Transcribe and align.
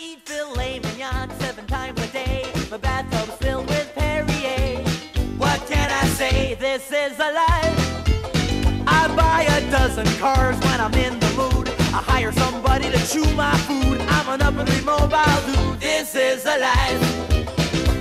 eat 0.00 0.20
filet 0.26 0.78
mignon 0.80 1.30
seven 1.40 1.66
times 1.66 2.00
a 2.00 2.06
day. 2.08 2.46
My 2.70 2.78
bathtub's 2.78 3.34
filled 3.36 3.68
with 3.68 3.92
Perrier. 3.94 4.82
What 5.36 5.60
can 5.66 5.90
I 5.90 6.06
say? 6.06 6.54
This 6.54 6.90
is 6.90 7.18
a 7.18 7.30
life. 7.42 7.78
I 8.86 9.12
buy 9.14 9.42
a 9.56 9.70
dozen 9.70 10.06
cars 10.18 10.56
when 10.60 10.80
I'm 10.80 10.94
in 10.94 11.20
the 11.20 11.30
mood. 11.36 11.68
I 11.92 12.00
hire 12.12 12.32
somebody 12.32 12.90
to 12.90 13.00
chew 13.08 13.28
my 13.34 13.54
food. 13.68 14.00
I'm 14.00 14.28
an 14.28 14.42
up 14.42 14.56
and 14.56 14.84
mobile 14.86 15.40
dude. 15.46 15.80
This 15.80 16.14
is 16.14 16.46
a 16.46 16.56
life. 16.58 17.02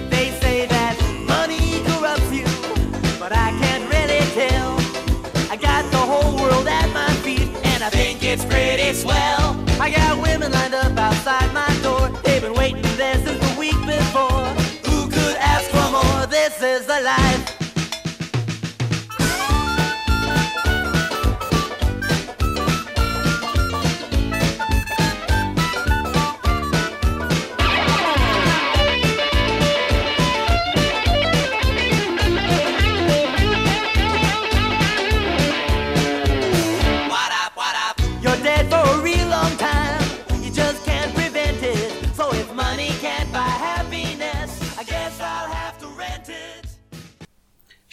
They 0.09 0.31
say 0.41 0.67
that 0.67 0.95
money 1.27 1.83
corrupts 1.87 2.31
you, 2.31 2.47
but 3.19 3.33
I 3.33 3.49
can't 3.61 3.85
really 3.93 4.23
tell. 4.39 4.71
I 5.51 5.57
got 5.57 5.83
the 5.91 5.97
whole 5.97 6.35
world 6.41 6.67
at 6.67 6.87
my 6.93 7.11
feet, 7.25 7.49
and 7.71 7.83
I 7.83 7.89
think 7.89 8.23
it's 8.23 8.45
pretty 8.45 8.93
swell. 8.93 9.59
I 9.81 9.89
got 9.89 10.21
women 10.21 10.51
lined 10.51 10.73
up 10.73 10.97
outside 10.97 11.53
my 11.53 11.68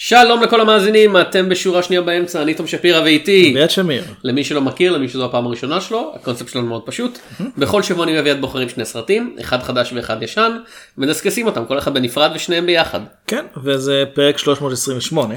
שלום 0.08 0.42
לכל 0.42 0.60
המאזינים, 0.60 1.16
אתם 1.16 1.48
בשורה 1.48 1.82
שנייה 1.82 2.02
באמצע, 2.02 2.42
אני 2.42 2.54
תום 2.54 2.66
שפירא 2.66 3.00
ואיתי. 3.00 3.50
אביעד 3.50 3.70
שמיר. 3.70 4.04
למי 4.24 4.44
שלא 4.44 4.60
מכיר, 4.60 4.92
למי 4.92 5.08
שזו 5.08 5.24
הפעם 5.24 5.46
הראשונה 5.46 5.80
שלו, 5.80 6.12
הקונספט 6.14 6.48
שלנו 6.48 6.66
מאוד 6.66 6.82
פשוט. 6.84 7.18
בכל 7.58 7.82
שבוע 7.82 8.04
אני 8.04 8.16
ואביעד 8.16 8.40
בוחרים 8.40 8.68
שני 8.68 8.84
סרטים, 8.84 9.36
אחד 9.40 9.62
חדש 9.62 9.92
ואחד 9.92 10.22
ישן, 10.22 10.56
ומדסקסים 10.98 11.46
אותם, 11.46 11.64
כל 11.64 11.78
אחד 11.78 11.94
בנפרד 11.94 12.30
ושניהם 12.34 12.66
ביחד. 12.66 13.00
כן, 13.26 13.44
וזה 13.64 14.04
פרק 14.14 14.38
328. 14.38 15.34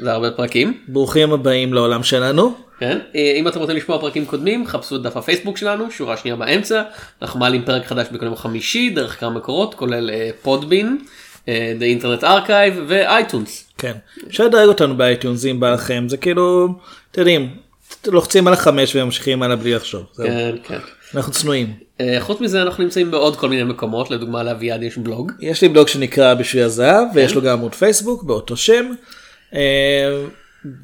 זה 0.00 0.12
הרבה 0.12 0.30
פרקים. 0.30 0.78
ברוכים 0.88 1.32
הבאים 1.32 1.74
לעולם 1.74 2.02
שלנו. 2.02 2.54
כן? 2.78 2.98
אה, 3.16 3.32
אם 3.36 3.48
אתם 3.48 3.60
רוצים 3.60 3.76
לשמוע 3.76 4.00
פרקים 4.00 4.26
קודמים, 4.26 4.66
חפשו 4.66 4.96
את 4.96 5.02
דף 5.02 5.16
הפייסבוק 5.16 5.56
שלנו, 5.56 5.90
שורה 5.90 6.16
שנייה 6.16 6.36
באמצע. 6.36 6.82
אנחנו 7.22 7.40
מעלים 7.40 7.64
פרק 7.64 7.86
חדש 7.86 8.06
בכל 8.12 8.26
יום 8.26 8.36
חמישי, 8.36 8.90
דרך 8.90 9.20
כמה 9.20 9.30
מקורות, 9.30 9.74
כולל 9.74 10.10
אה, 10.10 10.30
פודבין, 10.42 10.98
אה, 11.00 11.06
The 11.78 12.02
Internet 12.02 12.22
Archive 12.22 12.78
ואייטיונס. 12.88 13.70
כן. 13.78 13.92
אפשר 14.28 14.44
לדרג 14.44 14.68
אותנו 14.68 14.96
באייטיונס 14.96 15.44
אם 15.44 15.60
בא 15.60 15.70
לכם, 15.70 16.04
זה 16.08 16.16
כאילו, 16.16 16.68
אתם 17.10 17.20
יודעים, 17.20 17.56
לוחצים 18.06 18.46
על 18.46 18.52
החמש 18.52 18.96
וממשיכים 18.96 19.42
הלאה 19.42 19.56
בלי 19.56 19.74
לחשוב. 19.74 20.02
כן, 20.16 20.56
כן. 20.64 20.78
אנחנו 21.14 21.32
צנועים. 21.32 21.72
אה, 22.00 22.16
חוץ 22.20 22.40
מזה 22.40 22.62
אנחנו 22.62 22.84
נמצאים 22.84 23.10
בעוד 23.10 23.36
כל 23.36 23.48
מיני 23.48 23.64
מקומות, 23.64 24.10
לדוגמה 24.10 24.42
לאביעד 24.42 24.82
יש 24.82 24.98
בלוג. 24.98 25.32
יש 25.40 25.62
לי 25.62 25.68
בלוג 25.68 25.88
שנקרא 25.88 26.34
בשביל 26.34 26.62
הזהב, 26.62 27.04
ויש 27.14 27.34
לו 27.34 27.42
גם 27.42 27.58
עמוד 27.58 27.74
פייסבוק 27.74 28.22
באותו 28.22 28.56
שם. 28.56 28.92
אה, 29.54 30.24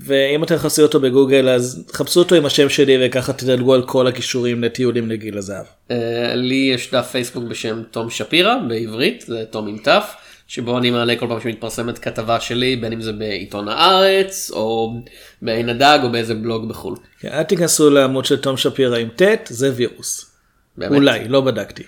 ואם 0.00 0.44
אתם 0.44 0.54
מחפשים 0.54 0.84
אותו 0.84 1.00
בגוגל 1.00 1.48
אז 1.48 1.84
חפשו 1.92 2.20
אותו 2.20 2.34
עם 2.34 2.46
השם 2.46 2.68
שלי 2.68 2.96
וככה 3.00 3.32
תדלגו 3.32 3.74
על 3.74 3.82
כל 3.82 4.06
הכישורים 4.06 4.64
לטיולים 4.64 5.10
לגיל 5.10 5.38
הזהב. 5.38 5.64
אה, 5.90 6.34
לי 6.34 6.70
יש 6.74 6.90
דף 6.90 7.08
פייסבוק 7.12 7.44
בשם 7.44 7.82
תום 7.90 8.10
שפירא 8.10 8.56
בעברית, 8.68 9.24
זה 9.26 9.44
תום 9.50 9.68
עם 9.68 9.78
תו, 9.78 10.14
שבו 10.54 10.78
אני 10.78 10.90
מעלה 10.90 11.16
כל 11.16 11.26
פעם 11.28 11.40
שמתפרסמת 11.40 11.98
כתבה 11.98 12.40
שלי, 12.40 12.76
בין 12.76 12.92
אם 12.92 13.00
זה 13.00 13.12
בעיתון 13.12 13.68
הארץ, 13.68 14.50
או 14.54 14.94
בעין 15.42 15.68
הדג, 15.68 15.98
או 16.02 16.12
באיזה 16.12 16.34
בלוג 16.34 16.68
בחו"ל. 16.68 16.96
כן, 17.20 17.28
אל 17.28 17.42
תיכנסו 17.42 17.90
לעמוד 17.90 18.24
של 18.24 18.36
תום 18.36 18.56
שפירא 18.56 18.96
עם 18.98 19.08
ט' 19.16 19.22
זה 19.48 19.72
וירוס. 19.76 20.30
באמת. 20.76 20.92
אולי, 20.92 21.28
לא 21.28 21.40
בדקתי. 21.40 21.82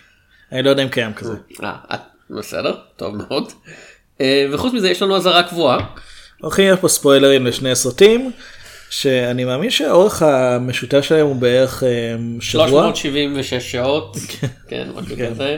אני 0.53 0.63
לא 0.63 0.71
יודע 0.71 0.83
אם 0.83 0.89
קיים 0.89 1.13
כזה. 1.15 1.33
אה, 1.63 1.73
את- 1.95 2.01
בסדר, 2.31 2.75
טוב 2.97 3.17
מאוד. 3.17 3.53
אה, 4.21 4.47
וחוץ 4.53 4.73
מזה 4.73 4.91
יש 4.91 5.03
לנו 5.03 5.17
אזהרה 5.17 5.43
קבועה. 5.43 5.79
הולכים 6.41 6.65
להיות 6.65 6.81
פה 6.81 6.89
ספוילרים 6.89 7.47
לשני 7.47 7.71
הסרטים, 7.71 8.31
שאני 8.91 9.45
מאמין 9.45 9.71
שהאורך 9.71 10.23
המשותף 10.23 11.01
שלהם 11.01 11.27
הוא 11.27 11.37
בערך 11.37 11.83
אה, 11.83 11.89
שבוע. 12.41 12.69
376 12.69 13.73
שעות, 13.73 14.17
כן, 14.69 14.89
משהו 14.95 15.17
כזה. 15.31 15.57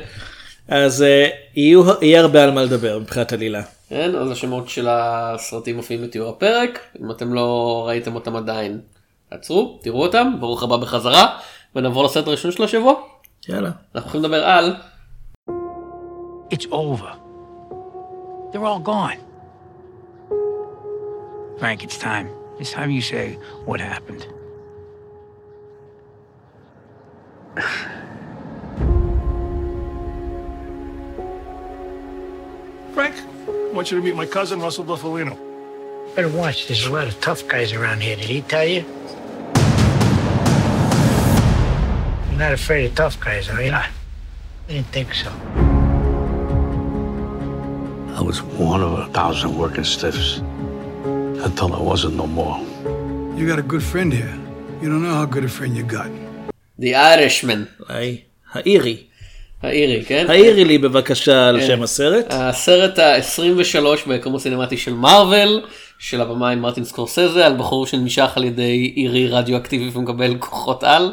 אז 0.68 1.02
אה, 1.02 1.28
יהיו, 1.54 1.82
יהיה 2.02 2.20
הרבה 2.20 2.44
על 2.44 2.50
מה 2.50 2.62
לדבר 2.62 2.98
מבחינת 2.98 3.32
עלילה. 3.32 3.62
כן, 3.88 4.14
אז 4.14 4.30
השמות 4.30 4.68
של 4.68 4.86
הסרטים 4.90 5.76
מופיעים 5.76 6.02
בתיאור 6.02 6.28
הפרק, 6.28 6.78
אם 7.02 7.10
אתם 7.10 7.34
לא 7.34 7.84
ראיתם 7.88 8.14
אותם 8.14 8.36
עדיין, 8.36 8.80
עצרו, 9.30 9.78
תראו 9.82 10.02
אותם, 10.02 10.32
ברוך 10.40 10.62
הבא 10.62 10.76
בחזרה, 10.76 11.38
ונעבור 11.76 12.04
לסרט 12.04 12.26
הראשון 12.26 12.52
של 12.52 12.62
השבוע. 12.64 12.94
יאללה. 13.48 13.70
אנחנו 13.94 14.10
הולכים 14.10 14.22
לדבר 14.22 14.44
על 14.44 14.74
It's 16.54 16.66
over. 16.70 17.12
They're 18.52 18.64
all 18.64 18.80
gone. 18.80 19.18
Frank, 21.58 21.82
it's 21.84 21.98
time. 21.98 22.28
It's 22.58 22.72
time 22.72 22.90
you 22.90 23.02
say 23.02 23.38
what 23.66 23.80
happened. 23.80 24.26
Frank, 32.97 33.15
I 33.47 33.71
want 33.73 33.91
you 33.91 33.97
to 33.97 34.03
meet 34.03 34.15
my 34.15 34.25
cousin, 34.25 34.59
Russell 34.59 34.85
Buffalino. 34.85 35.37
Better 36.15 36.29
watch. 36.29 36.67
There's 36.67 36.85
a 36.85 36.91
lot 36.91 37.07
of 37.07 37.19
tough 37.21 37.47
guys 37.47 37.73
around 37.73 38.01
here. 38.01 38.15
Did 38.15 38.25
he 38.25 38.41
tell 38.41 38.65
you? 38.65 38.85
You're 42.29 42.39
not 42.39 42.53
afraid 42.53 42.85
of 42.85 42.95
tough 42.95 43.19
guys, 43.19 43.49
are 43.49 43.61
you? 43.61 43.71
I 43.71 43.89
didn't 44.67 44.87
think 44.87 45.13
so. 45.13 45.31
I 48.15 48.21
was 48.21 48.41
one 48.43 48.81
of 48.81 48.93
a 48.93 49.07
thousand 49.07 49.57
working 49.57 49.83
stiffs 49.83 50.37
until 51.47 51.73
I 51.73 51.81
wasn't 51.81 52.15
no 52.15 52.27
more. 52.27 52.59
You 53.37 53.47
got 53.47 53.59
a 53.59 53.63
good 53.63 53.83
friend 53.83 54.13
here. 54.13 54.37
You 54.81 54.89
don't 54.89 55.01
know 55.01 55.15
how 55.15 55.25
good 55.25 55.43
a 55.43 55.49
friend 55.49 55.75
you 55.75 55.83
got. 55.83 56.11
The 56.77 56.95
Irishman, 56.95 57.67
היי, 57.89 58.23
האירי. 58.51 59.06
האירי, 59.62 60.04
כן? 60.04 60.26
האירי 60.28 60.64
לי 60.64 60.78
בבקשה 60.78 61.48
על 61.48 61.60
שם 61.60 61.82
הסרט. 61.82 62.26
הסרט 62.30 62.98
ה-23 62.98 64.08
ביקום 64.08 64.36
הסינמטי 64.36 64.76
של 64.76 64.92
מארוול, 64.92 65.62
של 65.98 66.20
הבמאי 66.20 66.54
מרטין 66.54 66.84
סקורסזה, 66.84 67.46
על 67.46 67.56
בחור 67.56 67.86
שנמשך 67.86 68.32
על 68.36 68.44
ידי 68.44 68.92
אירי 68.96 69.28
רדיואקטיבי 69.28 69.90
ומקבל 69.94 70.34
כוחות 70.38 70.84
על. 70.84 71.12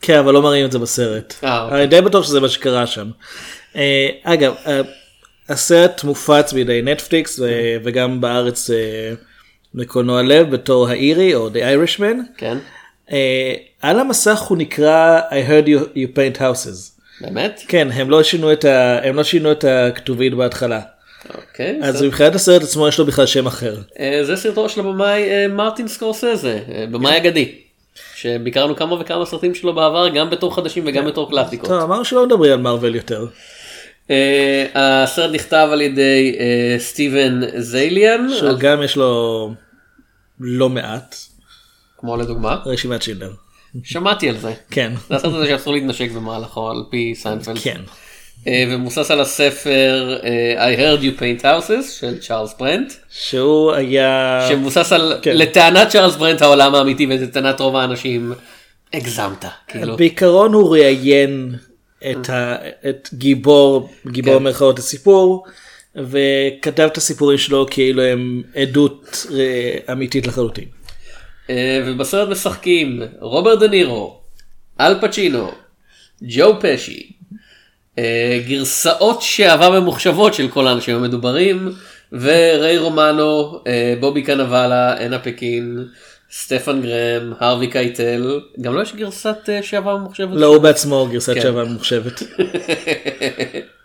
כן, 0.00 0.18
אבל 0.18 0.34
לא 0.34 0.42
מראים 0.42 0.66
את 0.66 0.72
זה 0.72 0.78
בסרט. 0.78 1.34
אה, 1.44 1.64
אוקיי. 1.64 1.78
אני 1.78 1.86
די 1.86 2.00
בטוח 2.00 2.24
שזה 2.24 2.40
מה 2.40 2.48
שקרה 2.48 2.86
שם. 2.86 3.10
אה, 3.76 4.08
אגב, 4.22 4.54
אה, 4.66 4.80
הסרט 5.48 6.04
מופץ 6.04 6.52
בידי 6.52 6.82
נטפליקס 6.82 7.38
ו- 7.38 7.76
וגם 7.84 8.20
בארץ 8.20 8.70
בקולנוע 9.74 10.22
לב 10.22 10.50
בתור 10.50 10.88
האירי 10.88 11.34
או 11.34 11.48
The 11.48 11.52
Irishman. 11.58 12.16
כן, 12.36 12.58
על 13.82 14.00
המסך 14.00 14.38
הוא 14.40 14.58
נקרא 14.58 15.20
I 15.30 15.48
heard 15.48 15.66
you, 15.66 15.96
you 15.96 16.16
paint 16.16 16.38
houses. 16.38 16.91
באמת? 17.22 17.62
כן, 17.68 17.88
הם 17.92 18.10
לא 18.10 18.22
שינו 18.22 18.52
את, 18.52 18.64
ה, 18.64 18.98
הם 19.08 19.16
לא 19.16 19.24
שינו 19.24 19.52
את 19.52 19.64
הכתובית 19.64 20.34
בהתחלה. 20.34 20.80
אוקיי. 21.34 21.78
אז 21.82 21.96
זה- 21.98 22.06
מבחינת 22.06 22.34
הסרט 22.34 22.62
עצמו 22.62 22.88
יש 22.88 22.98
לו 22.98 23.06
בכלל 23.06 23.26
שם 23.26 23.46
אחר. 23.46 23.76
אה, 24.00 24.20
זה 24.24 24.36
סרטו 24.36 24.68
של 24.68 24.80
הבמאי 24.80 25.30
אה, 25.30 25.48
מרטין 25.48 25.88
סקורסזה, 25.88 26.58
אה, 26.74 26.84
במאי 26.90 27.16
אגדי. 27.16 27.52
שביקרנו 28.14 28.76
כמה 28.76 29.00
וכמה 29.00 29.26
סרטים 29.26 29.54
שלו 29.54 29.74
בעבר, 29.74 30.08
גם 30.08 30.30
בתור 30.30 30.54
חדשים 30.56 30.84
וגם 30.86 31.06
בתור 31.06 31.30
קלאסיקות. 31.30 31.68
טוב, 31.68 31.80
אמרנו 31.82 32.04
שלא 32.04 32.26
מדברים 32.26 32.52
על 32.52 32.58
מארוול 32.58 32.94
יותר. 32.94 33.26
אה, 34.10 34.66
הסרט 34.74 35.30
נכתב 35.34 35.68
על 35.72 35.80
ידי 35.80 36.36
אה, 36.40 36.78
סטיבן 36.78 37.40
זייליאן, 37.60 38.26
שהוא 38.38 38.58
גם 38.58 38.82
יש 38.82 38.96
לו 38.96 39.50
לא 40.40 40.68
מעט 40.68 41.16
כמו 41.98 42.16
לדוגמה, 42.16 42.56
רשימת 42.66 43.02
שינדלר. 43.02 43.30
שמעתי 43.84 44.28
על 44.28 44.38
זה. 44.38 44.52
כן. 44.70 44.92
זה 45.08 45.16
הסרט 45.16 45.34
הזה 45.34 45.46
שאסור 45.46 45.72
להתנשק 45.72 46.10
במהלכו 46.10 46.70
על 46.70 46.84
פי 46.90 47.14
סיינפלד. 47.16 47.58
כן. 47.58 47.80
אה, 48.46 48.64
ומבוסס 48.68 49.10
על 49.10 49.20
הספר 49.20 50.18
אה, 50.24 50.74
I 50.74 50.78
heard 50.78 51.02
you 51.02 51.20
paint 51.20 51.42
houses 51.42 51.90
של 52.00 52.18
צ'ארלס 52.18 52.54
ברנט, 52.58 52.92
שהוא 53.10 53.72
היה... 53.72 54.40
שמבוסס 54.48 54.92
על, 54.92 55.18
כן. 55.22 55.36
לטענת 55.36 55.88
צ'ארלס 55.88 56.16
ברנט 56.16 56.42
העולם 56.42 56.74
האמיתי 56.74 57.06
ולטענת 57.06 57.60
רוב 57.60 57.76
האנשים, 57.76 58.32
הגזמת, 58.92 59.44
כאילו. 59.68 59.96
בעיקרון 59.96 60.52
הוא 60.52 60.76
ראיין 60.76 61.54
את, 62.10 62.30
ה... 62.30 62.56
את 62.88 63.08
גיבור, 63.14 63.90
גיבור 64.06 64.38
כן. 64.38 64.44
מירכאות 64.44 64.78
הסיפור, 64.78 65.44
וכתב 65.96 66.88
את 66.92 66.96
הסיפורים 66.96 67.38
שלו 67.38 67.66
כאילו 67.70 68.02
הם 68.02 68.42
עדות 68.54 69.26
אה, 69.34 69.92
אמיתית 69.92 70.26
לחלוטין. 70.26 70.64
אה, 71.50 71.82
ובסרט 71.86 72.28
משחקים 72.28 73.02
רוברט 73.20 73.58
דה 73.58 73.68
נירו, 73.68 74.20
אל 74.80 75.00
פצ'ינו, 75.00 75.50
ג'ו 76.22 76.60
פשי, 76.60 77.12
אה, 77.98 78.40
גרסאות 78.46 79.22
שעבר 79.22 79.80
ממוחשבות 79.80 80.34
של 80.34 80.48
כל 80.48 80.66
האנשים 80.66 80.96
המדוברים, 80.96 81.72
וריי 82.12 82.78
רומנו, 82.78 83.60
אה, 83.66 83.94
בובי 84.00 84.22
קנבלה, 84.22 85.06
אנה 85.06 85.18
פקין, 85.18 85.88
סטפן 86.32 86.82
גרם, 86.82 87.32
הרווי 87.40 87.66
קייטל, 87.66 88.40
גם 88.60 88.74
לו 88.74 88.82
יש 88.82 88.94
גרסת 88.94 89.48
שעבר 89.62 89.96
ממוחשבת? 89.96 90.28
לא 90.32 90.46
הוא 90.46 90.58
בעצמו 90.58 91.08
גרסת 91.12 91.34
כן. 91.34 91.40
שעבר 91.40 91.64
ממוחשבת. 91.64 92.22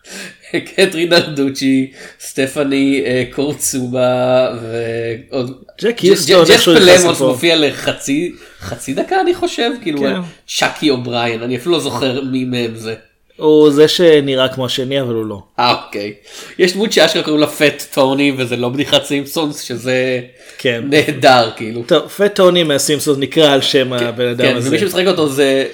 קתרין 0.75 1.09
נרדוצ'י, 1.09 1.91
סטפני 2.19 3.03
אה, 3.05 3.23
קורצובה 3.31 4.47
ועוד... 4.61 5.63
ג'ק 5.81 5.99
היוסטון, 5.99 6.45
פלמונס. 6.45 7.21
מופיע 7.21 7.55
לחצי 7.55 8.31
חצי 8.59 8.93
דקה 8.93 9.21
אני 9.21 9.35
חושב, 9.35 9.71
כאילו 9.81 9.99
כן. 9.99 10.19
צ'אקי 10.47 10.89
אובריין, 10.89 11.43
אני 11.43 11.57
אפילו 11.57 11.75
לא 11.75 11.79
זוכר 11.79 12.21
מי 12.21 12.45
מהם 12.45 12.75
זה. 12.75 12.95
הוא 13.37 13.71
זה 13.71 13.87
שנראה 13.87 14.47
כמו 14.47 14.65
השני 14.65 15.01
אבל 15.01 15.13
הוא 15.13 15.25
לא. 15.25 15.41
אה 15.59 15.75
אוקיי. 15.85 16.13
יש 16.59 16.73
דמות 16.73 16.91
שאשכרה 16.91 17.23
קוראים 17.23 17.41
לה 17.41 17.47
פט 17.47 17.83
טוני 17.91 18.31
וזה 18.37 18.55
לא 18.55 18.69
בדיחת 18.69 19.03
סימפסונס 19.03 19.61
שזה 19.61 20.21
כן. 20.57 20.83
נהדר 20.89 21.51
כאילו. 21.55 21.83
טוב, 21.83 22.07
פט 22.07 22.35
טוני 22.35 22.63
מהסימפסונס 22.63 23.17
נקרא 23.19 23.51
על 23.53 23.61
שם 23.61 23.93
הבן 23.93 24.27
אדם 24.27 24.45
כן, 24.45 24.55
הזה. 24.55 24.69
ומי 24.69 24.79
שמשחק 24.79 25.07
אותו 25.07 25.29
זה 25.29 25.65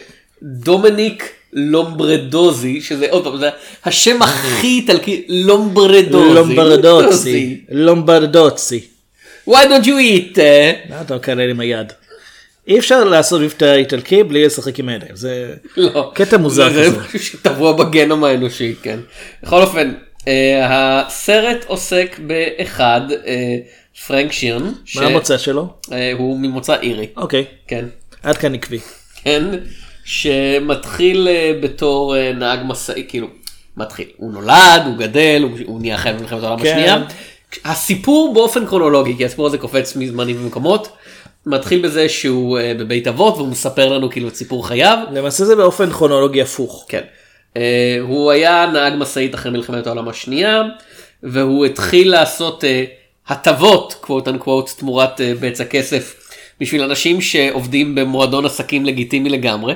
דומיניק 0.43 1.29
לומברדוזי 1.53 2.81
שזה 2.81 3.07
עוד 3.09 3.23
פעם 3.23 3.37
זה 3.37 3.49
השם 3.85 4.21
הכי 4.21 4.67
איטלקי 4.67 5.25
לומברדוזי. 5.29 6.33
לומברדוצי. 6.33 7.61
לומברדוצי. 7.71 8.79
Why 9.49 9.51
don't 9.63 9.85
you 9.85 9.87
eat? 10.35 10.39
אה? 10.39 10.71
מה 10.89 11.01
אתה 11.01 11.15
מקלל 11.15 11.49
עם 11.49 11.59
היד? 11.59 11.93
אי 12.67 12.79
אפשר 12.79 13.03
לעשות 13.03 13.41
מבטא 13.41 13.73
איטלקי 13.75 14.23
בלי 14.23 14.45
לשחק 14.45 14.79
עם 14.79 14.89
הידיים. 14.89 15.15
זה 15.15 15.53
לא. 15.77 16.11
קטע 16.15 16.37
מוזר 16.37 16.73
זה 16.73 16.83
כזה. 16.85 16.99
משהו 16.99 17.19
שטבוע 17.19 17.71
בגנום 17.73 18.23
האנושי, 18.23 18.73
כן. 18.83 18.99
בכל 19.43 19.61
אופן, 19.61 19.93
אה, 20.27 20.61
הסרט 21.05 21.65
עוסק 21.67 22.19
באחד, 22.27 23.01
אה, 23.27 23.57
פרנק 24.07 24.31
שירן, 24.31 24.71
ש- 24.85 24.97
מה 24.97 25.05
המוצא 25.05 25.37
שלו? 25.37 25.67
אה, 25.91 26.11
הוא 26.17 26.39
ממוצא 26.39 26.75
אירי, 26.81 27.07
אוקיי. 27.17 27.45
כן. 27.67 27.85
עד 28.23 28.37
כאן 28.37 28.53
עקבי. 28.55 28.79
כן, 29.23 29.43
שמתחיל 30.03 31.27
אה, 31.27 31.51
בתור 31.61 32.17
אה, 32.17 32.33
נהג 32.33 32.59
משאית, 32.65 33.09
כאילו, 33.09 33.27
מתחיל, 33.77 34.07
הוא 34.17 34.33
נולד, 34.33 34.81
הוא 34.85 34.97
גדל, 34.97 35.41
הוא, 35.43 35.51
הוא 35.65 35.81
נהיה 35.81 35.97
חייב 35.97 36.17
במלחמת 36.17 36.43
העולם 36.43 36.59
כן. 36.59 36.71
השנייה. 36.71 37.03
הסיפור 37.65 38.33
באופן 38.33 38.65
כרונולוגי, 38.65 39.17
כי 39.17 39.25
הסיפור 39.25 39.47
הזה 39.47 39.57
קופץ 39.57 39.95
מזמנים 39.95 40.37
ומקומות, 40.41 40.87
מתחיל 41.45 41.81
בזה 41.81 42.09
שהוא 42.09 42.59
אה, 42.59 42.73
בבית 42.79 43.07
אבות 43.07 43.37
והוא 43.37 43.47
מספר 43.47 43.89
לנו 43.89 44.09
כאילו 44.09 44.27
את 44.27 44.35
סיפור 44.35 44.67
חייו. 44.67 44.97
למעשה 45.11 45.45
זה 45.45 45.55
באופן 45.55 45.89
כרונולוגי 45.89 46.41
הפוך. 46.41 46.85
כן. 46.89 47.01
הוא 48.01 48.31
היה 48.31 48.69
נהג 48.73 48.93
משאית 48.97 49.35
אחרי 49.35 49.51
מלחמת 49.51 49.87
העולם 49.87 50.09
השנייה, 50.09 50.63
והוא 51.23 51.65
התחיל 51.65 52.11
לעשות 52.11 52.63
הטבות, 53.27 53.95
quote 54.01 54.27
unquote, 54.27 54.69
תמורת 54.77 55.21
בצע 55.39 55.65
כסף, 55.65 56.22
בשביל 56.61 56.81
אנשים 56.81 57.21
שעובדים 57.21 57.95
במועדון 57.95 58.45
עסקים 58.45 58.85
לגיטימי 58.85 59.29
לגמרי. 59.29 59.73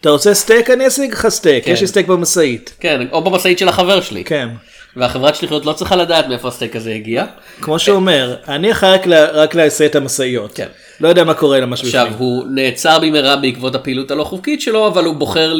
אתה 0.00 0.10
רוצה 0.10 0.34
סטייק? 0.34 0.70
אני 0.70 0.88
אשיג 0.88 1.12
לך 1.12 1.28
סטייק. 1.28 1.64
כן. 1.64 1.72
יש 1.72 1.80
לי 1.80 1.86
סטייק 1.86 2.06
במשאית. 2.06 2.74
כן, 2.80 3.00
או 3.12 3.22
במשאית 3.24 3.58
של 3.58 3.68
החבר 3.68 4.00
שלי. 4.00 4.24
כן. 4.24 4.48
והחברת 4.96 5.36
שליחיות 5.36 5.66
לא 5.66 5.72
צריכה 5.72 5.96
לדעת 5.96 6.28
מאיפה 6.28 6.48
הסטייק 6.48 6.76
הזה 6.76 6.92
הגיע. 6.94 7.24
כמו 7.60 7.78
שהוא 7.78 7.96
אומר, 7.96 8.36
אני 8.48 8.72
אחראי 8.72 8.92
רק 8.94 9.06
ל- 9.06 9.14
רק 9.32 9.54
להסיע 9.54 9.86
את 9.86 9.96
המשאיות. 9.96 10.52
כן. 10.54 10.66
לא 11.00 11.08
יודע 11.08 11.24
מה 11.24 11.34
קורה 11.34 11.60
למה 11.60 11.74
עכשיו, 11.74 11.88
שבפנים. 12.06 12.12
הוא 12.18 12.44
נעצר 12.54 12.98
במהרה 12.98 13.36
בעקבות 13.36 13.74
הפעילות 13.74 14.10
הלא 14.10 14.24
חוקית 14.24 14.60
שלו, 14.60 14.86
אבל 14.86 15.04
הוא 15.04 15.14
בוחר 15.14 15.52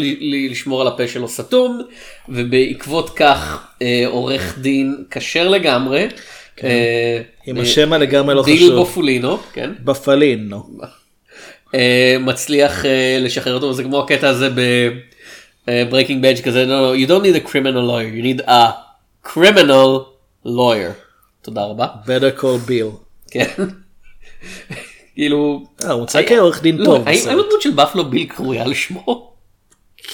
לשמור 0.50 0.81
על 0.81 0.87
הפה 0.87 1.09
שלו 1.09 1.29
סתום, 1.29 1.82
ובעקבות 2.29 3.11
כך 3.17 3.67
אה, 3.82 4.03
עורך 4.06 4.59
דין 4.59 4.97
כשר 5.11 5.49
לגמרי. 5.49 6.06
כן. 6.58 6.69
עם 7.46 7.56
אה, 7.56 7.62
השם 7.62 7.93
הלגמרי 7.93 8.34
לא 8.34 8.43
חשוב. 8.43 8.75
בופולינו, 8.75 9.38
כן, 9.52 9.70
בפלין, 9.84 10.49
נו. 10.49 10.69
אה, 11.75 12.16
מצליח 12.20 12.84
אה, 12.84 13.19
לשחרר 13.20 13.55
אותו, 13.55 13.72
זה 13.72 13.82
כמו 13.82 14.00
הקטע 14.00 14.28
הזה 14.28 14.50
ב-Breaking 14.50 16.22
Bad 16.22 16.43
כזה, 16.44 16.64
no, 16.64 16.69
no, 16.69 17.06
you 17.06 17.10
don't 17.10 17.22
need 17.22 17.46
a 17.46 17.50
criminal 17.50 17.84
lawyer, 17.90 18.10
you 18.14 18.22
need 18.22 18.49
a 18.49 18.72
criminal 19.28 20.05
lawyer. 20.46 20.93
תודה 21.43 21.64
רבה. 21.64 21.87
better 22.05 22.40
call 22.40 22.69
bill. 22.69 23.04
כן. 23.31 23.49
כאילו... 25.14 25.66
הוא 25.84 25.94
מוצא 26.00 26.20
כעורך 26.26 26.62
דין 26.62 26.78
לא, 26.78 26.84
טוב. 26.84 27.08
האם 27.08 27.28
הדמות 27.28 27.62
של 27.62 27.70
בפלו 27.70 28.04
ביל 28.04 28.26
קרויה 28.26 28.64
על 28.64 28.75
שמו? 28.75 29.27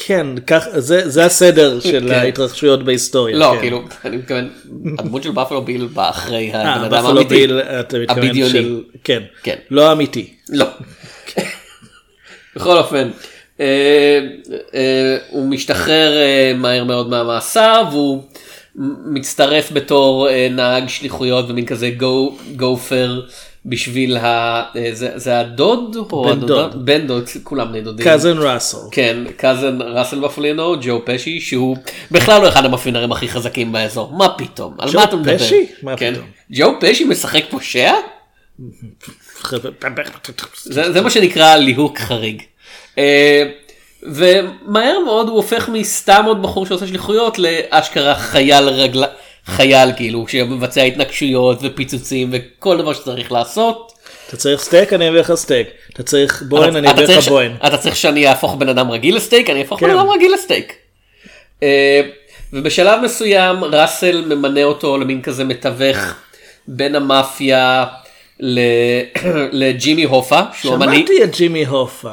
כן, 0.06 0.26
כך, 0.46 0.64
זה, 0.76 1.08
זה 1.08 1.24
הסדר 1.24 1.80
של 1.90 2.06
כן. 2.08 2.14
ההתרחשויות 2.14 2.84
בהיסטוריה. 2.84 3.36
לא, 3.36 3.52
כן. 3.54 3.60
כאילו, 3.60 3.82
אני 4.04 4.16
מתכוון, 4.16 4.50
הדמות 4.98 5.22
של 5.22 5.30
בפלו 5.30 5.62
ביל 5.62 5.86
באה 5.86 6.10
אחרי 6.10 6.50
הבן 6.54 6.66
אה, 6.66 6.76
אדם 6.76 6.90
בפלו 6.90 7.08
האמיתי. 7.08 7.34
ביל, 7.34 7.60
אתה 7.60 7.98
מתכוון 7.98 8.24
הבדיוני. 8.24 8.50
של... 8.50 8.80
כן. 9.04 9.22
כן. 9.42 9.56
לא 9.70 9.92
אמיתי. 9.92 10.34
לא. 10.48 10.66
בכל 12.56 12.78
אופן, 12.78 13.10
אה, 13.60 14.20
אה, 14.74 15.16
הוא 15.30 15.46
משתחרר 15.48 16.16
אה, 16.16 16.52
מהר 16.56 16.84
מאוד 16.84 17.08
מהמאסר 17.08 17.84
והוא 17.92 18.22
מצטרף 19.04 19.72
בתור 19.72 20.28
אה, 20.28 20.48
נהג 20.50 20.88
שליחויות 20.88 21.50
ומין 21.50 21.66
כזה 21.66 21.90
גו, 21.90 22.36
גופר 22.56 23.20
בשביל 23.66 24.16
ה... 24.16 24.62
אה, 24.76 24.90
זה, 24.92 25.10
זה 25.14 25.40
הדוד? 25.40 25.96
או 26.12 26.24
בן 26.24 26.30
הדודה? 26.30 26.68
דוד. 26.68 26.86
בן 26.86 27.06
דוד, 27.06 27.24
כולם 27.42 27.68
בני 27.68 27.80
דודים. 27.80 28.04
קאזן 28.04 28.38
ראסל. 28.38 28.78
כן, 28.90 29.16
קאזן 29.36 29.82
ראסל 29.82 30.20
בפלינו, 30.20 30.76
ג'ו 30.80 31.02
פשי, 31.04 31.40
שהוא 31.40 31.76
בכלל 32.10 32.42
לא 32.42 32.48
אחד 32.48 32.64
המאפיונרים 32.64 33.12
הכי 33.12 33.28
חזקים 33.28 33.72
באזור, 33.72 34.12
מה 34.12 34.28
פתאום? 34.38 34.74
על 34.78 34.90
ג'ו 34.92 34.98
מה 34.98 35.04
אתה 35.04 35.16
מדבר? 35.16 35.38
פשי? 35.38 35.66
מה 35.82 35.96
כן. 35.96 36.14
פתאום? 36.14 36.26
ג'ו 36.50 36.72
פשי 36.80 37.04
משחק 37.04 37.44
פושע? 37.50 37.92
זה, 40.62 40.92
זה 40.92 41.00
מה 41.00 41.10
שנקרא 41.10 41.56
ליהוק 41.56 41.98
חריג. 41.98 42.42
אה, 42.98 43.50
ומהר 44.02 44.98
מאוד 45.04 45.28
הוא 45.28 45.36
הופך 45.36 45.68
מסתם 45.68 46.24
עוד 46.26 46.42
בחור 46.42 46.66
שעושה 46.66 46.86
שליחויות 46.86 47.38
לאשכרה 47.38 48.14
חייל 48.14 48.64
רגל... 48.64 49.04
חייל 49.46 49.90
כאילו 49.96 50.28
שמבצע 50.28 50.82
התנגשויות 50.82 51.58
ופיצוצים 51.62 52.30
וכל 52.32 52.78
דבר 52.78 52.92
שצריך 52.92 53.32
לעשות. 53.32 53.92
אתה 54.28 54.36
צריך 54.36 54.60
סטייק? 54.62 54.92
אני 54.92 55.08
אביא 55.08 55.20
לך 55.20 55.34
סטייק. 55.34 55.68
אתה 55.92 56.02
צריך 56.02 56.42
בוהן? 56.48 56.70
אתה- 56.70 56.78
אני 56.78 56.90
אביא 56.90 57.16
לך 57.16 57.28
בוהן. 57.28 57.52
אתה 57.66 57.76
צריך 57.76 57.96
שאני 57.96 58.28
אהפוך 58.28 58.54
בן 58.54 58.68
אדם 58.68 58.90
רגיל 58.90 59.16
לסטייק 59.16 59.50
אני 59.50 59.62
אהפוך 59.62 59.82
בן 59.82 59.90
כן. 59.90 59.98
אדם 59.98 60.08
רגיל 60.10 60.32
לסטייק. 60.34 60.72
אה, 61.62 62.00
ובשלב 62.52 63.00
מסוים 63.04 63.64
ראסל 63.64 64.24
ממנה 64.34 64.64
אותו 64.64 64.98
למין 64.98 65.22
כזה 65.22 65.44
מתווך 65.44 65.98
בין 66.68 66.94
המאפיה 66.94 67.84
ל- 68.40 68.60
לג'ימי 69.62 70.04
הופה 70.04 70.40
שהוא 70.60 70.74
המנהיג 70.74 71.06
שמעתי 71.06 71.24
על 71.24 71.36
ג'ימי 71.36 71.64
הופה. 71.66 72.12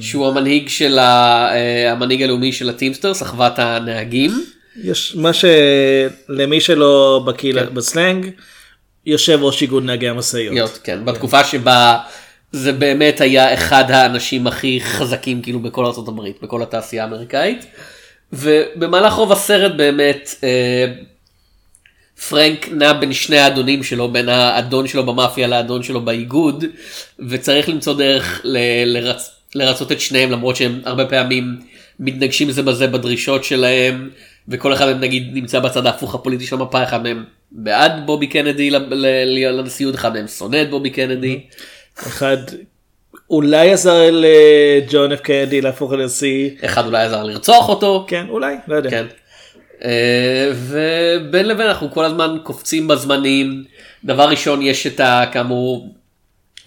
שהוא 0.00 0.28
המנהיג 0.28 0.68
של 0.68 0.98
ה- 0.98 1.48
אה, 1.54 1.92
המנהיג 1.92 2.22
הלאומי 2.22 2.52
של 2.52 2.68
הטימסטרס 2.70 3.22
אחוות 3.22 3.52
הנהגים. 3.58 4.44
יש 4.76 5.16
מה 5.16 5.30
למי 5.32 6.60
שלא 6.60 7.22
בקיא 7.26 7.52
כן. 7.52 7.74
בסלנג, 7.74 8.30
יושב 9.06 9.38
ראש 9.42 9.62
איגוד 9.62 9.84
נהגי 9.84 10.08
המשאיות. 10.08 10.54
להיות, 10.54 10.78
כן, 10.84 11.04
בתקופה 11.04 11.44
שבה 11.44 11.98
זה 12.52 12.72
באמת 12.72 13.20
היה 13.20 13.54
אחד 13.54 13.90
האנשים 13.90 14.46
הכי 14.46 14.80
חזקים 14.80 15.42
כאילו 15.42 15.60
בכל 15.60 15.84
ארצות 15.84 16.08
הברית, 16.08 16.36
בכל 16.42 16.62
התעשייה 16.62 17.04
האמריקאית. 17.04 17.66
ובמהלך 18.32 19.12
רוב 19.12 19.32
הסרט 19.32 19.72
באמת 19.76 20.34
אה, 20.44 20.86
פרנק 22.28 22.68
נע 22.68 22.92
בין 22.92 23.12
שני 23.12 23.38
האדונים 23.38 23.82
שלו, 23.82 24.08
בין 24.12 24.28
האדון 24.28 24.86
שלו 24.86 25.06
במאפיה 25.06 25.46
לאדון 25.46 25.82
שלו 25.82 26.00
באיגוד, 26.00 26.64
וצריך 27.28 27.68
למצוא 27.68 27.94
דרך 27.94 28.40
ל- 28.44 28.96
לרצ... 28.96 29.30
לרצות 29.54 29.92
את 29.92 30.00
שניהם 30.00 30.30
למרות 30.30 30.56
שהם 30.56 30.80
הרבה 30.84 31.06
פעמים 31.06 31.56
מתנגשים 32.00 32.50
זה 32.50 32.62
בזה 32.62 32.86
בדרישות 32.86 33.44
שלהם, 33.44 34.10
וכל 34.48 34.72
אחד 34.72 34.86
מהם 34.86 35.00
נגיד 35.00 35.30
נמצא 35.32 35.60
בצד 35.60 35.86
ההפוך 35.86 36.14
הפוליטי 36.14 36.46
של 36.46 36.56
המפה, 36.56 36.82
אחד 36.82 37.02
מהם 37.02 37.24
בעד 37.52 37.92
בובי 38.06 38.26
קנדי 38.26 38.70
לנשיאות, 38.70 39.94
אחד 39.94 40.12
מהם 40.12 40.28
שונא 40.28 40.62
את 40.62 40.70
בובי 40.70 40.90
קנדי. 40.90 41.40
אחד 41.98 42.36
אולי 43.30 43.72
עזר 43.72 44.10
לג'ון 44.12 45.12
אף 45.12 45.20
קנדי 45.20 45.60
להפוך 45.60 45.92
לנשיא. 45.92 46.50
אחד 46.64 46.86
אולי 46.86 47.04
עזר 47.04 47.22
לרצוח 47.22 47.68
אותו. 47.68 48.04
כן, 48.08 48.26
אולי, 48.28 48.56
לא 48.68 48.76
יודע. 48.76 48.90
כן. 48.90 49.06
אה, 49.84 50.50
ובין 50.54 51.46
לבין 51.48 51.66
אנחנו 51.66 51.90
כל 51.90 52.04
הזמן 52.04 52.36
קופצים 52.42 52.88
בזמנים. 52.88 53.64
דבר 54.04 54.28
ראשון 54.28 54.62
יש 54.62 54.86
את 54.86 55.00
ה... 55.00 55.24
כאמור 55.32 55.94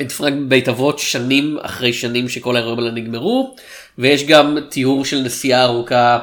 את 0.02 0.12
פרנק 0.12 0.46
בבית 0.46 0.70
אבות 0.70 1.00
שנים 1.00 1.58
אחרי 1.62 1.94
שנים 1.94 2.30
שכל 2.30 2.56
האירועים 2.56 2.80
האלה 2.80 2.92
נגמרו 2.92 3.56
ויש 3.98 4.24
גם 4.24 4.58
תיאור 4.70 5.06
של 5.06 5.18
נסיעה 5.18 5.64
ארוכה 5.64 6.20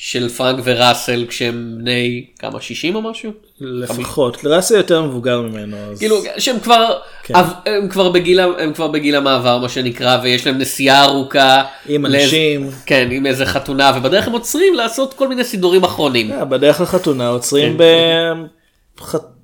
של 0.00 0.28
פרנק 0.28 0.60
וראסל 0.64 1.24
כשהם 1.28 1.74
בני 1.78 2.24
כמה 2.38 2.60
60 2.60 2.94
או 2.94 3.02
משהו? 3.02 3.30
לפחות, 3.60 4.44
לראסל 4.44 4.74
יותר 4.76 5.02
מבוגר 5.02 5.40
ממנו. 5.40 5.76
אז... 5.76 5.98
כאילו 5.98 6.16
שהם 6.38 6.60
כבר 6.60 6.98
כן. 7.22 7.34
הם 7.66 7.88
כבר 7.88 8.08
בגיל 8.08 8.40
הם 8.40 8.72
כבר 8.74 8.88
בגיל 8.88 9.14
המעבר 9.16 9.58
מה 9.58 9.68
שנקרא 9.68 10.18
ויש 10.22 10.46
להם 10.46 10.58
נסיעה 10.58 11.04
ארוכה 11.04 11.62
עם 11.88 12.06
לאיז- 12.06 12.14
אנשים. 12.22 12.70
כן 12.86 13.08
עם 13.12 13.26
איזה 13.26 13.46
חתונה 13.46 13.92
ובדרך 13.96 14.26
הם 14.26 14.32
עוצרים 14.32 14.74
לעשות 14.74 15.14
כל 15.14 15.28
מיני 15.28 15.44
סידורים 15.44 15.84
אחרונים. 15.84 16.32
אה, 16.32 16.44
בדרך 16.44 16.80
לחתונה 16.80 17.28
עוצרים 17.28 17.76
ב... 17.78 17.82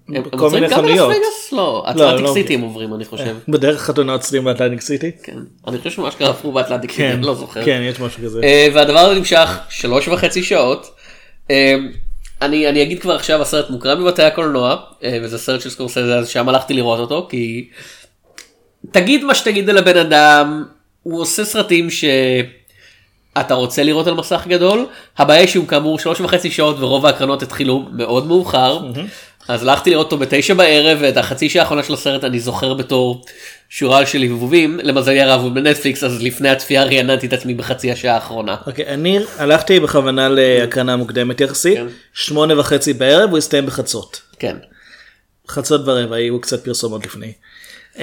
הם- 0.08 0.22
עוצרים 0.32 0.64
גם. 0.68 0.82
בלאס 0.82 1.00
וגאס? 1.00 1.52
לא, 1.52 1.84
אטלנטיק. 1.90 2.26
סיטי 2.34 2.54
הם 2.54 2.60
עוברים 2.60 2.94
אני 2.94 3.04
חושב. 3.04 3.36
בדרך 3.48 3.76
לחתונה 3.76 4.12
עוצרים 4.12 4.44
באטלנטיק 4.44 4.80
סיטי? 4.80 5.10
כן. 5.22 5.36
אני 5.66 5.78
חושב 5.78 5.90
שממש 5.90 6.14
קרה 6.14 6.28
עברו 6.28 6.52
באטלנטיק 6.52 6.90
סיטי, 6.90 7.02
כן, 7.02 7.10
אני 7.12 7.22
לא 7.22 7.34
זוכר. 7.34 7.64
כן, 7.64 7.80
יש 7.84 8.00
משהו 8.00 8.22
כזה. 8.24 8.40
אה, 8.42 8.68
והדבר 8.74 8.98
הזה 8.98 9.18
נמשך 9.18 9.58
שלוש 9.68 10.08
וחצי 10.08 10.42
שעות. 10.42 10.90
אה, 11.50 11.74
אני, 12.42 12.68
אני 12.68 12.82
אגיד 12.82 13.00
כבר 13.00 13.14
עכשיו 13.14 13.42
הסרט 13.42 13.70
מוקרן 13.70 14.04
בבתי 14.04 14.22
הקולנוע 14.22 14.76
אה, 15.04 15.18
וזה 15.22 15.38
סרט 15.38 15.60
של 15.60 15.70
סקורסזה 15.70 16.18
אז 16.18 16.28
שם 16.28 16.48
הלכתי 16.48 16.74
לראות 16.74 16.98
אותו 17.00 17.26
כי 17.30 17.68
תגיד 18.90 19.24
מה 19.24 19.34
שתגיד 19.34 19.70
על 19.70 19.78
הבן 19.78 19.96
אדם 19.96 20.64
הוא 21.02 21.20
עושה 21.20 21.44
סרטים 21.44 21.88
שאתה 21.90 23.54
רוצה 23.54 23.82
לראות 23.82 24.06
על 24.06 24.14
מסך 24.14 24.44
גדול 24.48 24.86
הבעיה 25.18 25.48
שהוא 25.48 25.66
כאמור 25.66 25.98
שלוש 25.98 26.20
וחצי 26.20 26.50
שעות 26.50 26.76
ורוב 26.78 27.06
ההקרנות 27.06 27.42
התחילו 27.42 27.84
מאוד 27.92 28.26
מאוחר 28.26 28.78
אז 29.48 29.62
הלכתי 29.62 29.90
לראות 29.90 30.06
אותו 30.06 30.18
בתשע 30.18 30.54
בערב 30.54 30.98
ואת 31.00 31.16
החצי 31.16 31.48
שעה 31.48 31.62
האחרונה 31.62 31.82
של 31.82 31.94
הסרט 31.94 32.24
אני 32.24 32.40
זוכר 32.40 32.74
בתור 32.74 33.24
שורה 33.68 34.06
של 34.06 34.22
הבהובים 34.22 34.80
למזלי 34.82 35.20
הרב 35.20 35.40
הוא 35.40 35.52
בנטפליקס 35.52 36.04
אז 36.04 36.22
לפני 36.22 36.48
הצפייה 36.48 36.84
רעננתי 36.84 37.26
את 37.26 37.32
עצמי 37.32 37.54
בחצי 37.54 37.92
השעה 37.92 38.14
האחרונה. 38.14 38.56
אוקיי, 38.66 38.86
אני 38.86 39.18
הלכתי 39.38 39.80
בכוונה 39.80 40.28
להקרנה 40.28 40.96
מוקדמת 40.96 41.40
יחסית, 41.40 41.78
כן. 41.78 41.86
שמונה 42.12 42.60
וחצי 42.60 42.92
בערב, 42.92 43.30
הוא 43.30 43.38
הסתיים 43.38 43.66
בחצות. 43.66 44.22
כן. 44.38 44.56
חצות 45.48 45.80
ורבע, 45.84 46.16
היו 46.16 46.40
קצת 46.40 46.64
פרסומות 46.64 47.06
לפני. 47.06 47.32
אמ, 47.96 48.02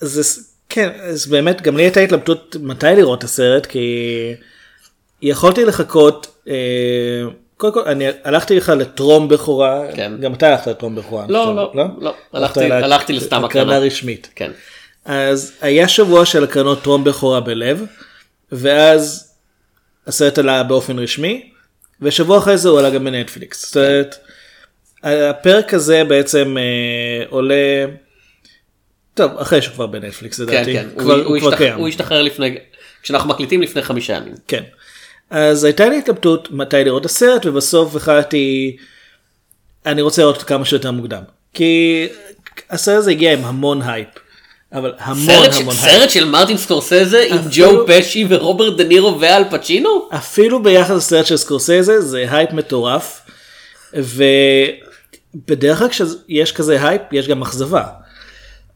זה, 0.00 0.40
כן, 0.68 0.90
אז 1.00 1.26
באמת, 1.26 1.62
גם 1.62 1.76
לי 1.76 1.82
הייתה 1.82 2.00
התלבטות 2.00 2.56
מתי 2.60 2.86
לראות 2.96 3.18
את 3.18 3.24
הסרט, 3.24 3.66
כי 3.66 4.34
יכולתי 5.22 5.64
לחכות, 5.64 6.26
אה, 6.48 7.22
קודם 7.62 7.74
כל, 7.74 7.80
אני 7.88 8.04
הלכתי 8.24 8.56
לך 8.56 8.68
לטרום 8.78 9.28
בכורה, 9.28 9.82
כן. 9.94 10.12
גם 10.20 10.34
אתה 10.34 10.48
הלכת 10.50 10.66
לטרום 10.66 10.94
בכורה. 10.94 11.26
לא, 11.28 11.38
חושב, 11.44 11.76
לא, 11.78 11.84
לא, 12.00 12.14
הלכת 12.32 12.56
הלכתי- 12.56 12.68
לה- 12.68 12.84
הלכתי 12.84 13.12
לסתם 13.12 13.44
הקרנה. 13.44 13.62
הקרנה 13.72 13.86
רשמית. 13.86 14.28
כן. 14.34 14.50
אז 15.04 15.52
היה 15.60 15.88
שבוע 15.88 16.24
של 16.26 16.44
הקרנות 16.44 16.82
טרום 16.82 17.04
בכורה 17.04 17.40
בלב, 17.40 17.84
ואז 18.52 19.32
הסרט 20.06 20.38
עלה 20.38 20.62
באופן 20.62 20.98
רשמי, 20.98 21.50
ושבוע 22.00 22.38
אחרי 22.38 22.58
זה 22.58 22.68
הוא 22.68 22.78
עלה 22.78 22.90
גם 22.90 23.04
בנטפליקס. 23.04 23.66
זאת 23.66 23.76
אומרת, 23.76 24.16
הפרק 25.02 25.74
הזה 25.74 26.04
בעצם 26.04 26.56
אה, 26.58 27.24
עולה, 27.28 27.84
טוב, 29.14 29.32
אחרי 29.38 29.62
שהוא 29.62 29.74
כבר 29.74 29.86
בנטפליקס 29.86 30.40
כן, 30.40 30.46
לדעתי, 30.46 30.72
כן. 30.72 30.86
כבר, 30.98 31.14
הוא- 31.14 31.22
הוא 31.22 31.28
הוא 31.30 31.38
כבר 31.38 31.48
השתח- 31.48 31.58
קיים. 31.58 31.78
הוא 31.78 31.88
השתחרר 31.88 32.22
לפני, 32.22 32.56
כשאנחנו 33.02 33.28
מקליטים 33.30 33.62
לפני 33.62 33.82
חמישה 33.82 34.12
ימים. 34.12 34.34
כן. 34.48 34.62
אז 35.32 35.64
הייתה 35.64 35.88
לי 35.88 35.98
התלבטות 35.98 36.48
מתי 36.50 36.84
לראות 36.84 37.00
את 37.00 37.06
הסרט, 37.06 37.46
ובסוף 37.46 37.96
החלטתי, 37.96 38.76
אני 39.86 40.02
רוצה 40.02 40.22
לראות 40.22 40.42
כמה 40.42 40.64
שיותר 40.64 40.90
מוקדם. 40.90 41.22
כי 41.54 42.06
הסרט 42.70 42.96
הזה 42.98 43.10
הגיע 43.10 43.32
עם 43.32 43.44
המון 43.44 43.82
הייפ. 43.82 44.08
אבל 44.72 44.92
המון 44.98 45.26
סרט, 45.26 45.54
המון 45.60 45.74
של, 45.74 45.86
הייפ. 45.88 45.98
סרט 46.00 46.10
של 46.10 46.24
מרטין 46.24 46.56
סקורסזה 46.56 47.26
עם 47.30 47.38
אפילו- 47.38 47.50
ג'ו 47.76 47.86
פשי 47.86 48.26
ורוברט 48.28 48.76
דה 48.76 48.84
נירו 48.84 49.20
ואל 49.20 49.42
פצ'ינו? 49.50 50.08
אפילו 50.16 50.62
ביחס 50.62 50.90
לסרט 50.90 51.26
של 51.26 51.36
סקורסזה 51.36 52.00
זה 52.00 52.26
הייפ 52.30 52.52
מטורף. 52.52 53.20
ובדרך 53.94 55.78
כלל 55.78 55.88
כשיש 55.88 56.52
כזה 56.52 56.88
הייפ 56.88 57.02
יש 57.12 57.28
גם 57.28 57.42
אכזבה. 57.42 57.84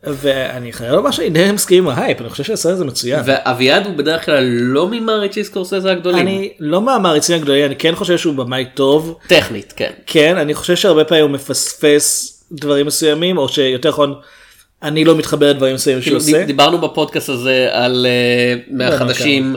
ואני 0.04 0.72
חייב 0.72 0.92
לומר 0.92 1.10
שאני 1.10 1.30
די 1.30 1.52
מסכים 1.52 1.88
עם 1.88 1.98
ההייפ, 1.98 2.20
אני 2.20 2.28
חושב 2.28 2.44
שהסרט 2.44 2.72
הזה 2.72 2.84
מצוין. 2.84 3.20
ואביעד 3.24 3.86
הוא 3.86 3.94
בדרך 3.94 4.24
כלל 4.24 4.44
לא 4.44 4.88
ממעריצי 4.88 5.44
סקורסזה 5.44 5.90
הגדולים. 5.90 6.26
אני 6.26 6.52
לא 6.60 6.80
מהמעריצים 6.80 7.36
הגדולים, 7.36 7.64
אני 7.64 7.76
כן 7.76 7.94
חושב 7.94 8.18
שהוא 8.18 8.34
במאי 8.34 8.64
טוב. 8.74 9.18
טכנית, 9.26 9.72
כן. 9.76 9.90
כן, 10.06 10.36
אני 10.36 10.54
חושב 10.54 10.76
שהרבה 10.76 11.04
פעמים 11.04 11.24
הוא 11.24 11.30
מפספס 11.30 12.32
דברים 12.52 12.86
מסוימים, 12.86 13.38
או 13.38 13.48
שיותר 13.48 13.88
נכון, 13.88 14.14
אני 14.82 15.04
לא 15.04 15.16
מתחבר 15.16 15.50
לדברים 15.50 15.74
מסוימים 15.74 16.02
שהוא 16.02 16.20
כאילו, 16.20 16.36
עושה. 16.38 16.46
דיברנו 16.46 16.78
בפודקאסט 16.78 17.28
הזה 17.28 17.68
על 17.72 18.06
אה, 18.08 18.60
מהחדשים. 18.70 19.56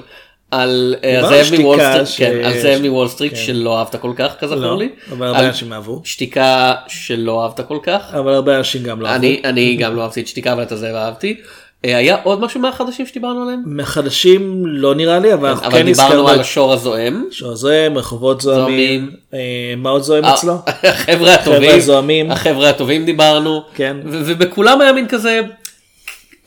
על 0.51 0.95
אה, 1.03 1.19
הזאב 1.19 1.53
על 1.53 1.61
מוול 1.61 1.77
שתיקה 1.77 2.05
סטריט, 2.05 2.31
כן, 2.31 2.45
על 2.45 2.59
הזאב 2.59 2.81
מוול 2.81 3.07
סטריט 3.07 3.33
כן. 3.33 3.39
שלא 3.39 3.79
אהבת 3.79 3.95
כל 3.95 4.13
כך 4.15 4.35
כזכור 4.39 4.59
לא, 4.59 4.77
לי. 4.77 4.89
אבל 5.11 5.27
הרבה 5.27 5.47
אנשים 5.47 5.73
אהבו. 5.73 6.01
שתיקה 6.03 6.75
שלא 6.87 7.43
אהבת 7.43 7.59
כל 7.67 7.77
כך. 7.83 8.13
אבל 8.13 8.33
הרבה 8.33 8.57
אנשים 8.57 8.83
גם 8.83 9.01
לא 9.01 9.07
אהבו. 9.07 9.17
אני 9.17 9.41
אני 9.43 9.75
גם 9.75 9.95
לא 9.95 10.01
אהבתי 10.01 10.21
את 10.21 10.27
שתיקה 10.27 10.53
אבל 10.53 10.63
את 10.63 10.71
הזאב 10.71 10.95
אהבתי. 10.95 11.35
אה, 11.85 11.97
היה 11.97 12.17
עוד 12.23 12.41
משהו 12.41 12.61
מהחדשים 12.61 13.05
שדיברנו 13.05 13.43
עליהם? 13.43 13.61
מהחדשים 13.65 14.65
לא 14.65 14.95
נראה 14.95 15.19
לי, 15.19 15.33
אבל 15.33 15.49
אנחנו 15.49 15.67
אבל 15.67 15.79
כן 15.79 15.85
דיברנו 15.85 16.27
על 16.27 16.39
השור 16.39 16.73
הזועם. 16.73 17.25
שור 17.31 17.55
זועם, 17.55 17.97
רחובות 17.97 18.41
זועמים. 18.41 19.11
אה, 19.33 19.39
מה 19.77 19.89
עוד 19.89 20.01
זועם 20.01 20.25
אצלו? 20.25 20.53
החבר'ה 20.83 21.33
הטובים, 21.33 21.71
הזועמים. 21.75 22.31
החבר'ה 22.31 22.69
הטובים 22.69 23.05
דיברנו, 23.05 23.63
כן. 23.75 23.97
ובכולם 24.05 24.81
היה 24.81 24.93
מין 24.93 25.07
כזה, 25.07 25.41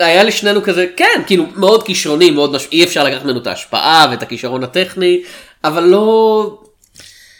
היה 0.07 0.25
לשנינו 0.25 0.63
כזה, 0.63 0.87
כן, 0.97 1.23
כאילו 1.27 1.45
מאוד 1.57 1.83
כישרוני, 1.83 2.31
מאוד 2.31 2.53
מש... 2.53 2.69
אי 2.73 2.85
אפשר 2.85 3.05
לקחת 3.05 3.25
ממנו 3.25 3.41
את 3.41 3.47
ההשפעה 3.47 4.07
ואת 4.11 4.23
הכישרון 4.23 4.65
הטכני, 4.65 5.23
אבל 5.65 5.83
לא, 5.83 6.59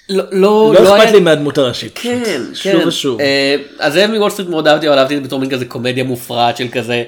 לא, 0.09 0.25
לא, 0.33 0.75
לא 0.75 0.95
היה- 0.95 1.03
אכפת 1.05 1.13
לי 1.15 1.21
מהדמות 1.21 1.59
הראשית. 1.59 1.99
פשוט. 1.99 2.13
כן, 2.25 2.41
שוב 2.55 2.73
כן. 2.83 2.89
ושוב. 2.89 3.21
אה, 3.21 3.57
אז 3.79 3.93
זאב 3.93 4.11
מוול 4.11 4.31
סטריט 4.31 4.49
מאוד 4.49 4.69
אהבתי, 4.69 4.89
אבל 4.89 4.99
אהבתי 4.99 5.17
את 5.17 5.23
זה 5.23 5.27
בתור 5.29 5.41
מין 5.41 5.51
כזה 5.51 5.65
קומדיה 5.65 6.05
מופרעת 6.05 6.57
של 6.57 6.69
כזה, 6.73 7.05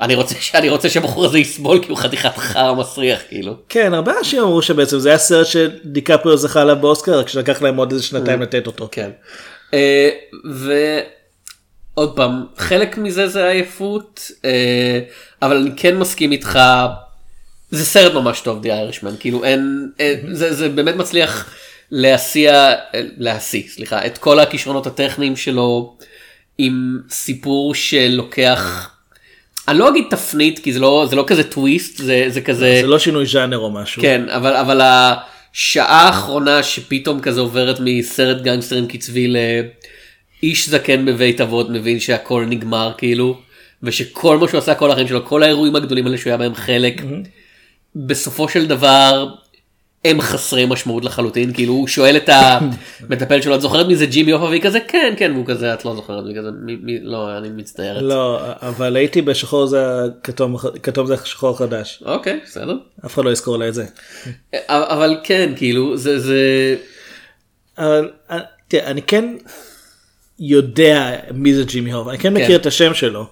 אני 0.00 0.14
רוצה, 0.14 0.34
אני 0.54 0.68
רוצה 0.68 0.88
שהבחור 0.90 1.24
הזה 1.24 1.38
יסבול 1.38 1.78
כי 1.82 1.88
הוא 1.90 1.98
חתיכת 1.98 2.36
חרא 2.36 2.74
מסריח, 2.74 3.20
כאילו. 3.28 3.52
כן, 3.68 3.94
הרבה 3.94 4.12
אנשים 4.18 4.42
אמרו 4.42 4.62
שבעצם 4.62 4.98
זה 4.98 5.08
היה 5.08 5.18
סרט 5.18 5.46
שדיקפריו 5.46 6.36
זכה 6.36 6.60
עליו 6.60 6.76
באוסקר, 6.80 7.18
רק 7.18 7.28
שלקח 7.28 7.62
להם 7.62 7.76
עוד 7.76 7.92
איזה 7.92 8.04
שנתיים 8.04 8.42
לתת 8.42 8.66
אותו. 8.66 8.88
כן. 8.92 9.10
ועוד 11.96 12.16
פעם, 12.16 12.44
חלק 12.56 12.98
מזה 12.98 13.28
זה 13.28 13.48
עייפות, 13.48 14.30
אה, 14.44 15.00
אבל 15.42 15.56
אני 15.56 15.70
כן 15.76 15.96
מסכים 15.96 16.32
איתך, 16.32 16.58
זה 17.70 17.84
סרט 17.84 18.14
ממש 18.14 18.40
טוב, 18.40 18.62
די 18.62 18.72
איירשמן, 18.72 19.14
כאילו 19.20 19.44
אין, 19.44 19.90
אה, 20.00 20.14
זה, 20.32 20.54
זה 20.54 20.68
באמת 20.68 20.96
מצליח 20.96 21.50
להסיע, 21.90 22.52
אה, 22.94 23.00
להשיא, 23.18 23.62
סליחה, 23.68 24.06
את 24.06 24.18
כל 24.18 24.40
הכישרונות 24.40 24.86
הטכניים 24.86 25.36
שלו 25.36 25.96
עם 26.58 26.98
סיפור 27.10 27.74
שלוקח, 27.74 28.90
אני 29.68 29.78
לא 29.78 29.88
אגיד 29.88 30.04
תפנית, 30.10 30.58
כי 30.58 30.72
זה 30.72 30.80
לא, 30.80 31.06
זה 31.10 31.16
לא 31.16 31.24
כזה 31.26 31.44
טוויסט, 31.44 31.96
זה, 31.96 32.24
זה 32.28 32.40
כזה... 32.40 32.78
זה 32.80 32.86
לא 32.86 32.98
שינוי 32.98 33.26
ז'אנר 33.26 33.58
או 33.58 33.70
משהו. 33.70 34.02
כן, 34.02 34.28
אבל, 34.28 34.56
אבל 34.56 34.80
השעה 34.82 36.06
האחרונה 36.06 36.62
שפתאום 36.62 37.20
כזה 37.20 37.40
עוברת 37.40 37.76
מסרט 37.80 38.42
גנגסטרים 38.42 38.88
קצבי 38.88 39.26
לאיש 40.42 40.68
זקן 40.68 41.04
בבית 41.06 41.40
אבות 41.40 41.70
מבין 41.70 42.00
שהכל 42.00 42.46
נגמר 42.48 42.92
כאילו, 42.98 43.40
ושכל 43.82 44.38
מה 44.38 44.48
שהוא 44.48 44.58
עשה 44.58 44.74
כל 44.74 44.90
החיים 44.90 45.08
שלו, 45.08 45.26
כל 45.26 45.42
האירועים 45.42 45.76
הגדולים 45.76 46.06
האלה 46.06 46.18
שהוא 46.18 46.30
היה 46.30 46.36
בהם 46.36 46.54
חלק, 46.54 47.02
בסופו 47.96 48.48
של 48.48 48.66
דבר 48.66 49.26
הם 50.04 50.20
חסרי 50.20 50.66
משמעות 50.66 51.04
לחלוטין, 51.04 51.52
כאילו 51.52 51.72
הוא 51.72 51.88
שואל 51.88 52.16
את 52.16 52.28
המטפל 52.32 53.40
שלו, 53.42 53.54
את 53.54 53.60
זוכרת 53.60 53.86
מי 53.86 53.96
זה 53.96 54.06
ג'ימי 54.06 54.32
אופה? 54.32 54.44
והיא 54.44 54.62
כזה 54.62 54.78
כן, 54.88 55.14
כן, 55.16 55.32
והוא 55.34 55.46
כזה, 55.46 55.74
את 55.74 55.84
לא 55.84 55.94
זוכרת, 55.94 56.24
והיא 56.24 56.36
כזה, 56.36 56.48
"מי- 56.64 56.76
מי- 56.82 56.98
לא, 57.02 57.38
אני 57.38 57.48
מצטערת. 57.48 58.02
לא, 58.02 58.40
אבל 58.62 58.96
הייתי 58.96 59.22
בשחור 59.22 59.66
זה 59.66 59.86
כתום, 60.22 60.56
כתום 60.82 61.06
זה 61.06 61.14
שחור 61.24 61.58
חדש. 61.58 62.02
אוקיי, 62.06 62.40
בסדר. 62.46 62.76
אף 63.06 63.14
אחד 63.14 63.24
לא 63.24 63.30
יזכור 63.30 63.56
לה 63.56 63.68
את 63.68 63.74
זה. 63.74 63.84
אבל 64.68 65.16
כן, 65.24 65.52
כאילו, 65.56 65.96
זה, 65.96 66.18
זה, 66.18 66.76
אבל 67.78 68.10
אה, 68.30 68.38
תראה, 68.68 68.86
אני 68.90 69.02
כן 69.02 69.36
יודע 70.38 71.10
מי 71.34 71.54
זה 71.54 71.64
ג'ימי 71.64 71.92
הוב, 71.92 72.08
אני 72.08 72.18
כן 72.18 72.34
מכיר 72.34 72.56
את 72.56 72.66
השם 72.66 72.94
שלו 72.94 73.26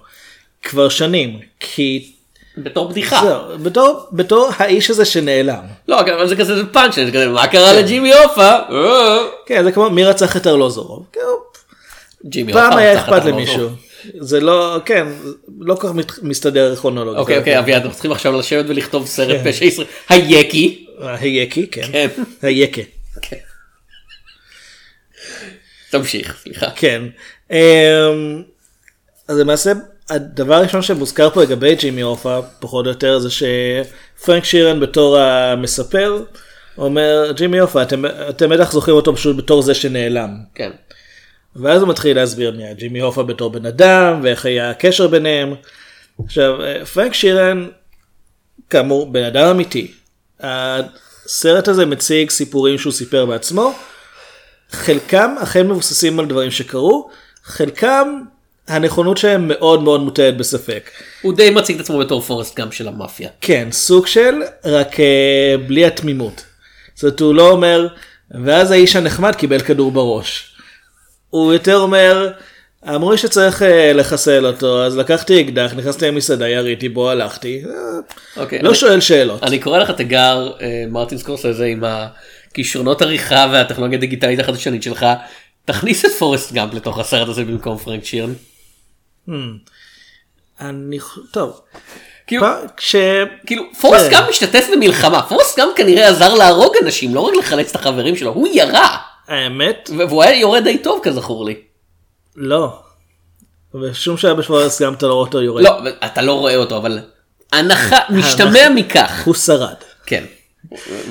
כבר 0.63 0.89
שנים, 0.89 1.39
כי 1.59 2.11
בתור 2.57 2.89
בדיחה. 2.89 3.21
זהו, 3.23 3.59
בתור, 3.63 4.07
בתור 4.11 4.49
האיש 4.57 4.89
הזה 4.89 5.05
שנעלם. 5.05 5.63
לא, 5.87 5.99
אבל 5.99 6.27
זה 6.27 6.35
כזה 6.35 6.55
זה 6.55 7.11
כזה, 7.13 7.27
מה 7.29 7.47
קרה 7.47 7.73
לג'ימי 7.73 8.13
הופה? 8.13 8.49
אה. 8.49 9.17
כן, 9.45 9.63
זה 9.63 9.71
כמו 9.71 9.89
מי 9.89 10.03
רצח 10.03 10.37
את 10.37 10.47
ארלוזורוב. 10.47 11.05
כאילו, 11.13 11.27
ג'ימי 12.25 12.53
פעם 12.53 12.65
הופה 12.65 12.79
היה 12.79 12.93
רצח 12.93 13.07
את 13.07 13.13
אכפת. 13.13 13.25
למישהו. 13.25 13.69
זה 14.19 14.39
לא, 14.39 14.77
כן, 14.85 15.07
לא 15.59 15.75
כל 15.75 15.87
כך 15.87 16.19
מסתדר 16.21 16.75
כרונולוגית. 16.75 17.19
אוקיי, 17.19 17.37
אוקיי, 17.37 17.59
אביעד, 17.59 17.81
אנחנו 17.81 17.93
צריכים 17.93 18.11
עכשיו 18.11 18.39
לשבת 18.39 18.65
ולכתוב 18.67 19.07
סרט 19.07 19.47
פשע 19.47 19.65
ישראל. 19.65 19.87
היקי. 20.09 20.85
היקי, 20.99 21.67
כן. 21.67 22.07
כן. 23.21 23.37
תמשיך, 25.93 26.37
סליחה. 26.43 26.69
כן. 26.75 27.01
אמ, 27.51 28.43
אז 29.27 29.37
למעשה 29.37 29.71
הדבר 30.09 30.53
הראשון 30.53 30.81
שמוזכר 30.81 31.29
פה 31.29 31.43
לגבי 31.43 31.75
ג'ימי 31.75 32.01
הופה 32.01 32.39
פחות 32.59 32.85
או 32.85 32.91
יותר 32.91 33.19
זה 33.19 33.29
שפרנק 33.29 34.43
שירן 34.43 34.79
בתור 34.79 35.17
המספר 35.17 36.23
אומר 36.77 37.31
ג'ימי 37.35 37.59
הופה 37.59 37.81
אתם, 37.81 38.05
אתם 38.29 38.49
בטח 38.49 38.71
זוכרים 38.71 38.95
אותו 38.95 39.15
פשוט 39.15 39.37
בתור 39.37 39.61
זה 39.61 39.73
שנעלם. 39.73 40.37
כן. 40.55 40.71
ואז 41.55 41.81
הוא 41.81 41.89
מתחיל 41.89 42.15
להסביר 42.15 42.51
מי 42.51 42.63
היה 42.63 42.73
ג'ימי 42.73 42.99
הופה 42.99 43.23
בתור 43.23 43.49
בן 43.49 43.65
אדם 43.65 44.19
ואיך 44.23 44.45
היה 44.45 44.69
הקשר 44.69 45.07
ביניהם. 45.07 45.53
עכשיו 46.25 46.61
אה, 46.61 46.85
פרנק 46.85 47.13
שירן 47.13 47.67
כאמור 48.69 49.11
בן 49.11 49.23
אדם 49.23 49.47
אמיתי. 49.47 49.91
הסרט 50.39 51.67
הזה 51.67 51.85
מציג 51.85 52.29
סיפורים 52.29 52.77
שהוא 52.77 52.93
סיפר 52.93 53.25
בעצמו. 53.25 53.73
חלקם 54.73 55.35
אכן 55.43 55.67
מבוססים 55.67 56.19
על 56.19 56.25
דברים 56.25 56.51
שקרו, 56.51 57.09
חלקם 57.43 58.21
הנכונות 58.67 59.17
שלהם 59.17 59.47
מאוד 59.47 59.83
מאוד 59.83 60.01
מוטלת 60.01 60.37
בספק. 60.37 60.89
הוא 61.21 61.33
די 61.33 61.49
מציג 61.49 61.75
את 61.75 61.81
עצמו 61.81 61.99
בתור 61.99 62.21
פורסט 62.21 62.57
גאמפ 62.57 62.73
של 62.73 62.87
המאפיה. 62.87 63.29
כן, 63.41 63.67
סוג 63.71 64.07
של, 64.07 64.33
רק 64.65 64.99
אה, 64.99 65.55
בלי 65.67 65.85
התמימות. 65.85 66.43
זאת 66.95 67.03
אומרת, 67.03 67.19
הוא 67.19 67.35
לא 67.35 67.49
אומר, 67.51 67.87
ואז 68.43 68.71
האיש 68.71 68.95
הנחמד 68.95 69.35
קיבל 69.35 69.59
כדור 69.59 69.91
בראש. 69.91 70.55
הוא 71.29 71.53
יותר 71.53 71.77
אומר, 71.77 72.31
אמרו 72.89 73.11
לי 73.11 73.17
שצריך 73.17 73.61
אה, 73.61 73.93
לחסל 73.93 74.45
אותו, 74.45 74.83
אז 74.83 74.97
לקחתי 74.97 75.41
אקדח, 75.41 75.71
נכנסתי 75.75 76.07
למסעדה, 76.07 76.49
יריתי 76.49 76.89
בו, 76.89 77.09
הלכתי. 77.09 77.63
אה, 77.65 77.71
אוקיי, 78.43 78.59
לא 78.61 78.69
אני- 78.69 78.77
שואל 78.77 78.99
שאלות. 78.99 79.43
אני 79.43 79.59
קורא 79.59 79.79
לך 79.79 79.91
תיגר 79.91 80.51
אה, 80.61 80.83
מרטין 80.89 81.17
סקורסזה 81.17 81.65
עם 81.65 81.83
הכישרונות 82.53 83.01
עריכה 83.01 83.47
והטכנולוגיה 83.51 83.97
הדיגיטלית 83.97 84.39
החדשנית 84.39 84.83
שלך. 84.83 85.05
תכניס 85.65 86.05
את 86.05 86.11
פורסט 86.11 86.53
גאמפ 86.53 86.73
לתוך 86.73 86.99
הסרט 86.99 87.27
הזה 87.27 87.43
במקום 87.45 87.77
פרנק 87.77 88.05
שירן. 88.05 88.33
אני, 90.61 90.99
ח- 90.99 91.17
טוב. 91.31 91.61
כאילו, 92.27 92.45
כש... 92.77 92.95
כאילו 93.45 93.63
פורסט 93.81 94.05
כן. 94.05 94.11
גאמפ 94.11 94.29
משתתף 94.29 94.67
במלחמה 94.73 95.21
פורסט 95.21 95.59
גאמפ 95.59 95.71
כנראה 95.75 96.07
עזר 96.09 96.33
להרוג 96.33 96.73
אנשים 96.83 97.15
לא 97.15 97.19
רק 97.19 97.33
לחלץ 97.39 97.69
את 97.69 97.75
החברים 97.75 98.15
שלו 98.15 98.31
הוא 98.33 98.47
ירה 98.53 98.97
האמת, 99.27 99.89
והוא 99.97 100.23
היה 100.23 100.39
יורה 100.39 100.61
די 100.61 100.77
טוב 100.77 100.99
כזכור 101.03 101.45
לי. 101.45 101.55
לא. 102.35 102.79
בשום 103.73 104.17
שעה 104.17 104.33
בפורסט 104.33 104.81
גם 104.81 104.93
אתה 104.93 105.05
לא 105.07 105.13
רואה 105.13 105.25
אותו 105.25 105.41
יורד. 105.41 105.63
לא 105.63 105.77
אתה 106.05 106.21
לא 106.21 106.33
רואה 106.33 106.55
אותו 106.55 106.77
אבל 106.77 106.99
הנחה 107.51 107.97
משתמע 108.09 108.69
מכך 108.75 109.21
הוא 109.25 109.35
שרד. 109.35 109.75
כן. 110.05 110.23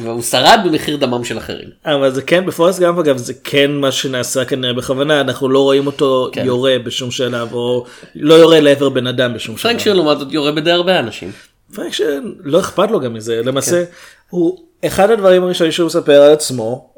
והוא 0.02 0.22
שרד 0.22 0.60
במחיר 0.64 0.96
דמם 0.96 1.24
של 1.24 1.38
אחרים. 1.38 1.68
אבל 1.84 2.10
זה 2.10 2.22
כן 2.22 2.46
בפורסט 2.46 2.80
גאמפ 2.80 2.98
אגב 2.98 3.16
זה 3.16 3.32
כן 3.44 3.70
מה 3.70 3.92
שנעשה 3.92 4.44
כנראה 4.44 4.72
בכוונה 4.72 5.20
אנחנו 5.20 5.48
לא 5.48 5.58
רואים 5.58 5.86
אותו 5.86 6.28
כן. 6.32 6.44
יורה 6.44 6.76
בשום 6.84 7.10
שלב 7.10 7.54
או 7.54 7.84
לא 8.14 8.34
יורה 8.34 8.60
לעבר 8.60 8.88
בן 8.88 9.06
אדם 9.06 9.34
בשום 9.34 9.56
שלב. 9.56 9.70
פרנק 9.70 9.82
שירן 9.82 9.96
לעומת 9.96 10.18
זאת 10.18 10.32
יורה 10.32 10.52
בדי 10.52 10.70
הרבה 10.70 10.98
אנשים. 10.98 11.32
פרנק 11.74 11.92
שירן 11.92 12.32
לא 12.40 12.60
אכפת 12.60 12.90
לו 12.90 13.00
גם 13.00 13.14
מזה 13.14 13.40
למעשה 13.44 13.84
הוא 14.30 14.58
אחד 14.86 15.10
הדברים 15.10 15.42
הראשונים 15.44 15.72
שהוא 15.72 15.86
מספר 15.86 16.22
על 16.22 16.32
עצמו 16.32 16.92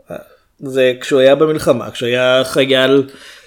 זה 0.58 0.92
כשהוא 1.00 1.20
היה 1.20 1.34
במלחמה 1.34 1.90
כשהוא 1.90 2.06
היה 2.06 2.42
חייל 2.44 3.02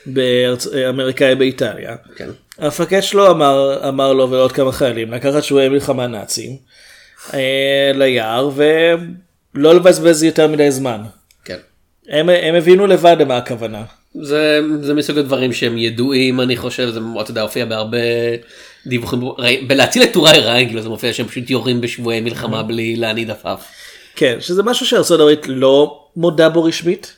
בארצ... 0.05 0.67
אמריקאי 0.67 1.35
באיטליה. 1.35 1.95
כן. 2.15 2.29
המפקד 2.57 3.01
שלו 3.01 3.31
אמר, 3.31 3.87
אמר 3.89 4.13
לו 4.13 4.29
ולעוד 4.29 4.51
כמה 4.51 4.71
חיילים 4.71 5.13
לקחת 5.13 5.43
שבויי 5.43 5.69
מלחמה 5.69 6.07
נאצים 6.07 6.57
ליער 7.93 8.49
ולא 8.55 9.75
לבזבז 9.75 10.23
יותר 10.23 10.47
מדי 10.47 10.71
זמן. 10.71 11.01
כן. 11.45 11.57
הם, 12.09 12.29
הם 12.29 12.55
הבינו 12.55 12.87
לבד 12.87 13.15
למה 13.19 13.37
הכוונה. 13.37 13.83
זה, 14.21 14.61
זה 14.81 14.93
מסוג 14.93 15.17
הדברים 15.17 15.53
שהם 15.53 15.77
ידועים 15.77 16.41
אני 16.41 16.57
חושב 16.57 16.89
זה 16.89 16.99
אתה 17.21 17.31
יודע 17.31 17.41
הופיע 17.41 17.65
בהרבה 17.65 17.97
דיווחים 18.87 19.19
בלהציל 19.67 20.03
את 20.03 20.13
טוראי 20.13 20.39
ריינגל 20.39 20.81
זה 20.81 20.89
מופיע 20.89 21.13
שהם 21.13 21.27
פשוט 21.27 21.49
יורים 21.49 21.81
בשבויי 21.81 22.21
מלחמה 22.21 22.63
בלי 22.63 22.95
להניד 22.95 23.31
עפעף. 23.31 23.67
כן, 24.15 24.37
שזה 24.39 24.63
משהו 24.63 24.85
שארצות 24.85 25.19
הברית 25.19 25.41
לא 25.47 26.03
מודה 26.15 26.49
בו 26.49 26.63
רשמית. 26.63 27.13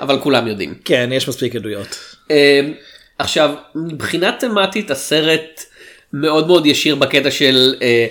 אבל 0.00 0.20
כולם 0.20 0.46
יודעים. 0.46 0.74
כן, 0.84 1.10
יש 1.12 1.28
מספיק 1.28 1.56
עדויות. 1.56 1.98
אה, 2.30 2.60
עכשיו 3.18 3.54
מבחינה 3.74 4.32
תמטית 4.40 4.90
הסרט 4.90 5.64
מאוד 6.12 6.46
מאוד 6.46 6.66
ישיר 6.66 6.94
בקטע 6.94 7.30
של 7.30 7.74
אה, 7.82 8.06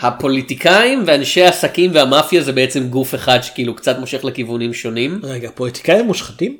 הפוליטיקאים 0.00 1.02
ואנשי 1.06 1.42
העסקים 1.42 1.90
והמאפיה 1.94 2.42
זה 2.42 2.52
בעצם 2.52 2.88
גוף 2.88 3.14
אחד 3.14 3.38
שכאילו 3.42 3.74
קצת 3.74 3.98
מושך 3.98 4.24
לכיוונים 4.24 4.74
שונים. 4.74 5.20
רגע, 5.22 5.50
פוליטיקאים 5.54 6.06
מושחתים? 6.06 6.56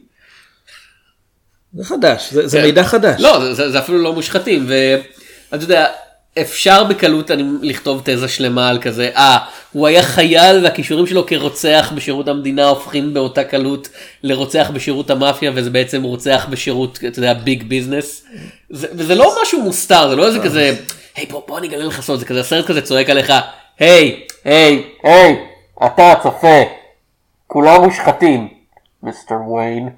זה 1.75 1.85
חדש, 1.85 2.33
זה, 2.33 2.47
זה 2.47 2.59
כן. 2.59 2.65
מידע 2.65 2.85
חדש. 2.85 3.21
לא 3.21 3.41
זה, 3.41 3.55
זה, 3.55 3.71
זה 3.71 3.79
אפילו 3.79 3.99
לא 3.99 4.13
מושחתים 4.13 4.67
ואתה 4.69 5.65
יודע 5.65 5.87
אפשר 6.39 6.85
בקלות 6.85 7.31
אני 7.31 7.45
לכתוב 7.63 8.03
תזה 8.05 8.29
שלמה 8.29 8.69
על 8.69 8.79
כזה 8.83 9.11
אה 9.17 9.39
הוא 9.73 9.87
היה 9.87 10.03
חייל 10.03 10.65
והכישורים 10.65 11.07
שלו 11.07 11.27
כרוצח 11.27 11.93
בשירות 11.95 12.29
המדינה 12.29 12.67
הופכים 12.67 13.15
באותה 13.15 13.45
קלות 13.45 13.89
לרוצח 14.23 14.71
בשירות 14.75 15.11
המאפיה 15.11 15.53
וזה 15.55 15.71
בעצם 15.71 16.03
רוצח 16.03 16.47
בשירות 16.51 16.99
אתה 17.09 17.19
יודע 17.19 17.35
ביג 17.35 17.63
ביזנס 17.63 18.25
זה, 18.71 18.87
וזה 18.93 19.15
לא 19.15 19.37
משהו 19.43 19.63
מוסתר 19.63 20.09
זה 20.09 20.17
לא 20.17 20.27
איזה 20.27 20.39
כזה 20.39 20.75
היי 21.21 21.27
בוא, 21.27 21.43
בוא 21.47 21.59
אני 21.59 21.69
אגלה 21.69 21.85
לך 21.85 22.01
סוד 22.01 22.19
זה 22.19 22.27
כזה 22.27 22.41
הסרט 22.41 22.67
כזה 22.67 22.83
צועק 22.83 23.11
עליך 23.11 23.33
היי 23.79 24.27
היי 24.45 24.95
היי 25.03 25.37
אתה 25.87 26.13
הצופה 26.13 26.63
כולם 27.47 27.85
מושחתים 27.85 28.49
מיסטר 29.03 29.35
ויין 29.35 29.89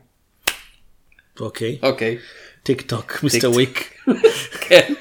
אוקיי, 1.41 1.79
אוקיי 1.83 2.19
Tick 2.63 2.81
tock, 2.81 3.23
Mister 3.23 3.51
Wick. 3.51 3.95
כן. 4.69 4.95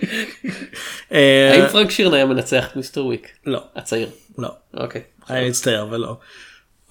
אה, 1.11 1.51
האם 1.53 1.67
פרנק 1.67 1.91
שירן 1.91 2.13
היה 2.13 2.25
מנצח 2.25 2.67
את 2.71 2.75
Mister 2.75 3.05
Wick? 3.05 3.31
לא, 3.45 3.63
הצעיר. 3.75 4.09
לא. 4.37 4.49
אוקיי. 4.73 5.01
אני 5.29 5.49
מצטער, 5.49 5.81
אבל 5.81 5.99
לא. 5.99 6.17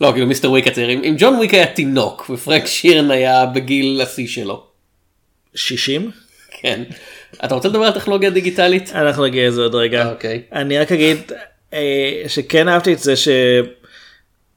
לא, 0.01 0.13
כאילו 0.13 0.27
Mister 0.27 0.51
Wick 0.51 0.67
הצעיר. 0.67 0.91
אם 0.91 1.15
ג'ון 1.19 1.35
וויק 1.35 1.55
היה 1.55 1.75
תינוק 1.75 2.31
ופרנק 2.31 2.67
שירן 2.67 3.11
היה 3.11 3.47
בגיל 3.47 4.01
השיא 4.01 4.27
שלו. 4.27 4.67
60? 5.55 6.11
כן. 6.61 6.83
אתה 7.45 7.55
רוצה 7.55 7.69
לדבר 7.69 7.85
על 7.85 7.93
טכנולוגיה 7.93 8.31
דיגיטלית? 8.31 8.93
אנחנו 8.95 9.25
נגיע 9.25 9.49
לזה 9.49 9.63
עוד 9.63 9.75
רגע. 9.75 10.11
אוקיי. 10.11 10.43
אני 10.53 10.79
רק 10.79 10.93
אגיד 10.93 11.19
אה, 11.73 12.23
שכן 12.29 12.69
אהבתי 12.69 12.93
את 12.93 12.99
זה 12.99 13.15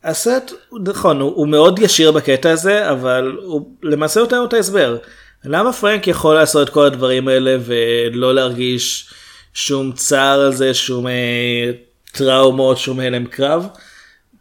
שהסרט, 0.04 0.52
נכון, 0.86 1.22
הוא, 1.22 1.32
הוא 1.36 1.48
מאוד 1.48 1.80
ישיר 1.80 2.12
בקטע 2.12 2.52
הזה, 2.52 2.92
אבל 2.92 3.38
הוא 3.44 3.70
למעשה 3.84 4.20
נותן 4.20 4.36
לנו 4.36 4.46
את 4.46 4.54
ההסבר. 4.54 4.98
למה 5.46 5.74
פרנק 5.74 6.08
יכול 6.08 6.36
לעשות 6.36 6.68
את 6.68 6.74
כל 6.74 6.86
הדברים 6.86 7.28
האלה 7.28 7.58
ולא 7.62 8.36
להרגיש 8.36 9.10
שום 9.54 9.92
צער 9.92 10.40
על 10.40 10.54
זה, 10.54 10.74
שום 10.74 11.08
אה, 11.08 11.72
טראומות, 12.12 12.78
שום 12.78 13.00
הלם 13.00 13.26
קרב? 13.26 13.68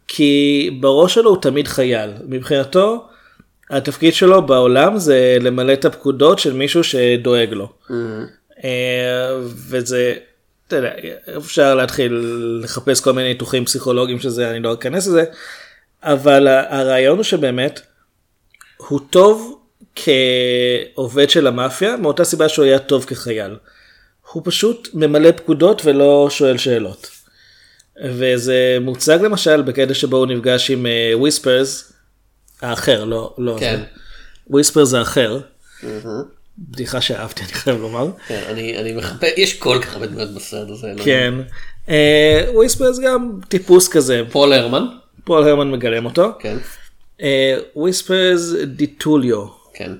כי 0.07 0.69
בראש 0.79 1.13
שלו 1.13 1.29
הוא 1.29 1.41
תמיד 1.41 1.67
חייל. 1.67 2.09
מבחינתו, 2.27 3.07
התפקיד 3.77 4.13
שלו 4.13 4.45
בעולם 4.45 4.97
זה 4.97 5.37
למלא 5.41 5.73
את 5.73 5.85
הפקודות 5.85 6.39
של 6.39 6.53
מישהו 6.53 6.83
שדואג 6.83 7.53
לו. 7.53 7.69
אה, 8.63 9.39
וזה, 9.69 10.13
אתה 10.67 10.75
יודע, 10.75 10.91
אפשר 11.37 11.75
להתחיל 11.75 12.25
לחפש 12.63 13.01
כל 13.01 13.13
מיני 13.13 13.27
ניתוחים 13.27 13.65
פסיכולוגיים 13.65 14.19
שזה, 14.19 14.49
אני 14.49 14.59
לא 14.59 14.73
אכנס 14.73 15.07
לזה, 15.07 15.23
אבל 16.03 16.47
הרעיון 16.47 17.17
הוא 17.17 17.23
שבאמת, 17.23 17.81
הוא 18.77 18.99
טוב 19.09 19.59
כעובד 19.95 21.29
של 21.29 21.47
המאפיה, 21.47 21.97
מאותה 21.97 22.23
סיבה 22.23 22.49
שהוא 22.49 22.65
היה 22.65 22.79
טוב 22.79 23.05
כחייל. 23.05 23.55
הוא 24.31 24.41
פשוט 24.45 24.89
ממלא 24.93 25.31
פקודות 25.31 25.81
ולא 25.85 26.27
שואל 26.29 26.57
שאלות. 26.57 27.09
וזה 28.05 28.77
מוצג 28.81 29.19
למשל 29.21 29.61
בקטע 29.61 29.93
שבו 29.93 30.17
הוא 30.17 30.27
נפגש 30.27 30.71
עם 30.71 30.85
וויספרס, 31.13 31.92
האחר, 32.63 33.03
לא, 33.03 33.33
לא, 33.37 33.55
כן. 33.59 33.79
וויספרס 34.47 34.87
זה 34.89 34.99
האחר. 34.99 35.39
בדיחה 36.59 37.01
שאהבתי 37.01 37.43
אני 37.43 37.53
חייב 37.53 37.77
לומר. 37.81 38.07
כן, 38.27 38.41
אני 38.49 38.77
אני 38.77 38.93
מחפש, 38.93 39.29
יש 39.37 39.53
כל 39.59 39.79
כך 39.81 39.93
הרבה 39.93 40.05
דמויות 40.07 40.33
בסרט 40.33 40.69
הזה. 40.69 40.87
כן. 41.03 41.33
אה, 41.89 42.45
וויספרס 42.53 42.99
גם 42.99 43.39
טיפוס 43.47 43.87
כזה, 43.87 44.21
פול 44.31 44.53
הרמן. 44.53 44.85
פול 45.23 45.43
הרמן 45.43 45.71
מגלם 45.71 46.05
אותו. 46.05 46.31
כן. 46.39 46.57
אה, 47.21 47.57
וויספרס 47.75 48.53
דיטוליו, 48.63 49.45
כן. 49.73 49.91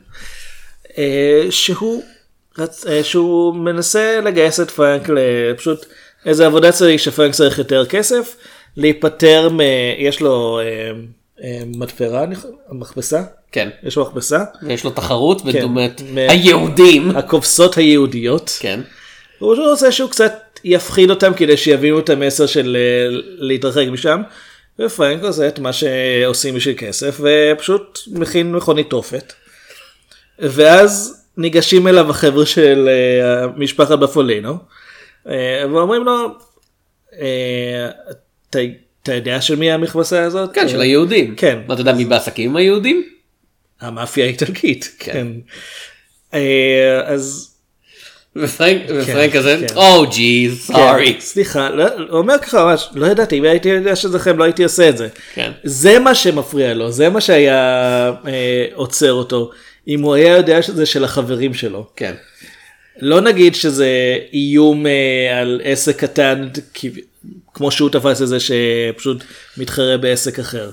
אה, 0.98 1.46
שהוא 1.50 2.04
רצ- 2.60 2.86
שהוא 3.04 3.56
מנסה 3.56 4.20
לגייס 4.26 4.60
את 4.60 4.72
פרנק 4.72 5.10
לפשוט 5.10 5.86
איזה 6.26 6.46
עבודה 6.46 6.72
צדדית 6.72 7.00
שפרנק 7.00 7.34
צריך 7.34 7.58
יותר 7.58 7.86
כסף, 7.86 8.36
להיפטר 8.78 9.50
מ... 9.50 9.60
יש 9.98 10.22
לו 10.22 10.60
מתפרה, 11.66 12.24
אני 12.24 12.36
חושב, 12.36 12.48
מכבסה? 12.72 13.24
כן. 13.52 13.70
יש 13.84 13.96
לו 13.96 14.04
מכבסה? 14.04 14.44
ויש 14.64 14.84
לו 14.84 14.90
תחרות 14.92 15.42
כן. 15.42 15.48
בדומת 15.52 16.02
מ- 16.14 16.18
היהודים. 16.30 17.18
הכובסות 17.18 17.78
היהודיות. 17.78 18.58
כן. 18.60 18.80
הוא 19.40 19.54
פשוט 19.54 19.66
רוצה 19.70 19.92
שהוא 19.92 20.10
קצת 20.10 20.34
יפחיד 20.64 21.10
אותם 21.10 21.34
כדי 21.34 21.58
שיבינו 21.58 22.00
את 22.00 22.10
המסר 22.10 22.46
של 22.46 22.78
אה, 22.80 23.08
להתרחק 23.38 23.88
משם. 23.92 24.22
ופרנק 24.80 25.24
עושה 25.24 25.48
את 25.48 25.60
מה 25.60 25.74
שעושים 25.74 26.56
בשביל 26.56 26.76
כסף 26.78 27.22
ופשוט 27.22 28.00
מכין 28.12 28.52
מכונית 28.52 28.90
תופת. 28.90 29.34
ואז 30.40 31.24
ניגשים 31.38 31.88
אליו 31.88 32.10
החבר'ה 32.10 32.46
של 32.46 32.90
אה, 32.90 33.48
משפחת 33.58 34.00
בפולינו 34.00 34.58
אה, 35.30 35.64
ואומרים 35.74 36.04
לו 36.04 36.28
אה, 37.20 37.90
אתה 38.50 38.60
אתה 39.04 39.14
יודע 39.14 39.42
של 39.42 39.56
מי 39.56 39.72
המכבסה 39.72 40.24
הזאת? 40.24 40.50
כן, 40.54 40.70
של 40.70 40.82
היהודים. 40.82 41.36
כן. 41.36 41.60
מה, 41.68 41.74
אתה 41.74 41.82
יודע 41.82 41.94
מי 41.94 42.06
בעסקים 42.06 42.56
היהודים? 42.56 43.04
המאפיה 43.82 44.26
האיטלקית. 44.26 44.96
כן. 45.00 45.12
כן. 45.12 45.28
אה, 46.34 47.02
אז 47.06 47.54
ופרנק 48.36 49.34
כזה. 49.34 49.66
או 49.76 50.06
ג'י, 50.12 50.50
סורי. 50.56 51.16
סליחה, 51.20 51.70
לא, 51.70 51.86
הוא 52.10 52.18
אומר 52.20 52.38
ככה 52.38 52.66
ממש, 52.66 52.90
לא 52.94 53.06
ידעתי, 53.08 53.38
אם 53.38 53.44
הייתי 53.44 53.70
יודע 53.70 53.96
שזה 53.96 54.18
לכם 54.18 54.38
לא 54.38 54.44
הייתי 54.44 54.64
עושה 54.64 54.90
את 54.90 54.98
זה. 54.98 55.08
כן. 55.34 55.52
זה 55.64 56.00
מה 56.00 56.16
שמפריע 56.16 56.74
לו, 56.74 56.92
זה 56.92 57.10
מה 57.10 57.22
שהיה 57.22 58.12
אה, 58.28 58.66
עוצר 58.74 59.14
אותו, 59.14 59.52
אם 59.88 60.02
הוא 60.02 60.14
היה 60.14 60.38
יודע 60.38 60.62
שזה 60.62 60.86
של 60.86 61.04
החברים 61.04 61.54
שלו. 61.54 61.88
כן. 61.96 62.14
לא 63.00 63.22
נגיד 63.22 63.56
שזה 63.56 64.18
איום 64.34 64.88
אה, 64.88 65.40
על 65.40 65.62
עסק 65.64 66.00
קטן, 66.00 66.48
כמו 67.54 67.72
שהוא 67.72 67.90
תפס 67.90 68.22
את 68.22 68.28
זה 68.28 68.38
שפשוט 68.40 69.24
מתחרה 69.58 69.98
בעסק 69.98 70.40
אחר. 70.40 70.72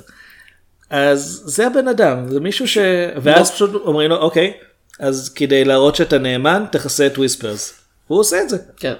אז 0.90 1.42
זה 1.44 1.66
הבן 1.66 1.88
אדם, 1.88 2.28
זה 2.28 2.40
מישהו 2.40 2.68
ש... 2.68 2.78
ואז 3.22 3.50
פשוט 3.50 3.74
אומרים 3.74 4.10
לו, 4.10 4.16
אוקיי, 4.16 4.52
אז 4.98 5.32
כדי 5.34 5.64
להראות 5.64 5.96
שאתה 5.96 6.18
נאמן, 6.18 6.64
תכסה 6.72 7.06
את 7.06 7.18
וויספרס. 7.18 7.80
הוא 8.06 8.20
עושה 8.20 8.42
את 8.42 8.48
זה. 8.48 8.56
כן. 8.76 8.94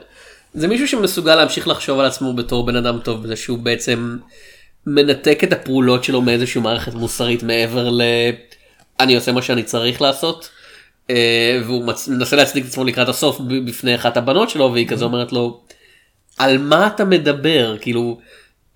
זה 0.55 0.69
מישהו 0.69 0.89
שמסוגל 0.89 1.35
להמשיך 1.35 1.69
לחשוב 1.69 2.01
על 2.01 2.07
עצמו 2.07 2.35
בתור 2.35 2.67
בן 2.67 2.77
אדם 2.77 2.99
טוב 2.99 3.23
בזה 3.23 3.37
שהוא 3.37 3.59
בעצם 3.59 4.17
מנתק 4.87 5.45
את 5.45 5.53
הפעולות 5.53 6.05
שלו 6.05 6.23
מאיזושהי 6.23 6.61
מערכת 6.61 6.95
מוסרית 6.95 7.43
מעבר 7.43 7.91
ל... 7.91 8.03
אני 9.01 9.15
עושה 9.15 9.33
מה 9.33 9.43
שאני 9.43 9.63
צריך 9.63 10.03
לעשות. 10.03 10.51
אה, 11.11 11.61
והוא. 11.65 11.93
מנסה 12.09 12.37
להצדיק 12.37 12.65
את 12.65 12.69
עצמו 12.69 12.85
לקראת 12.85 13.09
הסוף 13.09 13.41
בפני 13.67 13.95
אחת 13.95 14.17
הבנות 14.17 14.51
שלו 14.51 14.73
והיא 14.73 14.89
כזה 14.89 15.05
אומרת 15.05 15.33
לו 15.33 15.61
על 16.41 16.59
מה 16.59 16.87
אתה 16.87 17.05
מדבר 17.05 17.77
כאילו 17.81 18.19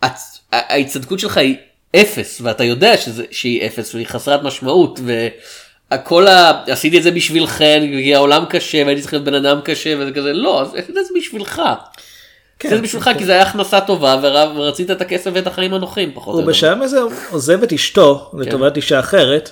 הצ... 0.02 0.40
ההצטדקות 0.52 1.18
שלך 1.18 1.36
היא 1.36 1.56
אפס 1.96 2.40
ואתה 2.44 2.64
יודע 2.64 2.96
שזה... 2.96 3.24
שהיא 3.30 3.66
אפס 3.66 3.94
והיא 3.94 4.06
חסרת 4.06 4.42
משמעות 4.42 5.00
והכל 5.90 6.26
ה... 6.26 6.62
עשיתי 6.66 6.98
את 6.98 7.02
זה 7.02 7.10
בשבילכן 7.10 7.80
כי 7.86 8.14
העולם 8.14 8.44
קשה 8.48 8.82
והייתי 8.84 9.00
צריך 9.00 9.12
להיות 9.12 9.24
בן 9.24 9.34
אדם 9.34 9.60
קשה 9.64 9.94
וזה 9.98 10.12
כזה 10.12 10.32
לא 10.32 10.62
אז 10.62 10.68
עשית 10.68 10.90
את 10.90 11.06
זה 11.06 11.10
בשבילך. 11.18 11.62
כן, 12.58 12.68
זה 12.68 12.80
בשבילך 12.80 13.10
כי 13.18 13.24
זה 13.24 13.32
היה 13.32 13.42
הכנסה 13.42 13.80
טובה 13.80 14.16
ור... 14.22 14.56
ורצית 14.56 14.90
את 14.90 15.00
הכסף 15.00 15.30
ואת 15.34 15.46
החיים 15.46 15.74
הנוחים 15.74 16.10
פחות 16.14 16.28
או 16.28 16.32
הוא 16.32 16.40
יותר. 16.40 16.50
בשלב 16.50 16.82
הזה 16.82 17.00
עוזב 17.30 17.62
את 17.62 17.72
אשתו 17.72 18.30
לטובת 18.38 18.76
אישה 18.76 19.00
אחרת, 19.00 19.50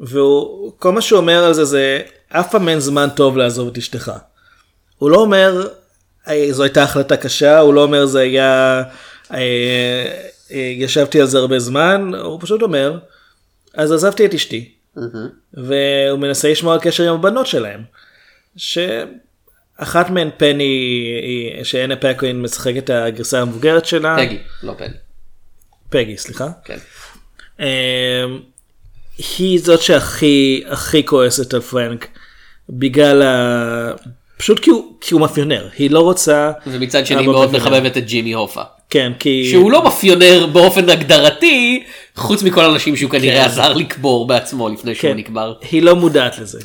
והוא, 0.00 0.72
כל 0.78 0.92
מה 0.92 1.00
שהוא 1.00 1.18
אומר 1.18 1.44
על 1.44 1.54
זה 1.54 1.64
זה, 1.64 2.00
אף 2.28 2.50
פעם 2.50 2.68
אין 2.68 2.80
זמן 2.80 3.08
טוב 3.16 3.36
לעזוב 3.36 3.68
את 3.68 3.78
אשתך. 3.78 4.12
הוא 4.98 5.10
לא 5.10 5.16
אומר, 5.16 5.62
"אה, 5.62 5.68
זו 6.50 6.62
הייתה 6.62 6.82
החלטה 6.82 7.16
קשה, 7.16 7.58
הוא 7.58 7.74
לא 7.74 7.82
אומר 7.82 8.06
זה 8.06 8.20
היה, 8.20 8.82
אה, 9.32 9.38
אה, 10.50 10.72
ישבתי 10.76 11.20
על 11.20 11.26
זה 11.26 11.38
הרבה 11.38 11.58
זמן, 11.58 12.10
הוא 12.22 12.40
פשוט 12.40 12.62
אומר, 12.62 12.98
אז 13.74 13.92
עזבתי 13.92 14.26
את 14.26 14.34
אשתי. 14.34 14.72
והוא 15.54 16.18
מנסה 16.18 16.50
לשמור 16.50 16.72
על 16.72 16.78
קשר 16.82 17.08
עם 17.08 17.14
הבנות 17.14 17.46
שלהם. 17.46 17.80
שאחת 18.56 20.10
מהן 20.10 20.30
פני, 20.36 20.72
שאנה 21.62 21.96
פקווין 21.96 22.42
משחקת 22.42 22.84
את 22.84 22.90
הגרסה 22.90 23.40
המבוגרת 23.40 23.84
שלה. 23.84 24.16
פגי 24.18 24.38
לא 24.62 24.74
פגי. 24.78 24.94
פגי, 25.88 26.16
סליחה. 26.16 26.48
כן. 26.64 26.78
אמ, 27.60 27.66
היא 29.38 29.60
זאת 29.60 29.82
שהכי 29.82 30.64
הכי 30.66 31.06
כועסת 31.06 31.54
על 31.54 31.60
פרנק 31.60 32.08
בגלל 32.70 33.22
ה... 33.22 33.92
פשוט 34.38 34.58
כי 34.58 34.70
הוא, 34.70 34.84
כי 35.00 35.14
הוא 35.14 35.20
מאפיונר, 35.20 35.68
היא 35.78 35.90
לא 35.90 36.00
רוצה... 36.00 36.52
ומצד 36.66 37.06
שני 37.06 37.16
אבא 37.16 37.26
מאוד 37.26 37.52
מאפיונר. 37.52 37.76
מחבבת 37.76 37.96
את 37.96 38.06
ג'ימי 38.06 38.32
הופה. 38.32 38.62
כן, 38.90 39.12
כי... 39.18 39.48
שהוא 39.50 39.70
לא 39.70 39.84
מאפיונר 39.84 40.46
באופן 40.52 40.90
הגדרתי 40.90 41.84
חוץ 42.16 42.42
מכל 42.42 42.64
האנשים 42.64 42.96
שהוא 42.96 43.10
כנראה 43.10 43.40
כן. 43.40 43.44
עזר 43.44 43.72
לקבור 43.72 44.26
בעצמו 44.26 44.68
לפני 44.68 44.94
שהוא 44.94 45.10
כן, 45.10 45.16
נקבר. 45.16 45.54
היא 45.70 45.82
לא 45.82 45.96
מודעת 45.96 46.38
לזה. 46.38 46.58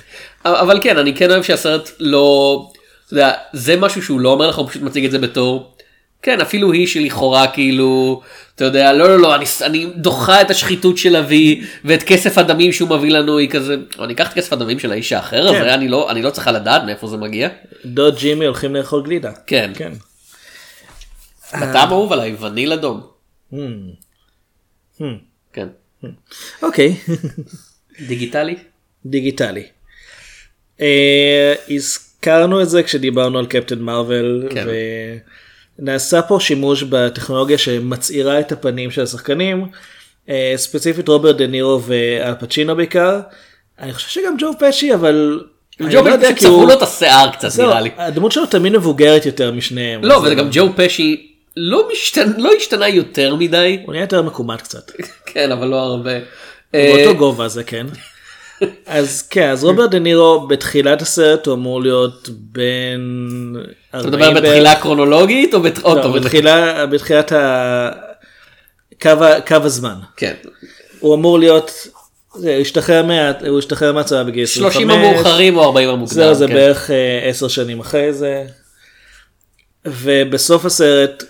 אבל 0.45 0.79
כן 0.81 0.97
אני 0.97 1.15
כן 1.15 1.31
אוהב 1.31 1.43
שהסרט 1.43 1.89
לא 1.99 2.65
אתה 3.05 3.19
יודע, 3.19 3.31
זה 3.53 3.77
משהו 3.77 4.03
שהוא 4.03 4.19
לא 4.19 4.29
אומר 4.29 4.47
לך 4.47 4.57
הוא 4.57 4.69
פשוט 4.69 4.81
מציג 4.81 5.05
את 5.05 5.11
זה 5.11 5.19
בתור 5.19 5.73
כן 6.21 6.41
אפילו 6.41 6.71
היא 6.71 6.87
שלכאורה 6.87 7.47
כאילו 7.47 8.21
אתה 8.55 8.65
יודע 8.65 8.93
לא 8.93 9.07
לא 9.09 9.19
לא 9.19 9.35
אני, 9.35 9.45
אני 9.61 9.85
דוחה 9.95 10.41
את 10.41 10.49
השחיתות 10.51 10.97
של 10.97 11.15
אבי 11.15 11.61
ואת 11.85 12.03
כסף 12.03 12.37
הדמים 12.37 12.71
שהוא 12.73 12.89
מביא 12.89 13.11
לנו 13.11 13.37
היא 13.37 13.49
כזה 13.49 13.75
"או, 13.97 14.03
אני 14.03 14.13
אקח 14.13 14.29
את 14.29 14.33
כסף 14.33 14.53
הדמים 14.53 14.79
של 14.79 14.91
האיש 14.91 15.11
האחר 15.11 15.53
כן. 15.53 15.69
אני 15.69 15.87
לא 15.87 16.11
אני 16.11 16.21
לא 16.21 16.29
צריכה 16.29 16.51
לדעת 16.51 16.83
מאיפה 16.83 17.07
זה 17.07 17.17
מגיע. 17.17 17.49
דוד 17.85 18.17
ג'ימי 18.19 18.45
הולכים 18.45 18.75
לאכול 18.75 19.03
גלידה. 19.03 19.31
כן. 19.47 19.71
כן. 19.75 19.91
הטעם 21.51 21.89
אהוב 21.89 22.13
עליי 22.13 22.35
וניל 22.39 22.73
אדום. 22.73 23.01
כן. 25.53 25.67
אוקיי, 26.61 26.95
דיגיטלי. 28.07 28.55
דיגיטלי. 29.05 29.63
אה, 30.81 31.53
הזכרנו 31.69 32.61
את 32.61 32.69
זה 32.69 32.83
כשדיברנו 32.83 33.39
על 33.39 33.45
קפטן 33.45 33.79
מרוויל, 33.79 34.49
ונעשה 35.79 36.21
פה 36.21 36.37
שימוש 36.41 36.83
בטכנולוגיה 36.83 37.57
שמצעירה 37.57 38.39
את 38.39 38.51
הפנים 38.51 38.91
של 38.91 39.01
השחקנים, 39.03 39.65
אה, 40.29 40.53
ספציפית 40.55 41.07
רוברט 41.07 41.35
דה 41.35 41.47
נירו 41.47 41.81
ואל 41.83 42.33
פצ'ינו 42.39 42.75
בעיקר. 42.75 43.19
אני 43.79 43.93
חושב 43.93 44.09
שגם 44.09 44.35
ג'ו 44.39 44.51
פשי 44.59 44.93
אבל... 44.93 45.43
ג'ו 45.91 46.01
לא 46.01 46.17
פשי 46.17 46.35
כי 46.35 46.45
הוא- 46.45 46.53
צבעו 46.53 46.65
לו 46.65 46.73
את 46.73 46.81
השיער 46.81 47.29
קצת 47.31 47.59
נראה 47.59 47.81
לי. 47.81 47.89
הדמות 47.97 48.31
שלו 48.31 48.45
תמיד 48.45 48.73
מבוגרת 48.73 49.25
יותר 49.25 49.51
משניהם. 49.51 50.03
לא, 50.03 50.21
וגם 50.25 50.47
ג'ו 50.51 50.69
פשי 50.75 51.27
לא 51.57 51.89
לא 52.37 52.51
השתנה 52.57 52.87
יותר 52.87 53.35
מדי. 53.35 53.79
הוא 53.85 53.91
נהיה 53.93 54.03
יותר 54.03 54.21
מקומט 54.21 54.61
קצת. 54.61 54.91
כן, 55.25 55.51
אבל 55.51 55.67
לא 55.67 55.75
הרבה. 55.79 56.11
באותו 56.73 57.07
אה, 57.09 57.13
גובה 57.13 57.47
זה 57.47 57.63
כן. 57.63 57.87
אז 58.85 59.21
כן, 59.21 59.49
אז 59.49 59.63
רוברט 59.63 59.91
דה 59.91 59.99
נירו 59.99 60.47
בתחילת 60.47 61.01
הסרט 61.01 61.45
הוא 61.47 61.53
אמור 61.55 61.81
להיות 61.81 62.29
בין... 62.31 63.55
אתה 63.89 64.07
מדבר 64.07 64.31
בתחילה 64.31 64.75
קרונולוגית 64.75 65.53
או 65.53 65.95
לא? 65.95 66.07
בתחילה, 66.19 66.85
בתחילת 66.85 67.31
ה... 67.31 67.89
קו, 69.47 69.55
הזמן. 69.63 69.95
כן. 70.17 70.33
הוא 70.99 71.15
אמור 71.15 71.39
להיות, 71.39 71.87
זה, 72.35 72.53
הוא 72.55 72.61
השתחרר 72.61 73.03
מה- 73.03 73.31
הוא 73.47 73.59
השתחרר 73.59 73.93
מהצבא 73.93 74.23
בגיל 74.23 74.43
25. 74.43 74.73
30 74.73 74.89
המאוחרים 74.89 75.57
או 75.57 75.63
40 75.63 75.89
המוקדם. 75.89 76.15
זהו, 76.15 76.33
זה 76.35 76.47
כן. 76.47 76.53
בערך 76.53 76.91
אה, 76.91 77.29
עשר 77.29 77.47
שנים 77.47 77.79
אחרי 77.79 78.13
זה. 78.13 78.43
ובסוף 79.85 80.65
הסרט, 80.65 81.23
אה, 81.23 81.27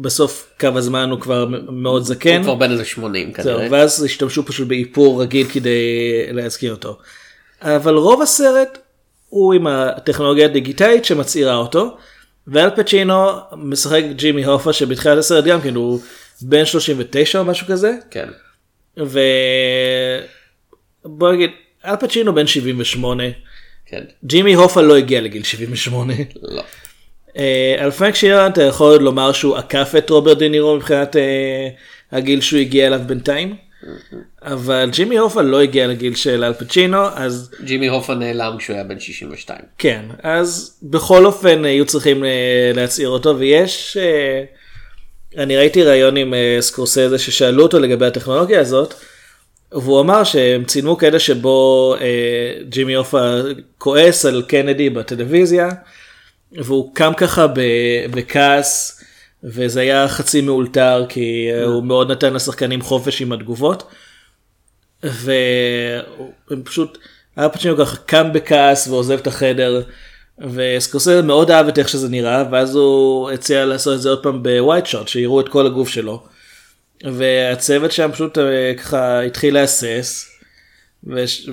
בסוף 0.00 0.52
קו 0.60 0.68
הזמן 0.74 1.10
הוא 1.10 1.20
כבר 1.20 1.46
מאוד 1.72 2.02
זקן. 2.02 2.36
הוא 2.36 2.42
כבר 2.42 2.54
בן 2.54 2.72
איזה 2.72 2.84
80 2.84 3.32
זהו, 3.36 3.58
כנראה. 3.58 3.68
ואז 3.70 4.04
השתמשו 4.04 4.46
פשוט 4.46 4.68
באיפור 4.68 5.22
רגיל 5.22 5.48
כדי 5.48 5.78
להזכיר 6.30 6.72
אותו. 6.72 6.98
אבל 7.62 7.94
רוב 7.94 8.22
הסרט 8.22 8.78
הוא 9.28 9.54
עם 9.54 9.66
הטכנולוגיה 9.66 10.44
הדיגיטלית 10.44 11.04
שמצעירה 11.04 11.56
אותו, 11.56 11.96
ואל 12.46 12.70
פצ'ינו 12.70 13.30
משחק 13.56 14.02
ג'ימי 14.10 14.44
הופה 14.44 14.72
שבתחילת 14.72 15.18
הסרט 15.18 15.44
גם 15.44 15.60
כן 15.60 15.74
הוא 15.74 16.00
בן 16.42 16.64
39 16.64 17.38
או 17.38 17.44
משהו 17.44 17.66
כזה, 17.66 17.92
כן. 18.10 18.28
ובוא 18.96 19.22
נגיד, 21.32 21.50
אל 21.84 21.96
פצ'ינו 21.96 22.34
בן 22.34 22.46
78, 22.46 23.24
כן. 23.86 24.02
ג'ימי 24.24 24.54
הופה 24.54 24.80
לא 24.80 24.96
הגיע 24.96 25.20
לגיל 25.20 25.42
78. 25.42 26.14
לא. 26.42 26.62
אה, 27.38 27.76
על 27.78 27.90
פרנק 27.90 28.14
שירן 28.14 28.50
אתה 28.50 28.62
יכול 28.62 28.96
לומר 28.96 29.32
שהוא 29.32 29.56
עקף 29.56 29.92
את 29.98 30.10
רוברט 30.10 30.38
דה 30.38 30.48
מבחינת 30.76 31.16
אה, 31.16 31.68
הגיל 32.12 32.40
שהוא 32.40 32.60
הגיע 32.60 32.86
אליו 32.86 33.00
בינתיים. 33.06 33.56
אבל 34.42 34.88
ג'ימי 34.92 35.18
הופה 35.18 35.42
לא 35.42 35.60
הגיע 35.60 35.86
לגיל 35.86 36.14
של 36.14 36.44
אל 36.44 36.52
פצ'ינו 36.52 36.98
אז 37.14 37.50
ג'ימי 37.64 37.88
הופה 37.88 38.14
נעלם 38.14 38.56
כשהוא 38.58 38.74
היה 38.74 38.84
בן 38.84 39.00
62. 39.00 39.58
כן 39.78 40.04
אז 40.22 40.78
בכל 40.82 41.26
אופן 41.26 41.64
היו 41.64 41.86
צריכים 41.86 42.24
אה, 42.24 42.72
להצעיר 42.74 43.08
אותו 43.08 43.38
ויש 43.38 43.96
אה, 44.00 44.44
אני 45.42 45.56
ראיתי 45.56 45.82
ראיון 45.82 46.16
עם 46.16 46.34
אה, 46.34 46.56
סקורסזה 46.60 47.18
ששאלו 47.18 47.62
אותו 47.62 47.78
לגבי 47.78 48.06
הטכנולוגיה 48.06 48.60
הזאת. 48.60 48.94
והוא 49.72 50.00
אמר 50.00 50.24
שהם 50.24 50.64
צילמו 50.64 50.96
קטע 50.96 51.18
שבו 51.18 51.94
אה, 52.00 52.52
ג'ימי 52.68 52.94
הופה 52.94 53.40
כועס 53.78 54.26
על 54.26 54.42
קנדי 54.48 54.90
בטלוויזיה 54.90 55.68
והוא 56.52 56.94
קם 56.94 57.12
ככה 57.16 57.46
בכעס 58.10 59.00
וזה 59.44 59.80
היה 59.80 60.08
חצי 60.08 60.40
מאולתר 60.40 61.06
כי 61.08 61.48
הוא 61.64 61.84
מאוד 61.84 62.10
נתן 62.10 62.34
לשחקנים 62.34 62.82
חופש 62.82 63.22
עם 63.22 63.32
התגובות. 63.32 63.90
והם 65.02 66.62
פשוט, 66.64 66.98
היה 67.36 67.48
פצ'ינו 67.48 67.76
ככה 67.76 67.96
קם 67.96 68.32
בכעס 68.32 68.88
ועוזב 68.88 69.18
את 69.18 69.26
החדר 69.26 69.82
וסקורסזה 70.38 71.22
מאוד 71.22 71.50
אהב 71.50 71.68
את 71.68 71.78
איך 71.78 71.88
שזה 71.88 72.08
נראה 72.08 72.44
ואז 72.50 72.74
הוא 72.74 73.30
הציע 73.30 73.64
לעשות 73.64 73.94
את 73.94 74.02
זה 74.02 74.08
עוד 74.08 74.22
פעם 74.22 74.42
בווייט 74.42 74.86
שוט 74.86 75.08
שיראו 75.08 75.40
את 75.40 75.48
כל 75.48 75.66
הגוף 75.66 75.88
שלו. 75.88 76.22
והצוות 77.04 77.92
שם 77.92 78.10
פשוט 78.12 78.38
אה, 78.38 78.72
ככה 78.78 79.20
התחיל 79.20 79.54
להסס 79.54 80.30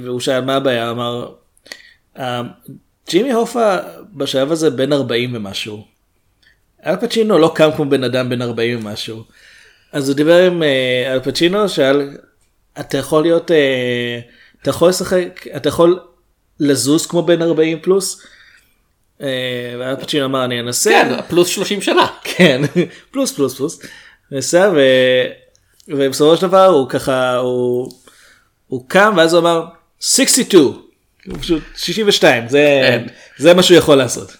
והוא 0.03 0.19
שאל 0.19 0.41
מה 0.41 0.55
הבעיה 0.55 0.89
אמר 0.89 1.31
"אה, 2.19 2.41
ג'ימי 3.09 3.31
הופה 3.31 3.77
בשלב 4.13 4.51
הזה 4.51 4.69
בן 4.69 4.93
40 4.93 5.35
ומשהו. 5.35 5.85
אל 6.85 6.95
פצ'ינו 6.95 7.37
לא 7.37 7.51
קם 7.55 7.69
כמו 7.75 7.85
בן 7.85 8.03
אדם 8.03 8.29
בן 8.29 8.41
40 8.41 8.79
ומשהו. 8.79 9.23
אז 9.91 10.09
הוא 10.09 10.15
דיבר 10.15 10.45
עם 10.45 10.63
אה, 10.63 11.13
אל 11.13 11.19
פצ'ינו, 11.19 11.69
שאל, 11.69 12.17
אתה 12.79 12.97
יכול 12.97 13.21
להיות, 13.21 13.51
אה, 13.51 14.19
אתה 14.61 14.69
יכול 14.69 14.89
לשחק, 14.89 15.47
אתה 15.55 15.69
יכול 15.69 15.99
לזוז 16.59 17.05
כמו 17.05 17.23
בן 17.23 17.41
40 17.41 17.79
פלוס? 17.81 18.21
אה, 19.21 19.75
ואל 19.79 19.95
פצ'ינו 19.95 20.25
אמר 20.25 20.45
אני 20.45 20.59
אנסה. 20.59 20.89
כן, 20.89 21.21
פלוס 21.27 21.47
30 21.47 21.81
שנה. 21.81 22.07
כן, 22.23 22.61
פלוס 23.11 23.31
פלוס 23.31 23.55
פלוס. 23.55 23.79
נסע 24.31 24.71
ו... 24.75 24.79
ובסופו 25.87 26.37
של 26.37 26.47
דבר 26.47 26.65
הוא 26.65 26.89
ככה, 26.89 27.35
הוא, 27.35 27.91
הוא 28.67 28.85
קם 28.87 29.13
ואז 29.17 29.33
הוא 29.33 29.41
אמר 29.41 29.65
62, 29.99 30.86
הוא 31.27 31.37
פשוט 31.41 31.63
62, 31.75 32.47
זה, 32.47 32.79
כן. 32.83 33.03
זה 33.37 33.53
מה 33.53 33.63
שהוא 33.63 33.77
יכול 33.77 33.95
לעשות. 33.95 34.37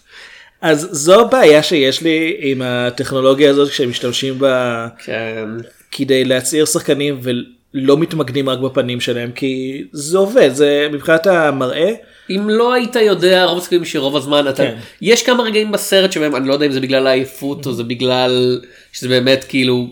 אז 0.62 0.88
זו 0.92 1.22
הבעיה 1.22 1.64
שיש 1.64 2.02
לי 2.02 2.36
עם 2.40 2.62
הטכנולוגיה 2.62 3.50
הזאת 3.50 3.70
כשהם 3.70 3.90
משתמשים 3.90 4.40
בה 4.40 4.88
כן. 5.06 5.46
כדי 5.92 6.26
להצעיר 6.26 6.66
שחקנים 6.66 7.20
ולא 7.22 7.98
מתמקדים 7.98 8.50
רק 8.50 8.60
בפנים 8.60 9.02
שלהם 9.02 9.32
כי 9.32 9.84
זה 9.92 10.18
עובד, 10.18 10.50
זה 10.54 10.88
מבחינת 10.92 11.28
המראה. 11.28 11.92
אם 12.30 12.50
לא 12.50 12.74
היית 12.74 12.96
יודע 12.96 13.46
רוב 13.46 13.58
הסיכויים 13.58 13.86
שרוב 13.86 14.16
הזמן 14.16 14.48
אתה 14.50 14.64
כן. 14.64 14.76
יש 15.02 15.24
כמה 15.24 15.44
רגעים 15.44 15.72
בסרט 15.72 16.12
שבהם 16.12 16.36
אני 16.36 16.48
לא 16.48 16.54
יודע 16.54 16.66
אם 16.66 16.72
זה 16.72 16.80
בגלל 16.80 17.08
העייפות 17.08 17.66
או 17.66 17.74
זה 17.74 17.84
בגלל 17.84 18.62
שזה 18.94 19.10
באמת 19.10 19.46
כאילו 19.50 19.88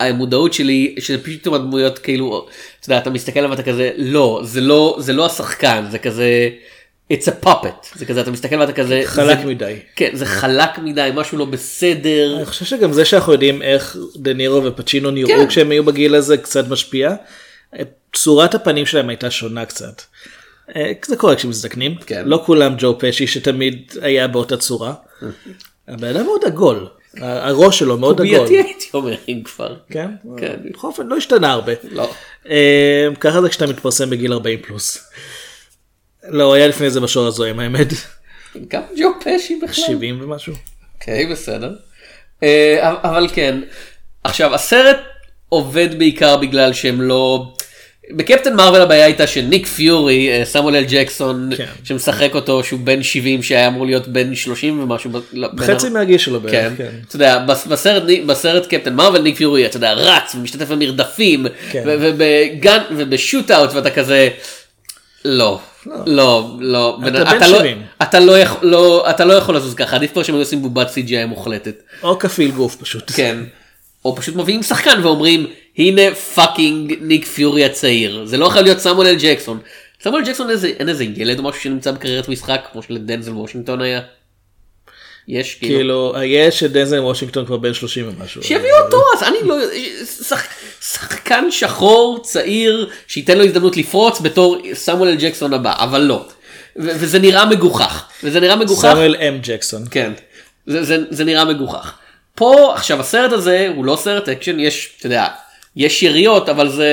המודעות 0.00 0.52
שלי 0.52 0.94
שזה 0.98 1.24
פשוט 1.24 1.46
הדמויות 1.46 1.98
כאילו 1.98 2.46
אתה 2.80 2.88
יודע 2.88 2.98
אתה 2.98 3.10
מסתכל 3.10 3.38
עליו 3.38 3.50
ואתה 3.50 3.62
כזה 3.62 3.90
לא 3.96 4.40
זה 4.44 4.60
לא 4.60 4.96
זה 5.00 5.12
לא 5.12 5.26
השחקן 5.26 5.84
זה 5.90 5.98
כזה 5.98 6.50
it's 7.12 7.26
a 7.26 7.46
puppet 7.46 7.98
זה 7.98 8.06
כזה 8.06 8.20
אתה 8.20 8.30
מסתכל 8.30 8.56
ואתה 8.56 8.72
כזה 8.72 9.02
חלק 9.04 9.38
זה, 9.38 9.46
מדי. 9.46 9.76
כן 9.96 10.10
זה 10.12 10.26
חלק 10.26 10.78
מדי 10.78 11.10
משהו 11.14 11.38
לא 11.38 11.44
בסדר 11.44 12.36
אני 12.36 12.46
חושב 12.46 12.64
שגם 12.64 12.92
זה 12.92 13.04
שאנחנו 13.04 13.32
יודעים 13.32 13.62
איך 13.62 13.96
דה 14.16 14.32
נירו 14.32 14.64
ופצ'ינו 14.64 15.10
נראו 15.10 15.28
כן. 15.28 15.46
כשהם 15.46 15.70
היו 15.70 15.84
בגיל 15.84 16.14
הזה 16.14 16.36
קצת 16.36 16.68
משפיע. 16.68 17.14
צורת 18.14 18.54
הפנים 18.54 18.86
שלהם 18.86 19.08
הייתה 19.08 19.30
שונה 19.30 19.64
קצת. 19.64 20.02
אה, 20.76 20.92
זה 21.06 21.16
קורה 21.16 21.36
כשמזדקנים. 21.36 21.94
כן. 22.06 22.22
לא 22.26 22.42
כולם 22.46 22.74
ג'ו 22.78 22.96
פשי 22.98 23.26
שתמיד 23.26 23.92
היה 24.00 24.28
באותה 24.28 24.56
צורה. 24.56 24.94
הבן 25.88 26.16
אדם 26.16 26.24
מאוד 26.24 26.44
עגול. 26.44 26.88
הראש 27.16 27.78
שלו 27.78 27.98
מאוד 27.98 28.20
עגול. 28.20 28.38
קובייתי 28.38 28.68
הייתי 28.68 28.86
אומר 28.94 29.16
אם 29.28 29.42
כבר 29.44 29.76
כן? 29.90 30.10
כן. 30.38 30.56
בכל 30.64 30.86
אופן 30.86 31.06
לא 31.06 31.16
השתנה 31.16 31.52
הרבה. 31.52 31.72
לא 31.90 32.10
אה, 32.50 33.08
ככה 33.20 33.42
זה 33.42 33.48
כשאתה 33.48 33.66
מתפרסם 33.66 34.10
בגיל 34.10 34.32
40 34.32 34.58
פלוס. 34.62 35.10
לא, 36.28 36.52
היה 36.52 36.66
לפני 36.66 36.90
זה 36.90 37.00
בשור 37.00 37.26
הזוהם 37.26 37.58
האמת. 37.60 37.88
גם 38.68 38.82
ג'ו 38.98 39.08
פשי 39.20 39.58
בכלל 39.62 39.84
70 39.84 40.20
ומשהו. 40.22 40.54
אוקיי 40.94 41.26
בסדר. 41.26 41.74
אה, 42.42 42.94
אבל 43.02 43.28
כן 43.32 43.60
עכשיו 44.24 44.54
הסרט 44.54 44.98
עובד 45.48 45.98
בעיקר 45.98 46.36
בגלל 46.36 46.72
שהם 46.72 47.02
לא. 47.02 47.52
בקפטן 48.12 48.54
מרוויל 48.56 48.82
הבעיה 48.82 49.04
הייתה 49.04 49.26
שניק 49.26 49.66
פיורי 49.66 50.28
אה, 50.30 50.44
סמואל 50.44 50.76
אל 50.76 50.84
ג'קסון 50.88 51.50
כן. 51.56 51.64
שמשחק 51.84 52.34
אותו 52.34 52.64
שהוא 52.64 52.80
בן 52.84 53.02
70 53.02 53.42
שהיה 53.42 53.66
אמור 53.68 53.86
להיות 53.86 54.08
בן 54.08 54.34
30 54.34 54.80
ומשהו. 54.82 55.10
לא, 55.32 55.48
חצי 55.60 55.86
ה- 55.86 55.90
מהגיל 55.90 56.18
שלו 56.18 56.40
בערך. 56.40 56.52
כן, 56.54 56.72
כן. 56.78 56.90
אתה 57.08 57.16
יודע, 57.16 57.38
בס- 57.38 57.66
בסרט, 57.66 58.02
בסרט 58.26 58.66
קפטן 58.66 58.94
מרוויל 58.94 59.22
ניק 59.22 59.36
פיורי, 59.36 59.66
אתה 59.66 59.76
יודע, 59.76 59.92
רץ 59.92 60.34
ומשתתף 60.34 60.68
במרדפים, 60.68 61.46
כן. 61.70 61.82
ובגן, 61.86 62.78
ובשוט-אאוט, 62.96 63.70
ואתה 63.74 63.90
כזה, 63.90 64.28
לא, 65.24 65.60
לא, 66.06 66.56
לא, 66.60 66.98
אתה 67.08 67.48
לא- 67.48 67.58
70. 67.58 67.82
אתה 68.02 68.20
לא 68.20 68.38
יכול- 68.38 68.68
לא- 68.68 69.10
אתה 69.10 69.24
לא 69.24 69.32
יכול 69.32 69.56
לזוז 69.56 69.74
ככה, 69.74 69.96
עדיף 69.96 70.12
כבר 70.12 70.22
שהם 70.22 70.34
היו 70.34 70.42
עושים 70.42 70.62
בובת 70.62 70.88
CGI 70.90 71.26
מוחלטת, 71.26 71.82
או 72.02 72.18
כפיל 72.18 72.50
גוף 72.50 72.76
פשוט. 72.76 73.10
כן, 73.14 73.36
או 74.04 74.16
פשוט 74.16 74.36
מביאים 74.36 74.62
שחקן 74.62 75.00
ואומרים, 75.02 75.46
הנה 75.78 76.14
fucking 76.14 76.94
ניק 77.00 77.24
פיורי 77.26 77.64
הצעיר, 77.64 78.24
זה 78.24 78.36
לא 78.36 78.46
יכול 78.46 78.62
להיות 78.62 78.78
סמואל 78.78 79.06
אל 79.06 79.16
ג'קסון, 79.20 79.58
סמואל 80.02 80.20
אל 80.22 80.28
ג'קסון 80.28 80.50
איזה- 80.50 80.72
אין 80.78 80.88
איזה 80.88 81.04
ילד 81.04 81.38
או 81.38 81.44
משהו 81.44 81.60
שנמצא 81.62 81.90
בקריירת 81.90 82.28
משחק, 82.28 82.60
כמו 82.72 82.82
שלדנזל 82.82 83.32
וושינגטון 83.32 83.80
היה. 83.80 84.00
יש 85.28 85.54
כאילו. 85.54 85.74
כאילו, 85.76 86.14
יש 86.24 86.58
שדנזל 86.60 86.98
וושינגטון 87.00 87.46
כבר 87.46 87.56
בן 87.56 87.74
30 87.74 88.08
ומשהו. 88.08 88.42
שיביאו 88.42 88.76
אותו 88.84 88.96
אז 89.16 89.22
אני 89.22 89.38
לא 89.44 89.56
שח, 90.28 90.46
שחקן 90.80 91.50
שחור 91.50 92.20
צעיר 92.22 92.90
שייתן 93.06 93.38
לו 93.38 93.44
הזדמנות 93.44 93.76
לפרוץ 93.76 94.20
בתור 94.20 94.62
סמואל 94.74 95.08
אל 95.08 95.16
ג'קסון 95.18 95.54
הבא 95.54 95.74
אבל 95.84 96.00
לא 96.00 96.26
וזה 96.76 97.18
נראה 97.18 97.44
מגוחך 97.46 98.04
וזה 98.24 98.40
נראה 98.40 98.56
מגוחך 98.56 98.88
סמואל 98.92 99.16
אם 99.16 99.38
ג'קסון. 99.42 99.82
כן 99.90 100.12
זה, 100.66 100.84
זה, 100.84 100.98
זה 101.10 101.24
נראה 101.24 101.44
מגוחך 101.44 101.94
פה 102.38 102.72
עכשיו 102.74 103.00
הסרט 103.00 103.32
הזה 103.32 103.68
הוא 103.76 103.84
לא 103.84 103.96
סרט 103.96 104.28
אקשן 104.28 104.60
יש 104.60 104.90
אתה 104.98 105.06
יודע 105.06 105.26
יש 105.76 106.02
יריות 106.02 106.48
אבל 106.48 106.68
זה 106.68 106.88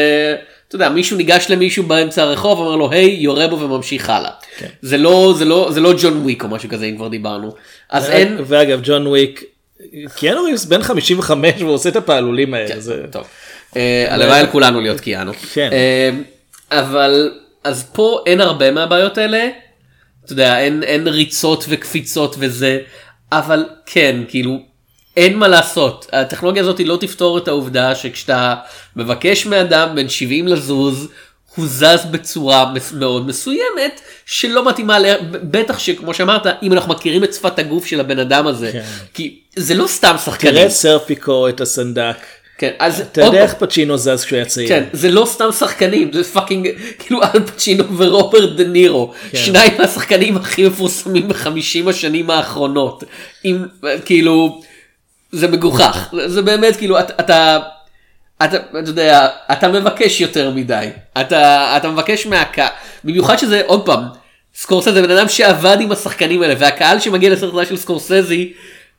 אתה 0.67 0.75
יודע 0.75 0.89
מישהו 0.89 1.17
ניגש 1.17 1.45
למישהו 1.49 1.83
באמצע 1.83 2.23
הרחוב 2.23 2.59
אומר 2.59 2.75
לו 2.75 2.91
היי 2.91 3.15
יורה 3.19 3.47
בו 3.47 3.59
וממשיך 3.59 4.09
הלאה 4.09 4.31
כן. 4.57 4.67
זה 4.81 4.97
לא 4.97 5.33
זה 5.37 5.45
לא 5.45 5.67
זה 5.71 5.79
לא 5.79 5.93
ג'ון 6.01 6.17
וויק 6.17 6.43
או 6.43 6.47
משהו 6.47 6.69
כזה 6.69 6.85
אם 6.85 6.95
כבר 6.95 7.07
דיברנו 7.07 7.53
אז 7.89 8.09
אין 8.09 8.37
ואגב, 8.45 8.79
ג'ון 8.83 9.07
וויק, 9.07 9.43
קיאנו 10.15 10.43
ריבס 10.43 10.65
בן 10.65 10.81
55 10.83 11.51
והוא 11.59 11.73
עושה 11.73 11.89
את 11.89 11.95
הפעלולים 11.95 12.53
האלה. 12.53 12.79
זה- 12.79 13.03
טוב. 13.11 13.23
אה, 13.77 14.05
הלוואי 14.09 14.39
על 14.39 14.47
כולנו 14.47 14.81
להיות 14.81 14.99
קיאנו. 14.99 15.31
כן. 15.53 15.69
אה, 15.71 16.09
אבל 16.79 17.31
אז 17.63 17.89
פה 17.93 18.19
אין 18.25 18.41
הרבה 18.41 18.71
מהבעיות 18.71 19.17
האלה. 19.17 19.47
אתה 20.25 20.33
יודע 20.33 20.59
אין 20.59 20.83
אין 20.83 21.07
ריצות 21.07 21.65
וקפיצות 21.69 22.35
וזה 22.39 22.79
אבל 23.31 23.65
כן 23.85 24.15
כאילו 24.27 24.59
אין 25.17 25.37
מה 25.37 25.47
לעשות 25.47 26.05
הטכנולוגיה 26.13 26.63
הזאת 26.63 26.79
לא 26.85 26.97
תפתור 27.01 27.37
את 27.37 27.47
העובדה 27.47 27.95
שכשאתה 27.95 28.55
מבקש 28.95 29.45
מאדם 29.45 29.95
בן 29.95 30.09
70 30.09 30.47
לזוז. 30.47 31.07
הוא 31.55 31.65
זז 31.67 32.05
בצורה 32.11 32.73
מאוד 32.93 33.27
מסוימת 33.27 34.01
שלא 34.25 34.67
מתאימה, 34.69 34.99
ל- 34.99 35.15
בטח 35.31 35.79
שכמו 35.79 36.13
שאמרת 36.13 36.41
אם 36.63 36.73
אנחנו 36.73 36.93
מכירים 36.93 37.23
את 37.23 37.33
שפת 37.33 37.59
הגוף 37.59 37.85
של 37.85 37.99
הבן 37.99 38.19
אדם 38.19 38.47
הזה, 38.47 38.71
כן. 38.71 38.83
כי 39.13 39.39
זה 39.55 39.73
לא 39.73 39.87
סתם 39.87 40.15
שחקנים. 40.25 40.53
תראה 40.53 40.69
סרפיקו, 40.69 41.49
את 41.49 41.61
הסנדק. 41.61 42.15
כן, 42.57 42.71
אז 42.79 42.99
אתה 43.01 43.21
יודע 43.21 43.43
איך 43.43 43.53
פצ'ינו 43.53 43.97
זז 43.97 44.23
כשהוא 44.25 44.37
היה 44.37 44.45
צעיר. 44.45 44.67
כן, 44.69 44.83
זה 44.93 45.11
לא 45.11 45.25
סתם 45.25 45.51
שחקנים, 45.59 46.13
זה 46.13 46.23
fucking, 46.23 46.67
כאילו 46.99 47.23
אל 47.23 47.39
פצ'ינו 47.45 47.97
ורוברט 47.97 48.49
דה 48.57 48.63
נירו, 48.63 49.13
כן. 49.31 49.37
שניים 49.37 49.71
מהשחקנים 49.79 50.37
הכי 50.37 50.67
מפורסמים 50.67 51.27
בחמישים 51.27 51.87
השנים 51.87 52.29
האחרונות, 52.29 53.03
עם, 53.43 53.65
כאילו, 54.05 54.61
זה 55.35 55.47
מגוחך, 55.47 56.13
זה 56.25 56.41
באמת 56.41 56.75
כאילו, 56.75 56.99
אתה, 56.99 57.13
אתה, 57.19 57.59
אתה, 58.43 58.57
אתה 58.57 58.89
יודע, 58.89 59.27
אתה 59.51 59.67
מבקש 59.67 60.21
יותר 60.21 60.51
מדי, 60.51 60.87
אתה, 61.21 61.77
אתה 61.77 61.89
מבקש 61.89 62.27
מהקהל, 62.27 62.69
במיוחד 63.03 63.37
שזה, 63.37 63.61
עוד 63.65 63.85
פעם, 63.85 64.03
סקורסזה 64.55 64.93
זה 64.93 65.01
בן 65.01 65.11
אדם 65.11 65.29
שעבד 65.29 65.77
עם 65.81 65.91
השחקנים 65.91 66.41
האלה, 66.41 66.53
והקהל 66.59 66.99
שמגיע 66.99 67.29
לסרט 67.29 67.67
של 67.67 67.77
סקורסזי, 67.77 68.53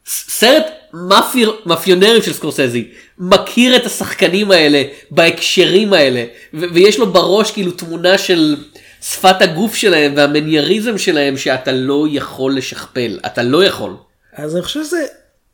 סרט 0.06 0.66
מאפיר, 0.92 1.52
מאפיונרים 1.66 2.22
של 2.22 2.32
סקורסזי, 2.32 2.88
מכיר 3.18 3.76
את 3.76 3.86
השחקנים 3.86 4.50
האלה 4.50 4.82
בהקשרים 5.10 5.92
האלה, 5.92 6.24
ו- 6.54 6.66
ויש 6.72 6.98
לו 6.98 7.12
בראש 7.12 7.50
כאילו 7.50 7.70
תמונה 7.70 8.18
של 8.18 8.56
שפת 9.02 9.42
הגוף 9.42 9.74
שלהם 9.74 10.12
והמנייריזם 10.16 10.98
שלהם 10.98 11.36
שאתה 11.36 11.72
לא 11.72 12.06
יכול 12.10 12.56
לשכפל, 12.56 13.18
אתה 13.26 13.42
לא 13.42 13.64
יכול. 13.64 13.92
אז 14.36 14.56
אני 14.56 14.62
חושב 14.62 14.84
שזה 14.84 15.06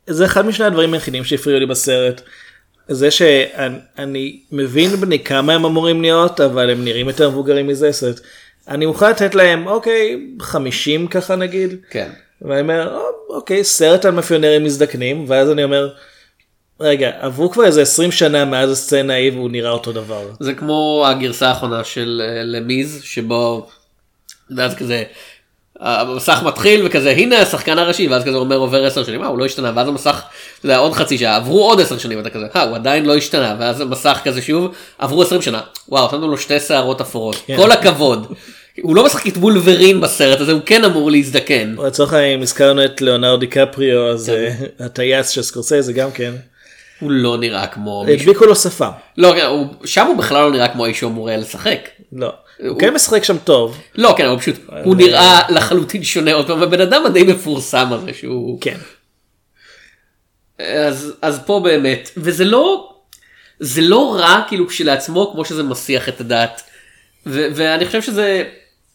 זה 0.07 0.25
אחד 0.25 0.45
משני 0.45 0.65
הדברים 0.65 0.93
היחידים 0.93 1.23
שהפריעו 1.23 1.59
לי 1.59 1.65
בסרט. 1.65 2.21
זה 2.87 3.11
שאני 3.11 4.39
מבין 4.51 4.89
בני 4.89 5.23
כמה 5.23 5.53
הם 5.53 5.65
אמורים 5.65 6.01
להיות 6.01 6.41
אבל 6.41 6.69
הם 6.69 6.83
נראים 6.83 7.07
יותר 7.07 7.29
מבוגרים 7.29 7.67
מזה. 7.67 7.89
אומרת, 8.01 8.19
אני 8.67 8.85
מוכן 8.85 9.09
לתת 9.09 9.35
להם 9.35 9.67
אוקיי 9.67 10.27
50 10.39 11.07
ככה 11.07 11.35
נגיד. 11.35 11.75
כן. 11.89 12.09
ואני 12.41 12.61
אומר 12.61 12.95
"או, 12.95 13.35
אוקיי 13.35 13.63
סרט 13.63 14.05
על 14.05 14.11
מאפיונרים 14.11 14.63
מזדקנים 14.63 15.25
ואז 15.27 15.51
אני 15.51 15.63
אומר 15.63 15.89
רגע 16.79 17.11
עברו 17.19 17.51
כבר 17.51 17.65
איזה 17.65 17.81
20 17.81 18.11
שנה 18.11 18.45
מאז 18.45 18.71
הסצנה 18.71 19.13
ההיא 19.13 19.31
והוא 19.31 19.49
נראה 19.49 19.71
אותו 19.71 19.91
דבר. 19.91 20.29
זה 20.39 20.53
כמו 20.53 21.05
הגרסה 21.07 21.47
האחרונה 21.47 21.83
של 21.83 22.21
אה, 22.25 22.43
למיז 22.43 23.01
שבו 23.03 23.69
ואז 24.57 24.75
כזה 24.75 25.03
המסך 25.83 26.41
מתחיל 26.45 26.81
וכזה 26.85 27.11
הנה 27.11 27.39
השחקן 27.39 27.77
הראשי 27.77 28.07
ואז 28.07 28.23
כזה 28.23 28.37
אומר 28.37 28.55
עובר 28.55 28.85
10 28.85 29.03
שנים 29.03 29.23
אה, 29.23 29.27
הוא 29.27 29.39
לא 29.39 29.45
השתנה 29.45 29.71
ואז 29.75 29.87
המסך 29.87 30.21
אתה 30.59 30.65
יודע, 30.65 30.77
עוד 30.77 30.93
חצי 30.93 31.17
שעה 31.17 31.35
עברו 31.35 31.69
עוד 31.69 31.81
10 31.81 31.97
שנים 31.97 32.19
אתה 32.19 32.29
כזה 32.29 32.45
אה, 32.55 32.63
הוא 32.63 32.75
עדיין 32.75 33.05
לא 33.05 33.15
השתנה 33.15 33.55
ואז 33.59 33.81
המסך 33.81 34.19
כזה 34.23 34.41
שוב 34.41 34.75
עברו 34.99 35.21
20 35.21 35.41
שנה 35.41 35.61
וואו 35.89 36.05
נתנו 36.05 36.27
לו 36.27 36.37
שתי 36.37 36.59
שערות 36.59 37.01
אפורות 37.01 37.35
כל 37.55 37.71
הכבוד. 37.71 38.33
הוא 38.81 38.95
לא 38.95 39.05
משחק 39.05 39.27
את 39.27 39.37
וולברין 39.37 40.01
בסרט 40.01 40.39
הזה 40.39 40.51
הוא 40.51 40.61
כן 40.65 40.83
אמור 40.83 41.11
להזדקן. 41.11 41.75
לצורך 41.85 42.13
העניין 42.13 42.37
אם 42.37 42.41
הזכרנו 42.41 42.85
את 42.85 43.01
ליאונרד 43.01 43.39
דיקפריו 43.39 44.07
אז 44.07 44.29
אה, 44.29 44.53
הטייס 44.79 45.29
של 45.29 45.41
סקורסזה 45.41 45.93
גם 45.93 46.11
כן. 46.11 46.33
הוא 46.99 47.11
לא 47.11 47.37
נראה 47.37 47.67
כמו. 47.67 48.05
הדביקו 48.07 48.45
לו 48.45 48.55
שפם. 48.55 48.89
לא, 49.17 49.33
כן, 49.35 49.45
שם 49.85 50.07
הוא 50.07 50.17
בכלל 50.17 50.43
לא 50.43 50.51
נראה 50.51 50.67
כמו 50.67 50.85
האיש 50.85 50.97
שהוא 50.97 51.11
אמור 51.11 51.29
היה 51.29 51.37
לשחק. 51.37 51.89
לא. 52.13 52.33
הוא 52.59 52.79
כן 52.79 52.93
משחק 52.93 53.23
שם 53.23 53.37
טוב. 53.37 53.81
לא, 53.95 54.13
כן, 54.17 54.25
אבל 54.25 54.39
פשוט, 54.39 54.55
הוא 54.83 54.95
נראה 54.95 55.41
לחלוטין 55.49 56.03
שונה 56.03 56.33
עוד 56.33 56.47
פעם, 56.47 56.63
הבן 56.63 56.81
אדם 56.81 57.05
הדי 57.05 57.23
מפורסם 57.23 57.93
הזה 57.93 58.13
שהוא... 58.13 58.61
כן. 58.61 58.77
אז, 60.59 61.13
אז 61.21 61.39
פה 61.45 61.61
באמת, 61.63 62.09
וזה 62.17 62.45
לא, 62.45 62.93
זה 63.59 63.81
לא 63.81 64.15
רע 64.15 64.41
כאילו 64.47 64.67
כשלעצמו 64.67 65.31
כמו 65.31 65.45
שזה 65.45 65.63
מסיח 65.63 66.09
את 66.09 66.21
הדעת. 66.21 66.61
ו, 67.25 67.47
ואני 67.55 67.85
חושב 67.85 68.01
שזה, 68.01 68.43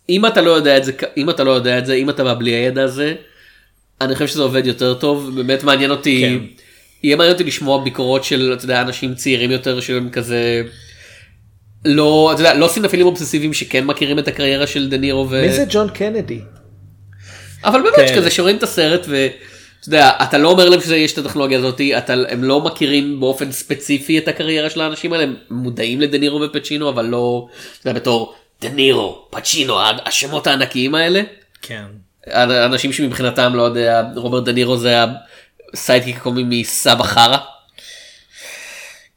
אם 0.09 0.27
אתה 0.27 0.41
לא 0.41 0.51
יודע 0.51 0.77
את 0.77 0.85
זה, 0.85 0.93
אם 1.17 1.31
אתה 1.31 1.45
לא 1.45 1.51
יודע 1.51 1.79
את 1.79 1.87
זה, 1.87 1.95
אם 1.95 2.11
אתה 2.11 2.25
בא 2.25 2.35
בלי 2.35 2.51
הידע 2.51 2.83
הזה, 2.83 3.15
אני 4.01 4.15
חושב 4.15 4.27
שזה 4.27 4.43
עובד 4.43 4.67
יותר 4.67 4.95
טוב, 4.95 5.31
באמת 5.37 5.65
מעניין 5.65 5.91
אותי, 5.91 6.23
כן. 6.23 6.63
יהיה 7.03 7.17
מעניין 7.17 7.33
אותי 7.33 7.45
לשמוע 7.45 7.85
ביקורות 7.85 8.25
של, 8.25 8.53
אתה 8.57 8.65
יודע, 8.65 8.81
אנשים 8.81 9.15
צעירים 9.15 9.51
יותר 9.51 9.81
שהם 9.81 10.11
כזה, 10.11 10.63
לא, 11.85 12.31
אתה 12.33 12.41
יודע, 12.41 12.55
לא 12.55 12.69
סינפילים 12.69 13.07
אובססיביים 13.07 13.53
שכן 13.53 13.85
מכירים 13.85 14.19
את 14.19 14.29
הקריירה 14.29 14.67
של 14.67 14.89
דה 14.89 14.97
נירו. 14.97 15.27
ו... 15.31 15.43
מי 15.43 15.53
זה 15.53 15.65
ג'ון 15.69 15.91
קנדי? 15.91 16.41
אבל 17.65 17.83
באמת 17.83 17.95
כן. 17.97 18.09
שכזה 18.09 18.31
שרואים 18.31 18.57
את 18.57 18.63
הסרט 18.63 19.07
ואתה 19.09 19.89
יודע 19.89 20.11
אתה 20.23 20.39
לא 20.39 20.51
אומר 20.51 20.69
להם 20.69 20.81
שיש 20.81 21.13
את 21.13 21.19
הטכנולוגיה 21.19 21.59
הזאתי 21.59 21.99
אתה 21.99 22.15
הם 22.29 22.45
לא 22.45 22.61
מכירים 22.61 23.21
באופן 23.21 23.53
ספציפי 23.53 24.19
את 24.19 24.29
הקריירה 24.29 24.71
של 24.71 24.81
האנשים 24.81 25.13
האלה 25.13 25.25
הם 25.25 25.35
מודעים 25.51 26.01
לדנירו 26.01 26.41
ופצ'ינו 26.41 26.89
אבל 26.89 27.05
לא 27.07 27.49
אתה 27.81 27.89
יודע, 27.89 28.01
בתור 28.01 28.35
דנירו 28.61 29.27
פצ'ינו 29.31 29.79
השמות 30.07 30.47
הענקיים 30.47 30.95
האלה 30.95 31.23
כן. 31.63 31.85
אנשים 32.35 32.93
שמבחינתם 32.93 33.53
לא 33.55 33.63
יודע 33.63 34.03
רוברט 34.17 34.45
דנירו 34.45 34.77
זה 34.77 34.97
הסיידקיק 35.75 36.17
הקומי 36.17 36.61
מסבא 36.61 37.03
חרא. 37.03 37.39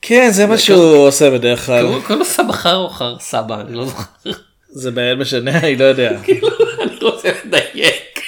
כן, 0.01 0.29
זה 0.31 0.45
מה 0.47 0.57
שהוא 0.57 1.07
עושה 1.07 1.31
בדרך 1.31 1.65
כלל. 1.65 2.01
קוראים 2.01 2.19
לו 2.19 2.25
סבא 2.25 2.51
חרא 2.51 2.75
או 2.75 2.89
חר 2.89 3.19
סבא 3.19 3.61
אני 3.61 3.73
לא 3.73 3.85
זוכר. 3.85 4.31
זה 4.69 4.91
באמת 4.91 5.17
משנה, 5.17 5.59
אני 5.59 5.75
לא 5.75 5.83
יודע. 5.83 6.11
אני 6.81 6.95
רוצה 7.01 7.29
לדייק. 7.45 8.19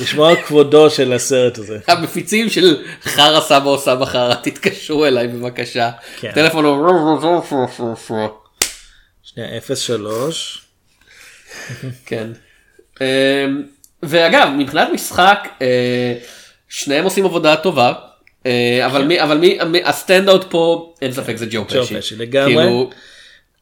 לשמוע 0.00 0.30
על 0.30 0.36
כבודו 0.36 0.90
של 0.90 1.12
הסרט 1.12 1.58
הזה. 1.58 1.78
המפיצים 1.86 2.50
של 2.50 2.84
חרא 3.02 3.40
סבא 3.40 3.66
או 3.66 3.78
סבא 3.78 4.04
חרא 4.04 4.34
תתקשרו 4.34 5.06
אליי 5.06 5.28
בבקשה. 5.28 5.90
כן. 6.20 6.32
טלפון 6.34 6.64
הוא 6.64 6.76
שנייה, 9.22 9.60
03. 9.76 10.62
כן. 12.06 12.30
אמ, 13.00 13.62
ואגב 14.02 14.48
מבחינת 14.56 14.88
משחק 14.92 15.48
אה, 15.62 16.14
שניהם 16.68 17.04
עושים 17.04 17.24
עבודה 17.24 17.56
טובה. 17.56 17.92
אה, 18.48 18.86
אבל 18.86 19.04
מי 19.04 19.22
אבל 19.22 19.38
מי 19.38 19.58
מי- 19.70 19.84
ה 19.84 20.28
standout 20.28 20.44
פה 20.50 20.92
אין 21.02 21.12
ספק 21.12 21.36
זה 21.36 21.46
ג'ו 21.50 21.64
ג'ו 21.72 21.82
פשי. 21.84 21.96
פשי, 22.00 22.16
לגמרי. 22.16 22.54
כאילו, 22.54 22.90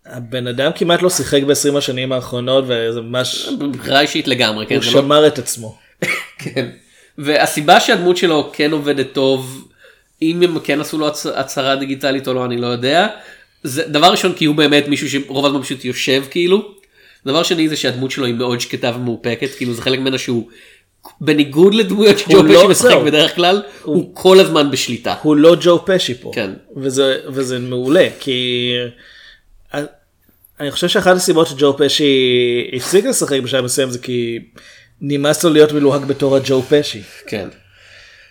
הבן 0.06 0.46
אדם 0.46 0.70
כמעט 0.74 1.02
לא 1.02 1.10
שיחק 1.10 1.42
ב-20 1.42 1.76
השנים 1.78 2.12
האחרונות 2.12 2.64
וזה 2.68 3.00
ממש, 3.00 3.48
בחירה 3.72 4.00
אישית 4.00 4.28
לגמרי. 4.28 4.66
כן, 4.66 4.74
הוא 4.74 4.84
לא- 4.84 4.90
שמר 4.90 5.26
את 5.26 5.38
עצמו. 5.38 5.76
כן. 6.42 6.66
והסיבה 7.18 7.80
שהדמות 7.80 8.16
שלו 8.16 8.50
כן 8.52 8.70
עובדת 8.72 9.06
טוב, 9.12 9.68
אם 10.22 10.42
הם 10.42 10.58
כן 10.58 10.80
עשו 10.80 10.98
לו 10.98 11.08
הצ- 11.08 11.28
הצהרה 11.34 11.76
דיגיטלית 11.76 12.28
או 12.28 12.34
לא, 12.34 12.44
אני 12.44 12.56
לא 12.56 12.66
יודע. 12.66 13.06
זה 13.62 13.82
דבר 13.88 14.06
ראשון 14.10 14.32
כי 14.32 14.44
הוא 14.44 14.56
באמת 14.56 14.88
מישהו 14.88 15.10
שרוב 15.10 15.46
הזמן 15.46 15.62
פשוט 15.62 15.84
יושב 15.84 16.24
כאילו. 16.30 16.68
דבר 17.26 17.42
שני 17.42 17.68
זה 17.68 17.76
שהדמות 17.76 18.10
שלו 18.10 18.26
היא 18.26 18.34
מאוד 18.34 18.60
שקטה 18.60 18.92
ומאופקת, 18.96 19.54
כאילו 19.56 19.74
זה 19.74 19.82
חלק 19.82 19.98
ממנה 19.98 20.18
שהוא 20.18 20.48
בניגוד 21.20 21.74
לדמויות 21.74 22.18
שג'ו 22.18 22.36
הוא 22.36 22.44
לא- 22.44 22.58
פשי 22.58 22.66
משחק 22.68 22.88
זהו. 22.88 23.04
בדרך 23.04 23.34
כלל, 23.34 23.62
הוא 23.82 24.10
כל 24.14 24.40
הזמן 24.40 24.70
בשליטה. 24.70 25.14
הוא 25.22 25.36
לא 25.36 25.56
ג'ו 25.60 25.82
פשי 25.86 26.14
פה. 26.14 26.30
כן. 26.34 26.50
וזה, 26.76 27.16
וזה 27.28 27.58
מעולה 27.58 28.08
כי 28.20 28.70
אני 30.60 30.70
חושב 30.70 30.88
שאחת 30.88 31.16
הסיבות 31.16 31.46
שג'ו 31.46 31.76
פשי 31.78 32.70
הפסיק 32.72 33.04
לשחק 33.04 33.40
בשלב 33.40 33.64
מסוים 33.64 33.90
זה 33.90 33.98
כי 33.98 34.38
נמאס 35.00 35.44
לו 35.44 35.50
להיות 35.50 35.72
מלוהק 35.72 36.02
בתור 36.02 36.36
הג'ו 36.36 36.62
פשי. 36.62 37.02
כן. 37.26 37.48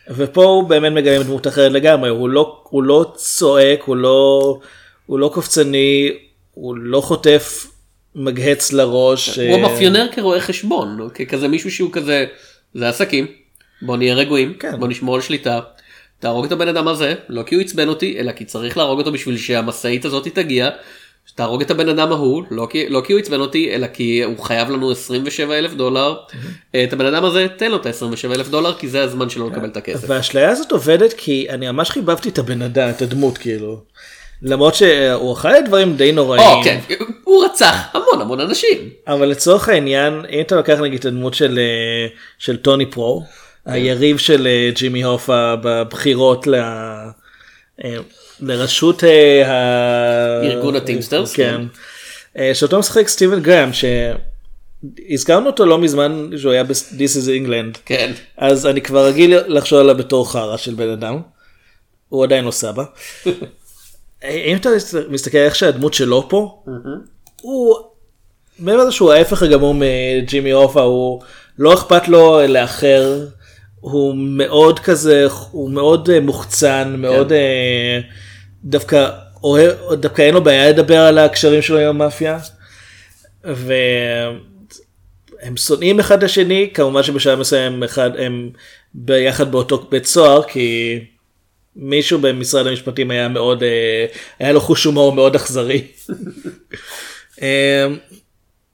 ופה 0.09 0.43
הוא 0.43 0.63
באמת 0.69 0.91
מגלם 0.91 1.23
דמות 1.23 1.47
אחרת 1.47 1.71
לגמרי 1.71 2.09
הוא 2.09 2.29
לא 2.29 2.61
הוא 2.63 2.83
לא 2.83 3.11
צועק 3.15 3.83
הוא 3.83 3.95
לא 3.95 4.59
הוא 5.05 5.19
לא 5.19 5.31
קופצני 5.33 6.11
הוא 6.53 6.75
לא 6.77 7.01
חוטף 7.01 7.67
מגהץ 8.15 8.71
לראש. 8.71 9.39
הוא 9.39 9.45
אה, 9.45 9.53
המאפיונר 9.53 10.07
כרואה 10.11 10.41
חשבון, 10.41 10.99
הוא 10.99 11.09
כזה 11.29 11.47
מישהו 11.47 11.71
שהוא 11.71 11.89
כזה, 11.91 12.25
זה 12.75 12.89
עסקים, 12.89 13.27
בוא 13.81 13.97
נהיה 13.97 14.15
רגועים, 14.15 14.53
כן. 14.53 14.79
בוא 14.79 14.87
נשמור 14.87 15.15
על 15.15 15.21
שליטה, 15.21 15.59
תהרוג 16.19 16.45
את 16.45 16.51
הבן 16.51 16.67
אדם 16.67 16.87
הזה, 16.87 17.15
לא 17.29 17.43
כי 17.43 17.55
הוא 17.55 17.61
עצבן 17.61 17.87
אותי, 17.87 18.19
אלא 18.19 18.31
כי 18.31 18.45
צריך 18.45 18.77
להרוג 18.77 18.99
אותו 18.99 19.11
בשביל 19.11 19.37
שהמשאית 19.37 20.05
הזאת 20.05 20.27
תגיע, 20.27 20.69
תהרוג 21.35 21.61
את 21.61 21.71
הבן 21.71 21.89
אדם 21.89 22.11
ההוא, 22.11 22.43
לא 22.51 22.67
כי, 22.71 22.89
לא 22.89 23.01
כי 23.05 23.13
הוא 23.13 23.19
עצבן 23.19 23.39
אותי, 23.39 23.75
אלא 23.75 23.87
כי 23.87 24.23
הוא 24.23 24.39
חייב 24.39 24.69
לנו 24.69 24.91
27 24.91 25.57
אלף 25.57 25.73
דולר, 25.73 26.15
את 26.83 26.93
הבן 26.93 27.05
אדם 27.05 27.25
הזה 27.25 27.47
תן 27.57 27.71
לו 27.71 27.77
את 27.77 27.85
ה-27 27.85 28.33
אלף 28.35 28.49
דולר, 28.49 28.73
כי 28.73 28.87
זה 28.87 29.03
הזמן 29.03 29.29
שלו 29.29 29.49
לקבל 29.49 29.69
את 29.69 29.77
הכסף. 29.77 30.09
והאשליה 30.09 30.49
הזאת 30.49 30.71
עובדת 30.71 31.13
כי 31.13 31.47
אני 31.49 31.71
ממש 31.71 31.89
חיבבתי 31.89 32.29
את 32.29 32.39
הבן 32.39 32.61
אדם 32.61 32.89
את 32.89 33.01
הדמות 33.01 33.37
כאילו. 33.37 33.81
למרות 34.41 34.75
שהוא 34.75 35.33
אחראי 35.33 35.61
לדברים 35.61 35.95
די 35.97 36.11
נוראים. 36.11 36.41
או 36.41 36.63
כן, 36.63 36.79
הוא 37.23 37.45
רצח 37.45 37.75
המון 37.93 38.21
המון 38.21 38.39
אנשים. 38.39 38.89
אבל 39.07 39.27
לצורך 39.27 39.69
העניין 39.69 40.21
אם 40.29 40.41
אתה 40.41 40.55
לוקח 40.55 40.79
נגיד 40.79 40.99
את 40.99 41.05
הדמות 41.05 41.33
של 41.33 41.59
אה, 41.59 42.07
של 42.37 42.57
טוני 42.57 42.85
פרו 42.85 43.23
היריב 43.65 44.17
של 44.17 44.47
אה, 44.47 44.69
ג'ימי 44.75 45.03
הופה 45.03 45.55
בבחירות 45.63 46.47
ל... 46.47 46.55
אה, 46.55 47.95
לראשות 48.41 49.03
ה- 49.03 50.41
ארגון 50.43 50.75
הטימסטרס, 50.75 51.33
כן. 51.33 51.61
אה, 52.37 52.51
שאותו 52.53 52.79
משחק 52.79 53.07
סטיבן 53.07 53.39
גראם 53.41 53.69
שהזכרנו 53.73 55.47
אותו 55.47 55.65
לא 55.65 55.77
מזמן 55.77 56.29
שהוא 56.37 56.51
היה 56.51 56.63
ב-This 56.63 57.15
is 57.23 57.27
England 57.47 57.77
כן. 57.85 58.11
אז 58.37 58.65
אני 58.67 58.81
כבר 58.81 59.05
רגיל 59.05 59.37
לחשוב 59.47 59.79
עליו 59.79 59.95
בתור 59.97 60.31
חרא 60.31 60.57
של 60.57 60.73
בן 60.73 60.89
אדם. 60.89 61.19
הוא 62.09 62.23
עדיין 62.23 62.45
לא 62.45 62.51
סבא. 62.51 62.83
אם 64.29 64.57
אתה 64.57 64.69
מסתכל 65.09 65.37
איך 65.37 65.55
שהדמות 65.55 65.93
שלו 65.93 66.29
פה, 66.29 66.63
הוא 67.41 67.75
מעבר 68.59 68.81
לזה 68.81 68.91
שהוא 68.91 69.11
ההפך 69.11 69.43
הגמור 69.43 69.75
מג'ימי 69.77 70.51
הופה, 70.51 70.81
הוא 70.81 71.21
לא 71.59 71.73
אכפת 71.73 72.07
לו 72.07 72.47
לאחר, 72.47 73.25
הוא 73.79 74.15
מאוד 74.17 74.79
כזה, 74.79 75.27
הוא 75.51 75.69
מאוד 75.69 76.09
אה, 76.09 76.19
מוחצן, 76.19 76.95
מאוד 76.97 77.31
אה, 77.31 77.99
דווקא 78.63 79.09
אוהב, 79.43 79.93
דווקא 79.93 80.21
אין 80.21 80.33
לו 80.33 80.43
בעיה 80.43 80.69
לדבר 80.69 80.99
על 80.99 81.17
הקשרים 81.17 81.61
שלו 81.61 81.79
עם 81.79 81.87
המאפיה. 81.87 82.39
והם 83.43 84.37
שונאים 85.57 85.99
אחד 85.99 86.17
את 86.17 86.23
השני, 86.23 86.69
כמובן 86.73 87.03
שבשלב 87.03 87.39
מסוים 87.39 87.83
אחד, 87.83 88.09
הם 88.17 88.49
ביחד 88.93 89.51
באותו 89.51 89.87
בית 89.89 90.05
סוהר, 90.05 90.43
כי 90.43 90.99
מישהו 91.75 92.19
במשרד 92.19 92.67
המשפטים 92.67 93.11
היה 93.11 93.27
מאוד, 93.27 93.63
אה, 93.63 94.05
היה 94.39 94.51
לו 94.51 94.61
חוש 94.61 94.83
הומור 94.83 95.11
מאוד 95.13 95.35
אכזרי. 95.35 95.81
אה, 97.41 97.85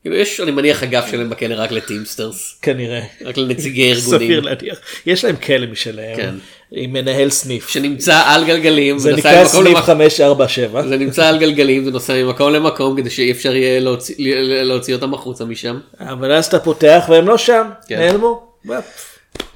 כאילו 0.02 0.16
יש 0.16 0.40
אני 0.40 0.52
מניח 0.52 0.84
אגף 0.84 1.06
שלהם 1.12 1.30
בכלא 1.30 1.56
רק 1.58 1.72
לטימסטרס, 1.72 2.60
כנראה. 2.62 3.02
רק 3.26 3.38
לנציגי 3.38 3.84
ארגונים. 3.92 4.20
סביר 4.20 4.40
להניח. 4.40 4.78
יש 5.06 5.26
להם 5.26 5.36
כלא 5.36 5.68
משלהם. 5.68 6.16
כן. 6.18 6.36
עם 6.72 6.94
מנהל 6.94 7.30
סניף. 7.30 7.70
שנמצא 7.70 8.22
על 8.26 8.46
גלגלים, 8.46 9.00
זה 9.00 9.14
נקרא 9.16 9.46
סניף 9.46 9.66
למקום- 9.68 9.82
547. 9.82 10.88
זה 10.88 10.98
נמצא 10.98 11.28
על 11.28 11.40
גלגלים 11.40 11.88
ונוסע 11.88 12.14
ממקום 12.24 12.54
למקום 12.54 12.98
כדי 12.98 13.10
שאי 13.10 13.32
אפשר 13.32 13.56
יהיה 13.56 13.80
להוציא- 13.80 14.16
להוציא 14.64 14.96
אותם 14.96 15.14
החוצה 15.14 15.46
משם. 15.46 15.80
אבל 16.00 16.32
אז 16.32 16.46
אתה 16.46 16.60
פותח 16.60 17.06
והם 17.10 17.28
לא 17.28 17.38
שם. 17.38 17.70
כן. 17.88 18.00
נעלמו. 18.00 18.52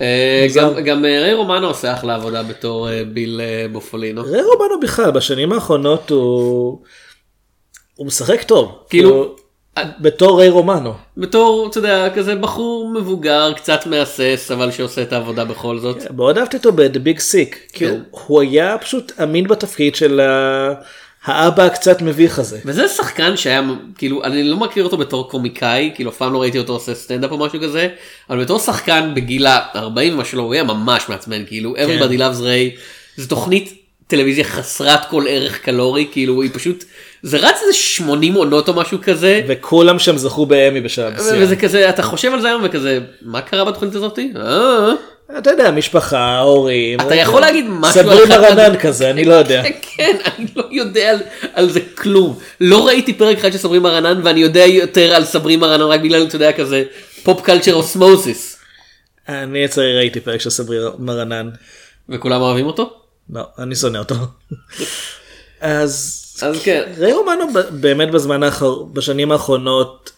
אה. 0.02 0.48
גם- 0.84 1.06
אה, 1.06 1.22
ריי 1.22 1.34
רומנו 1.34 1.68
עושה 1.68 1.94
אחלה 1.94 2.16
עבודה 2.16 2.44
בתור 2.44 2.90
אה, 2.90 3.04
ביל 3.14 3.42
בופולינו. 3.72 4.22
ריי 4.24 4.42
רובנו 4.44 4.80
בכלל 4.82 5.12
בשנים 5.12 5.54
האחרונות 5.54 6.10
הוא 6.10 6.82
הוא 7.96 8.08
משחק 8.08 8.44
טוב. 8.44 8.80
כאילו- 8.90 9.36
בתור 10.00 10.40
ריי 10.40 10.50
רומנו. 10.50 10.94
בתור 11.18 11.68
אתה 11.70 11.78
יודע 11.78 12.10
כזה 12.16 12.36
בחור 12.36 12.90
מבוגר 12.94 13.54
קצת 13.54 13.86
מהסס 13.86 14.52
אבל 14.54 14.72
שעושה 14.72 15.02
את 15.02 15.14
העבודה 15.14 15.46
בכל 15.46 15.78
זאת. 15.80 16.12
מאוד 16.12 16.38
אהבתי 16.38 16.58
אותו 16.58 16.72
ב-The 16.72 16.98
Big 17.08 17.18
Sick. 17.20 17.56
כן. 17.74 18.02
הוא 18.12 18.42
היה 18.42 18.78
פשוט 18.78 19.12
אמין 19.24 19.48
בתפקיד 19.48 19.96
של 19.96 20.20
ה- 20.20 20.74
האבא 21.26 21.64
הקצת 21.64 22.02
מביך 22.02 22.40
הזה. 22.40 22.60
וזה 22.66 22.88
שחקן 22.88 23.38
שהיה 23.38 23.62
כאילו 23.98 24.24
אני 24.24 24.44
לא 24.44 24.58
מכיר 24.58 24.84
אותו 24.84 24.98
בתור 24.98 25.30
קומיקאי 25.30 25.92
כאילו 25.96 26.12
אף 26.12 26.18
פעם 26.18 26.34
לא 26.34 26.42
ראיתי 26.42 26.60
אותו 26.60 26.74
עושה 26.74 26.96
סטנדאפ 26.96 27.32
או 27.32 27.38
משהו 27.38 27.60
כזה 27.62 27.90
אבל 28.30 28.44
בתור 28.44 28.60
שחקן 28.60 29.12
בגיל 29.16 29.48
ה-40 29.48 30.14
ומה 30.14 30.26
שלו 30.26 30.44
הוא 30.44 30.54
היה 30.54 30.64
ממש 30.64 31.10
מעצבן 31.10 31.46
כאילו 31.46 31.76
everybody 31.76 32.18
loves 32.18 32.42
ray 32.42 32.80
זו 33.18 33.28
תוכנית 33.28 33.74
טלוויזיה 34.08 34.44
חסרת 34.44 35.06
כל 35.10 35.26
ערך 35.30 35.60
קלורי 35.60 36.08
כאילו 36.12 36.42
היא 36.42 36.52
פשוט 36.54 36.84
זה 37.24 37.38
רץ 37.38 37.56
איזה 37.62 37.74
80 37.74 38.34
עונות 38.34 38.70
או 38.70 38.74
משהו 38.74 38.98
כזה 39.02 39.42
וכולם 39.48 40.00
שם 40.00 40.18
זכו 40.18 40.46
באמי 40.46 40.82
בשלב 40.82 41.14
מסוים. 41.14 41.44
וזה 41.44 41.56
כזה 41.56 41.90
אתה 41.90 42.04
חושב 42.04 42.34
על 42.34 42.42
זה 42.42 42.48
היום 42.48 42.62
וכזה 42.66 43.00
מה 43.22 43.42
קרה 43.42 43.66
בתוכנית 43.66 43.96
הזאתי? 43.96 44.34
אה, 44.36 44.92
אתה 45.38 45.50
יודע 45.52 45.72
משפחה 45.72 46.40
הורים. 46.40 47.00
אתה 47.00 47.16
יכול 47.16 47.42
להגיד 47.42 47.66
משהו 47.70 48.00
על 48.00 48.06
סברי 48.06 48.24
אחד 48.24 48.40
מרנן 48.56 48.78
כזה 48.78 49.10
אני 49.10 49.26
לא 49.26 49.34
יודע. 49.42 49.64
כן, 49.82 50.18
אני 50.38 50.48
לא 50.56 50.64
יודע 50.72 51.18
על, 51.54 51.70
זה 51.70 51.80
כלום. 51.96 52.40
לא 52.62 52.88
ראיתי 52.88 53.14
פרק 53.14 53.38
אחד 53.38 53.52
של 53.52 53.58
סברי 53.58 53.80
מרנן 53.80 54.22
ואני 54.24 54.40
יודע 54.40 54.66
יותר 54.66 55.16
על 55.16 55.26
סברי 55.26 55.56
מרנן 55.56 55.82
רק 55.84 56.00
בגלל, 56.00 56.24
אתה 56.28 56.36
יודע, 56.36 56.52
כזה 56.54 56.84
pop 57.24 57.42
culture 57.42 57.74
osmosis. 57.74 58.58
אני 59.30 59.64
לצערי 59.64 59.98
ראיתי 59.98 60.20
פרק 60.20 60.42
של 60.42 60.50
סברי 60.50 60.78
מרנן. 61.00 61.50
וכולם 62.10 62.42
אוהבים 62.42 62.66
אותו? 62.66 62.94
לא, 63.30 63.42
אני 63.60 63.76
שונא 63.76 63.98
אותו. 63.98 64.16
אז 65.62 66.22
אז 66.42 66.62
כן. 66.64 66.82
ריי 66.98 67.14
רומנו 67.14 67.46
באמת 67.70 68.12
בזמן 68.12 68.44
האחר... 68.44 68.84
בשנים 68.84 69.32
האחרונות, 69.32 70.12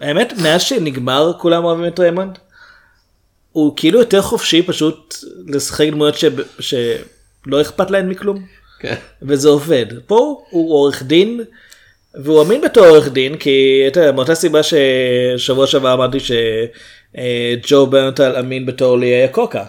האמת 0.00 0.32
מאז 0.42 0.62
שנגמר 0.62 1.32
כולם 1.38 1.64
אוהבים 1.64 1.86
את 1.86 2.00
ריימונד, 2.00 2.38
הוא 3.52 3.72
כאילו 3.76 3.98
יותר 3.98 4.22
חופשי 4.22 4.62
פשוט 4.62 5.14
לשחק 5.46 5.86
דמויות 5.90 6.14
ש... 6.14 6.24
שלא 6.58 7.60
אכפת 7.60 7.90
להן 7.90 8.08
מכלום, 8.08 8.44
כן. 8.80 8.94
וזה 9.22 9.48
עובד. 9.48 9.86
פה 10.06 10.42
הוא 10.50 10.74
עורך 10.74 11.02
דין, 11.02 11.40
והוא 12.14 12.42
אמין 12.42 12.60
בתור 12.60 12.86
עורך 12.86 13.08
דין, 13.08 13.36
כי 13.36 13.84
אתה 13.86 14.00
יודע, 14.00 14.12
מאותה 14.12 14.34
סיבה 14.34 14.60
ששבוע 14.62 15.66
שעבר 15.66 15.92
אמרתי 15.94 16.18
שג'ו 16.20 17.86
ברנטל 17.86 18.36
אמין 18.36 18.66
בתור 18.66 18.98
ליאי 18.98 19.24
הקוקה. 19.24 19.64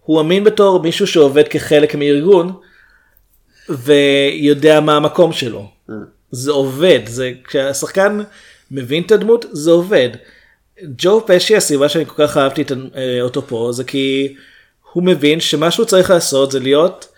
הוא 0.00 0.20
אמין 0.20 0.44
בתור 0.44 0.82
מישהו 0.82 1.06
שעובד 1.06 1.48
כחלק 1.48 1.94
מארגון, 1.94 2.52
ויודע 3.68 4.80
מה 4.80 4.96
המקום 4.96 5.32
שלו. 5.32 5.68
זה 6.30 6.50
עובד, 6.50 7.00
זה 7.06 7.32
כשהשחקן 7.48 8.20
מבין 8.70 9.02
את 9.02 9.12
הדמות 9.12 9.44
זה 9.52 9.70
עובד. 9.70 10.08
ג'ו 10.80 11.26
פשי 11.26 11.56
הסיבה 11.56 11.88
שאני 11.88 12.06
כל 12.06 12.26
כך 12.26 12.36
אהבתי 12.36 12.64
אה, 12.96 13.22
אותו 13.22 13.42
פה 13.46 13.70
זה 13.72 13.84
כי 13.84 14.34
הוא 14.92 15.02
מבין 15.02 15.40
שמה 15.40 15.70
שהוא 15.70 15.86
צריך 15.86 16.10
לעשות 16.10 16.52
זה 16.52 16.60
להיות 16.60 17.08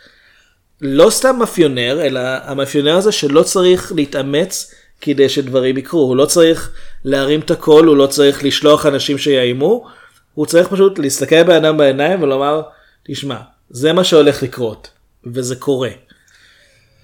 לא 0.81 1.11
סתם 1.11 1.37
מאפיונר 1.39 2.01
אלא 2.03 2.21
המאפיונר 2.43 2.97
הזה 2.97 3.13
שלא 3.13 3.43
צריך 3.43 3.93
להתאמץ 3.97 4.75
כדי 5.01 5.29
שדברים 5.29 5.77
יקרו 5.77 6.01
הוא 6.01 6.17
לא 6.17 6.27
צריך 6.27 6.73
להרים 7.05 7.41
את 7.41 7.51
הקול 7.51 7.87
הוא 7.87 7.97
לא 7.97 8.07
צריך 8.07 8.45
לשלוח 8.45 8.87
אנשים 8.87 9.19
שיאיימו 9.19 9.87
הוא 10.35 10.47
צריך 10.47 10.69
פשוט 10.69 10.99
להסתכל 10.99 11.43
באדם 11.43 11.77
בעיניים 11.77 12.23
ולומר 12.23 12.63
תשמע 13.05 13.37
זה 13.71 13.93
מה 13.93 14.05
שהולך 14.05 14.43
לקרות 14.43 14.89
וזה 15.27 15.57
קורה. 15.57 15.91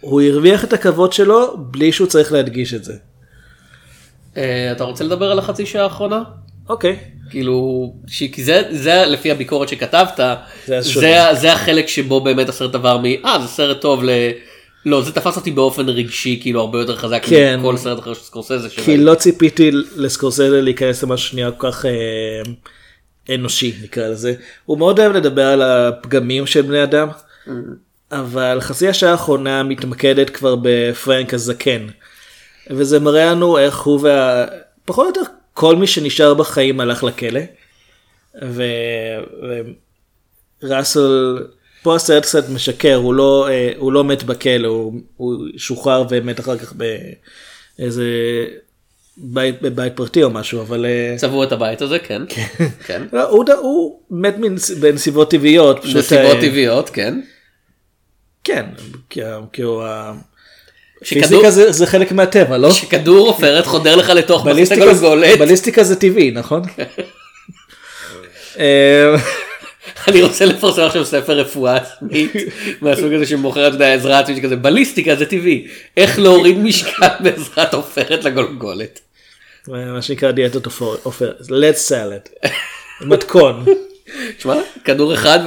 הוא 0.01 0.20
הרוויח 0.20 0.64
את 0.64 0.72
הכבוד 0.72 1.12
שלו 1.12 1.57
בלי 1.57 1.92
שהוא 1.92 2.09
צריך 2.09 2.32
להדגיש 2.32 2.74
את 2.74 2.84
זה. 2.84 2.94
אה, 4.36 4.72
אתה 4.72 4.84
רוצה 4.84 5.04
לדבר 5.04 5.30
על 5.30 5.38
החצי 5.38 5.66
שעה 5.66 5.84
האחרונה? 5.84 6.22
אוקיי. 6.68 6.96
כאילו, 7.30 7.92
ש... 8.06 8.22
כי 8.22 8.44
זה, 8.44 8.62
זה 8.70 9.04
לפי 9.06 9.30
הביקורת 9.30 9.68
שכתבת, 9.68 10.20
זה 10.66 10.80
זה. 10.80 11.00
זה, 11.00 11.24
זה 11.40 11.52
החלק 11.52 11.88
שבו 11.88 12.20
באמת 12.20 12.48
הסרט 12.48 12.74
עבר 12.74 12.98
מ... 12.98 13.04
אה, 13.04 13.38
זה 13.42 13.48
סרט 13.48 13.80
טוב 13.80 14.04
ל... 14.04 14.10
לא, 14.86 15.02
זה 15.02 15.12
תפס 15.12 15.36
אותי 15.36 15.50
באופן 15.50 15.88
רגשי, 15.88 16.38
כאילו 16.42 16.60
הרבה 16.60 16.78
יותר 16.78 16.96
חזק 16.96 17.22
כן. 17.24 17.60
מכל 17.60 17.76
סרט 17.76 17.98
אחר 17.98 18.14
של 18.14 18.20
סקורסזה. 18.20 18.68
כי 18.68 18.96
לא 18.96 19.14
ציפיתי 19.14 19.70
לסקורסזה 19.96 20.62
להיכנס 20.62 21.02
למשהו 21.02 21.28
שנייה 21.28 21.50
כל 21.50 21.70
כך 21.72 21.86
אה, 21.86 22.42
אנושי 23.34 23.72
נקרא 23.82 24.08
לזה. 24.08 24.34
הוא 24.64 24.78
מאוד 24.78 25.00
אוהב 25.00 25.12
לדבר 25.12 25.46
על 25.46 25.62
הפגמים 25.62 26.46
של 26.46 26.62
בני 26.62 26.82
אדם, 26.82 27.08
אבל 28.12 28.60
חצי 28.60 28.88
השעה 28.88 29.10
האחרונה 29.10 29.62
מתמקדת 29.62 30.30
כבר 30.30 30.56
בפרנק 30.62 31.34
הזקן. 31.34 31.86
וזה 32.70 33.00
מראה 33.00 33.26
לנו 33.26 33.58
איך 33.58 33.80
הוא 33.80 34.00
וה... 34.02 34.46
פחות 34.84 35.16
או 35.16 35.22
יותר 35.22 35.32
כל 35.54 35.76
מי 35.76 35.86
שנשאר 35.86 36.34
בחיים 36.34 36.80
הלך 36.80 37.04
לכלא. 37.04 37.40
ו... 38.44 38.62
וראסל, 40.62 41.38
פה 41.82 41.96
הסרט 41.96 42.22
קצת 42.22 42.48
משקר, 42.48 42.94
הוא 42.94 43.14
לא, 43.14 43.48
אה, 43.48 43.72
הוא 43.76 43.92
לא 43.92 44.04
מת 44.04 44.22
בכלא, 44.22 44.68
הוא, 44.68 44.92
הוא 45.16 45.36
שוחרר 45.56 46.04
ומת 46.10 46.40
אחר 46.40 46.58
כך 46.58 46.74
באיזה 47.78 48.04
בית, 49.16 49.62
בבית 49.62 49.96
פרטי 49.96 50.22
או 50.22 50.30
משהו, 50.30 50.60
אבל... 50.60 50.86
אה, 50.86 51.14
צבעו 51.16 51.44
את 51.44 51.52
הבית 51.52 51.82
הזה, 51.82 51.98
כן. 51.98 52.22
כן. 52.86 53.02
לא, 53.12 53.28
הוא, 53.30 53.44
הוא 53.62 54.00
מת 54.10 54.34
מנס- 54.38 54.70
בנסיבות 54.80 55.30
טבעיות. 55.30 55.78
פשוט, 55.82 55.96
נסיבות 55.96 56.36
אה, 56.36 56.40
טבעיות, 56.40 56.90
כן. 56.90 57.20
כן, 58.44 58.64
כי 59.52 59.62
הוא... 59.62 59.84
שכדור- 61.03 61.22
פיזיקה 61.28 61.51
זה, 61.51 61.72
זה 61.72 61.86
חלק 61.86 62.12
מהטבע, 62.12 62.59
לא? 62.59 62.70
שכדור 62.72 63.26
עופרת 63.28 63.66
חודר 63.72 63.96
לך 63.96 64.09
לתוך 64.11 64.44
בליסטיקה, 64.44 64.82
הגולגולת. 64.82 65.38
בליסטיקה 65.38 65.84
זה 65.84 65.96
טבעי, 65.96 66.30
נכון? 66.30 66.62
אה, 68.59 69.14
אני 70.09 70.22
רוצה 70.22 70.44
לפרסם 70.44 70.82
עכשיו 70.82 71.05
ספר 71.05 71.32
רפואה 71.32 71.76
עצמית 71.76 72.32
מהסוג 72.80 73.12
הזה 73.12 73.26
שמוכר 73.26 73.66
אתה 73.66 73.74
יודע, 73.74 73.94
עזרה 73.94 74.18
עצמית 74.18 74.44
כזה 74.44 74.57
בליסטיקה 74.57 75.16
זה 75.16 75.26
טבעי 75.26 75.66
איך 75.96 76.18
להוריד 76.18 76.59
משקל 76.59 77.07
בעזרת 77.20 77.74
עופרת 77.74 78.24
לגולגולת. 78.24 79.01
מה 79.68 80.03
שנקרא 80.03 80.30
דיאטות 80.30 80.66
עופר- 80.66 80.96
עופר, 81.03 81.32
לד 81.51 81.74
סלד, 81.74 82.20
מתכון, 83.01 83.64
תשמע 84.38 84.55
כדור 84.84 85.14
אחד 85.14 85.38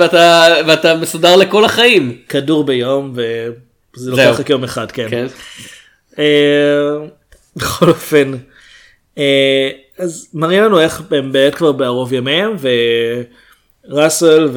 ואתה 0.68 0.96
מסודר 1.02 1.36
לכל 1.36 1.66
החיים. 1.66 2.18
כדור 2.30 2.64
ביום 2.64 3.12
וזה 3.16 3.50
זהו. 3.96 4.18
לוקח 4.18 4.40
רק 4.40 4.50
יום 4.50 4.64
אחד, 4.64 4.92
כן. 4.92 5.08
כן. 5.10 5.28
אה, 6.20 6.98
בכל 7.56 7.90
אופן, 7.90 8.32
אה, 9.18 9.70
אז 9.98 10.28
מראים 10.34 10.64
לנו 10.64 10.80
איך 10.80 11.00
הם 11.00 11.06
באמת 11.10 11.56
כבר 11.56 11.72
בערוב 11.72 12.14
ימיהם, 12.14 12.56
וראסל 13.90 14.50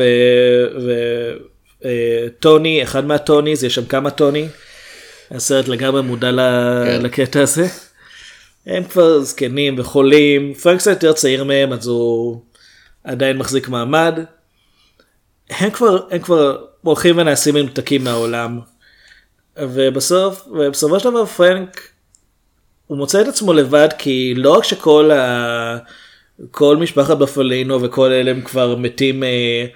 וטוני, 1.82 2.82
אחד 2.82 3.05
מהטוניז, 3.05 3.64
יש 3.64 3.74
שם 3.74 3.84
כמה 3.84 4.11
טוני, 4.11 4.49
הסרט 5.30 5.68
לגמרי 5.68 6.03
מודע 6.03 6.30
כן. 6.87 7.03
לקטע 7.03 7.43
הזה. 7.43 7.66
הם 8.66 8.84
כבר 8.84 9.20
זקנים 9.20 9.78
וחולים, 9.78 10.55
פרנק 10.55 10.78
קצת 10.78 10.91
יותר 10.91 11.12
צעיר 11.12 11.45
מהם 11.45 11.72
אז 11.72 11.87
הוא 11.87 12.41
עדיין 13.05 13.37
מחזיק 13.37 13.68
מעמד. 13.68 14.18
הם 15.51 15.70
כבר, 15.70 15.99
הם 16.11 16.18
כבר 16.18 16.64
הולכים 16.82 17.18
ונעשים 17.18 17.55
מנותקים 17.55 18.05
מהעולם. 18.05 18.61
ובסוף, 19.59 20.48
ובסופו 20.48 21.00
של 21.00 21.11
דבר 21.11 21.26
פרנק, 21.26 21.88
הוא 22.86 22.98
מוצא 22.98 23.20
את 23.20 23.28
עצמו 23.28 23.52
לבד 23.52 23.88
כי 23.98 24.34
לא 24.36 24.50
רק 24.57 24.64
שכל 24.64 25.11
ה... 25.11 25.78
כל 26.50 26.76
משפחת 26.76 27.16
בפלינו 27.18 27.82
וכל 27.82 28.12
אלה 28.12 28.30
הם 28.30 28.40
כבר 28.40 28.76
מתים 28.76 29.24
אה, 29.24 29.66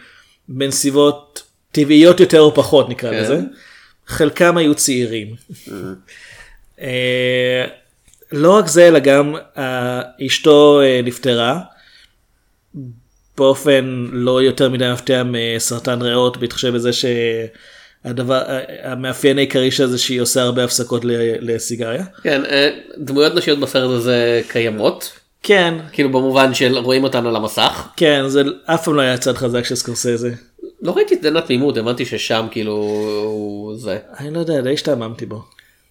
בנסיבות 0.49 1.43
טבעיות 1.73 2.21
יותר 2.21 2.41
או 2.41 2.55
פחות 2.55 2.89
נקרא 2.89 3.11
כן. 3.11 3.23
לזה, 3.23 3.41
חלקם 4.07 4.57
היו 4.57 4.75
צעירים. 4.75 5.35
אה, 6.81 7.65
לא 8.33 8.57
רק 8.57 8.67
זה 8.67 8.89
אלא 8.89 8.99
גם 8.99 9.35
אה, 9.57 10.03
אשתו 10.27 10.81
אה, 10.81 11.01
נפטרה 11.05 11.61
באופן 13.39 14.07
לא 14.13 14.43
יותר 14.43 14.69
מדי 14.69 14.93
מפתיע 14.93 15.23
מסרטן 15.27 16.03
ריאות 16.03 16.37
בהתחשב 16.37 16.75
בזה 16.75 16.91
שהדבר 18.05 18.43
המאפיין 18.83 19.39
העיקרי 19.39 19.71
של 19.71 19.87
זה 19.87 19.99
שהיא 19.99 20.21
עושה 20.21 20.43
הרבה 20.43 20.65
הפסקות 20.65 21.03
לסיגריה. 21.41 22.05
כן, 22.23 22.45
אה, 22.45 22.71
דמויות 22.99 23.35
נשיות 23.35 23.61
בסרט 23.61 23.91
הזה 23.91 24.41
קיימות 24.49 25.21
כן 25.43 25.75
כאילו 25.93 26.09
במובן 26.09 26.55
של 26.55 26.79
רואים 26.79 27.05
אותן 27.05 27.27
על 27.27 27.37
המסך. 27.37 27.89
כן 27.97 28.29
זה 28.29 28.43
אף 28.65 28.85
פעם 28.85 28.95
לא 28.95 29.01
היה 29.01 29.19
צד 29.19 29.37
חזק 29.37 29.65
של 29.65 29.75
סקורסזה. 29.75 30.31
לא 30.83 30.93
ראיתי 30.93 31.15
את 31.15 31.23
זה 31.23 31.41
תמימות 31.41 31.77
הבנתי 31.77 32.07
ששם 32.07 32.47
כאילו 32.51 32.73
הוא 33.25 33.77
זה. 33.77 33.99
אני 34.19 34.31
לא 34.31 34.39
יודע 34.39 34.61
די 34.61 34.73
השתעממתי 34.73 35.27
בו. 35.27 35.43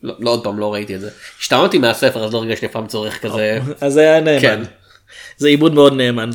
לא, 0.03 0.14
לא 0.20 0.30
עוד 0.30 0.43
פעם 0.43 0.60
לא 0.60 0.74
ראיתי 0.74 0.95
את 0.95 1.01
זה. 1.01 1.10
השתעממתי 1.39 1.78
מהספר 1.78 2.24
אז 2.24 2.34
לא 2.34 2.38
הרגשתי 2.38 2.66
אף 2.66 2.72
פעם 2.72 2.88
צורך 2.88 3.22
כזה. 3.22 3.60
אז 3.82 3.97
היה 3.97 4.20
נאמן. 4.20 4.41
כן. 4.41 4.62
זה 5.38 5.47
עיבוד 5.47 5.74
מאוד 5.74 5.93
נאמן. 5.93 6.30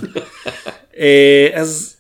אה, 0.99 1.49
אז 1.55 1.94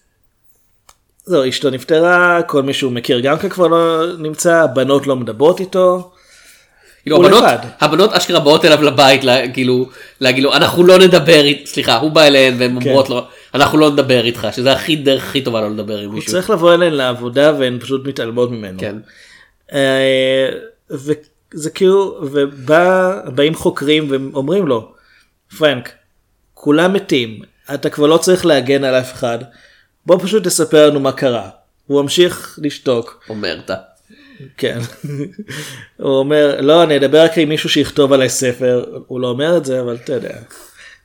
זהו 1.24 1.48
אשתו 1.48 1.70
נפטרה 1.70 2.40
כל 2.46 2.62
מי 2.62 2.74
שהוא 2.74 2.92
מכיר 2.92 3.20
גם 3.20 3.38
כן 3.38 3.48
כבר 3.48 3.66
לא 3.66 4.02
נמצא 4.18 4.54
הבנות 4.54 5.06
לא 5.06 5.16
מדברות 5.16 5.60
איתו. 5.60 6.10
כאילו 7.02 7.16
הוא 7.16 7.24
הבנות, 7.26 7.42
לבד. 7.44 7.58
הבנות 7.80 8.12
אשכרה 8.12 8.40
באות 8.40 8.64
אליו 8.64 8.82
לבית 8.82 9.24
לה, 9.24 9.48
כאילו 9.52 9.88
להגיד 10.20 10.44
לו 10.44 10.52
אנחנו 10.54 10.84
לא 10.84 10.98
נדבר 10.98 11.40
אית- 11.44 11.66
סליחה 11.66 11.96
הוא 11.96 12.10
בא 12.10 12.22
אליהן 12.22 12.54
והן 12.58 12.80
כן. 12.80 12.88
אומרות 12.88 13.10
לו 13.10 13.24
אנחנו 13.54 13.78
לא 13.78 13.90
נדבר 13.90 14.24
איתך 14.24 14.48
שזה 14.52 14.72
הכי 14.72 14.96
דרך 14.96 15.24
הכי 15.24 15.40
טובה 15.42 15.60
לא 15.60 15.70
לדבר 15.70 15.98
עם 15.98 16.06
הוא 16.06 16.14
מישהו. 16.14 16.30
צריך 16.32 16.50
לבוא 16.50 16.74
אליהן 16.74 16.92
לעבודה 16.92 17.52
והן 17.58 17.78
פשוט 17.80 18.06
מתעלמות 18.06 18.50
ממנו. 18.50 18.78
כן. 18.80 18.96
אה, 19.72 20.48
וזה 20.90 21.70
כאילו 21.74 22.18
ובאים 22.22 23.54
חוקרים 23.54 24.06
ואומרים 24.32 24.66
לו 24.66 24.92
פרנק 25.58 25.90
כולם 26.54 26.92
מתים 26.92 27.38
אתה 27.74 27.90
כבר 27.90 28.06
לא 28.06 28.16
צריך 28.16 28.46
להגן 28.46 28.84
על 28.84 28.94
אף 28.94 29.12
אחד 29.12 29.38
בוא 30.06 30.18
פשוט 30.22 30.44
תספר 30.44 30.90
לנו 30.90 31.00
מה 31.00 31.12
קרה. 31.12 31.50
הוא 31.86 32.02
ממשיך 32.02 32.58
לשתוק. 32.62 33.24
אומר 33.28 33.58
אתה. 33.64 33.74
כן. 34.56 34.78
הוא 35.96 36.18
אומר 36.18 36.60
לא 36.60 36.82
אני 36.82 36.96
אדבר 36.96 37.22
רק 37.22 37.38
עם 37.38 37.48
מישהו 37.48 37.68
שיכתוב 37.68 38.12
עליי 38.12 38.28
ספר 38.28 38.84
הוא 39.06 39.20
לא 39.20 39.28
אומר 39.28 39.56
את 39.56 39.64
זה 39.64 39.80
אבל 39.80 39.96
אתה 40.04 40.12
יודע. 40.12 40.38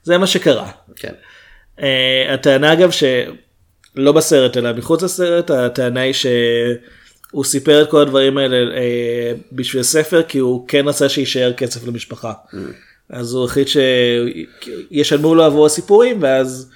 זה 0.04 0.18
מה 0.18 0.28
שקרה. 0.28 0.72
כן. 0.96 1.14
Uh, 1.78 1.84
הטענה 2.30 2.74
אגב 2.74 2.92
שלא 2.92 4.12
בסרט 4.12 4.58
אלא 4.58 4.74
מחוץ 4.74 5.04
לסרט 5.04 5.52
הטענה 5.52 6.02
היא 6.02 6.14
שהוא 6.14 7.44
סיפר 7.44 7.82
את 7.82 7.90
כל 7.90 8.02
הדברים 8.02 8.38
האלה 8.38 8.58
uh, 8.58 9.38
בשביל 9.52 9.84
ספר 9.84 10.24
כי 10.24 10.38
הוא 10.38 10.68
כן 10.68 10.88
רצה 10.88 11.10
שיישאר 11.10 11.54
כסף 11.54 11.88
למשפחה. 11.88 12.34
אז 13.10 13.34
הוא 13.34 13.46
החליט 13.46 13.68
שישלמו 13.68 15.36
לו 15.36 15.44
עבור 15.44 15.66
הסיפורים 15.66 16.18
ואז 16.22 16.70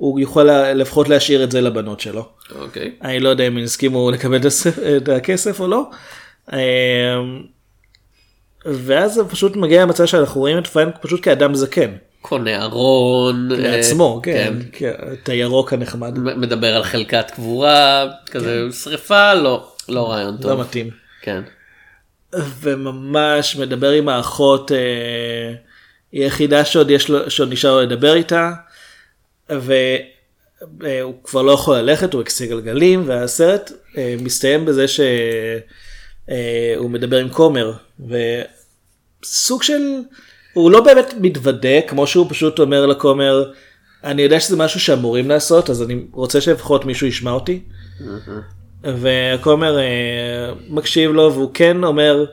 הוא 0.00 0.20
יוכל 0.20 0.44
לפחות 0.72 1.08
להשאיר 1.08 1.44
את 1.44 1.50
זה 1.50 1.60
לבנות 1.60 2.00
שלו. 2.00 2.28
אוקיי. 2.54 2.92
אני 3.02 3.20
לא 3.20 3.28
יודע 3.28 3.46
אם 3.46 3.56
הם 3.56 3.64
הסכימו 3.64 4.10
לקבל 4.10 4.40
את 4.96 5.08
הכסף 5.08 5.60
או 5.60 5.68
לא. 5.68 5.90
אמ, 6.52 6.58
ואז 8.64 9.14
זה 9.14 9.24
פשוט 9.24 9.56
מגיע 9.56 9.82
למצב 9.82 10.06
שאנחנו 10.06 10.40
רואים 10.40 10.58
את 10.58 10.66
פרנק 10.66 10.94
פשוט 11.00 11.24
כאדם 11.24 11.54
זקן. 11.54 11.90
קונה 12.22 12.62
ארון. 12.62 13.52
אה, 13.52 13.56
לעצמו, 13.58 14.20
כן, 14.22 14.54
כן, 14.72 14.92
את 15.12 15.28
הירוק 15.28 15.72
הנחמד. 15.72 16.18
מדבר 16.18 16.76
על 16.76 16.82
חלקת 16.82 17.30
קבורה, 17.30 18.06
כזה 18.30 18.66
שריפה, 18.72 19.34
לא, 19.34 19.68
לא 19.88 20.10
רעיון 20.10 20.36
טוב. 20.36 20.42
כן. 20.42 20.48
לא 20.48 20.60
מתאים. 20.60 20.90
כן. 21.22 21.42
וממש 22.60 23.56
מדבר 23.56 23.90
עם 23.90 24.08
האחות, 24.08 24.72
אה, 24.72 24.78
היא 26.12 26.22
היחידה 26.22 26.64
שעוד 26.64 26.90
לו, 27.08 27.30
שעוד 27.30 27.52
נשאר 27.52 27.74
לו 27.74 27.80
לדבר 27.80 28.14
איתה, 28.14 28.52
והוא 29.50 31.14
כבר 31.24 31.42
לא 31.42 31.52
יכול 31.52 31.76
ללכת, 31.76 32.12
הוא 32.12 32.22
בכיסא 32.22 32.46
גלגלים, 32.46 33.02
והסרט 33.06 33.72
אה, 33.96 34.14
מסתיים 34.20 34.64
בזה 34.64 34.88
שהוא 34.88 36.90
מדבר 36.90 37.16
עם 37.16 37.28
כומר, 37.28 37.72
וסוג 38.00 39.62
של, 39.62 39.82
הוא 40.52 40.70
לא 40.70 40.80
באמת 40.80 41.14
מתוודה, 41.20 41.80
כמו 41.86 42.06
שהוא 42.06 42.26
פשוט 42.30 42.58
אומר 42.58 42.86
לכומר, 42.86 43.52
אני 44.04 44.22
יודע 44.22 44.40
שזה 44.40 44.56
משהו 44.56 44.80
שאמורים 44.80 45.28
לעשות, 45.28 45.70
אז 45.70 45.82
אני 45.82 46.04
רוצה 46.12 46.40
שלפחות 46.40 46.84
מישהו 46.84 47.06
ישמע 47.06 47.30
אותי. 47.30 47.62
והכומר 48.82 49.78
אה, 49.78 50.52
מקשיב 50.68 51.10
לו 51.10 51.34
והוא 51.34 51.50
כן 51.54 51.84
אומר, 51.84 52.24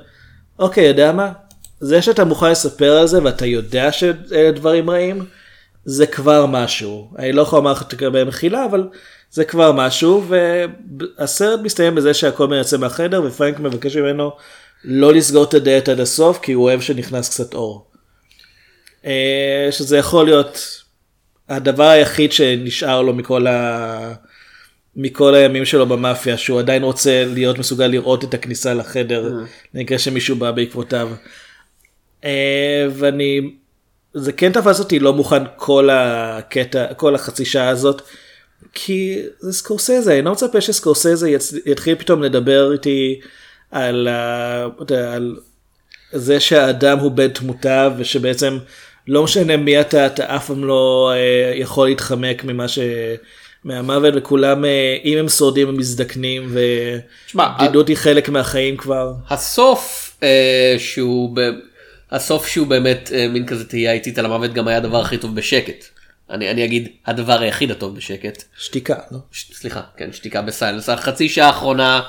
אוקיי, 0.59 0.87
יודע 0.87 1.11
מה? 1.11 1.31
זה 1.79 2.01
שאתה 2.01 2.25
מוכן 2.25 2.51
לספר 2.51 2.91
על 2.91 3.07
זה 3.07 3.23
ואתה 3.23 3.45
יודע 3.45 3.91
שאלה 3.91 4.51
דברים 4.51 4.89
רעים, 4.89 5.25
זה 5.89 6.07
כבר 6.07 6.45
משהו. 6.45 7.11
אני 7.17 7.31
לא 7.31 7.41
יכול 7.41 7.59
לומר 7.59 7.71
לך 7.71 7.83
תקבל 7.83 8.23
מחילה, 8.23 8.65
אבל 8.65 8.87
זה 9.31 9.45
כבר 9.45 9.71
משהו, 9.71 10.23
והסרט 10.27 11.59
מסתיים 11.63 11.95
בזה 11.95 12.13
שהכומר 12.13 12.55
יוצא 12.55 12.77
מהחדר 12.77 13.23
ופרנק 13.25 13.59
מבקש 13.59 13.97
ממנו 13.97 14.31
לא 14.83 15.13
לסגור 15.13 15.43
את 15.43 15.53
הדלת 15.53 15.89
עד 15.89 15.99
הסוף, 15.99 16.39
כי 16.41 16.53
הוא 16.53 16.63
אוהב 16.63 16.81
שנכנס 16.81 17.29
קצת 17.29 17.53
אור. 17.53 17.87
אה, 19.05 19.67
שזה 19.71 19.97
יכול 19.97 20.25
להיות 20.25 20.81
הדבר 21.49 21.87
היחיד 21.87 22.31
שנשאר 22.31 23.01
לו 23.01 23.13
מכל 23.13 23.47
ה... 23.47 24.13
מכל 24.95 25.35
הימים 25.35 25.65
שלו 25.65 25.85
במאפיה 25.85 26.37
שהוא 26.37 26.59
עדיין 26.59 26.83
רוצה 26.83 27.25
להיות 27.25 27.59
מסוגל 27.59 27.87
לראות 27.87 28.23
את 28.23 28.33
הכניסה 28.33 28.73
לחדר 28.73 29.29
במקרה 29.73 29.99
שמישהו 29.99 30.35
בא 30.35 30.51
בעקבותיו. 30.51 31.09
אה, 32.23 32.87
ואני 32.91 33.51
זה 34.17 34.31
כן 34.31 34.51
תפס 34.51 34.79
אותי 34.79 34.99
לא 34.99 35.13
מוכן 35.13 35.43
כל 35.55 35.89
הקטע 35.91 36.93
כל 36.93 37.15
החצי 37.15 37.45
שעה 37.45 37.69
הזאת 37.69 38.01
כי 38.73 39.21
זה 39.39 39.53
סקורסזה 39.53 40.13
אני 40.13 40.21
לא 40.21 40.31
מצפה 40.31 40.61
שסקורסזה 40.61 41.29
יצ... 41.29 41.53
יתחיל 41.65 41.95
פתאום 41.95 42.23
לדבר 42.23 42.73
איתי 42.73 43.19
על, 43.71 44.07
ה... 44.07 44.67
על 45.15 45.35
זה 46.11 46.39
שהאדם 46.39 46.99
הוא 46.99 47.11
בן 47.11 47.27
תמותה 47.27 47.89
ושבעצם 47.97 48.57
לא 49.07 49.23
משנה 49.23 49.57
מי 49.57 49.81
אתה 49.81 50.05
אתה 50.05 50.35
אף 50.35 50.47
פעם 50.47 50.65
לא 50.65 51.11
אה, 51.13 51.51
יכול 51.55 51.87
להתחמק 51.87 52.43
ממה 52.43 52.67
ש... 52.67 52.79
מהמוות 53.63 54.13
וכולם 54.17 54.65
אה, 54.65 54.97
אם 55.05 55.17
הם 55.17 55.29
שורדים 55.29 55.67
הם 55.67 55.77
מזדקנים 55.77 56.55
ובדידות 57.35 57.87
היא 57.87 57.97
חלק 57.97 58.29
מהחיים 58.29 58.77
כבר. 58.77 59.13
הסוף 59.29 60.15
אה, 60.23 60.75
שהוא 60.77 61.35
ב... 61.35 61.39
הסוף 62.11 62.47
שהוא 62.47 62.67
באמת 62.67 63.11
אה, 63.13 63.27
מין 63.27 63.45
כזה 63.45 63.65
תהייה 63.65 63.91
איטית 63.91 64.17
על 64.17 64.25
המוות 64.25 64.53
גם 64.53 64.67
היה 64.67 64.77
הדבר 64.77 65.01
הכי 65.01 65.17
טוב 65.17 65.35
בשקט. 65.35 65.85
אני, 66.29 66.51
אני 66.51 66.65
אגיד 66.65 66.87
הדבר 67.05 67.41
היחיד 67.41 67.71
הטוב 67.71 67.95
בשקט. 67.95 68.43
שתיקה. 68.57 68.95
לא? 69.11 69.17
ש... 69.31 69.51
סליחה, 69.53 69.81
כן, 69.97 70.13
שתיקה 70.13 70.41
בסיילנס. 70.41 70.89
החצי 70.89 71.29
שעה 71.29 71.47
האחרונה 71.47 72.01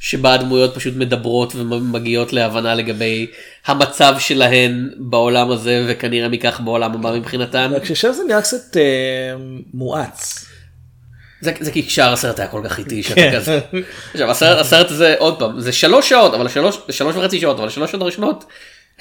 שבה 0.00 0.34
הדמויות 0.34 0.74
פשוט 0.74 0.94
מדברות 0.96 1.54
ומגיעות 1.54 2.32
להבנה 2.32 2.74
לגבי 2.74 3.26
המצב 3.66 4.14
שלהן 4.18 4.90
בעולם 4.96 5.50
הזה 5.50 5.84
וכנראה 5.88 6.28
מכך 6.28 6.60
בעולם 6.64 6.94
הבא 6.94 7.12
מבחינתן. 7.18 7.72
רק 7.74 7.84
ששם 7.84 8.12
זה 8.12 8.22
נראה 8.28 8.42
קצת 8.42 8.76
אה, 8.76 8.82
מואץ. 9.74 10.46
זה, 11.40 11.52
זה 11.60 11.70
כי 11.70 11.82
שאר 11.82 12.12
הסרט 12.12 12.38
היה 12.38 12.48
כל 12.48 12.62
כך 12.64 12.78
איטי 12.78 13.02
שאתה 13.02 13.14
כן. 13.14 13.32
כזה. 13.36 13.60
עכשיו 14.12 14.30
הסרט, 14.30 14.58
הסרט 14.58 14.90
הזה 14.90 15.14
עוד 15.18 15.38
פעם 15.38 15.60
זה 15.60 15.72
שלוש 15.72 16.08
שעות 16.08 16.34
אבל 16.34 16.48
שלוש, 16.48 16.78
שלוש 16.90 17.16
וחצי 17.16 17.40
שעות 17.40 17.58
אבל 17.58 17.68
שלוש 17.68 17.90
שעות 17.90 18.02
הראשונות 18.02 18.44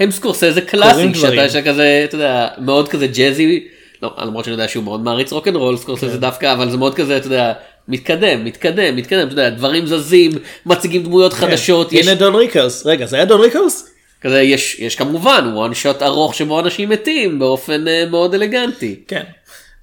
הם 0.01 0.11
סקורסזה 0.11 0.61
קלאסי. 0.61 1.13
שאתה 1.13 1.49
שכזה 1.49 2.01
אתה 2.05 2.15
יודע 2.15 2.47
מאוד 2.57 2.87
כזה 2.87 3.07
ג'אזי 3.07 3.67
לא 4.03 4.15
למרות 4.17 4.45
שאני 4.45 4.53
יודע 4.53 4.67
שהוא 4.67 4.83
מאוד 4.83 5.03
מעריץ 5.03 5.31
רוקנרול 5.31 5.77
סקורסזה 5.77 6.11
כן. 6.11 6.17
דווקא 6.17 6.53
אבל 6.53 6.69
זה 6.69 6.77
מאוד 6.77 6.95
כזה 6.95 7.17
אתה 7.17 7.27
יודע 7.27 7.53
מתקדם 7.87 8.45
מתקדם 8.45 8.95
מתקדם 8.95 9.27
אתה 9.27 9.33
יודע 9.33 9.49
דברים 9.49 9.85
זזים 9.85 10.31
מציגים 10.65 11.03
דמויות 11.03 11.33
חדשות 11.33 11.93
יש 11.93 12.07
הנה 12.07 12.15
דון 12.15 12.35
ריקלס. 12.35 12.85
רגע 12.85 13.05
זה 13.05 13.15
היה 13.15 13.25
דון 13.25 13.41
ריקלס? 13.41 13.89
כזה 14.21 14.41
יש 14.41 14.79
יש 14.79 14.95
כמובן 14.95 15.51
one 15.53 15.73
shot 15.73 16.01
ארוך 16.01 16.35
שבו 16.35 16.59
אנשים 16.59 16.89
מתים 16.89 17.39
באופן 17.39 17.87
אה, 17.87 18.05
מאוד 18.11 18.33
אלגנטי. 18.33 18.99
כן. 19.07 19.23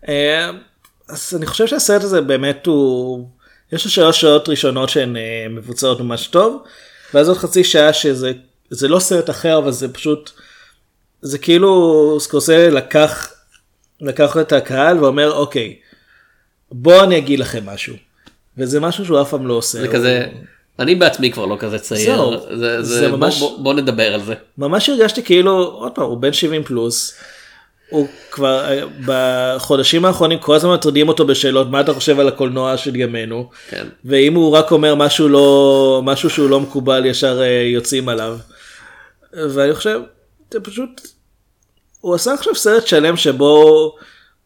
אה, 0.08 0.50
אז 1.08 1.34
אני 1.36 1.46
חושב 1.46 1.66
שהסרט 1.66 2.02
הזה 2.02 2.20
באמת 2.20 2.66
הוא, 2.66 3.26
יש 3.72 3.84
לו 3.84 3.90
שלוש 3.90 4.20
שעות 4.20 4.48
ראשונות 4.48 4.88
שהן 4.88 5.16
אה, 5.16 5.46
מבוצעות 5.50 6.00
ממש 6.00 6.26
טוב, 6.26 6.62
ואז 7.14 7.28
עוד 7.28 7.38
חצי 7.38 7.64
שעה 7.64 7.92
שזה 7.92 8.32
זה 8.70 8.88
לא 8.88 8.98
סרט 8.98 9.30
אחר 9.30 9.58
אבל 9.58 9.70
זה 9.70 9.92
פשוט, 9.92 10.30
זה 11.22 11.38
כאילו 11.38 12.16
סקורסזה 12.20 12.68
לקח, 12.70 13.32
לקח 14.00 14.36
את 14.40 14.52
הקהל 14.52 15.04
ואומר 15.04 15.32
אוקיי, 15.32 15.76
בוא 16.72 17.02
אני 17.04 17.18
אגיד 17.18 17.38
לכם 17.38 17.66
משהו. 17.66 17.94
וזה 18.58 18.80
משהו 18.80 19.04
שהוא 19.04 19.20
אף 19.22 19.30
פעם 19.30 19.46
לא 19.46 19.54
עושה. 19.54 19.78
זה 19.78 19.86
הוא- 19.86 19.94
כזה 19.94 20.26
אני 20.78 20.94
בעצמי 20.94 21.32
כבר 21.32 21.46
לא 21.46 21.56
כזה 21.58 21.78
צעיר 21.78 22.16
זהו, 22.16 22.58
זה, 22.58 22.82
זה 22.82 23.00
זה, 23.00 23.08
ממש- 23.08 23.38
בוא, 23.38 23.50
בוא, 23.50 23.58
בוא 23.64 23.74
נדבר 23.74 24.14
על 24.14 24.22
זה. 24.22 24.34
ממש 24.58 24.88
הרגשתי 24.88 25.22
כאילו, 25.22 25.50
עוד 25.64 25.92
פעם, 25.92 26.04
הוא 26.04 26.18
בן 26.18 26.32
70 26.32 26.64
פלוס, 26.64 27.14
הוא 27.90 28.06
כבר 28.30 28.78
בחודשים 29.06 30.04
האחרונים 30.04 30.38
כל 30.38 30.54
הזמן 30.54 30.74
מטרידים 30.74 31.08
אותו 31.08 31.26
בשאלות 31.26 31.70
מה 31.70 31.80
אתה 31.80 31.94
חושב 31.94 32.20
על 32.20 32.28
הקולנוע 32.28 32.76
של 32.76 32.96
ימינו, 32.96 33.50
כן. 33.70 33.86
ואם 34.04 34.34
הוא 34.34 34.50
רק 34.56 34.72
אומר 34.72 34.94
משהו 34.94 35.28
לא, 35.28 36.00
משהו 36.04 36.30
שהוא 36.30 36.50
לא 36.50 36.60
מקובל 36.60 37.06
ישר 37.06 37.40
אה, 37.42 37.46
יוצאים 37.72 38.08
עליו. 38.08 38.38
ואני 39.32 39.74
חושב, 39.74 40.00
זה 40.50 40.60
פשוט, 40.60 41.00
הוא 42.00 42.14
עשה 42.14 42.34
עכשיו 42.34 42.54
סרט 42.54 42.86
שלם 42.86 43.16
שבו 43.16 43.92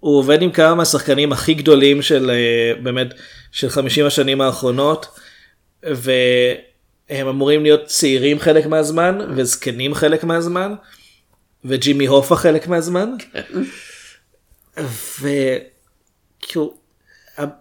הוא 0.01 0.19
עובד 0.19 0.43
עם 0.43 0.51
כמה 0.51 0.75
מהשחקנים 0.75 1.33
הכי 1.33 1.55
גדולים 1.55 2.03
של 2.03 2.31
אה, 2.31 2.83
באמת, 2.83 3.15
של 3.53 3.69
50 3.69 4.07
השנים 4.07 4.41
האחרונות, 4.41 5.07
והם 5.83 7.29
אמורים 7.29 7.63
להיות 7.63 7.85
צעירים 7.85 8.39
חלק 8.39 8.67
מהזמן, 8.67 9.19
וזקנים 9.37 9.95
חלק 9.95 10.25
מהזמן, 10.25 10.75
וג'ימי 11.65 12.07
הופה 12.07 12.37
חלק 12.37 12.69
מהזמן. 12.69 13.11
וכאילו, 15.21 16.75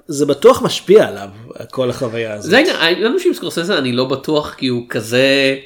זה 0.08 0.26
בטוח 0.26 0.62
משפיע 0.62 1.08
עליו, 1.08 1.30
כל 1.72 1.90
החוויה 1.90 2.34
הזאת. 2.34 2.50
זה 2.50 2.58
העניין, 2.58 2.76
העניין 2.76 3.12
הוא 3.12 3.20
שעם 3.20 3.34
סקורסזה 3.34 3.78
אני 3.78 3.92
לא 3.92 4.06
בטוח 4.06 4.54
כי 4.54 4.68
הוא 4.68 4.86
כזה 4.90 5.58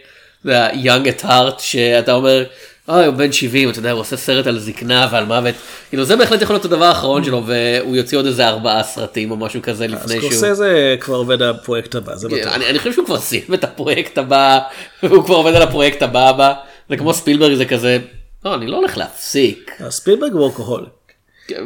אתה 0.45 0.53
יודע, 0.53 0.69
young 0.71 1.19
at 1.19 1.23
heart 1.25 1.59
שאתה 1.59 2.13
אומר 2.13 2.43
אוי 2.89 3.05
הוא 3.05 3.13
בן 3.15 3.31
70 3.31 3.69
אתה 3.69 3.79
יודע 3.79 3.91
הוא 3.91 3.99
עושה 3.99 4.17
סרט 4.17 4.47
על 4.47 4.59
זקנה 4.59 5.07
ועל 5.11 5.25
מוות 5.25 5.55
כאילו 5.89 6.05
זה 6.05 6.15
בהחלט 6.15 6.41
יכול 6.41 6.53
להיות 6.53 6.65
הדבר 6.65 6.85
האחרון 6.85 7.23
שלו 7.23 7.43
והוא 7.45 7.95
יוציא 7.95 8.17
עוד 8.17 8.25
איזה 8.25 8.47
ארבעה 8.47 8.83
סרטים 8.83 9.31
או 9.31 9.37
משהו 9.37 9.61
כזה 9.61 9.87
לפני 9.87 10.19
שהוא. 10.19 10.31
סקורסזה 10.31 10.95
כבר 10.99 11.15
עובד 11.15 11.41
על 11.41 11.49
הפרויקט 11.49 11.95
הבא, 11.95 12.15
זה 12.15 12.27
בטוח. 12.27 12.39
כן, 12.39 12.47
אני, 12.49 12.69
אני 12.69 12.77
חושב 12.79 12.93
שהוא 12.93 13.05
כבר 13.05 13.19
סיים 13.19 13.53
את 13.53 13.63
הפרויקט 13.63 14.17
הבא 14.17 14.59
והוא 15.03 15.25
כבר 15.25 15.35
עובד 15.35 15.55
על 15.55 15.61
הפרויקט 15.61 16.01
הבא 16.01 16.29
הבא 16.29 16.53
זה 16.89 16.97
כמו 16.97 17.13
ספילברג 17.13 17.53
זה 17.53 17.65
כזה 17.65 17.97
לא 18.45 18.55
אני 18.55 18.67
לא 18.67 18.77
הולך 18.77 18.97
להפסיק 18.97 19.71
ספילברג 19.89 20.35
וורקוהוליק. 20.35 20.89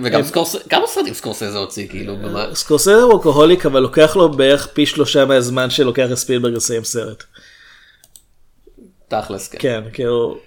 וגם 0.03 0.23
סקורסזה 0.23 0.59
כמה 0.69 0.87
סרטים 0.87 1.13
סקורסזה 1.13 1.57
הוציא 1.57 1.87
כאילו 1.87 2.15
במה- 2.17 2.55
סקורסזה 2.55 3.05
workaholic 3.07 3.65
אבל 3.65 3.79
לוקח 3.79 4.15
לו 4.15 4.29
בערך 4.31 4.67
פי 4.73 4.85
שלושה 4.85 5.25
מהזמן 5.25 5.69
שלוקח 5.69 6.05
לספילברג 6.09 6.53
לסיים 6.53 6.83
סרט. 6.83 7.23
תכלס 9.09 9.47
כן. 9.47 9.57
כן, 9.59 9.81
כאילו, 9.93 10.37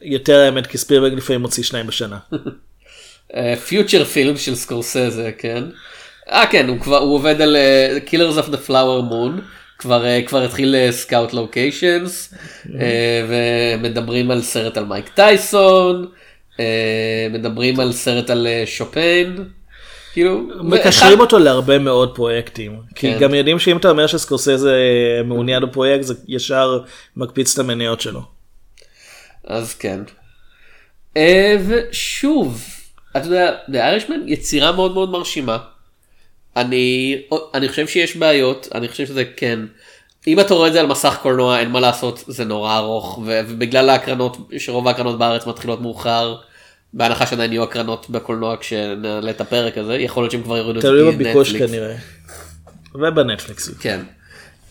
יותר 0.00 0.38
האמת 0.38 0.66
כי 0.66 0.78
ספילברג 0.78 1.12
לפעמים 1.12 1.40
מוציא 1.40 1.62
שניים 1.62 1.86
בשנה. 1.86 2.18
feature 3.66 4.04
film 4.04 4.36
של 4.36 4.54
סקורסזה 4.54 5.30
כן. 5.38 5.64
אה 6.30 6.46
כן 6.46 6.68
הוא 6.68 6.80
כבר 6.80 6.98
הוא 6.98 7.14
עובד 7.14 7.40
על 7.40 7.56
Killers 8.04 8.38
of 8.38 8.48
the 8.48 8.56
Flower 8.56 9.00
Moon 9.00 9.40
כבר 9.78 10.06
אה, 10.06 10.22
כבר 10.26 10.42
התחיל 10.44 10.76
scout 10.90 11.32
locations 11.32 12.34
ומדברים 13.28 14.30
על 14.30 14.42
סרט 14.42 14.76
על 14.76 14.84
מייק 14.84 15.08
טייסון 15.08 16.06
אה, 16.60 17.26
מדברים 17.30 17.80
על 17.80 17.92
סרט 17.92 18.30
על 18.30 18.46
אה, 18.46 18.62
שופן. 18.66 19.36
כאילו 20.12 20.40
מקשרים 20.60 21.20
אותו 21.20 21.38
להרבה 21.38 21.78
מאוד 21.78 22.14
פרויקטים. 22.14 22.80
כי 22.94 23.12
כן. 23.12 23.18
גם 23.20 23.34
יודעים 23.34 23.58
שאם 23.58 23.76
אתה 23.76 23.90
אומר 23.90 24.06
שסקורסזה 24.06 24.76
מעוניין 25.24 25.62
בפרויקט 25.62 26.02
זה 26.02 26.14
ישר 26.28 26.80
מקפיץ 27.16 27.52
את 27.52 27.58
המניות 27.58 28.00
שלו. 28.00 28.20
אז 29.44 29.74
כן. 29.74 30.00
אה, 31.16 31.56
ושוב 31.66 32.62
אתה 33.16 33.26
יודע, 33.26 33.56
The 33.68 33.72
Irishman 33.72 34.20
יצירה 34.26 34.72
מאוד 34.72 34.94
מאוד 34.94 35.10
מרשימה. 35.10 35.58
אני, 36.56 37.22
אני 37.54 37.68
חושב 37.68 37.86
שיש 37.86 38.16
בעיות, 38.16 38.68
אני 38.74 38.88
חושב 38.88 39.06
שזה 39.06 39.24
כן. 39.24 39.60
אם 40.26 40.40
אתה 40.40 40.54
רואה 40.54 40.68
את 40.68 40.72
זה 40.72 40.80
על 40.80 40.86
מסך 40.86 41.18
קולנוע 41.22 41.58
אין 41.58 41.70
מה 41.70 41.80
לעשות 41.80 42.24
זה 42.26 42.44
נורא 42.44 42.76
ארוך 42.76 43.18
ובגלל 43.26 43.90
ההקרנות 43.90 44.36
שרוב 44.58 44.88
ההקרנות 44.88 45.18
בארץ 45.18 45.46
מתחילות 45.46 45.80
מאוחר. 45.80 46.36
בהנחה 46.92 47.26
שעדיין 47.26 47.52
יהיו 47.52 47.62
הקרנות 47.62 48.10
בקולנוע 48.10 48.56
כשנעלה 48.60 49.30
את 49.30 49.40
הפרק 49.40 49.78
הזה 49.78 49.94
יכול 49.94 50.22
להיות 50.22 50.32
שהם 50.32 50.42
כבר 50.42 50.56
יורידו 50.56 50.78
את 50.78 50.82
זה 50.82 50.88
תלוי 50.88 51.12
בביקוש. 51.12 51.56
כנראה. 51.56 51.94
ובנטפליקס. 52.94 53.70
כן. 53.80 54.00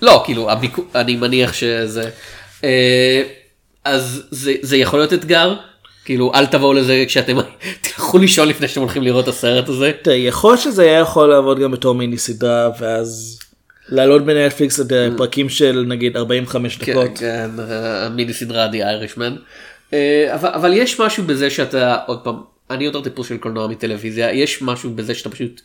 לא 0.02 0.22
כאילו 0.26 0.52
הביקו... 0.52 0.84
אני 0.96 1.16
מניח 1.16 1.54
שזה 1.54 2.10
אה, 2.64 3.24
אז 3.86 4.24
זה, 4.32 4.54
זה 4.62 4.78
יכול 4.78 5.00
להיות 5.00 5.14
אתגר 5.14 5.56
כאילו 6.06 6.32
אל 6.36 6.46
תבואו 6.46 6.74
לזה 6.74 7.04
כשאתם 7.08 7.38
תלכו 7.82 8.18
לישון 8.18 8.48
לפני 8.48 8.68
שאתם 8.68 8.82
הולכים 8.82 9.04
לראות 9.04 9.24
את 9.24 9.30
הסרט 9.30 9.70
הזה. 9.70 9.92
תראה, 10.02 10.16
יכול 10.16 10.58
שזה 10.58 10.84
היה 10.84 11.00
יכול 11.00 11.30
לעבוד 11.30 11.60
גם 11.60 11.72
בתור 11.72 11.96
מיני 11.96 12.18
סדרה 12.18 12.70
ואז 12.80 13.40
לעלות 13.90 14.26
בנטפליקס 14.26 14.80
את 14.80 14.92
פרקים 15.18 15.50
של 15.50 15.86
נגיד 15.88 16.18
45 16.18 16.78
כן, 16.78 16.92
דקות. 16.92 17.18
כן, 17.18 17.50
המיני 18.06 18.34
סדרה 18.34 18.68
The 18.72 18.76
Irishman. 18.76 19.40
אה, 19.94 20.36
אבל, 20.36 20.50
אבל 20.50 20.74
יש 20.74 21.00
משהו 21.00 21.24
בזה 21.24 21.50
שאתה 21.50 21.98
עוד 22.08 22.24
פעם 22.24 22.36
אני 22.70 22.84
יותר 22.84 23.02
טיפוס 23.02 23.28
של 23.30 23.38
קולנוע 23.38 23.68
מטלוויזיה 23.68 24.34
יש 24.34 24.62
משהו 24.62 24.90
בזה 24.96 25.16
שאתה 25.16 25.30
פשוט 25.30 25.62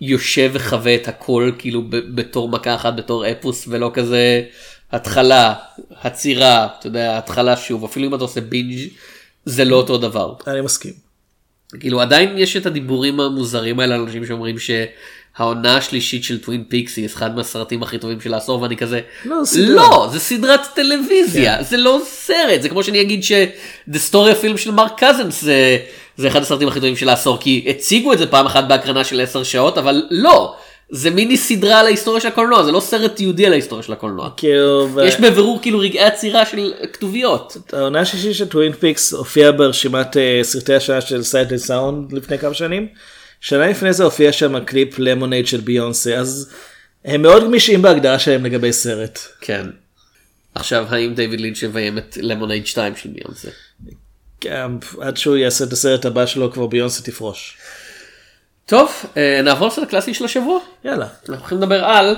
יושב 0.00 0.50
וחווה 0.52 0.94
את 0.94 1.08
הכל 1.08 1.52
כאילו 1.58 1.82
בתור 1.90 2.48
מכה 2.48 2.74
אחת 2.74 2.96
בתור 2.96 3.30
אפוס 3.30 3.64
ולא 3.68 3.90
כזה 3.94 4.42
התחלה 4.92 5.54
עצירה 6.02 6.68
אתה 6.78 6.86
יודע 6.86 7.18
התחלה 7.18 7.56
שוב 7.56 7.84
אפילו 7.84 8.06
אם 8.08 8.14
אתה 8.14 8.24
עושה 8.24 8.40
בינג' 8.40 8.88
זה 9.44 9.64
לא 9.64 9.76
אותו 9.76 9.98
דבר. 9.98 10.34
אני 10.46 10.60
מסכים. 10.60 11.03
כאילו 11.80 12.00
עדיין 12.00 12.38
יש 12.38 12.56
את 12.56 12.66
הדיבורים 12.66 13.20
המוזרים 13.20 13.80
האלה 13.80 13.94
על 13.94 14.00
אנשים 14.00 14.26
שאומרים 14.26 14.56
שהעונה 14.58 15.76
השלישית 15.76 16.24
של 16.24 16.38
טווין 16.38 16.64
פיקס 16.68 16.96
היא 16.96 17.06
אחד 17.06 17.36
מהסרטים 17.36 17.82
הכי 17.82 17.98
טובים 17.98 18.20
של 18.20 18.34
העשור 18.34 18.62
ואני 18.62 18.76
כזה 18.76 19.00
לא. 19.24 19.42
לא 19.56 20.08
זה 20.12 20.20
סדרת 20.20 20.60
טלוויזיה 20.74 21.62
זה 21.62 21.76
לא 21.76 22.00
סרט 22.04 22.62
זה 22.62 22.68
כמו 22.68 22.82
שאני 22.82 23.00
אגיד 23.00 23.24
ש 23.24 23.54
The 23.54 23.98
Story 23.98 24.32
of 24.32 24.40
Film 24.40 24.56
של 24.56 24.70
מרק 24.70 24.92
קזנס 25.04 25.42
זה, 25.42 25.78
זה 26.16 26.28
אחד 26.28 26.42
הסרטים 26.42 26.68
הכי 26.68 26.80
טובים 26.80 26.96
של 26.96 27.08
העשור 27.08 27.38
כי 27.40 27.64
הציגו 27.68 28.12
את 28.12 28.18
זה 28.18 28.26
פעם 28.26 28.46
אחת 28.46 28.64
בהקרנה 28.64 29.04
של 29.04 29.20
10 29.20 29.42
שעות 29.42 29.78
אבל 29.78 30.02
לא 30.10 30.56
זה 30.90 31.10
מיני 31.10 31.36
סדרה 31.36 31.80
על 31.80 31.86
ההיסטוריה 31.86 32.20
של 32.20 32.28
הקולנוע 32.28 32.64
זה 32.64 32.72
לא 32.72 32.80
סרט 32.80 33.20
תיעודי 33.20 33.46
על 33.46 33.52
ההיסטוריה 33.52 33.82
של 33.82 33.92
הקולנוע. 33.92 34.30
כאילו, 34.36 34.88
יש 35.04 35.20
בבירור 35.20 35.58
כאילו 35.62 35.78
רגעי 35.78 36.04
עצירה 36.04 36.46
של 36.46 36.74
כתוביות. 36.92 37.56
העונה 37.72 38.00
השלישית 38.00 38.34
של 38.34 38.48
טווין 38.48 38.72
פיקס 38.72 39.12
הופיעה 39.12 39.52
ברשימת 39.52 40.16
אה, 40.16 40.40
סרטי 40.42 40.74
השנה 40.74 41.00
של 41.00 41.22
Sight 41.22 41.45
and 41.45 41.58
Sound 41.58 42.12
לפני 42.12 42.38
כמה 42.38 42.54
שנים. 42.54 42.88
שנה 43.40 43.66
לפני 43.66 43.92
זה 43.92 44.04
הופיע 44.04 44.32
שם 44.32 44.54
הקליפ 44.54 44.98
Lemonade 44.98 45.46
של 45.46 45.60
ביונסה 45.60 46.14
אז 46.14 46.50
הם 47.04 47.22
מאוד 47.22 47.44
גמישים 47.44 47.82
בהגדרה 47.82 48.18
שלהם 48.18 48.46
לגבי 48.46 48.72
סרט. 48.72 49.18
כן. 49.40 49.66
עכשיו 50.54 50.86
האם 50.90 51.14
דיוויד 51.14 51.40
לינץ' 51.40 51.62
יביים 51.62 51.98
את 51.98 52.18
Lemonade 52.20 52.66
2 52.66 52.96
של 52.96 53.08
ביונסה? 53.08 53.48
כן, 54.40 54.70
עד 55.00 55.16
שהוא 55.16 55.36
יעשה 55.36 55.64
את 55.64 55.72
הסרט 55.72 56.04
הבא 56.04 56.26
שלו 56.26 56.52
כבר 56.52 56.66
ביונסה 56.66 57.02
תפרוש. 57.02 57.56
טוב, 58.65 58.91
אה, 59.17 59.41
נעבור 59.43 59.67
לסרט 59.67 59.87
הקלאסי 59.87 60.13
של 60.13 60.25
השבוע. 60.25 60.59
יאללה. 60.85 61.05
אנחנו 61.05 61.35
הולכים 61.35 61.57
לדבר 61.57 61.85
על... 61.85 62.15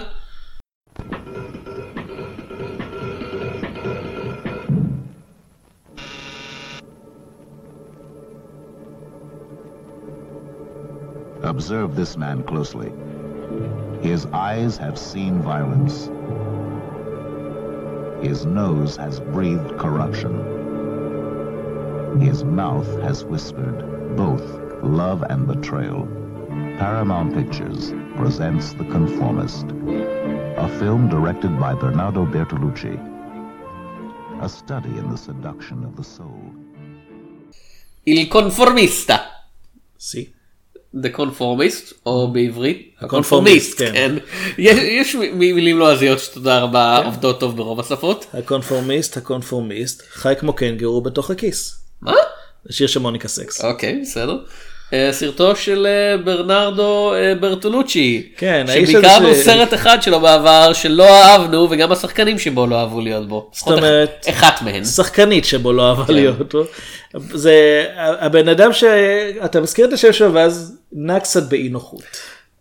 Observe 11.43 11.95
this 11.95 12.15
man 12.15 12.43
closely. 12.43 12.91
His 14.01 14.25
eyes 14.27 14.77
have 14.77 14.97
seen 14.97 15.41
violence. 15.41 16.09
His 18.21 18.45
nose 18.45 18.95
has 18.95 19.19
breathed 19.19 19.71
corruption. 19.77 20.33
His 22.19 22.43
mouth 22.43 22.91
has 23.01 23.25
whispered 23.25 23.79
both 24.15 24.45
love 24.83 25.23
and 25.31 25.47
betrayal. 25.47 26.07
Paramount 26.78 27.28
Pictures 27.38 27.82
presents 28.20 28.66
The 28.80 28.86
Conformist, 28.94 29.66
a 30.66 30.68
film 30.78 31.02
directed 31.14 31.52
by 31.64 31.72
Bernardo 31.74 32.22
Bertolucci. 32.34 32.96
A 34.46 34.48
study 34.48 34.92
in 35.00 35.06
the 35.12 35.20
seduction 35.28 35.78
of 35.88 35.92
the 35.96 36.06
soul. 36.16 36.42
Il 38.06 38.28
Conformista. 38.28 39.16
סי. 39.98 40.30
The 40.94 41.18
Conformist, 41.18 41.94
או 42.06 42.32
בעברית, 42.32 42.94
הקונפורמיסט, 43.00 43.78
כן. 43.78 43.92
כן. 43.94 44.14
יש, 44.56 45.14
מילים 45.14 45.78
לועזיות 45.78 46.18
שתודה 46.18 46.58
רבה 46.58 47.04
עובדות 47.04 47.40
טוב 47.40 47.56
ברוב 47.56 47.80
השפות. 47.80 48.26
הקונפורמיסט 48.32 49.16
הקונפורמיסט 49.16 50.02
חי 50.10 50.34
כמו 50.40 50.52
קנגורו 50.52 51.00
בתוך 51.00 51.30
הכיס. 51.30 51.80
מה? 52.02 52.14
זה 52.64 52.72
שיר 52.72 52.86
של 52.86 53.00
מוניקה 53.00 53.28
סקס. 53.28 53.64
אוקיי, 53.64 54.00
בסדר. 54.02 54.38
אה, 54.92 55.08
סרטו 55.12 55.56
של 55.56 55.86
אה, 55.86 56.16
ברנרדו 56.16 57.14
אה, 57.14 57.34
ברטולוצ'י. 57.40 58.28
כן, 58.36 58.64
האיש 58.68 58.88
הזה 58.88 58.92
שביקרנו 58.92 59.34
ש- 59.34 59.38
סרט 59.38 59.74
אחד 59.74 60.02
שלו 60.02 60.20
בעבר 60.20 60.72
שלא 60.72 61.08
אהבנו 61.08 61.68
וגם 61.70 61.92
השחקנים 61.92 62.38
שבו 62.38 62.66
לא 62.66 62.80
אהבו 62.80 63.00
להיות 63.00 63.28
בו. 63.28 63.50
זאת 63.52 63.78
אומרת, 63.78 64.26
אחת 64.30 64.62
מהן. 64.62 64.84
שחקנית 64.84 65.44
שבו 65.44 65.72
לא 65.72 65.88
אהבה 65.88 66.04
כן. 66.06 66.12
להיות 66.14 66.54
בו. 66.54 66.64
זה 67.34 67.84
הבן 67.98 68.48
אדם 68.48 68.72
שאתה 68.72 69.60
מזכיר 69.60 69.86
את 69.86 69.92
השם 69.92 70.12
שלו 70.12 70.34
ואז 70.34 70.76
נע 70.92 71.20
קצת 71.20 71.42
באי 71.42 71.68
נוחות. 71.68 72.02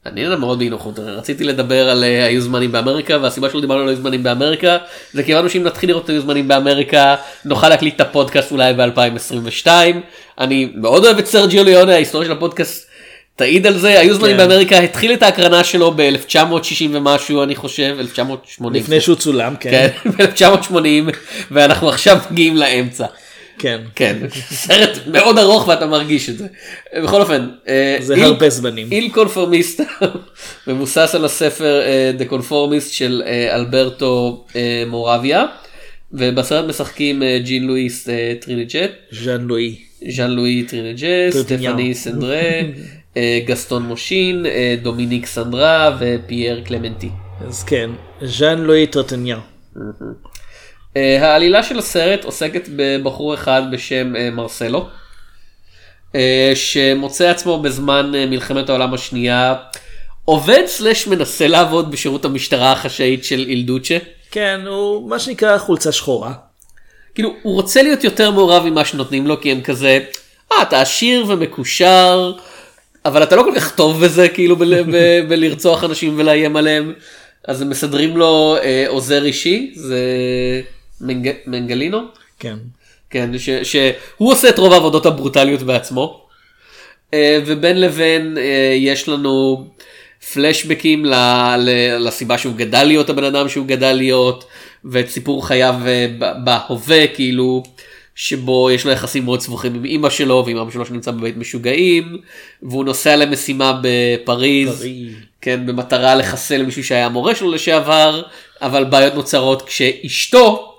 אני 0.06 0.22
יודע 0.22 0.36
מאוד 0.36 0.60
באי 0.60 0.70
נוחות, 0.70 1.00
רציתי 1.00 1.44
לדבר 1.44 1.90
על 1.90 2.04
אה, 2.04 2.26
היו 2.26 2.42
זמנים 2.42 2.72
באמריקה 2.72 3.18
והסיבה 3.22 3.50
שלא 3.50 3.62
דיברנו 3.62 3.82
על 3.82 3.88
היו 3.88 3.98
זמנים 3.98 4.24
באמריקה 4.24 4.78
זה 5.14 5.24
כי 5.24 5.34
הבנו 5.34 5.50
שאם 5.50 5.64
נתחיל 5.64 5.90
לראות 5.90 6.04
את 6.04 6.10
היו 6.10 6.22
זמנים 6.22 6.48
באמריקה 6.48 7.16
נוכל 7.46 7.70
להקליט 7.70 7.96
את 7.96 8.02
הפודקאסט 8.02 8.52
אולי 8.52 8.74
ב-2022. 8.74 9.68
אני 10.40 10.72
מאוד 10.76 11.06
אוהב 11.06 11.18
את 11.18 11.26
סרג'יו 11.28 11.64
ליונה, 11.64 11.94
ההיסטוריה 11.94 12.28
של 12.28 12.32
הפודקאסט 12.32 12.90
תעיד 13.36 13.68
על 13.68 13.78
זה, 13.78 14.00
היו 14.00 14.16
זמנים 14.16 14.38
כן. 14.38 14.48
באמריקה 14.48 14.78
התחיל 14.78 15.14
את 15.14 15.24
ההקרנה 15.24 15.64
שלו 15.64 15.92
ב-1960 15.96 16.90
ומשהו 16.92 17.44
אני 17.44 17.56
חושב, 17.56 17.96
1980. 18.00 18.84
לפני 18.84 19.02
שהוא 19.02 19.16
צולם, 19.16 19.56
כן, 19.60 19.88
כן. 20.04 20.10
ב-1980 20.18 21.16
ואנחנו 21.52 21.90
עכשיו 21.90 22.18
מגיעים 22.32 22.58
לאמצע. 22.58 23.06
כן. 23.60 23.82
כן, 23.96 24.18
סרט 24.52 24.98
מאוד 25.08 25.38
ארוך 25.38 25.68
ואתה 25.68 25.86
מרגיש 25.86 26.30
את 26.30 26.38
זה. 26.38 26.48
בכל 27.04 27.22
אופן, 27.22 27.48
אה, 27.68 27.98
זה 28.00 28.16
איל- 28.16 28.24
הרבה 28.24 28.50
זמנים. 28.50 28.88
איל 28.92 29.10
קונפורמיסט 29.12 29.82
מבוסס 30.68 31.12
על 31.16 31.26
הספר 31.26 31.82
אה, 31.82 32.12
The 32.20 32.32
Conformist 32.32 32.90
של 32.92 33.24
אה, 33.26 33.56
אלברטו 33.56 34.46
אה, 34.56 34.84
מורביה 34.88 35.46
ובסרט 36.14 36.66
משחקים 36.66 37.22
ג'ין 37.44 37.64
לואיס 37.64 38.08
טרינג'ט, 38.42 38.92
ז'אן 39.12 39.42
לואי. 39.42 39.76
ז'אן 40.12 40.32
לואי 40.32 40.64
טרינג'ט. 40.64 41.30
סטפני 41.34 41.94
סנדרה, 41.96 42.42
אה, 43.18 43.40
גסטון 43.46 43.84
מושין, 43.84 44.46
אה, 44.46 44.76
דומיניק 44.82 45.26
סנדרה 45.26 45.98
ופייר 46.00 46.62
קלמנטי. 46.66 47.10
אז 47.48 47.64
כן, 47.64 47.90
ז'אן 48.22 48.60
לואי 48.60 48.88
טרטניאן. 48.88 49.40
אה, 50.98 51.32
העלילה 51.32 51.64
של 51.64 51.80
הסרט 51.80 52.26
עוסקת 52.26 52.70
בבחור 52.76 53.34
אחד 53.34 53.62
בשם 53.72 54.16
אה, 54.16 54.30
מרסלו, 54.32 54.88
אה, 56.16 56.52
שמוצא 56.56 57.30
עצמו 57.30 57.62
בזמן 57.62 58.12
אה, 58.16 58.26
מלחמת 58.26 58.70
העולם 58.70 58.94
השנייה, 58.94 59.56
עובד 60.26 60.64
סלש 60.66 61.08
מנסה 61.08 61.48
לעבוד 61.48 61.92
בשירות 61.92 62.26
המשטרה 62.26 62.72
החשאית 62.72 63.24
של 63.24 63.40
אילדוצ'ה. 63.40 63.98
כן, 64.32 64.62
הוא 64.68 65.10
מה 65.10 65.20
שנקרא 65.20 65.58
חולצה 65.58 65.92
שחורה. 65.92 66.34
כאילו, 67.16 67.34
הוא 67.42 67.54
רוצה 67.54 67.84
להיות 67.84 68.04
יותר 68.04 68.32
מעורב 68.32 68.66
ממה 68.66 68.86
שנותנים 68.86 69.28
לו, 69.28 69.42
כי 69.42 69.52
הם 69.52 69.62
כזה, 69.62 70.00
אה, 70.52 70.62
אתה 70.62 70.82
עשיר 70.82 71.26
ומקושר, 71.28 72.34
אבל 73.06 73.24
אתה 73.24 73.36
לא 73.36 73.44
כל 73.44 73.52
כך 73.56 73.76
טוב 73.76 74.06
בזה, 74.06 74.30
כאילו, 74.30 74.56
בלרצוח 75.28 75.84
אנשים 75.84 76.14
ולאיים 76.20 76.56
עליהם. 76.56 76.94
אז 77.48 77.62
הם 77.62 77.70
מסדרים 77.70 78.18
לו 78.18 78.58
אה, 78.64 78.86
עוזר 78.88 79.26
אישי, 79.26 79.72
זה 79.76 80.00
מנג, 81.02 81.32
מנגלינו. 81.48 82.00
כן. 82.40 82.58
כן, 83.10 83.38
ש, 83.38 83.50
שהוא 83.50 84.32
עושה 84.32 84.50
את 84.50 84.60
רוב 84.60 84.74
העבודות 84.74 85.06
הברוטליות 85.06 85.62
בעצמו. 85.62 86.26
אה, 87.14 87.40
ובין 87.46 87.82
לבין 87.82 88.38
אה, 88.38 88.74
יש 88.78 89.10
לנו 89.10 89.66
פלשבקים 90.34 91.06
ל, 91.06 91.14
לסיבה 92.00 92.38
שהוא 92.38 92.56
גדל 92.56 92.84
להיות 92.84 93.10
הבן 93.10 93.24
אדם 93.24 93.50
שהוא 93.50 93.66
גדל 93.66 93.94
להיות, 93.94 94.46
ואת 94.86 95.10
סיפור 95.10 95.48
חייו 95.48 95.76
אה, 95.86 96.08
בהווה, 96.44 97.08
כאילו, 97.08 97.64
שבו 98.16 98.72
יש 98.72 98.86
לו 98.86 98.92
יחסים 98.92 99.26
מאוד 99.26 99.42
סבוכים 99.42 99.76
עם 99.76 99.86
אימא 99.86 100.10
שלו 100.10 100.44
ועם 100.46 100.58
אבא 100.58 100.72
שלו 100.72 100.86
שנמצא 100.86 101.12
בבית 101.12 101.38
משוגעים, 101.38 102.18
והוא 102.64 102.86
נוסע 102.86 103.16
למשימה 103.16 103.80
בפריז. 103.82 104.80
פריז. 104.80 105.16
כן, 105.42 105.66
במטרה 105.66 106.16
לחסל 106.16 106.66
מישהו 106.66 106.84
שהיה 106.84 107.06
המורה 107.06 107.36
שלו 107.36 107.52
לשעבר, 107.52 108.22
אבל 108.62 108.84
בעיות 108.84 109.16
נוצרות 109.16 109.62
כשאשתו 109.62 110.75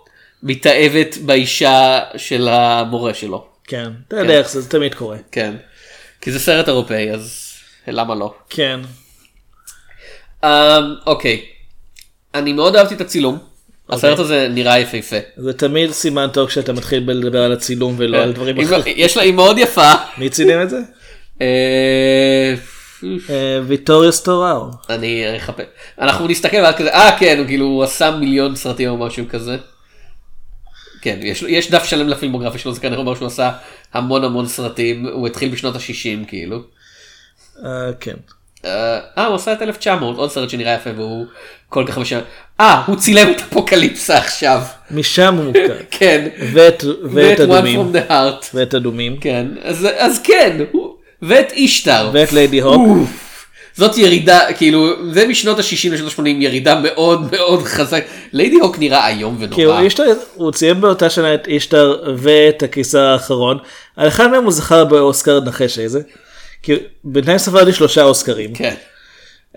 מתאהבת 0.46 1.16
באישה 1.18 1.98
של 2.16 2.48
המורה 2.48 3.14
שלו. 3.14 3.46
כן, 3.64 3.90
אתה 4.08 4.16
יודע 4.16 4.38
איך 4.38 4.50
זה, 4.50 4.60
זה 4.60 4.70
תמיד 4.70 4.94
קורה. 4.94 5.16
כן. 5.32 5.54
כי 6.20 6.32
זה 6.32 6.38
סרט 6.38 6.68
אירופאי 6.68 7.10
אז 7.10 7.52
למה 7.88 8.14
לא. 8.14 8.34
כן. 8.50 8.80
אמ, 10.44 10.48
אוקיי. 11.06 11.40
אני 12.34 12.52
מאוד 12.52 12.76
אהבתי 12.76 12.94
את 12.94 13.00
הצילום. 13.00 13.38
הסרט 13.90 14.18
הזה 14.18 14.48
נראה 14.50 14.78
יפהפה. 14.78 15.16
זה 15.36 15.52
תמיד 15.52 15.90
סימן 15.90 16.28
טוב 16.32 16.48
כשאתה 16.48 16.72
מתחיל 16.72 17.10
לדבר 17.10 17.42
על 17.42 17.52
הצילום 17.52 17.94
ולא 17.98 18.16
על 18.18 18.32
דברים 18.32 18.58
היא- 18.58 18.66
אחרים. 18.66 18.94
יש 18.98 19.16
לה, 19.16 19.22
היא 19.22 19.32
מאוד 19.32 19.58
יפה. 19.58 19.92
מי 20.18 20.28
צילם 20.30 20.62
את 20.62 20.70
זה? 20.70 20.76
אה, 21.40 22.54
אה, 23.30 23.60
ויטוריוס 23.66 24.22
טוראו. 24.22 24.66
אני 24.90 25.36
אחפש. 25.36 25.64
אנחנו 26.00 26.28
נסתכל 26.28 26.56
ואז 26.56 26.74
כזה, 26.74 26.90
אה 26.94 27.16
כן, 27.20 27.38
הוא 27.38 27.46
כאילו 27.46 27.64
הוא 27.66 27.84
עשה 27.84 28.10
מיליון 28.10 28.56
סרטים 28.56 28.88
או 28.88 28.96
משהו 28.96 29.24
כזה. 29.28 29.56
כן, 31.02 31.18
יש, 31.22 31.42
יש 31.48 31.70
דף 31.70 31.84
שלם 31.84 32.08
לפילמוגרפיה 32.08 32.58
שלו, 32.60 32.72
זה 32.72 32.80
כנראה 32.80 32.98
אומר 32.98 33.14
שהוא 33.14 33.26
עשה 33.26 33.50
המון 33.94 34.24
המון 34.24 34.46
סרטים, 34.46 35.06
הוא 35.06 35.26
התחיל 35.26 35.48
בשנות 35.48 35.76
ה-60 35.76 36.28
כאילו. 36.28 36.58
אה, 37.64 37.70
כן. 38.00 38.14
אה, 38.64 38.98
אה, 39.18 39.26
הוא 39.26 39.34
עשה 39.36 39.52
את 39.52 39.62
1900, 39.62 40.16
עוד 40.16 40.30
סרט 40.30 40.50
שנראה 40.50 40.74
יפה 40.74 40.90
והוא 40.96 41.26
כל 41.68 41.84
כך 41.88 41.98
משנה. 41.98 42.20
אה, 42.60 42.82
הוא 42.86 42.96
צילם 42.96 43.30
את 43.30 43.40
אפוקליפסה 43.40 44.18
עכשיו. 44.18 44.62
משם 44.90 45.34
הוא 45.34 45.44
מוכר. 45.44 45.76
כן. 45.98 46.28
ואת 46.52 46.84
ואת 46.84 47.00
ואת 47.12 47.38
One 47.38 47.42
אדומים. 47.42 47.80
from 47.80 47.96
the 47.96 48.10
heart. 48.10 48.44
ואת 48.54 48.74
אדומים. 48.74 49.16
כן, 49.20 49.46
אז, 49.62 49.86
אז 49.98 50.20
כן, 50.24 50.56
הוא- 50.72 50.94
ואת 51.22 51.52
אישטר. 51.52 52.10
ואת 52.12 52.32
ליידי 52.32 52.60
הוק. 52.60 52.98
זאת 53.76 53.98
ירידה, 53.98 54.40
כאילו, 54.56 55.12
זה 55.12 55.26
משנות 55.26 55.58
ה-60 55.58 55.92
לשנות 55.92 56.18
ה-80, 56.18 56.28
ירידה 56.28 56.80
מאוד 56.80 57.30
מאוד 57.32 57.62
חזק. 57.62 58.04
ליידי 58.32 58.56
הוק 58.56 58.78
נראה 58.78 59.08
איום 59.08 59.36
ונורא. 59.40 59.64
הוא 59.64 59.84
אישטר, 59.84 60.12
הוא 60.34 60.52
ציים 60.52 60.80
באותה 60.80 61.10
שנה 61.10 61.34
את 61.34 61.46
אישטר 61.46 62.14
ואת 62.16 62.62
הקיסר 62.62 63.00
האחרון. 63.00 63.58
על 63.96 64.08
אחד 64.08 64.30
מהם 64.30 64.44
הוא 64.44 64.52
זכר 64.52 64.84
באוסקר 64.84 65.40
נחש 65.40 65.78
איזה. 65.78 66.00
כי 66.62 66.72
בינתיים 67.04 67.38
ספרתי 67.38 67.72
שלושה 67.72 68.02
אוסקרים. 68.02 68.54
כן, 68.54 68.74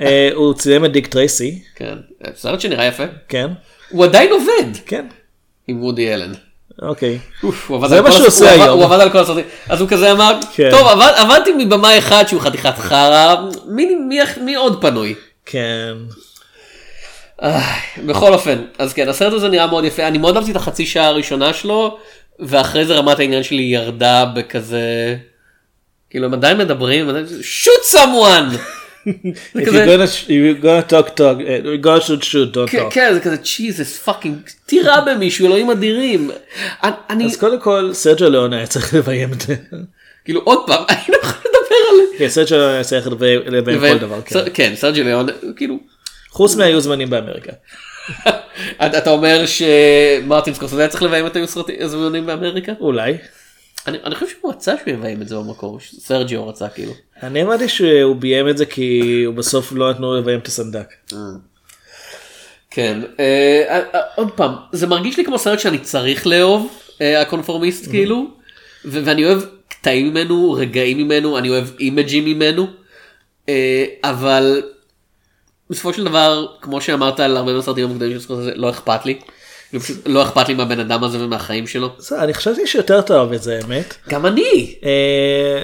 אה, 0.02 0.30
הוא 0.34 0.54
ציים 0.54 0.86
את 0.86 0.92
דיק 0.92 1.08
טרייסי. 1.08 1.62
כן. 1.76 1.96
סרט 2.36 2.62
שנראה 2.62 2.86
יפה. 2.86 3.04
כן. 3.28 3.48
הוא 3.90 4.06
עדיין 4.06 4.32
עובד 4.32 4.78
כן. 4.86 5.06
עם 5.68 5.84
וודי 5.84 6.14
אלן. 6.14 6.34
אוקיי. 6.82 7.20
זה 7.88 8.02
מה 8.02 8.12
שהוא 8.12 8.28
עושה 8.28 8.52
היום. 8.52 8.70
הוא 8.70 8.84
עבד 8.84 9.00
על 9.00 9.10
כל 9.10 9.18
הסרטים. 9.18 9.44
אז 9.70 9.82
הוא 9.82 9.90
כזה 9.90 10.12
אמר, 10.12 10.34
כן. 10.54 10.70
טוב, 10.72 10.88
עבד- 10.88 11.14
עבדתי 11.16 11.52
מבמאי 11.58 11.98
אחד 11.98 12.24
שהוא 12.28 12.42
חתיכת 12.42 12.78
חרא, 12.78 13.36
מי- 14.42 14.56
עוד 14.56 14.82
פנוי? 14.82 15.16
כן. 15.46 15.94
בכל 18.06 18.34
אופן, 18.34 18.58
אז 18.78 18.94
כן, 18.94 19.10
הסרט 19.10 19.34
הזה 19.34 19.48
נראה 19.50 19.68
מאוד 19.68 19.84
יפה, 19.86 20.08
אני 20.08 20.18
מאוד 20.18 20.36
אהבתי 20.36 20.52
את 20.52 20.56
החצי 20.56 20.86
שעה 20.86 21.08
הראשונה 21.08 21.54
שלו, 21.54 21.98
ואחרי 22.40 22.86
זה 22.86 22.96
רמת 22.96 23.20
העניין 23.20 23.44
שלי 23.44 23.62
ירדה 23.62 24.26
בכזה, 24.26 25.16
כאילו 26.10 26.26
הם 26.26 26.34
עדיין 26.34 26.58
מדברים, 26.58 27.10
שוט 27.42 27.74
someone! 27.94 28.56
זה 29.06 29.12
If 29.62 29.66
כזה- 29.66 29.86
you're 29.86 30.00
gonna, 30.00 30.28
if 30.28 30.30
you're 30.30 30.64
gonna 30.64 30.92
talk 30.92 31.08
talk, 31.20 31.40
you're 31.40 31.86
gonna 31.86 32.02
shoot 32.08 32.24
shoot 32.24 32.56
don't 32.56 32.72
talk. 32.76 32.90
כן, 32.92 33.14
זה 33.14 33.20
כזה 33.20 33.38
Jesus 33.38 33.98
fucking, 33.98 34.36
תירה 34.66 35.02
במישהו, 35.02 35.46
אלוהים 35.48 35.70
אדירים. 35.70 36.32
אני- 37.10 37.26
אז 37.26 37.38
קודם 37.38 37.60
כל 37.60 37.90
סרג'ו 37.94 38.30
ליאון 38.30 38.54
היה 38.54 38.68
צריך 38.68 38.94
לביים 38.94 39.34
את 39.34 39.42
זה. 39.42 39.56
כאילו 40.26 40.42
עוד 40.44 40.60
פעם, 40.68 40.84
אני 40.90 41.00
לא 41.10 41.18
יכול 41.24 41.36
לדבר 41.40 41.76
על... 41.90 42.18
כן, 42.18 42.28
סרג'ו 42.30 42.56
ליאון 42.56 42.72
היה 42.74 42.84
צריך 42.84 43.08
לביים 43.08 43.42
כל 43.80 43.98
דבר. 43.98 44.22
כן. 44.26 44.40
כן, 44.54 44.74
סרג'י 44.76 45.04
ליאון, 45.04 45.28
כאילו, 45.56 45.80
חוץ 46.30 46.56
מהיו 46.56 46.82
זמנים 46.82 47.10
באמריקה. 47.10 47.52
אתה 48.86 49.10
אומר 49.10 49.44
שמרטין 49.46 50.54
סקורסזה 50.54 50.80
היה 50.82 50.88
צריך 50.90 51.04
לביים 51.04 51.28
את 51.28 51.38
הזמנים 51.82 52.26
באמריקה? 52.26 52.72
אולי. 52.80 53.14
אני 53.90 53.98
אני 54.04 54.16
חושב 54.16 54.28
שהוא 54.28 54.52
רצה 54.52 54.74
שהוא 54.78 54.94
יביים 54.94 55.22
את 55.22 55.28
זה 55.28 55.36
במקור, 55.36 55.80
סרג'יו 55.80 56.48
רצה 56.48 56.70
כאילו. 56.70 56.92
אני 57.24 57.44
אמרתי 57.44 57.70
שהוא 57.70 58.16
ביים 58.16 58.50
את 58.50 58.58
זה 58.58 58.66
כי 58.66 59.24
הוא 59.26 59.36
בסוף 59.36 59.72
לא 59.72 59.92
נתנו 59.92 60.16
לביים 60.16 60.40
את 60.40 60.48
הסנדק. 60.48 60.94
כן, 62.72 63.02
אה, 63.20 63.82
אה, 63.94 64.02
עוד 64.16 64.32
פעם, 64.32 64.56
זה 64.72 64.88
מרגיש 64.88 65.18
לי 65.18 65.26
כמו 65.26 65.40
סרט 65.40 65.60
שאני 65.60 65.80
צריך 65.80 66.28
לאהוב, 66.28 66.80
אה, 67.02 67.22
הקונפורמיסט 67.22 67.90
כאילו, 67.90 68.28
ו- 68.86 69.02
ואני 69.06 69.26
אוהב 69.26 69.42
קטעים 69.68 70.10
ממנו, 70.10 70.52
רגעים 70.52 70.98
ממנו, 70.98 71.38
אני 71.38 71.50
אוהב 71.50 71.68
אימג'ים 71.80 72.26
ממנו, 72.26 72.68
אה, 73.50 73.86
אבל 74.04 74.62
בסופו 75.70 75.94
של 75.94 76.04
דבר, 76.04 76.48
כמו 76.62 76.82
שאמרת 76.82 77.20
על 77.20 77.38
הרבה 77.38 77.54
מהסרטים 77.54 77.86
המוקדמים 77.86 78.12
של 78.12 78.20
סקורסזה, 78.20 78.52
לא 78.56 78.70
אכפת 78.70 79.06
לי. 79.06 79.20
פשוט 79.78 79.98
לא 80.06 80.24
אכפת 80.24 80.48
לי 80.48 80.54
מהבן 80.54 80.80
אדם 80.80 81.04
הזה 81.04 81.24
ומהחיים 81.24 81.68
שלו. 81.68 81.96
אני 82.12 82.34
חשבתי 82.34 82.68
שיותר 82.68 83.02
טוב 83.02 83.34
את 83.34 83.44
זה 83.44 83.60
האמת. 83.62 83.96
גם 84.10 84.26
אני. 84.26 84.76
אה, 84.84 85.64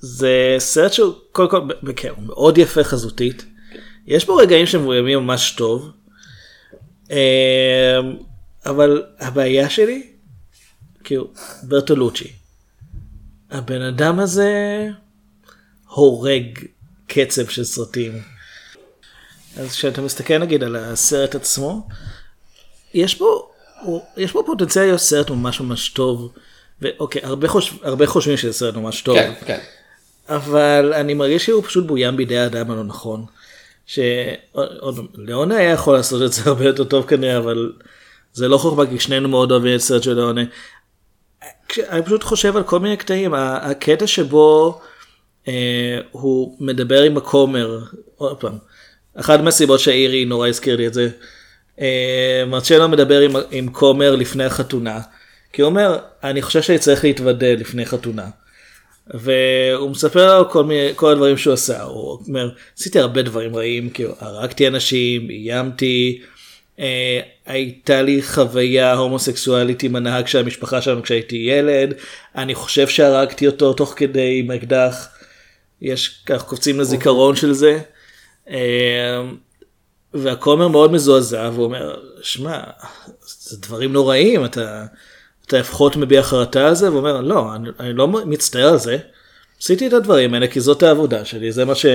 זה 0.00 0.56
סרט 0.58 0.92
שהוא 0.92 1.14
קודם 1.32 1.50
כל 1.50 1.92
כן, 1.96 2.12
מאוד 2.18 2.58
יפה 2.58 2.84
חזותית. 2.84 3.44
יש 4.06 4.26
בו 4.26 4.36
רגעים 4.36 4.66
שמבוימים 4.66 5.18
ממש 5.18 5.50
טוב. 5.50 5.90
אה, 7.10 7.98
אבל 8.66 9.02
הבעיה 9.18 9.70
שלי, 9.70 10.02
כאילו, 11.04 11.30
ברטולוצ'י. 11.62 12.32
הבן 13.50 13.82
אדם 13.82 14.20
הזה 14.20 14.88
הורג 15.88 16.58
קצב 17.06 17.48
של 17.48 17.64
סרטים. 17.64 18.22
אז 19.56 19.72
כשאתה 19.72 20.02
מסתכל 20.02 20.38
נגיד 20.38 20.62
על 20.62 20.76
הסרט 20.76 21.34
עצמו, 21.34 21.88
יש 22.96 23.18
הוא- 23.82 24.00
יש 24.16 24.32
בו 24.32 24.46
פוטנציאל 24.46 24.84
להיות 24.84 25.00
סרט 25.00 25.30
ממש 25.30 25.60
ממש 25.60 25.88
טוב. 25.88 26.32
ואוקיי, 26.82 27.22
הרבה, 27.24 27.48
חושב, 27.48 27.74
הרבה 27.82 28.06
חושבים 28.06 28.36
שזה 28.36 28.52
סרט 28.52 28.74
ממש 28.74 29.02
טוב. 29.02 29.16
כן, 29.18 29.32
כן. 29.46 29.58
אבל 30.28 30.92
אני 30.94 31.14
מרגיש 31.14 31.46
שהוא 31.46 31.62
פשוט 31.62 31.86
בוים 31.86 32.16
בידי 32.16 32.38
האדם 32.38 32.70
הלא 32.70 32.84
נכון. 32.84 33.24
שליאונה 33.86 35.56
היה 35.56 35.70
יכול 35.70 35.94
לעשות 35.94 36.22
את 36.22 36.32
זה 36.32 36.42
הרבה 36.46 36.64
יותר 36.64 36.84
טוב 36.84 37.06
כנראה, 37.06 37.38
אבל 37.38 37.72
זה 38.32 38.48
לא 38.48 38.58
חוכמה 38.58 38.86
כי 38.86 38.98
שנינו 38.98 39.28
מאוד 39.28 39.50
אוהבים 39.52 39.74
את 39.74 39.80
סרט 39.80 40.02
של 40.02 40.12
ליאונה. 40.14 40.40
כש- 41.68 41.78
אני 41.78 42.02
פשוט 42.02 42.22
חושב 42.22 42.56
על 42.56 42.62
כל 42.62 42.78
מיני 42.80 42.96
קטעים, 42.96 43.34
הקטע 43.34 44.06
שבו 44.06 44.80
אה, 45.48 45.98
הוא 46.10 46.56
מדבר 46.60 47.02
עם 47.02 47.16
הכומר, 47.16 47.80
עוד 48.16 48.36
פעם, 48.40 48.58
אחת 49.14 49.40
מהסיבות 49.40 49.80
שהאירי 49.80 50.24
נורא 50.24 50.48
הזכיר 50.48 50.76
לי 50.76 50.86
את 50.86 50.94
זה, 50.94 51.08
מרצ'לו 52.46 52.88
מדבר 52.88 53.20
עם, 53.20 53.30
עם 53.50 53.68
כומר 53.68 54.16
לפני 54.16 54.44
החתונה, 54.44 55.00
כי 55.52 55.62
הוא 55.62 55.68
אומר, 55.68 55.98
אני 56.24 56.42
חושב 56.42 56.62
שאני 56.62 56.78
צריך 56.78 57.04
להתוודע 57.04 57.54
לפני 57.54 57.86
חתונה. 57.86 58.26
והוא 59.14 59.90
מספר 59.90 60.38
לו 60.38 60.50
כל 60.50 60.64
מיני, 60.64 60.90
כל 60.96 61.12
הדברים 61.12 61.36
שהוא 61.36 61.54
עשה, 61.54 61.82
הוא 61.82 62.18
אומר, 62.28 62.50
עשיתי 62.78 63.00
הרבה 63.00 63.22
דברים 63.22 63.56
רעים, 63.56 63.90
כאילו, 63.90 64.14
הרגתי 64.20 64.68
אנשים, 64.68 65.30
איימתי, 65.30 66.22
אה, 66.78 67.20
הייתה 67.46 68.02
לי 68.02 68.22
חוויה 68.22 68.94
הומוסקסואלית 68.94 69.82
עם 69.82 69.96
הנהג 69.96 70.26
של 70.26 70.38
המשפחה 70.38 70.82
שלנו 70.82 71.02
כשהייתי 71.02 71.36
ילד, 71.36 71.94
אני 72.36 72.54
חושב 72.54 72.88
שהרגתי 72.88 73.46
אותו 73.46 73.72
תוך 73.72 73.94
כדי 73.96 74.38
עם 74.38 74.50
אקדח, 74.50 75.08
יש, 75.82 76.22
כך 76.26 76.42
קופצים 76.42 76.80
לזיכרון 76.80 77.36
של 77.36 77.52
זה. 77.52 77.78
אה, 78.50 79.22
והכומר 80.22 80.68
מאוד 80.68 80.92
מזועזע 80.92 81.50
והוא 81.52 81.64
אומר 81.64 81.96
שמע 82.22 82.60
זה 83.26 83.56
דברים 83.56 83.92
נוראים 83.92 84.44
אתה 84.44 84.86
אתה 85.46 85.58
לפחות 85.58 85.96
מביע 85.96 86.22
חרטה 86.22 86.68
על 86.68 86.74
זה? 86.74 86.88
והוא 86.88 86.98
אומר 86.98 87.20
לא 87.20 87.54
אני, 87.54 87.68
אני 87.80 87.92
לא 87.92 88.08
מצטער 88.08 88.68
על 88.68 88.78
זה. 88.78 88.98
עשיתי 89.62 89.86
את 89.86 89.92
הדברים 89.92 90.34
האלה 90.34 90.46
כי 90.46 90.60
זאת 90.60 90.82
העבודה 90.82 91.24
שלי 91.24 91.52
זה 91.52 91.64
מה 91.64 91.74
ש... 91.74 91.86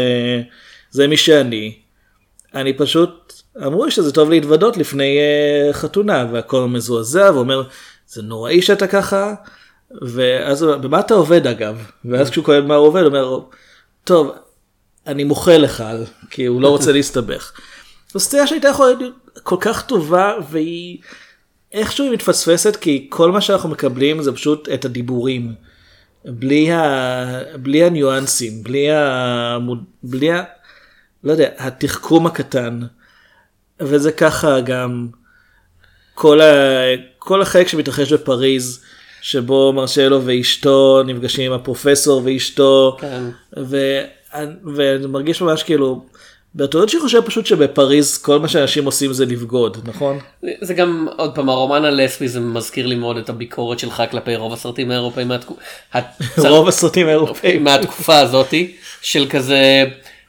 זה 0.92 1.08
מי 1.08 1.18
שאני. 1.18 1.76
אני 2.54 2.74
פשוט 2.74 3.34
אמרו 3.66 3.92
שזה 3.92 4.12
טוב 4.12 4.30
להתוודות 4.30 4.78
לפני 4.78 5.18
uh, 5.20 5.74
חתונה 5.74 6.28
והכומר 6.32 6.66
מזועזע 6.66 7.32
ואומר 7.34 7.64
זה 8.08 8.22
נוראי 8.22 8.62
שאתה 8.62 8.88
ככה. 8.88 9.34
ואז 10.02 10.62
הוא 10.62 10.72
אומר, 10.72 10.88
במה 10.88 11.00
אתה 11.00 11.14
עובד 11.14 11.48
אגב? 11.48 11.88
ואז 12.06 12.30
כשהוא 12.30 12.46
כואב 12.46 12.66
מה 12.66 12.76
הוא 12.76 12.88
עובד 12.88 13.02
הוא 13.02 13.08
אומר 13.08 13.40
טוב 14.04 14.32
אני 15.08 15.24
מוחה 15.24 15.58
לך 15.58 15.84
כי 16.30 16.46
הוא 16.46 16.62
לא 16.62 16.70
רוצה 16.70 16.92
להסתבך. 16.92 17.52
זו 18.14 18.20
סטייה 18.20 18.48
שהייתה 18.48 18.68
יכולה 18.68 18.94
להיות 18.94 19.40
כל 19.44 19.58
כך 19.60 19.86
טובה 19.86 20.34
והיא 20.50 20.98
איכשהו 21.74 22.06
היא 22.06 22.14
מתפספסת 22.14 22.76
כי 22.76 23.08
כל 23.10 23.32
מה 23.32 23.42
שאנחנו 23.42 23.70
מקבלים 23.70 24.22
זה 24.22 24.32
פשוט 24.32 24.70
את 24.70 24.86
הדיבורים. 24.86 25.54
בלי, 26.26 26.72
ה... 26.72 27.42
בלי 27.58 27.84
הניואנסים, 27.84 28.64
בלי, 28.64 28.92
ה... 28.92 29.58
בלי 30.04 30.32
ה... 30.32 30.44
לא 31.24 31.32
יודע, 31.32 31.50
התחכום 31.58 32.26
הקטן. 32.26 32.80
וזה 33.80 34.12
ככה 34.12 34.60
גם 34.60 35.08
כל, 36.14 36.42
ה... 36.42 36.82
כל 37.20 37.42
החלק 37.42 37.68
שמתרחש 37.68 38.14
בפריז, 38.14 38.84
שבו 39.22 39.74
מרשלו 39.74 40.22
ואשתו 40.26 41.04
נפגשים 41.06 41.52
עם 41.52 41.60
הפרופסור 41.60 42.22
ואשתו, 42.26 42.98
כן. 43.00 43.24
ו... 43.58 43.78
ואני 44.76 45.06
מרגיש 45.06 45.42
ממש 45.42 45.64
כאילו, 45.64 46.06
ברטולוצ'י 46.56 47.00
חושב 47.00 47.22
פשוט 47.22 47.46
שבפריז 47.46 48.18
כל 48.18 48.40
מה 48.40 48.48
שאנשים 48.48 48.86
עושים 48.86 49.14
זה 49.14 49.26
לבגוד, 49.26 49.78
נכון? 49.86 50.20
זה 50.62 50.74
גם 50.74 51.08
עוד 51.18 51.36
פעם 51.36 51.50
הרומן 51.50 51.86
הלסבי 51.86 52.28
זה 52.28 52.40
מזכיר 52.40 52.88
לי 52.88 52.96
מאוד 52.96 53.18
את 53.18 53.30
הביקורת 53.30 53.80
שלך 53.80 54.04
כלפי 54.12 54.36
רוב 54.36 54.54
הסרטים 54.54 54.92
האירופאים 54.92 55.28
מהתקופה, 55.28 55.62
רוב 56.50 56.68
הסרטים 56.68 57.08
האירופאים. 57.08 57.64
מהתקופה 57.64 58.20
הזאתי 58.20 58.72
של 59.02 59.26
כזה 59.30 59.84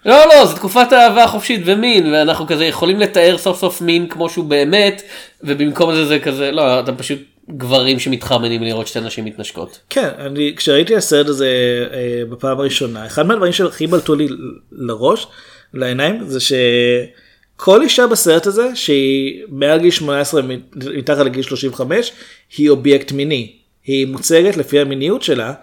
לא 0.06 0.16
לא 0.28 0.46
זה 0.46 0.56
תקופת 0.56 0.92
אהבה 0.92 1.26
חופשית 1.26 1.60
ומין 1.64 2.12
ואנחנו 2.12 2.46
כזה 2.46 2.64
יכולים 2.64 3.00
לתאר 3.00 3.38
סוף 3.38 3.60
סוף 3.60 3.80
מין 3.80 4.08
כמו 4.08 4.30
שהוא 4.30 4.44
באמת 4.44 5.02
ובמקום 5.42 5.94
זה 5.94 6.06
זה 6.06 6.18
כזה 6.18 6.50
לא 6.50 6.80
אתה 6.80 6.92
פשוט 6.92 7.18
גברים 7.50 7.98
שמתחרמנים 7.98 8.62
לראות 8.62 8.86
שתי 8.86 9.00
נשים 9.00 9.24
מתנשקות. 9.24 9.80
כן, 9.90 10.08
אני 10.18 10.54
כשראיתי 10.56 10.96
הסרט 10.96 11.26
הזה 11.26 11.48
אה, 11.92 12.22
בפעם 12.30 12.60
הראשונה, 12.60 13.06
אחד 13.06 13.26
מהדברים 13.26 13.52
שהכי 13.52 13.86
בלטו 13.86 14.14
לי 14.14 14.28
לראש, 14.72 15.26
לעיניים, 15.74 16.26
זה 16.26 16.38
שכל 16.40 17.82
אישה 17.82 18.06
בסרט 18.06 18.46
הזה 18.46 18.76
שהיא 18.76 19.44
מעל 19.48 19.80
גיל 19.80 19.90
18 19.90 20.42
מתחת 20.74 21.24
לגיל 21.24 21.42
35 21.42 22.12
היא 22.56 22.70
אובייקט 22.70 23.12
מיני, 23.12 23.56
היא 23.84 24.06
מוצגת 24.06 24.56
לפי 24.56 24.80
המיניות 24.80 25.22
שלה. 25.22 25.54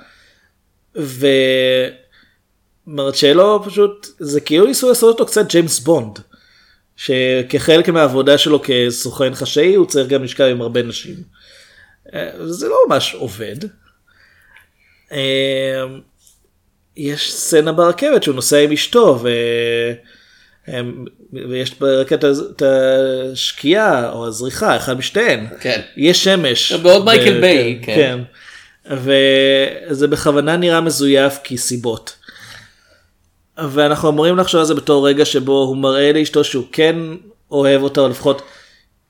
ומרצ'לו 2.87 3.63
פשוט 3.65 4.07
זה 4.19 4.41
כאילו 4.41 4.65
ניסו 4.65 4.89
לעשות 4.89 5.13
אותו 5.13 5.25
קצת 5.25 5.51
ג'יימס 5.51 5.79
בונד. 5.79 6.19
שכחלק 6.95 7.89
מהעבודה 7.89 8.37
שלו 8.37 8.61
כסוכן 8.63 9.35
חשאי 9.35 9.75
הוא 9.75 9.85
צריך 9.85 10.07
גם 10.07 10.23
לשכב 10.23 10.43
עם 10.43 10.61
הרבה 10.61 10.83
נשים. 10.83 11.15
אה, 12.13 12.29
זה 12.45 12.67
לא 12.67 12.77
ממש 12.87 13.15
עובד. 13.15 13.55
אה, 16.99 17.03
יש 17.03 17.33
סצנה 17.33 17.71
ברכבת 17.71 18.23
שהוא 18.23 18.35
נוסע 18.35 18.57
עם 18.59 18.71
אשתו 18.71 19.19
ו... 19.23 19.29
הם- 20.67 21.05
ויש 21.49 21.73
ברקע 21.79 22.15
את 22.15 22.61
השקיעה 22.61 24.11
או 24.11 24.27
הזריחה 24.27 24.75
אחד 24.77 24.97
משתיהן 24.97 25.47
כן. 25.59 25.81
יש 25.97 26.23
שמש 26.23 26.71
בעוד 26.71 27.05
מייקל 27.05 27.37
ו- 27.37 27.41
ביי, 27.41 27.79
כן. 27.83 28.19
וזה 28.91 30.07
בכוונה 30.07 30.57
נראה 30.57 30.81
מזויף 30.81 31.37
כי 31.43 31.57
סיבות. 31.57 32.15
ואנחנו 33.69 34.09
אמורים 34.09 34.37
לחשוב 34.37 34.59
על 34.59 34.65
זה 34.65 34.73
בתור 34.75 35.07
רגע 35.07 35.25
שבו 35.25 35.51
הוא 35.63 35.77
מראה 35.77 36.11
לאשתו 36.13 36.43
שהוא 36.43 36.65
כן 36.71 36.95
אוהב 37.51 37.81
אותה 37.83 38.01
או 38.01 38.09
לפחות 38.09 38.41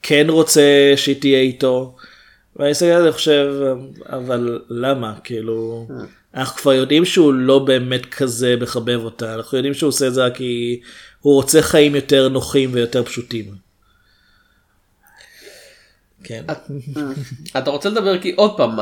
כן 0.02 0.26
רוצה 0.30 0.62
שהיא 0.96 1.16
תהיה 1.22 1.40
איתו. 1.40 1.96
ואני 2.56 2.72
מסתכל 2.72 2.86
על 2.86 3.04
זה 3.04 3.10
וחושב 3.10 3.54
אבל 4.10 4.60
למה 4.70 5.14
כאילו 5.24 5.88
אנחנו 6.34 6.62
כבר 6.62 6.74
יודעים 6.74 7.06
שהוא 7.06 7.34
לא 7.34 7.60
באמת 7.60 8.06
כזה 8.06 8.56
מחבב 8.62 9.00
אותה 9.04 9.36
אנחנו 9.36 9.58
יודעים 9.58 9.74
שהוא 9.74 9.88
עושה 9.88 10.08
את 10.08 10.14
זה 10.14 10.22
כי 10.34 10.80
הוא 11.20 11.34
רוצה 11.34 11.62
חיים 11.62 11.96
יותר 11.96 12.30
נוחים 12.30 12.70
ויותר 12.74 13.04
פשוטים. 13.04 13.56
כן. 16.24 16.44
אתה 17.58 17.70
רוצה 17.70 17.90
לדבר 17.90 18.22
כי 18.22 18.34
עוד 18.36 18.58
פעם 18.58 18.80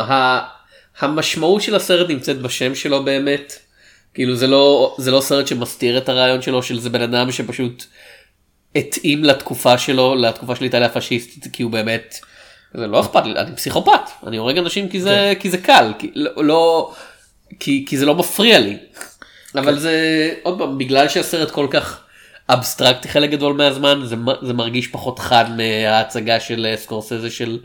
המשמעות 0.99 1.61
של 1.61 1.75
הסרט 1.75 2.09
נמצאת 2.09 2.41
בשם 2.41 2.75
שלו 2.75 3.03
באמת. 3.03 3.59
כאילו 4.13 4.35
זה 4.35 4.47
לא 4.47 4.95
זה 4.99 5.11
לא 5.11 5.21
סרט 5.21 5.47
שמסתיר 5.47 5.97
את 5.97 6.09
הרעיון 6.09 6.41
שלו 6.41 6.63
של 6.63 6.79
זה 6.79 6.89
בן 6.89 7.01
אדם 7.01 7.31
שפשוט 7.31 7.83
התאים 8.75 9.23
לתקופה 9.23 9.77
שלו 9.77 10.15
לתקופה 10.15 10.55
של 10.55 10.63
איטליה 10.63 10.87
הפשיסטית 10.87 11.47
כי 11.53 11.63
הוא 11.63 11.71
באמת. 11.71 12.15
זה 12.73 12.87
לא 12.87 12.99
אכפת 12.99 13.25
לי 13.25 13.39
אני 13.39 13.55
פסיכופת 13.55 14.01
אני 14.27 14.37
הורג 14.37 14.57
אנשים 14.57 14.89
כי 14.89 15.01
זה 15.01 15.33
כי 15.39 15.49
זה 15.49 15.57
קל 15.57 15.91
כי 15.99 16.11
לא, 16.15 16.45
לא 16.45 16.93
כי, 17.59 17.85
כי 17.87 17.97
זה 17.97 18.05
לא 18.05 18.15
מפריע 18.15 18.59
לי. 18.59 18.77
אבל 19.55 19.79
זה 19.79 20.33
עוד 20.43 20.57
פעם 20.57 20.77
בגלל 20.77 21.07
שהסרט 21.07 21.51
כל 21.51 21.67
כך 21.69 22.03
אבסטרקטי 22.49 23.07
חלק 23.07 23.29
גדול 23.29 23.53
מהזמן 23.53 24.01
זה, 24.05 24.15
זה 24.41 24.53
מרגיש 24.53 24.87
פחות 24.87 25.19
חד 25.19 25.45
מההצגה 25.57 26.39
של 26.39 26.65
אה, 26.65 26.77
סקורסזה 26.77 27.29
של 27.29 27.59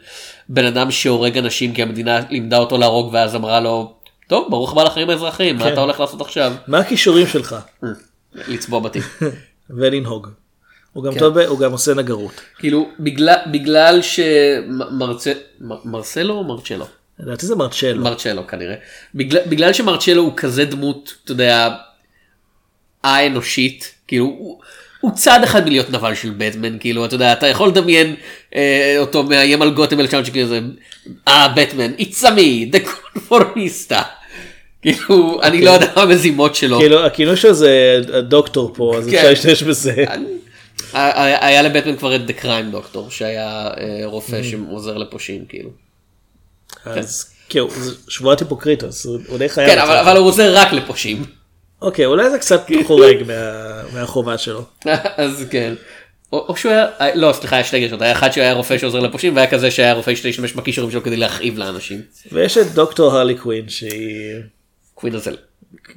בן 0.48 0.64
אדם 0.64 0.90
שהורג 0.90 1.38
אנשים 1.38 1.74
כי 1.74 1.82
המדינה 1.82 2.20
לימדה 2.30 2.58
אותו 2.58 2.78
להרוג 2.78 3.10
ואז 3.12 3.34
אמרה 3.34 3.60
לו 3.60 3.94
טוב 4.26 4.46
ברוך 4.50 4.72
הבא 4.72 4.82
לחיים 4.82 5.10
האזרחיים 5.10 5.56
מה 5.56 5.64
כן. 5.64 5.72
אתה 5.72 5.80
הולך 5.80 6.00
לעשות 6.00 6.20
עכשיו 6.20 6.52
מה 6.66 6.78
הכישורים 6.78 7.26
שלך? 7.26 7.56
לצבוע 8.34 8.80
בתים. 8.80 9.02
ולנהוג. 9.76 10.28
הוא 10.92 11.04
גם 11.04 11.12
כן. 11.12 11.18
טוב, 11.18 11.38
הוא 11.38 11.58
גם 11.58 11.72
עושה 11.72 11.94
נגרות. 11.94 12.40
כאילו 12.58 12.88
בגלל 13.00 13.36
בגלל 13.52 14.00
שמרסלו 14.02 15.44
או 16.34 16.44
מרצ'לו 16.44 16.86
לדעתי 17.18 17.46
זה 17.46 17.54
מרצ'לו. 17.56 18.02
מרצ'לו 18.02 18.46
כנראה 18.46 18.74
בגלל, 19.14 19.40
בגלל 19.46 19.72
שמרצ'לו 19.72 20.22
הוא 20.22 20.32
כזה 20.36 20.64
דמות 20.64 21.14
אתה 21.24 21.32
יודע 21.32 21.68
האנושית 23.04 23.94
כאילו 24.08 24.24
הוא, 24.24 24.60
הוא 25.00 25.10
צעד 25.14 25.42
אחד 25.42 25.64
מלהיות 25.64 25.90
נבל 25.90 26.14
של 26.14 26.30
בטמן 26.36 26.78
כאילו 26.78 27.04
אתה 27.04 27.14
יודע 27.14 27.32
אתה 27.32 27.46
יכול 27.46 27.68
לדמיין 27.68 28.14
אה, 28.54 28.94
אותו 28.98 29.22
מאיים 29.22 29.62
על 29.62 29.70
גותם 29.70 30.00
1900 30.00 30.44
כזה 30.44 30.60
אה 31.28 31.48
בטמן 31.56 31.92
it's 31.98 32.22
a 32.22 32.28
me 32.28 32.76
the 32.76 32.88
conformista 32.88 34.02
כאילו 34.82 35.40
אני 35.42 35.64
לא 35.64 35.70
יודע 35.70 35.86
מה 35.96 36.02
המזימות 36.02 36.54
שלו 36.54 36.78
כאילו 36.78 37.06
הכינוי 37.06 37.36
שלו 37.36 37.54
זה 37.54 38.00
הדוקטור 38.12 38.72
פה 38.74 38.94
אז 38.98 39.08
כן. 39.10 39.16
אפשר 39.16 39.28
להשתמש 39.30 39.62
בזה. 39.62 40.04
היה 40.92 41.62
לבטמן 41.62 41.96
כבר 41.96 42.16
את 42.16 42.20
the 42.28 42.42
crime 42.42 42.74
doctor 42.74 43.10
שהיה 43.10 43.70
אה, 43.78 44.00
רופא 44.04 44.42
שעוזר 44.42 44.98
לפושעים 44.98 45.44
כאילו. 45.48 45.70
אז 46.84 47.24
כאילו 47.48 47.70
זה 47.70 47.94
שבועת 48.08 48.40
היפוקריטוס 48.40 49.06
הוא 49.06 49.38
די 49.38 49.48
חייב. 49.48 49.68
כן. 49.70 49.78
אבל 49.78 49.96
אבל 49.96 50.16
הוא 50.16 50.26
עוזר 50.26 50.56
רק 50.56 50.72
לפושעים. 50.72 51.24
אוקיי 51.82 52.04
אולי 52.06 52.30
זה 52.30 52.38
קצת 52.38 52.66
חורג 52.86 53.16
מה- 53.26 53.82
מהחובה 53.92 54.38
שלו. 54.38 54.64
אז 55.16 55.44
כן. 55.50 55.74
או 56.32 56.56
שהוא 56.56 56.72
היה, 56.72 56.86
אה, 57.00 57.14
לא 57.14 57.32
סליחה 57.32 57.60
יש 57.60 57.68
שתי 57.68 57.78
גישות, 57.80 58.02
היה 58.02 58.12
אחד 58.12 58.30
שהיה 58.32 58.52
רופא 58.52 58.78
שעוזר 58.78 59.00
לפושעים 59.00 59.36
והיה 59.36 59.50
כזה 59.50 59.70
שהיה 59.70 59.92
רופא 59.92 60.14
שהשתמש 60.14 60.52
בכישורים 60.52 60.90
שלו 60.90 61.02
כדי 61.02 61.16
להכאיב 61.16 61.58
לאנשים. 61.58 62.00
ויש 62.32 62.58
את 62.58 62.66
דוקטור 62.74 63.12
הרלי 63.12 63.34
קווין 63.34 63.68
שהיא. 63.68 64.34
קווין 64.94 65.14
הזל. 65.14 65.36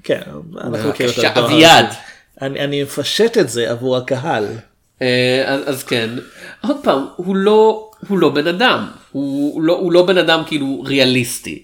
כן. 0.03 0.21
אנחנו 0.61 0.89
מכירים 0.89 1.13
אותה 1.17 1.29
בבקשה, 1.29 1.45
אביעד. 1.45 1.86
אני 2.41 2.59
אני 2.59 2.83
מפשט 2.83 3.38
את 3.38 3.49
זה 3.49 3.71
עבור 3.71 3.97
הקהל. 3.97 4.47
אה, 5.01 5.43
אז, 5.47 5.61
אז 5.65 5.83
כן, 5.83 6.09
עוד 6.67 6.77
פעם, 6.83 7.05
הוא 7.15 7.36
לא, 7.36 7.91
הוא 8.07 8.17
לא 8.19 8.29
בן 8.29 8.47
אדם, 8.47 8.87
הוא 9.11 9.61
לא, 9.61 9.73
הוא 9.73 9.91
לא 9.91 10.05
בן 10.05 10.17
אדם 10.17 10.43
כאילו 10.47 10.83
ריאליסטי, 10.85 11.63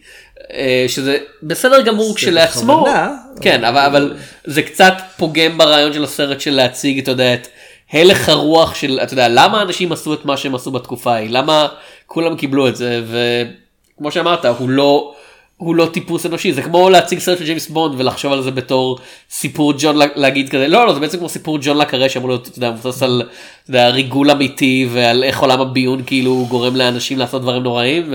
אה, 0.53 0.86
שזה 0.88 1.17
בסדר 1.43 1.82
גמור 1.82 2.15
כשלעצמו, 2.15 2.82
בכוונה. 2.82 3.11
כן, 3.41 3.63
אבל, 3.63 3.79
אבל 3.79 4.13
זה 4.43 4.61
קצת 4.61 4.93
פוגם 5.17 5.57
ברעיון 5.57 5.93
של 5.93 6.03
הסרט 6.03 6.41
של 6.41 6.51
להציג, 6.51 6.99
אתה 6.99 7.11
יודע, 7.11 7.34
את 7.34 7.47
הלך 7.91 8.29
הרוח 8.29 8.75
של, 8.75 8.99
אתה 9.03 9.13
יודע, 9.13 9.27
למה 9.29 9.61
אנשים 9.61 9.91
עשו 9.91 10.13
את 10.13 10.25
מה 10.25 10.38
שהם 10.38 10.55
עשו 10.55 10.71
בתקופה 10.71 11.13
ההיא, 11.13 11.29
למה 11.29 11.67
כולם 12.07 12.36
קיבלו 12.36 12.67
את 12.67 12.75
זה, 12.75 13.01
וכמו 13.07 14.11
שאמרת, 14.11 14.45
הוא 14.45 14.69
לא... 14.69 15.13
הוא 15.62 15.76
לא 15.76 15.86
טיפוס 15.86 16.26
אנושי 16.26 16.53
זה 16.53 16.62
כמו 16.62 16.89
להציג 16.89 17.20
סרט 17.20 17.38
של 17.38 17.45
ג'יימס 17.45 17.70
בונד 17.70 17.95
ולחשוב 17.99 18.32
על 18.34 18.41
זה 18.41 18.51
בתור 18.51 18.99
סיפור 19.32 19.74
ג'ון 19.78 19.95
לה- 19.97 20.05
להגיד 20.16 20.49
כזה 20.49 20.68
לא 20.68 20.86
לא 20.88 20.93
זה 20.93 20.99
בעצם 20.99 21.18
כמו 21.18 21.30
סיפור 21.30 21.57
ג'ון 21.62 21.78
לקרה 21.78 22.09
שאמור 22.09 22.30
להיות 22.30 22.47
אתה 22.47 22.57
יודע, 22.57 22.72
מבוסס 22.72 23.03
על 23.03 23.22
יודע, 23.70 23.89
ריגול 23.89 24.32
אמיתי 24.32 24.88
ועל 24.91 25.24
איך 25.24 25.39
עולם 25.39 25.62
הביון 25.62 26.03
כאילו 26.05 26.45
גורם 26.49 26.76
לאנשים 26.76 27.18
לעשות 27.20 27.41
דברים 27.41 27.64
נוראים 27.64 28.14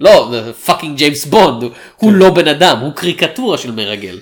ולא 0.00 0.30
fucking 0.66 0.96
ג'יימס 0.98 1.24
בונד 1.26 1.64
הוא 1.96 2.12
לא 2.12 2.30
בן 2.30 2.48
אדם 2.48 2.78
הוא 2.80 2.92
קריקטורה 2.92 3.58
של 3.58 3.70
מרגל. 3.72 4.18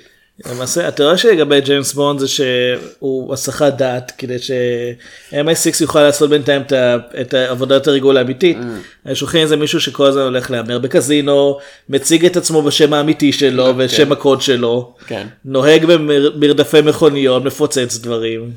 למעשה 0.46 0.88
התיאוריה 0.88 1.16
שלי 1.16 1.36
לגבי 1.36 1.60
ג'יימס 1.60 1.92
בונד 1.92 2.20
זה 2.20 2.28
שהוא 2.28 3.32
הסחת 3.34 3.72
דעת 3.72 4.12
כדי 4.18 4.38
ש-MI6 4.38 5.80
יוכל 5.80 6.02
לעשות 6.02 6.30
בינתיים 6.30 6.62
את 7.20 7.34
עבודת 7.34 7.86
הריגול 7.86 8.16
האמיתית. 8.16 8.56
Mm. 9.06 9.14
שולחים 9.14 9.40
איזה 9.40 9.56
מישהו 9.56 9.80
שכל 9.80 10.06
הזמן 10.06 10.22
הולך 10.22 10.50
להמר 10.50 10.78
בקזינו, 10.78 11.58
מציג 11.88 12.26
את 12.26 12.36
עצמו 12.36 12.62
בשם 12.62 12.92
האמיתי 12.92 13.32
שלו 13.32 13.74
ואת 13.76 13.90
שם 13.90 14.12
הקוד 14.12 14.42
שלו, 14.42 14.94
כן. 15.06 15.26
נוהג 15.44 15.84
במרדפי 15.84 16.80
מכוניות, 16.80 17.44
מפוצץ 17.44 17.98
דברים. 17.98 18.50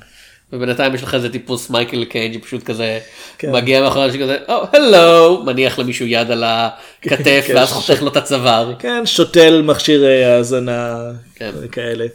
ובינתיים 0.54 0.95
יש 0.95 1.04
לך 1.04 1.16
איזה 1.16 1.30
טיפוס 1.30 1.70
מייקל 1.70 2.06
קיינג' 2.06 2.34
שפשוט 2.39 2.64
כזה 2.64 2.99
כן. 3.38 3.52
מגיע 3.52 3.82
מאחורי 3.82 4.06
אנשים 4.06 4.22
כזה 4.22 4.38
או 4.49 4.64
הלו 4.74 5.43
מניח 5.45 5.80
למישהו 5.80 6.06
יד 6.06 6.32
על 6.32 6.43
הכתף 6.43 7.43
כן, 7.47 7.56
ואז 7.56 7.70
ש- 7.70 7.72
חותך 7.72 8.02
לו 8.02 8.08
את 8.08 8.18
הצוואר. 8.18 8.74
כן, 8.80 9.06
שותל 9.06 9.62
מכשיר 9.66 10.06
האזנה 10.06 10.97
כן. 11.36 11.52
כאלה. 11.72 12.06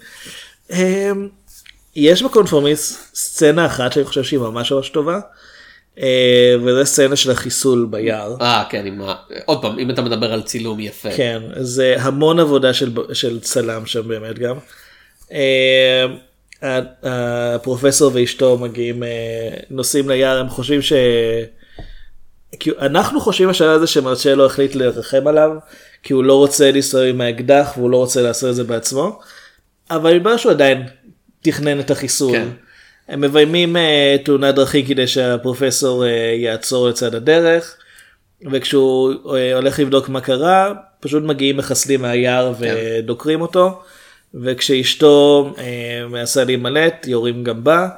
אמ, 0.72 1.28
יש 1.97 2.22
בקונפורמיסט 2.22 3.16
סצנה 3.16 3.66
אחת 3.66 3.93
שאני 3.93 4.05
חושב 4.05 4.24
שהיא 4.24 4.41
ממש 4.41 4.72
ממש 4.72 4.89
טובה, 4.89 5.20
אה, 6.01 6.55
וזה 6.64 6.84
סצנה 6.84 7.16
של 7.16 7.30
החיסול 7.30 7.87
ביער. 7.91 8.37
אה 8.41 8.64
כן 8.68 8.87
עם 8.87 9.03
ה... 9.03 9.14
עוד 9.45 9.62
פעם 9.62 9.78
אם 9.78 9.91
אתה 9.91 10.03
מדבר 10.03 10.32
על 10.32 10.43
צילום 10.43 10.80
יפה. 10.80 11.09
כן, 11.16 11.43
זה 11.57 11.97
המון 11.99 12.41
עבודה 12.41 12.74
של, 12.74 12.91
של 13.12 13.41
צלם 13.41 13.87
שם 13.87 14.09
באמת 14.09 14.39
גם. 14.39 14.57
הפרופסור 16.63 18.11
ואשתו 18.15 18.59
מגיעים, 18.59 19.03
אה, 19.03 19.09
נוסעים 19.71 20.09
ליער, 20.09 20.41
הם 20.41 20.49
חושבים 20.49 20.83
ש... 20.83 20.93
כי 22.61 22.71
אנחנו 22.81 23.21
חושבים 23.21 23.49
בשלב 23.49 23.71
הזה 23.71 23.87
שמרצ'לו 23.87 24.47
החליט 24.47 24.75
לרחם 24.75 25.27
עליו, 25.27 25.51
כי 26.03 26.13
הוא 26.13 26.25
לא 26.25 26.35
רוצה 26.35 26.71
להסתובב 26.71 27.05
עם 27.05 27.21
האקדח 27.21 27.73
והוא 27.77 27.91
לא 27.91 27.97
רוצה 27.97 28.23
לעשות 28.23 28.51
את 28.51 28.55
זה 28.55 28.65
בעצמו, 28.65 29.21
אבל 29.91 30.17
מתברר 30.17 30.37
שהוא 30.37 30.53
עדיין 30.53 30.83
תכנן 31.43 31.81
את 31.81 31.91
החיסול. 31.91 32.33
כן. 32.33 32.49
הם 33.09 33.21
מביימים 33.21 33.77
אה, 33.77 34.17
תאונת 34.25 34.55
דרכים 34.55 34.87
כדי 34.87 35.07
שהפרופסור 35.07 36.05
אה, 36.05 36.35
יעצור 36.37 36.89
לצד 36.89 37.15
הדרך, 37.15 37.77
וכשהוא 38.53 39.15
אה, 39.37 39.55
הולך 39.55 39.79
לבדוק 39.79 40.09
מה 40.09 40.21
קרה, 40.21 40.73
פשוט 41.01 41.23
מגיעים 41.23 41.57
מחסלים 41.57 42.03
מהיער 42.03 42.53
ודוקרים 42.59 43.41
אותו, 43.41 43.83
וכשאשתו 44.43 45.55
אה, 45.59 46.07
מנסה 46.09 46.45
להימלט, 46.45 47.07
יורים 47.07 47.45
גם 47.45 47.64
בה, 47.64 47.89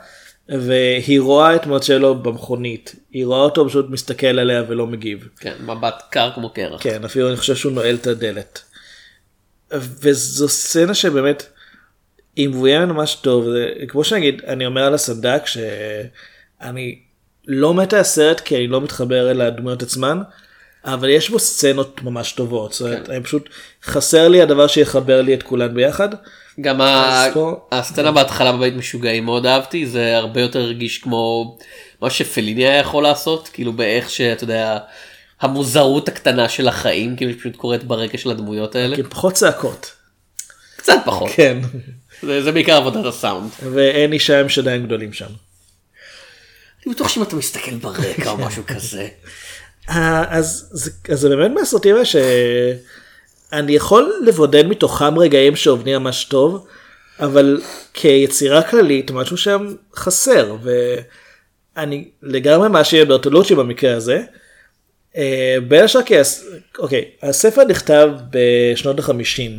והיא 0.49 1.21
רואה 1.21 1.57
את 1.57 1.67
מרצ'לו 1.67 2.15
במכונית, 2.15 2.95
היא 3.13 3.27
רואה 3.27 3.41
אותו 3.41 3.69
פשוט 3.69 3.91
מסתכל 3.91 4.27
עליה 4.27 4.63
ולא 4.69 4.87
מגיב. 4.87 5.29
כן, 5.41 5.55
מבט 5.61 6.03
קר 6.11 6.31
כמו 6.35 6.51
קרח. 6.51 6.83
כן, 6.83 7.05
אפילו 7.05 7.29
אני 7.29 7.37
חושב 7.37 7.57
שהוא 7.57 7.73
נועל 7.73 7.95
את 7.95 8.07
הדלת. 8.07 8.63
וזו 9.73 10.49
סצנה 10.49 10.95
שבאמת, 10.95 11.47
היא 12.37 12.49
מבוימת 12.49 12.89
ממש 12.89 13.15
טוב, 13.15 13.45
זה, 13.51 13.73
כמו 13.89 14.05
שנגיד, 14.05 14.43
אני 14.47 14.67
אומר 14.67 14.85
על 14.85 14.95
הסנדק 14.95 15.43
שאני 15.47 16.99
לא 17.47 17.75
מת 17.75 17.93
על 17.93 18.01
הסרט 18.01 18.41
כי 18.41 18.57
אני 18.57 18.67
לא 18.67 18.81
מתחבר 18.81 19.31
אל 19.31 19.41
הדמויות 19.41 19.83
עצמן, 19.83 20.19
אבל 20.85 21.09
יש 21.09 21.31
בו 21.31 21.39
סצנות 21.39 22.03
ממש 22.03 22.33
טובות, 22.33 22.73
זאת 22.73 22.81
אומרת, 22.81 23.11
אני 23.11 23.23
פשוט, 23.23 23.49
חסר 23.85 24.29
לי 24.29 24.43
הדבר 24.43 24.67
שיחבר 24.67 25.21
לי 25.23 25.35
את 25.35 25.43
כולן 25.43 25.75
ביחד. 25.75 26.09
גם 26.61 26.81
ה- 26.81 27.25
פה- 27.35 27.69
הסצנה 27.73 28.13
בהתחלה 28.13 28.53
בבית 28.53 28.75
משוגעים 28.75 29.25
מאוד 29.25 29.47
אהבתי 29.47 29.87
זה 29.87 30.17
הרבה 30.17 30.41
יותר 30.41 30.61
הרגיש 30.61 30.99
כמו 30.99 31.59
מה 32.03 32.11
שפליני 32.11 32.67
היה 32.69 32.77
יכול 32.77 33.03
לעשות 33.03 33.49
כאילו 33.53 33.73
באיך 33.73 34.11
שאתה 34.11 34.45
יודע 34.45 34.79
המוזרות 35.41 36.09
הקטנה 36.09 36.49
של 36.49 36.69
החיים 36.69 37.17
כאילו 37.17 37.33
שפשוט 37.33 37.57
קורית 37.57 37.85
ברקע 37.85 38.19
של 38.19 38.31
הדמויות 38.31 38.77
האלה 38.77 38.97
כי 38.97 39.03
פחות 39.03 39.33
צעקות. 39.35 39.93
קצת 40.77 40.99
פחות 41.05 41.31
כן. 41.35 41.59
זה, 42.23 42.43
זה 42.43 42.53
בעיקר 42.53 42.77
עבודת 42.77 43.05
הסאונד. 43.07 43.51
ואין 43.73 44.13
אישה 44.13 44.41
עם 44.41 44.49
שדיים 44.49 44.87
גדולים 44.87 45.13
שם. 45.13 45.27
אני 46.87 46.95
בטוח 46.95 47.09
שאם 47.09 47.23
אתה 47.23 47.37
מסתכל 47.37 47.75
ברקע 47.75 48.31
או 48.31 48.37
משהו 48.37 48.63
כזה. 48.67 49.09
אה, 49.89 50.25
אז 50.29 50.69
אז 51.11 51.21
זה 51.21 51.37
באמת 51.37 51.51
מהסרטים 51.51 51.95
האלה 51.95 52.05
שאני 52.05 53.73
יכול 53.73 54.13
לבודד 54.27 54.67
מתוכם 54.67 55.19
רגעים 55.19 55.57
שעובדים 55.57 56.03
ממש 56.03 56.25
טוב, 56.25 56.67
אבל 57.21 57.61
כיצירה 57.95 58.63
כללית 58.63 59.11
משהו 59.11 59.37
שם 59.37 59.75
חסר, 59.97 60.57
ואני 61.77 62.09
לגמרי 62.23 62.69
מאשים 62.69 63.03
את 63.03 63.09
ברטולוצ'י 63.09 63.55
במקרה 63.55 63.97
הזה. 63.97 64.23
אה, 65.17 65.57
בין 65.69 65.85
השאר 65.85 66.03
כי, 66.03 66.19
הס- 66.19 66.45
אוקיי, 66.79 67.05
הספר 67.23 67.65
נכתב 67.65 68.11
בשנות 68.31 68.99
החמישים, 68.99 69.57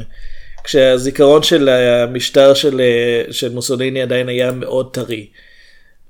כשהזיכרון 0.64 1.44
של 1.44 1.70
המשטר 1.70 2.54
של, 2.54 2.82
אה, 2.82 3.34
של 3.34 3.50
מוסוליני 3.54 4.02
עדיין 4.02 4.30
היה 4.30 4.52
מאוד 4.52 4.94
טרי. 4.94 5.28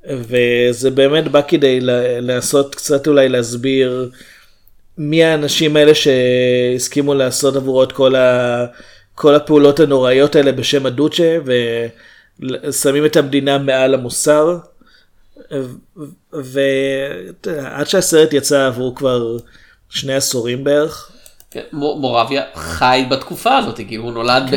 וזה 0.08 0.91
באמת 0.91 1.28
בא 1.28 1.41
כדי 1.47 1.80
לעשות 2.22 2.76
קצת 2.76 3.08
אולי 3.08 3.30
להסביר 3.30 4.10
מי 4.97 5.24
האנשים 5.24 5.76
האלה 5.76 5.91
שהסכימו 5.95 7.14
לעשות 7.14 7.56
עבורו 7.56 7.84
את 7.84 7.91
כל, 7.91 8.16
ה... 8.16 8.66
כל 9.16 9.36
הפעולות 9.36 9.80
הנוראיות 9.80 10.36
האלה 10.36 10.52
בשם 10.52 10.86
הדוצ'ה 10.86 11.38
ושמים 11.45 13.06
את 13.06 13.16
המדינה 13.16 13.58
מעל 13.58 13.93
המוסר. 13.93 14.58
ועד 16.32 17.88
שהסרט 17.88 18.34
יצא 18.34 18.68
עברו 18.68 18.95
כבר 18.95 19.38
שני 19.89 20.14
עשורים 20.14 20.64
בערך. 20.64 21.12
כן, 21.52 21.64
מורביה 21.74 22.43
חי 22.56 23.06
בתקופה 23.10 23.58
הזאת 23.58 23.76
כאילו 23.88 24.04
הוא 24.04 24.12
נולד 24.12 24.54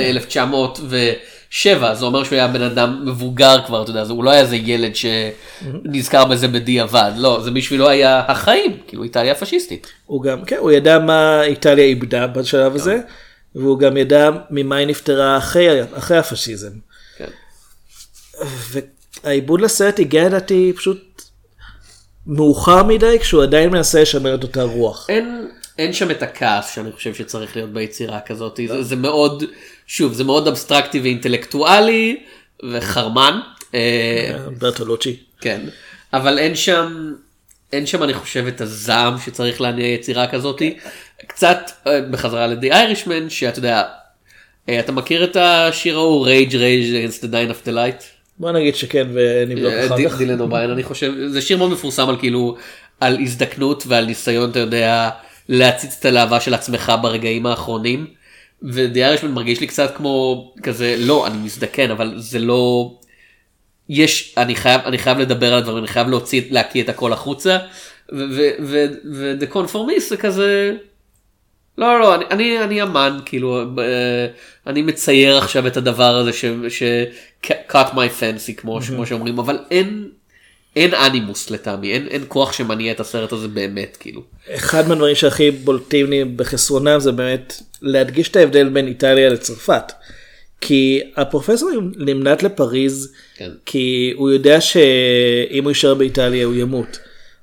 ב-1907 1.52 1.94
זה 1.94 2.04
אומר 2.04 2.24
שהוא 2.24 2.36
היה 2.36 2.48
בן 2.48 2.62
אדם 2.62 3.02
מבוגר 3.06 3.56
כבר 3.66 3.82
אתה 3.82 3.90
יודע 3.90 4.02
הוא 4.02 4.24
לא 4.24 4.30
היה 4.30 4.40
איזה 4.40 4.56
ילד 4.56 4.92
שנזכר 4.96 6.24
בזה 6.24 6.48
בדיעבד 6.48 7.12
לא 7.16 7.40
זה 7.44 7.50
בשבילו 7.50 7.88
היה 7.88 8.22
החיים 8.28 8.78
כאילו 8.86 9.02
איטליה 9.02 9.34
פשיסטית. 9.34 9.86
הוא 10.06 10.22
גם, 10.22 10.44
כן, 10.44 10.56
הוא 10.56 10.70
ידע 10.70 10.98
מה 10.98 11.42
איטליה 11.42 11.84
איבדה 11.84 12.26
בשלב 12.26 12.74
הזה, 12.74 13.00
והוא 13.54 13.78
גם 13.78 13.96
ידע 13.96 14.30
ממה 14.50 14.76
היא 14.76 14.86
נפטרה 14.86 15.38
אחרי, 15.38 15.82
אחרי 15.94 16.18
הפשיזם. 16.18 16.72
כן. 17.16 17.28
והעיבוד 19.24 19.60
לסרט 19.60 20.00
הגיע 20.00 20.24
לדעתי 20.24 20.72
פשוט 20.76 21.22
מאוחר 22.26 22.82
מדי, 22.82 23.18
כשהוא 23.20 23.42
עדיין 23.42 23.70
מנסה 23.70 24.02
לשמר 24.02 24.34
את 24.34 24.42
אותה 24.42 24.62
רוח. 24.62 25.06
אין 25.10 25.48
אין 25.78 25.92
שם 25.92 26.10
את 26.10 26.22
הכעס 26.22 26.74
שאני 26.74 26.92
חושב 26.92 27.14
שצריך 27.14 27.56
להיות 27.56 27.72
ביצירה 27.72 28.20
כזאת 28.20 28.60
זה, 28.68 28.82
זה 28.82 28.96
מאוד 28.96 29.44
שוב 29.86 30.12
זה 30.12 30.24
מאוד 30.24 30.48
אבסטרקטי 30.48 31.00
ואינטלקטואלי 31.00 32.16
וחרמן. 32.72 33.40
אה, 33.74 34.36
ברטולוצ'י. 34.58 35.16
כן, 35.40 35.60
אבל 36.12 36.38
אין 36.38 36.54
שם, 36.54 37.12
אין 37.72 37.86
שם 37.86 38.02
אני 38.02 38.14
חושב 38.14 38.46
את 38.46 38.60
הזעם 38.60 39.18
שצריך 39.18 39.60
להניע 39.60 39.86
יצירה 39.86 40.26
כזאתי. 40.26 40.78
קצת 41.26 41.70
אה, 41.86 42.00
בחזרה 42.00 42.46
לדי 42.46 42.72
איירישמן 42.72 43.30
שאתה 43.30 43.58
יודע, 43.58 43.82
אה, 44.68 44.80
אתה 44.80 44.92
מכיר 44.92 45.24
את 45.24 45.36
השיר 45.36 45.96
ההוא 45.96 46.28
Rage, 46.28 46.52
rage 46.52 46.92
against 46.92 47.24
the 47.24 47.26
dying 47.26 47.50
of 47.50 47.68
the 47.68 47.70
light? 47.70 48.02
בוא 48.38 48.52
נגיד 48.52 48.76
שכן 48.76 49.06
ונבדוק 49.12 49.72
אחר 49.72 50.08
כך. 50.08 50.18
דילן 50.18 50.40
אובריין 50.40 50.70
אני 50.70 50.82
חושב, 50.82 51.12
זה 51.26 51.42
שיר 51.42 51.58
מאוד 51.58 51.70
מפורסם 51.70 52.08
על 52.08 52.16
כאילו, 52.18 52.56
על 53.00 53.18
הזדקנות 53.20 53.84
ועל 53.86 54.04
ניסיון 54.04 54.50
אתה 54.50 54.58
יודע 54.58 55.10
להצית 55.48 55.96
את 56.00 56.04
הלהבה 56.04 56.40
של 56.40 56.54
עצמך 56.54 56.92
ברגעים 57.02 57.46
האחרונים. 57.46 58.06
ו 58.64 58.74
The 58.74 59.02
Irishman 59.02 59.30
מרגיש 59.30 59.60
לי 59.60 59.66
קצת 59.66 59.96
כמו 59.96 60.54
כזה 60.62 60.96
לא 60.98 61.26
אני 61.26 61.36
מזדקן 61.38 61.90
אבל 61.90 62.14
זה 62.16 62.38
לא 62.38 62.94
יש 63.88 64.34
אני 64.38 64.54
חייב 64.54 64.80
אני 64.84 64.98
חייב 64.98 65.18
לדבר 65.18 65.52
על 65.52 65.58
הדברים 65.58 65.78
אני 65.78 65.88
חייב 65.88 66.08
להוציא 66.08 66.42
להקיא 66.50 66.82
את 66.82 66.88
הכל 66.88 67.12
החוצה 67.12 67.58
ו 69.04 69.15
The 69.15 69.46
Conformist 69.48 70.08
זה 70.08 70.16
כזה 70.16 70.76
לא 71.78 72.00
לא 72.00 72.14
אני 72.14 72.24
אני 72.30 72.64
אני 72.64 72.82
אמן 72.82 73.18
כאילו 73.24 73.60
אה, 73.78 74.26
אני 74.66 74.82
מצייר 74.82 75.38
עכשיו 75.38 75.66
את 75.66 75.76
הדבר 75.76 76.16
הזה 76.16 76.32
ש, 76.32 76.44
ש 76.68 76.82
cut 77.46 77.90
my 77.92 78.20
fancy 78.20 78.54
כמו, 78.56 78.80
כמו 78.88 79.06
שאומרים 79.06 79.38
אבל 79.38 79.58
אין 79.70 80.08
אין 80.76 80.94
אנימוס 80.94 81.50
לטעמי 81.50 81.92
אין 81.92 82.08
אין 82.08 82.24
כוח 82.28 82.52
שמניע 82.52 82.92
את 82.92 83.00
הסרט 83.00 83.32
הזה 83.32 83.48
באמת 83.48 83.96
כאילו. 84.00 84.22
אחד 84.54 84.88
מהדברים 84.88 85.14
שהכי 85.14 85.50
בולטים 85.50 86.10
לי 86.10 86.24
בחסרונם 86.24 87.00
זה 87.00 87.12
באמת 87.12 87.62
להדגיש 87.82 88.28
את 88.28 88.36
ההבדל 88.36 88.68
בין 88.68 88.86
איטליה 88.86 89.28
לצרפת. 89.28 89.92
כי 90.60 91.00
הפרופסור 91.16 91.70
נמנעת 91.96 92.42
לפריז 92.42 93.12
כן. 93.36 93.50
כי 93.66 94.12
הוא 94.16 94.30
יודע 94.30 94.60
שאם 94.60 95.64
הוא 95.64 95.70
יישאר 95.70 95.94
באיטליה 95.94 96.46
הוא 96.46 96.54
ימות. 96.54 96.98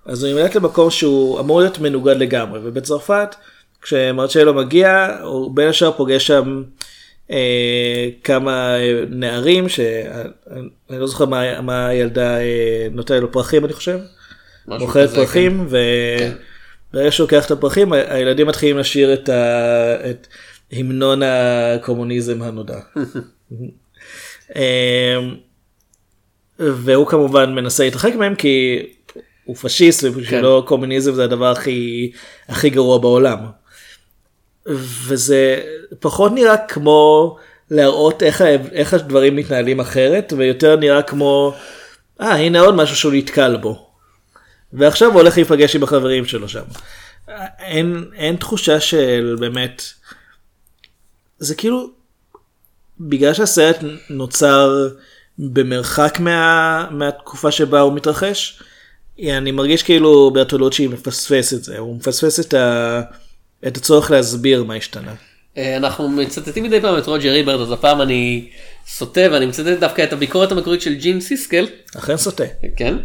אז 0.05 0.23
הוא 0.23 0.34
נמנעת 0.34 0.55
למקום 0.55 0.89
שהוא 0.89 1.39
אמור 1.39 1.59
להיות 1.59 1.80
מנוגד 1.80 2.15
לגמרי 2.17 2.59
ובצרפת 2.63 3.36
כשמרצ'לו 3.82 4.53
מגיע 4.53 5.17
הוא 5.23 5.55
בין 5.55 5.67
השאר 5.67 5.91
פוגש 5.91 6.27
שם 6.27 6.63
כמה 8.23 8.75
אה, 8.75 9.03
נערים 9.09 9.69
שאני 9.69 10.99
לא 10.99 11.07
זוכר 11.07 11.25
מה, 11.25 11.61
מה 11.61 11.88
הילדה 11.88 12.39
אה, 12.39 12.88
נותנת 12.91 13.21
לו 13.21 13.32
פרחים 13.32 13.65
אני 13.65 13.73
חושב. 13.73 13.99
מוכרת 14.67 15.09
כן. 15.09 15.15
פרחים 15.15 15.67
וברגע 15.69 17.11
שהוא 17.11 17.23
לוקח 17.23 17.45
את 17.45 17.51
הפרחים 17.51 17.93
הילדים 17.93 18.47
מתחילים 18.47 18.77
לשיר 18.77 19.13
את, 19.13 19.30
ה... 19.30 20.09
את 20.09 20.27
המנון 20.71 21.21
הקומוניזם 21.23 22.41
הנודע. 22.41 22.80
אמ, 24.55 25.36
והוא 26.59 27.07
כמובן 27.07 27.53
מנסה 27.53 27.84
להתרחק 27.84 28.15
מהם 28.15 28.36
כי 28.36 28.86
הוא 29.43 29.55
פשיסט 29.55 30.03
ובשבילו 30.03 30.65
קומוניזם 30.65 31.13
זה 31.13 31.23
הדבר 31.23 31.51
הכי 31.51 32.11
הכי 32.49 32.69
גרוע 32.69 32.97
בעולם. 32.97 33.38
וזה 34.70 35.61
פחות 35.99 36.32
נראה 36.32 36.57
כמו 36.57 37.38
להראות 37.72 38.24
איך, 38.24 38.41
איך 38.72 38.93
הדברים 38.93 39.36
מתנהלים 39.36 39.80
אחרת 39.80 40.34
ויותר 40.38 40.76
נראה 40.76 41.01
כמו 41.01 41.53
אה 42.22 42.36
הנה 42.36 42.59
עוד 42.59 42.76
משהו 42.76 42.95
שהוא 42.95 43.13
נתקל 43.13 43.57
בו. 43.57 43.89
ועכשיו 44.74 45.11
הוא 45.11 45.22
הולך 45.22 45.38
להיפגש 45.38 45.76
עם 45.76 45.84
החברים 45.84 46.26
שלו 46.26 46.49
שם. 46.49 46.63
אין, 47.59 48.05
אין 48.15 48.36
תחושה 48.36 48.80
של 48.80 49.36
באמת, 49.39 49.84
זה 51.39 51.55
כאילו, 51.55 51.89
בגלל 52.99 53.34
שהסרט 53.34 53.78
נוצר 54.09 54.88
במרחק 55.38 56.20
מה, 56.20 56.88
מהתקופה 56.91 57.51
שבה 57.51 57.80
הוא 57.80 57.93
מתרחש, 57.93 58.63
אני 59.20 59.51
מרגיש 59.51 59.84
כאילו 59.84 60.32
ברטולוצ'י 60.34 60.88
מפספס 60.88 61.53
את 61.53 61.63
זה, 61.63 61.78
הוא 61.78 61.95
מפספס 61.95 62.39
את, 62.39 62.53
ה, 62.53 63.01
את 63.68 63.78
הצורך 63.78 64.12
להסביר 64.12 64.64
מה 64.64 64.76
השתנה. 64.76 65.14
אה, 65.57 65.78
אנחנו 65.78 66.10
מצטטים 66.10 66.64
מדי 66.64 66.82
פעם 66.82 66.97
את 66.97 67.07
רוג'ר 67.07 67.32
ריברד 67.32 67.60
אז 67.60 67.72
הפעם 67.72 68.01
אני 68.01 68.49
סוטה 68.88 69.22
ואני 69.32 69.45
מצטט 69.45 69.80
דווקא 69.80 70.03
את 70.03 70.14
הביקורת 70.14 70.51
המקורית 70.51 70.82
של 70.82 70.93
ג'ין 70.93 71.22
סיסקל. 71.22 71.68
אכן 71.97 72.18
סוטה. 72.18 72.43
כן. 72.76 72.95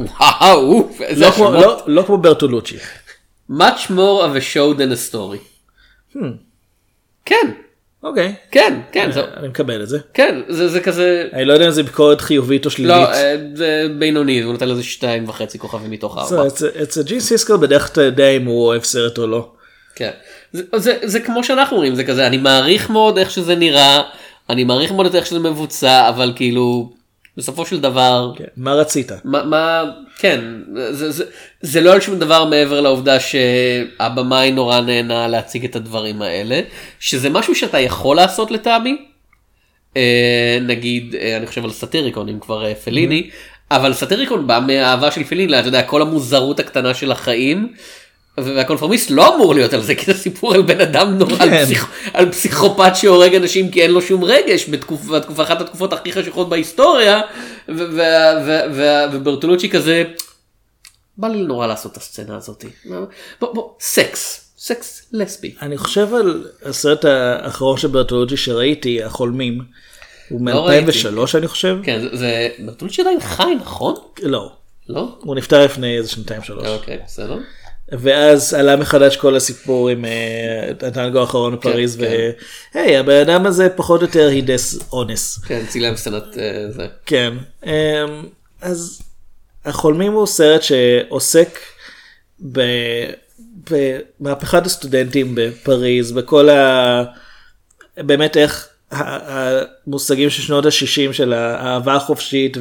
וואו 0.00 0.88
איזה 1.00 1.20
לא 1.20 1.28
השמות. 1.28 1.52
לא, 1.52 1.82
לא 1.86 2.02
כמו 2.02 2.18
ברטולוצ'י. 2.18 2.76
much 3.50 3.90
more 3.90 4.24
of 4.26 4.36
a 4.36 4.40
show 4.40 4.74
than 4.74 4.92
a 4.92 5.10
story. 5.10 5.40
Hmm. 6.14 6.18
כן. 7.24 7.50
אוקיי, 8.02 8.34
כן, 8.50 8.80
כן, 8.92 9.12
זה, 9.12 9.24
אני 9.36 9.48
מקבל 9.48 9.82
את 9.82 9.88
זה. 9.88 9.98
כן, 10.14 10.40
זה, 10.48 10.68
זה 10.68 10.80
כזה, 10.80 11.28
אני 11.32 11.44
לא 11.44 11.52
יודע 11.52 11.66
אם 11.66 11.70
זה 11.70 11.82
ביקורת 11.82 12.20
חיובית 12.20 12.64
או 12.64 12.70
שלילית. 12.70 12.96
לא, 12.96 13.12
אה, 13.12 13.36
זה 13.54 13.86
בינוני, 13.98 14.42
הוא 14.42 14.52
נותן 14.52 14.68
לזה 14.68 14.82
שתיים 14.82 15.28
וחצי 15.28 15.58
כוכבים 15.58 15.90
מתוך 15.90 16.18
ארבע. 16.18 16.46
אצל 16.82 17.02
ג'ין 17.02 17.20
סיסקל 17.20 17.56
בדרך 17.56 17.82
כלל 17.82 17.92
אתה 17.92 18.02
יודע 18.02 18.28
אם 18.28 18.44
הוא 18.44 18.66
אוהב 18.66 18.82
סרט 18.82 19.18
או 19.18 19.26
לא. 19.26 19.52
כן. 19.94 20.10
זה, 20.52 20.62
זה, 20.76 20.98
זה 21.02 21.20
כמו 21.20 21.44
שאנחנו 21.44 21.76
אומרים, 21.76 21.94
זה 21.94 22.04
כזה, 22.04 22.26
אני 22.26 22.36
מעריך 22.36 22.90
מאוד 22.90 23.18
איך 23.18 23.30
שזה 23.30 23.54
נראה, 23.54 24.02
אני 24.50 24.64
מעריך 24.64 24.92
מאוד 24.92 25.06
את 25.06 25.14
איך 25.14 25.26
שזה 25.26 25.38
מבוצע, 25.38 26.08
אבל 26.08 26.32
כאילו, 26.36 26.92
בסופו 27.36 27.66
של 27.66 27.80
דבר, 27.80 28.32
כן, 28.36 28.44
מה 28.56 28.72
רצית? 28.72 29.12
מה, 29.24 29.44
מה 29.44 29.84
כן, 30.18 30.40
זה, 30.90 31.10
זה, 31.10 31.24
זה 31.60 31.80
לא 31.80 31.92
על 31.92 32.00
שום 32.00 32.18
דבר 32.18 32.44
מעבר 32.44 32.80
לעובדה 32.80 33.16
שהבמאי 33.20 34.52
נורא 34.52 34.80
נהנה 34.80 35.28
להציג 35.28 35.64
את 35.64 35.76
הדברים 35.76 36.22
האלה, 36.22 36.60
שזה 37.00 37.30
משהו 37.30 37.54
שאתה 37.54 37.80
יכול 37.80 38.16
לעשות 38.16 38.50
לטעמי, 38.50 38.96
אה, 39.96 40.58
נגיד, 40.60 41.14
אה, 41.20 41.36
אני 41.36 41.46
חושב 41.46 41.64
על 41.64 41.70
סאטיריקון, 41.70 42.28
אם 42.28 42.38
כבר 42.40 42.66
אה, 42.66 42.74
פליני, 42.74 43.30
אבל 43.70 43.92
סאטיריקון 43.92 44.46
בא 44.46 44.60
מהאהבה 44.66 45.10
של 45.10 45.24
פליני, 45.24 45.60
אתה 45.60 45.68
יודע, 45.68 45.82
כל 45.82 46.02
המוזרות 46.02 46.60
הקטנה 46.60 46.94
של 46.94 47.12
החיים. 47.12 47.72
והקונפורמיסט 48.38 49.10
לא 49.10 49.34
אמור 49.34 49.54
להיות 49.54 49.72
על 49.72 49.82
זה 49.82 49.94
כי 49.94 50.06
זה 50.06 50.14
סיפור 50.14 50.54
על 50.54 50.62
בן 50.62 50.80
אדם 50.80 51.18
נורא 51.18 51.32
על, 51.38 51.50
כן. 51.50 51.64
פסיכ... 51.64 51.86
על 52.14 52.32
פסיכופת 52.32 52.96
שהורג 52.96 53.34
אנשים 53.34 53.70
כי 53.70 53.82
אין 53.82 53.90
לו 53.90 54.02
שום 54.02 54.24
רגש 54.24 54.68
בתקופ... 54.68 55.06
בתקופה 55.06 55.42
אחת 55.42 55.60
התקופות 55.60 55.92
הכי 55.92 56.12
חשוכות 56.12 56.48
בהיסטוריה 56.48 57.20
ו- 57.68 57.72
ו- 57.72 58.44
ו- 58.46 58.60
ו- 58.72 59.04
וברטולוצ'י 59.12 59.70
כזה 59.70 60.04
בא 61.16 61.28
לי 61.28 61.42
נורא 61.42 61.66
לעשות 61.66 61.92
את 61.92 61.96
הסצנה 61.96 62.36
הזאתי 62.36 62.68
בוא, 63.40 63.54
בוא, 63.54 63.70
סקס 63.80 64.48
סקס 64.58 65.08
לסבי 65.12 65.54
אני 65.62 65.78
חושב 65.78 66.14
על 66.14 66.46
הסרט 66.64 67.04
האחרון 67.04 67.78
של 67.78 67.88
ברטולוג'י 67.88 68.36
שראיתי, 68.36 69.02
החולמים. 69.02 69.60
הוא 70.28 70.46
לא 70.46 70.66
ראיתי. 70.66 71.08
מ-2003 71.08 71.38
אני 71.38 71.48
חושב. 71.48 71.76
כן 71.82 72.00
זה, 72.00 72.16
זה 72.16 72.48
ברטולוצ'י 72.58 73.02
עדיין 73.02 73.20
חי 73.20 73.54
נכון 73.60 73.94
לא. 74.22 74.52
לא 74.88 75.18
הוא 75.20 75.36
נפטר 75.36 75.64
לפני 75.64 75.96
איזה 75.96 76.10
שנתיים 76.10 76.42
שלוש. 76.42 76.66
אוקיי 76.66 76.98
בסדר 77.06 77.38
ואז 77.98 78.54
עלה 78.54 78.76
מחדש 78.76 79.16
כל 79.16 79.36
הסיפור 79.36 79.88
עם 79.88 80.04
אה, 80.04 80.88
הטנגו 80.88 81.20
האחרון 81.20 81.56
בפריז 81.56 81.96
כן. 81.96 82.30
והי 82.74 82.96
הבן 82.96 83.20
אדם 83.20 83.46
הזה 83.46 83.68
פחות 83.68 84.00
או 84.00 84.06
יותר 84.06 84.28
הידס 84.28 84.78
אונס. 84.92 85.38
כן 85.38 85.66
צילם 85.68 85.96
סצנת 85.96 86.38
אה, 86.38 86.70
זה 86.70 86.86
כן. 87.06 87.34
אמ, 87.66 87.70
אז 88.60 89.02
החולמים 89.64 90.12
הוא 90.12 90.26
סרט 90.26 90.62
שעוסק 90.62 91.58
במהפכת 94.20 94.66
הסטודנטים 94.66 95.34
בפריז, 95.34 96.12
בכל 96.12 96.48
ה... 96.48 97.04
באמת 97.96 98.36
איך 98.36 98.68
המושגים 98.90 100.30
של 100.30 100.42
שנות 100.42 100.66
ה-60 100.66 101.12
של 101.12 101.32
האהבה 101.32 101.94
החופשית 101.94 102.56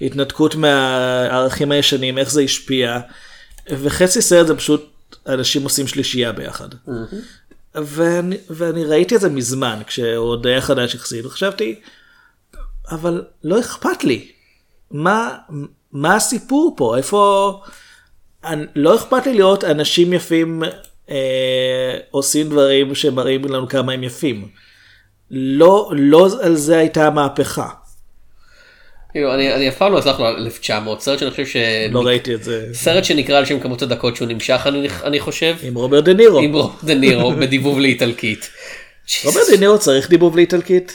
והתנתקות 0.00 0.54
מהערכים 0.54 1.72
הישנים, 1.72 2.18
איך 2.18 2.30
זה 2.30 2.42
השפיע. 2.42 3.00
וחצי 3.70 4.22
סרט 4.22 4.46
זה 4.46 4.56
פשוט 4.56 4.92
אנשים 5.26 5.62
עושים 5.62 5.86
שלישייה 5.86 6.32
ביחד. 6.32 6.68
ואני, 7.74 8.36
ואני 8.50 8.84
ראיתי 8.84 9.16
את 9.16 9.20
זה 9.20 9.28
מזמן, 9.28 9.82
כשהוא 9.86 10.28
עוד 10.28 10.46
היה 10.46 10.60
חדש 10.60 10.94
יחסית, 10.94 11.26
וחשבתי, 11.26 11.80
אבל 12.90 13.24
לא 13.44 13.60
אכפת 13.60 14.04
לי. 14.04 14.28
מה, 14.90 15.38
מה 15.92 16.16
הסיפור 16.16 16.74
פה? 16.76 16.96
איפה... 16.96 17.60
אני, 18.44 18.66
לא 18.76 18.96
אכפת 18.96 19.26
לי 19.26 19.34
לראות 19.34 19.64
אנשים 19.64 20.12
יפים 20.12 20.62
אה, 21.10 21.98
עושים 22.10 22.48
דברים 22.48 22.94
שמראים 22.94 23.44
לנו 23.44 23.68
כמה 23.68 23.92
הם 23.92 24.02
יפים. 24.02 24.48
לא, 25.30 25.92
לא 25.96 26.28
על 26.42 26.56
זה 26.56 26.78
הייתה 26.78 27.06
המהפכה. 27.06 27.68
כאילו, 29.12 29.34
אני, 29.34 29.54
אני 29.54 29.68
אף 29.68 29.76
פעם 29.76 29.92
לא 29.92 29.98
אסלח 29.98 30.20
לו 30.20 30.26
על 30.26 30.36
1900 30.36 31.00
סרט 31.00 31.18
שאני 31.18 31.30
חושב 31.30 31.46
ש... 31.46 31.56
לא 31.90 32.00
ראיתי 32.00 32.34
את 32.34 32.44
זה. 32.44 32.66
סרט 32.72 33.04
שנקרא 33.04 33.38
על 33.38 33.44
שם 33.44 33.60
כמות 33.60 33.82
הדקות 33.82 34.16
שהוא 34.16 34.28
נמשך 34.28 34.66
אני, 35.04 35.20
חושב 35.20 35.56
עם 35.62 35.74
רוברט 35.74 36.04
דה 36.04 36.12
נירו. 36.12 36.38
עם 36.38 36.52
רוב 36.52 36.80
דה 36.84 36.94
נירו 36.94 37.32
בדיבוב 37.40 37.80
לאיטלקית. 37.80 38.50
רוברט 39.24 39.42
דה 39.50 39.56
נירו 39.56 39.78
צריך 39.78 40.10
דיבוב 40.10 40.36
לאיטלקית? 40.36 40.92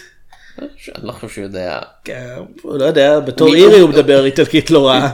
אני 0.60 0.68
לא 1.04 1.12
חושב 1.12 1.30
שהוא 1.30 1.44
יודע. 1.44 1.80
כן, 2.04 2.28
הוא 2.62 2.80
לא 2.80 2.86
יודע, 2.86 3.20
בתור 3.20 3.56
אירי 3.56 3.80
הוא 3.80 3.90
מדבר 3.90 4.26
איטלקית 4.26 4.72
לא 4.72 4.88
רע. 4.88 5.10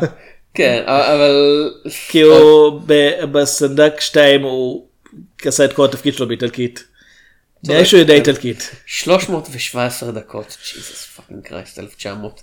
כן 0.54 0.84
אבל 0.88 1.72
כי 2.10 2.22
הוא 2.22 2.82
בסנדק 3.32 4.02
2 4.02 4.42
הוא 4.42 4.86
עשה 5.46 5.66
את 5.66 5.74
כל 5.74 5.86
התפקיד 5.86 6.14
שלו 6.14 6.28
באיטלקית. 6.28 6.84
נראה 7.68 7.86
שהוא 7.86 8.00
יודע 8.00 8.14
איטלקית. 8.14 8.72
317 8.86 10.12
דקות 10.12 10.58
Jesus 10.74 11.06
fucking 11.16 11.44
Christ 11.44 11.80
1900. 11.80 12.42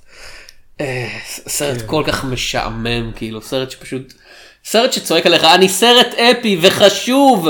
אה, 0.81 1.09
סרט 1.49 1.83
כל 1.87 2.03
כך 2.07 2.25
משעמם 2.25 3.13
כאילו 3.17 3.43
סרט 3.43 3.71
שפשוט 3.71 4.13
סרט 4.65 4.93
שצועק 4.93 5.27
עליך 5.27 5.45
אני 5.45 5.69
סרט 5.69 6.15
אפי 6.15 6.59
וחשוב 6.63 7.49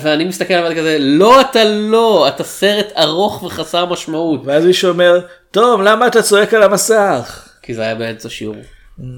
ואני 0.00 0.24
מסתכל 0.24 0.54
עליו 0.54 0.78
כזה 0.78 0.96
לא 1.00 1.40
אתה 1.40 1.64
לא 1.64 2.28
אתה 2.28 2.44
סרט 2.44 2.92
ארוך 2.98 3.42
וחסר 3.42 3.86
משמעות 3.86 4.40
ואז 4.44 4.64
מישהו 4.64 4.90
אומר, 4.90 5.20
טוב 5.50 5.82
למה 5.82 6.06
אתה 6.06 6.22
צועק 6.22 6.54
על 6.54 6.62
המסך? 6.62 7.48
כי 7.62 7.74
זה 7.74 7.82
היה 7.82 7.94
באמצע 7.94 8.28
שיעור. 8.28 8.56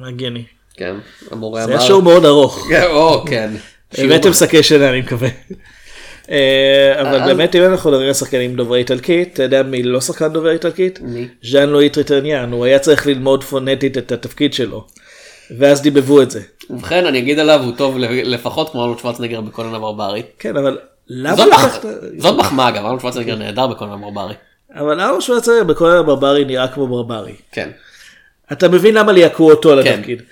הגיוני. 0.09 0.45
כן 0.77 0.95
המורה 1.31 1.61
זה 1.61 1.65
אמר. 1.67 1.79
היה 1.79 1.87
שיעור 1.87 2.03
מאוד 2.03 2.25
ארוך. 2.25 2.65
כן, 2.71 2.85
או 2.91 3.25
כן. 3.27 3.51
הבאתם 3.99 4.33
שקי 4.33 4.63
שינה 4.63 4.89
אני 4.89 5.01
מקווה. 5.01 5.29
אה, 6.31 7.01
אבל 7.01 7.21
אז- 7.21 7.29
באמת 7.29 7.57
אם 7.57 7.63
אנחנו 7.65 7.91
מדברים 7.91 8.09
על 8.09 8.15
שחקנים 8.15 8.57
דוברי 8.57 8.79
איטלקית, 8.79 9.33
אתה 9.33 9.43
יודע 9.43 9.63
מי 9.63 9.83
לא 9.83 10.01
שחקן 10.01 10.29
דובר 10.29 10.51
איטלקית? 10.51 10.99
מי? 11.03 11.29
ז'אן 11.43 11.69
לואי 11.69 11.89
טריטניאן, 11.89 12.53
הוא 12.53 12.65
היה 12.65 12.79
צריך 12.79 13.07
ללמוד 13.07 13.45
פונטית 13.45 13.99
את 13.99 14.13
התפקיד 14.13 14.55
שלו. 14.55 14.85
ואז 15.59 15.83
דיבבו 15.83 16.23
את 16.23 16.31
זה. 16.31 16.41
ובכן 16.71 17.07
אני 17.07 17.19
אגיד 17.19 17.39
עליו 17.39 17.61
הוא 17.63 17.73
טוב 17.77 17.99
לפחות 17.99 18.73
כמו 18.73 18.81
ארנולד 18.83 18.99
שוורצנגר 18.99 19.41
בקונן 19.41 19.75
הברברי. 19.75 20.23
כן 20.39 20.57
אבל 20.57 20.79
למה 21.09 21.37
זאת 21.37 21.47
לקחת... 21.49 21.85
זאת 22.19 22.39
מחמאה 22.39 22.71
גם 22.71 22.85
ארנולד 22.85 23.01
שוורצנגר 23.01 23.37
נהדר 23.37 23.67
בקונן 23.67 23.93
הברברי. 23.93 24.35
אבל 24.75 25.01
ארנו 25.01 25.21
שוורצנגר 25.21 25.65
בכל 25.65 25.91
הברברי 25.91 26.45
נראה 26.45 26.69
כמו 26.69 26.87
ברברי. 26.87 27.35
כן. 27.53 27.71
אתה 28.53 28.69
מבין 28.69 28.95
למה 28.95 29.13
ליהקו 29.13 29.51
אותו 29.51 29.73
על 29.73 29.83
כן. 29.83 29.93
התפקיד. 29.95 30.23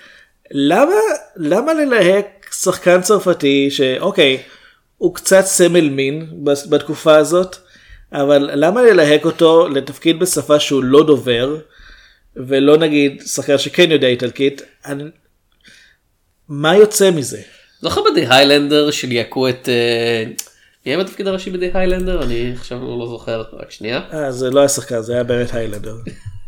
למה, 0.51 0.91
למה 1.35 1.73
ללהק 1.73 2.25
שחקן 2.51 3.01
צרפתי 3.01 3.71
שאוקיי, 3.71 4.37
הוא 5.03 5.15
קצת 5.15 5.45
סמל 5.45 5.89
מין 5.89 6.27
בתקופה 6.69 7.15
הזאת, 7.15 7.55
אבל 8.11 8.49
למה 8.53 8.81
ללהק 8.83 9.25
אותו 9.25 9.67
לתפקיד 9.67 10.19
בשפה 10.19 10.59
שהוא 10.59 10.83
לא 10.83 11.05
דובר, 11.05 11.57
ולא 12.35 12.77
נגיד 12.77 13.21
שחקן 13.25 13.57
שכן 13.57 13.91
יודע 13.91 14.07
איטלקית, 14.07 14.61
אני... 14.85 15.03
מה 16.49 16.75
יוצא 16.75 17.11
מזה? 17.11 17.41
זוכר 17.81 18.01
בדי 18.11 18.25
היילנדר 18.29 18.91
שליהקו 18.91 19.49
את... 19.49 19.69
אה, 19.69 20.23
מי 20.85 20.91
היה 20.91 21.03
בתפקיד 21.03 21.27
הראשי 21.27 21.49
בדי 21.49 21.69
היילנדר? 21.73 22.23
אני 22.23 22.53
עכשיו 22.53 22.77
לא 22.99 23.07
זוכר, 23.07 23.43
רק 23.53 23.71
שנייה. 23.71 24.01
אה, 24.13 24.31
זה 24.31 24.49
לא 24.49 24.59
היה 24.59 24.69
שחקן, 24.69 25.01
זה 25.01 25.13
היה 25.13 25.23
באמת 25.23 25.53
היילנדר. 25.53 25.95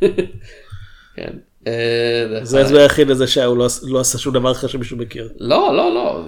כן. 1.15 1.33
אה, 1.67 2.39
זה 2.43 2.59
ההסבר 2.59 2.79
היחיד 2.79 3.07
לזה 3.07 3.27
שהוא 3.27 3.57
לא, 3.57 3.67
לא 3.83 3.99
עשה 3.99 4.17
שום 4.17 4.33
דבר 4.33 4.51
אחר 4.51 4.67
שמישהו 4.67 4.97
מכיר. 4.97 5.29
לא, 5.39 5.73
לא, 5.75 5.93
לא. 5.93 6.25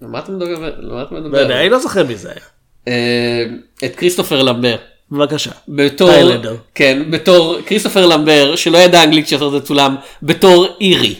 מה 0.00 0.18
אתה 0.18 0.32
מדבר? 0.32 0.64
על 0.64 0.90
מה 0.90 1.02
אתה 1.02 1.14
לא 1.14 1.20
מדבר? 1.20 1.38
יודע, 1.38 1.60
אני 1.60 1.68
לא 1.68 1.78
זוכר 1.78 2.06
מי 2.06 2.16
זה 2.16 2.28
היה. 2.30 2.40
אה, 2.88 3.44
את 3.84 3.96
כריסטופר 3.96 4.42
למבר. 4.42 4.76
בבקשה. 5.10 5.50
בתור, 5.68 6.10
היילנדר. 6.10 6.56
כן, 6.74 7.10
בתור 7.10 7.58
כריסטופר 7.66 8.06
למבר 8.06 8.56
שלא 8.56 8.78
ידע 8.78 9.04
אנגלית 9.04 9.26
כשהסרט 9.26 9.52
הזה 9.52 9.60
צולם, 9.60 9.96
בתור 10.22 10.66
אירי. 10.80 11.14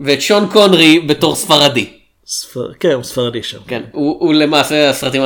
ואת 0.00 0.22
שון 0.22 0.48
קונרי 0.52 1.00
בתור 1.00 1.34
ספרדי. 1.34 1.90
ספר... 2.26 2.72
כן, 2.80 2.92
הוא 2.92 3.02
ספרדי 3.02 3.42
שם. 3.42 3.58
כן, 3.66 3.82
הוא, 3.92 4.16
הוא 4.20 4.34
למעשה 4.34 4.90
הסרטים, 4.90 5.22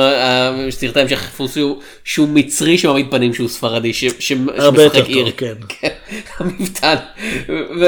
סרטי 0.69 0.99
המשך 0.99 1.17
חיפושו 1.17 1.79
שהוא 2.03 2.27
מצרי 2.29 2.77
שמעמיד 2.77 3.11
פנים 3.11 3.33
שהוא 3.33 3.47
ספרדי, 3.47 3.93
ש, 3.93 4.05
ש, 4.19 4.33
הרבה 4.57 4.83
יותר 4.83 5.05
שמשחק 5.05 5.13
טוב. 5.13 5.29
כן. 5.37 5.53
כן, 5.67 6.19
המבטן. 6.37 6.95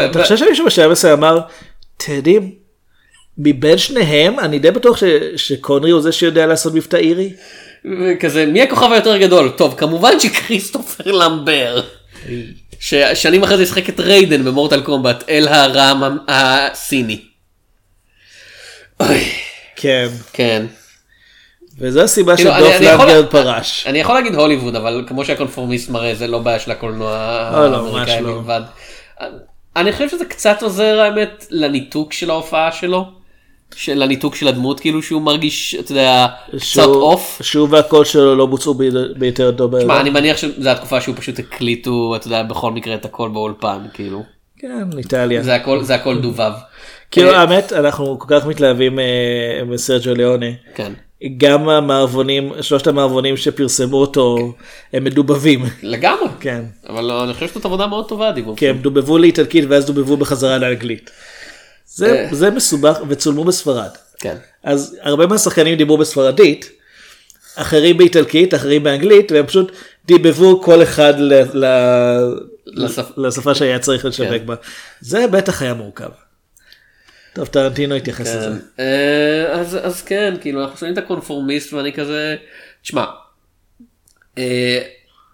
אתה 0.06 0.23
חושב 0.23 0.38
שמישהו 0.38 0.65
בשלב 0.65 0.91
מסוים 0.91 1.19
אמר, 1.19 1.40
טדי, 1.98 2.40
מבין 3.38 3.77
שניהם 3.77 4.39
אני 4.39 4.60
די 4.60 4.72
בטוח 4.72 4.97
ש... 4.97 5.03
שקונרי 5.35 5.91
הוא 5.91 6.01
זה 6.01 6.11
שיודע 6.11 6.45
לעשות 6.45 6.73
מבטא 6.73 6.97
אירי. 6.97 7.34
וכזה, 8.01 8.45
מי 8.45 8.61
הכוכב 8.61 8.91
היותר 8.91 9.18
גדול? 9.18 9.49
טוב, 9.49 9.76
כמובן 9.77 10.19
שכריסטופר 10.19 11.11
למבר. 11.11 11.81
ששנים 12.80 13.43
אחרי 13.43 13.57
זה 13.57 13.64
ישחק 13.64 13.89
את 13.89 13.99
ריידן 13.99 14.43
במורטל 14.43 14.81
קומבט, 14.81 15.23
אל 15.30 15.47
הרם 15.47 16.18
הסיני. 16.27 17.22
כן. 19.76 20.07
כן. 20.34 20.65
וזו 21.77 22.01
הסיבה 22.01 22.35
כאילו, 22.35 22.51
שדוף 22.51 22.76
למגרד 22.81 23.26
פרש. 23.26 23.84
אני 23.88 23.99
יכול 23.99 24.15
להגיד 24.15 24.35
הוליווד, 24.35 24.76
אבל 24.76 25.03
כמו 25.07 25.26
שהקונפורמיסט 25.26 25.89
מראה, 25.89 26.15
זה 26.15 26.27
לא 26.27 26.39
בעיה 26.39 26.60
של 26.60 26.72
הקולנוע 26.72 27.49
לא, 27.51 27.72
לא, 27.72 27.76
האמריקאי 27.76 28.22
ממש 28.22 28.27
לא. 28.27 28.41
בלבד. 28.41 28.61
אני 29.76 29.91
חושב 29.91 30.10
שזה 30.10 30.26
קצת 30.26 30.61
עוזר 30.61 30.99
האמת 30.99 31.45
לניתוק 31.49 32.14
של 32.14 32.30
ההופעה 32.30 32.72
שלו. 32.72 33.22
של 33.75 34.01
הניתוק 34.01 34.35
של 34.35 34.47
הדמות 34.47 34.79
כאילו 34.79 35.03
שהוא 35.03 35.21
מרגיש 35.21 35.75
אתה 35.79 35.91
יודע 35.91 36.27
קצת 36.57 36.85
אוף. 36.85 37.41
שהוא 37.41 37.67
והקול 37.71 38.05
שלו 38.05 38.35
לא 38.35 38.45
בוצעו 38.45 38.73
ביותר 39.17 39.51
טוב. 39.51 39.79
שמע, 39.81 40.01
אני 40.01 40.09
מניח 40.09 40.37
שזו 40.37 40.69
התקופה 40.69 41.01
שהוא 41.01 41.15
פשוט 41.15 41.39
הקליטו 41.39 42.15
אתה 42.15 42.27
יודע 42.27 42.43
בכל 42.43 42.71
מקרה 42.71 42.95
את 42.95 43.05
הכל 43.05 43.29
באולפן 43.29 43.79
כאילו 43.93 44.23
כן, 44.57 44.89
איטליה. 44.97 45.43
זה 45.43 45.55
הכל 45.55 45.83
זה 45.83 45.95
הכל 45.95 46.17
דובב. 46.17 46.51
כאילו 47.11 47.29
אה, 47.29 47.41
האמת 47.41 47.73
אנחנו 47.73 48.19
כל 48.19 48.25
כך 48.29 48.45
מתלהבים 48.45 48.99
אה, 48.99 49.05
מסרג'ו 49.65 50.13
ליאונה. 50.13 50.45
כן. 50.75 50.93
גם 51.37 51.69
המערבונים, 51.69 52.51
שלושת 52.61 52.87
המערבונים 52.87 53.37
שפרסמו 53.37 53.97
אותו 53.97 54.53
הם 54.93 55.03
מדובבים. 55.03 55.65
לגמרי. 55.83 56.27
כן. 56.39 56.63
אבל 56.89 57.11
אני 57.11 57.33
חושב 57.33 57.47
שזאת 57.47 57.65
עבודה 57.65 57.87
מאוד 57.87 58.09
טובה 58.09 58.31
דיבור. 58.31 58.55
כי 58.55 58.69
הם 58.69 58.77
דובבו 58.77 59.17
לאיטלקית 59.17 59.65
ואז 59.69 59.85
דובבו 59.85 60.17
בחזרה 60.17 60.57
לאנגלית. 60.57 61.11
זה, 61.95 62.11
אה. 62.11 62.36
זה 62.36 62.49
מסובך 62.52 62.99
וצולמו 63.10 63.44
בספרד. 63.44 63.90
כן. 64.20 64.36
אז 64.64 64.98
הרבה 65.02 65.28
מהשחקנים 65.28 65.78
דיברו 65.78 65.98
בספרדית, 65.98 66.72
אחרים 67.56 67.98
באיטלקית, 67.98 68.53
אחרים 68.53 68.84
באנגלית, 68.84 69.32
והם 69.32 69.45
פשוט 69.45 69.72
דיבבו 70.06 70.61
כל 70.61 70.84
אחד 70.84 71.14
ל, 71.20 71.34
ל, 71.53 71.65
לשפ- 72.68 73.14
לשפה 73.18 73.56
שהיה 73.56 73.80
צריך 73.80 74.06
לשווק 74.06 74.30
כן. 74.30 74.45
בה. 74.45 74.56
זה 75.02 75.28
בטח 75.28 75.61
היה 75.61 75.74
מורכב. 75.74 76.10
טוב, 77.34 77.48
טרנטינו 77.48 77.95
התייחס 77.95 78.28
כן. 78.28 78.38
לזה. 78.38 78.60
אה, 78.80 79.52
אז 79.52 79.78
אז 79.82 80.02
כן 80.02 80.34
כאילו 80.41 80.61
אנחנו 80.64 80.78
שומעים 80.78 80.94
את 80.94 81.03
הקונפורמיסט 81.03 81.74
ואני 81.74 81.94
כזה 81.94 82.36
תשמע. 82.82 83.06
אה, 84.38 84.80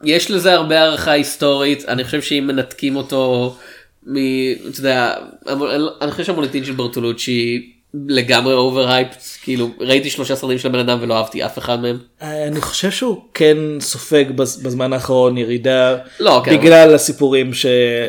יש 0.04 0.32
לזה 0.32 0.54
הרבה 0.54 0.80
הערכה 0.82 1.12
היסטורית 1.12 1.86
אני 1.90 2.04
חושב 2.04 2.22
שאם 2.22 2.48
מנתקים 2.48 2.96
אותו 2.96 3.56
מ... 4.08 4.16
אתה 4.70 4.80
יודע 4.80 5.14
אני 6.02 6.12
חושב 6.12 6.24
שהמוניטין 6.24 6.66
של 6.66 6.72
ברטולוצ'י 6.74 7.72
לגמרי 8.08 8.54
overhyped 8.54 9.08
כאילו 9.44 9.70
ראיתי 9.80 10.10
שלושה 10.10 10.36
סרטים 10.36 10.58
של 10.60 10.68
הבן 10.68 10.80
אדם 10.80 10.98
ולא 11.02 11.18
אהבתי 11.18 11.46
אף 11.46 11.58
אחד 11.58 11.82
מהם. 11.82 11.98
אני 12.22 12.62
חושב 12.62 12.92
שהוא 12.92 13.22
כן 13.34 13.58
סופג 13.80 14.26
בז- 14.36 14.64
בזמן 14.64 14.94
האחרון 14.94 15.38
ירידה 15.38 15.98
לא, 16.20 16.42
כן, 16.46 16.58
בגלל 16.58 16.94
הסיפורים 16.96 17.54
ש... 17.54 17.66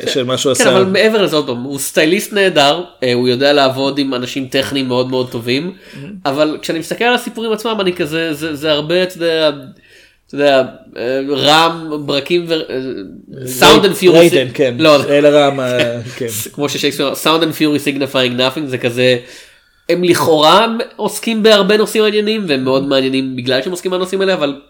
של 0.07 0.25
מה 0.25 0.39
שהוא 0.39 0.55
כן 0.55 0.61
עשה. 0.63 0.71
אבל 0.77 0.85
מעבר 0.85 1.23
לזה 1.23 1.37
עוד 1.37 1.47
פעם 1.47 1.63
הוא 1.63 1.79
סטייליסט 1.79 2.33
נהדר 2.33 2.85
אה, 3.03 3.13
הוא 3.15 3.29
יודע 3.29 3.53
לעבוד 3.53 3.99
עם 3.99 4.15
אנשים 4.15 4.49
טכניים 4.49 4.89
מאוד 4.89 5.11
מאוד 5.11 5.31
טובים 5.31 5.73
אבל 6.27 6.59
כשאני 6.63 6.79
מסתכל 6.79 7.05
על 7.05 7.15
הסיפורים 7.15 7.53
עצמם 7.53 7.77
אני 7.81 7.93
כזה 7.93 8.35
זה, 8.35 8.55
זה 8.55 8.73
הרבה 8.73 9.03
אתה 9.03 9.17
יודע. 9.17 9.51
אתה 10.31 10.39
יודע, 10.39 10.63
אה, 10.97 11.21
רעם, 11.31 12.03
ברקים 12.07 12.45
ו... 12.49 12.55
sound 13.47 13.85
and 13.85 13.95
fury, 13.95 14.19
ריידן, 14.19 14.47
כן. 14.55 14.75
לא, 14.79 15.05
אלה 15.05 15.31
רעם, 15.31 15.61
ה- 15.61 16.03
כן. 16.17 16.27
כמו 16.53 16.69
ששייקספיר, 16.69 17.15
sound 17.15 17.43
and 17.43 17.53
fury 17.53 17.79
signifying 17.79 18.37
nothing 18.37 18.69
זה 18.69 18.79
כזה, 18.79 19.19
הם 19.89 20.05
לכאורה 20.05 20.67
עוסקים 20.97 21.43
בהרבה 21.43 21.77
נושאים 21.77 22.03
מעניינים 22.03 22.45
והם 22.49 22.65
מאוד 22.65 22.85
מעניינים 22.89 23.37
בגלל 23.37 23.63
שהם 23.63 23.71
עוסקים 23.71 23.91
בנושאים 23.91 24.21
האלה 24.21 24.35
אבל 24.35 24.61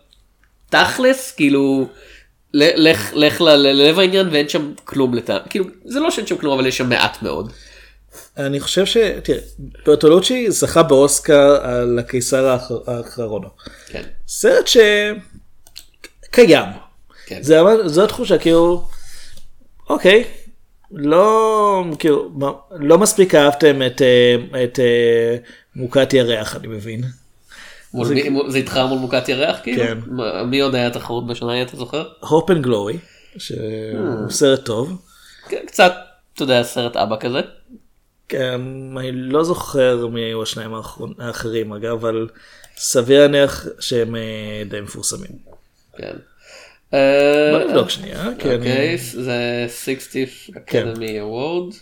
תכלס 0.70 1.32
כאילו 1.32 1.86
לך 2.54 3.10
לך 3.14 3.40
ללב 3.40 3.98
העניין 3.98 4.28
ואין 4.32 4.48
שם 4.48 4.72
כלום 4.84 5.14
לטעם 5.14 5.40
כאילו 5.50 5.64
זה 5.84 6.00
לא 6.00 6.10
שאין 6.10 6.26
שם 6.26 6.36
כלום 6.36 6.58
אבל 6.58 6.66
יש 6.66 6.78
שם 6.78 6.88
מעט 6.88 7.22
מאוד. 7.22 7.52
אני 8.36 8.60
חושב 8.60 8.86
ש... 8.86 8.96
תראה, 9.22 9.38
ברטולוצ'י 9.86 10.50
זכה 10.50 10.82
באוסקר 10.82 11.58
על 11.62 11.98
הקיסר 11.98 12.46
האח- 12.46 12.72
האחרון. 12.88 13.42
כן. 13.88 14.02
סרט 14.28 14.66
שקיים. 16.32 16.68
כן. 17.26 17.42
זה 17.42 17.58
זו 17.86 18.04
התחושה 18.04 18.38
כאילו, 18.38 18.88
אוקיי, 19.90 20.24
לא, 20.92 21.84
כאילו, 21.98 22.30
לא 22.70 22.98
מספיק 22.98 23.34
אהבתם 23.34 23.82
את, 23.86 24.02
אה, 24.02 24.36
את 24.64 24.78
אה, 24.78 25.36
מוכת 25.76 26.12
ירח 26.12 26.56
אני 26.56 26.66
מבין. 26.68 27.02
מול 27.94 28.06
זה- 28.06 28.14
מי- 28.14 28.40
זה 28.48 28.58
איתך 28.58 28.80
מול 28.88 28.98
מוכת 28.98 29.28
ירח 29.28 29.56
כאילו? 29.62 29.82
כן. 29.84 29.98
מי 30.46 30.60
עוד 30.60 30.74
היה 30.74 30.90
תחרות 30.90 31.26
בשנה 31.26 31.52
ההיא, 31.52 31.62
אתה 31.62 31.76
זוכר? 31.76 32.04
Hope 32.20 32.50
and 32.50 32.62
Glory, 32.62 32.98
שהוא 33.38 33.58
Hmm. 34.28 34.32
סרט 34.32 34.64
טוב. 34.64 35.02
כן, 35.48 35.60
קצת 35.66 35.92
אתה 36.34 36.42
יודע 36.42 36.62
סרט 36.62 36.96
אבא 36.96 37.16
כזה. 37.20 37.40
כן, 38.28 38.60
אני 38.98 39.12
לא 39.12 39.44
זוכר 39.44 40.06
מי 40.06 40.20
היו 40.20 40.42
השניים 40.42 40.70
האחרים 41.18 41.72
אגב, 41.72 41.90
אבל 42.06 42.28
סביר 42.76 43.20
להניח 43.20 43.66
שהם 43.80 44.14
די 44.68 44.80
מפורסמים. 44.80 45.49
כן. 45.98 46.12
בוא 47.52 47.68
נבדוק 47.68 47.90
שנייה, 47.90 48.24
כן. 48.38 48.56
אוקיי, 48.58 48.98
זה 48.98 49.66
60th 49.84 50.50
Academy 50.56 51.00
Award. 51.22 51.74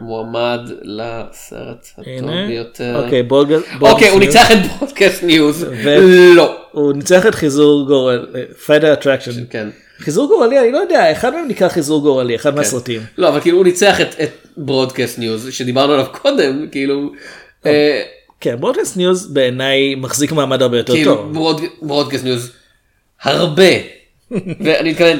מועמד 0.00 0.60
לסרט 0.82 1.86
הטוב 1.98 2.06
ביותר. 2.48 3.02
אוקיי, 3.04 3.22
בולג- 3.22 3.52
אוקיי, 3.52 3.78
בולגס 3.78 4.10
הוא. 4.12 4.20
ניצח 4.20 4.50
את 4.52 4.56
Broadcast 4.78 5.22
News. 5.22 5.66
לא. 6.36 6.56
הוא 6.72 6.92
ניצח 6.92 7.26
את 7.26 7.34
חיזור 7.34 7.86
גורלי, 7.86 8.26
Fatal 8.66 8.92
Attraction. 8.92 9.30
כן. 9.50 9.68
חיזור 9.98 10.28
גורלי, 10.28 10.60
אני 10.60 10.72
לא 10.72 10.78
יודע, 10.78 11.12
אחד 11.12 11.34
מהם 11.34 11.48
נקרא 11.48 11.68
חיזור 11.68 12.02
גורלי, 12.02 12.36
אחד 12.36 12.54
מהסרטים. 12.56 13.00
לא, 13.18 13.28
אבל 13.28 13.40
כאילו 13.40 13.56
הוא 13.56 13.64
ניצח 13.64 14.00
את- 14.00 14.14
Broadcast 14.56 15.18
News 15.18 15.48
שדיברנו 15.52 15.92
עליו 15.92 16.06
קודם, 16.12 16.66
כאילו. 16.72 17.12
אה, 17.66 18.02
כן, 18.40 18.56
Broadcast 18.60 18.96
News 18.96 19.26
בעיניי 19.34 19.94
מחזיק 19.94 20.32
מעמד 20.32 20.62
הרבה 20.62 20.76
יותר 20.76 20.92
כאילו 20.92 21.14
טוב. 21.14 21.32
Broad- 21.34 21.60
Broadcast 21.82 22.24
News 22.24 22.52
הרבה. 23.22 23.62
ואני 24.64 24.90
מתכוון 24.90 25.18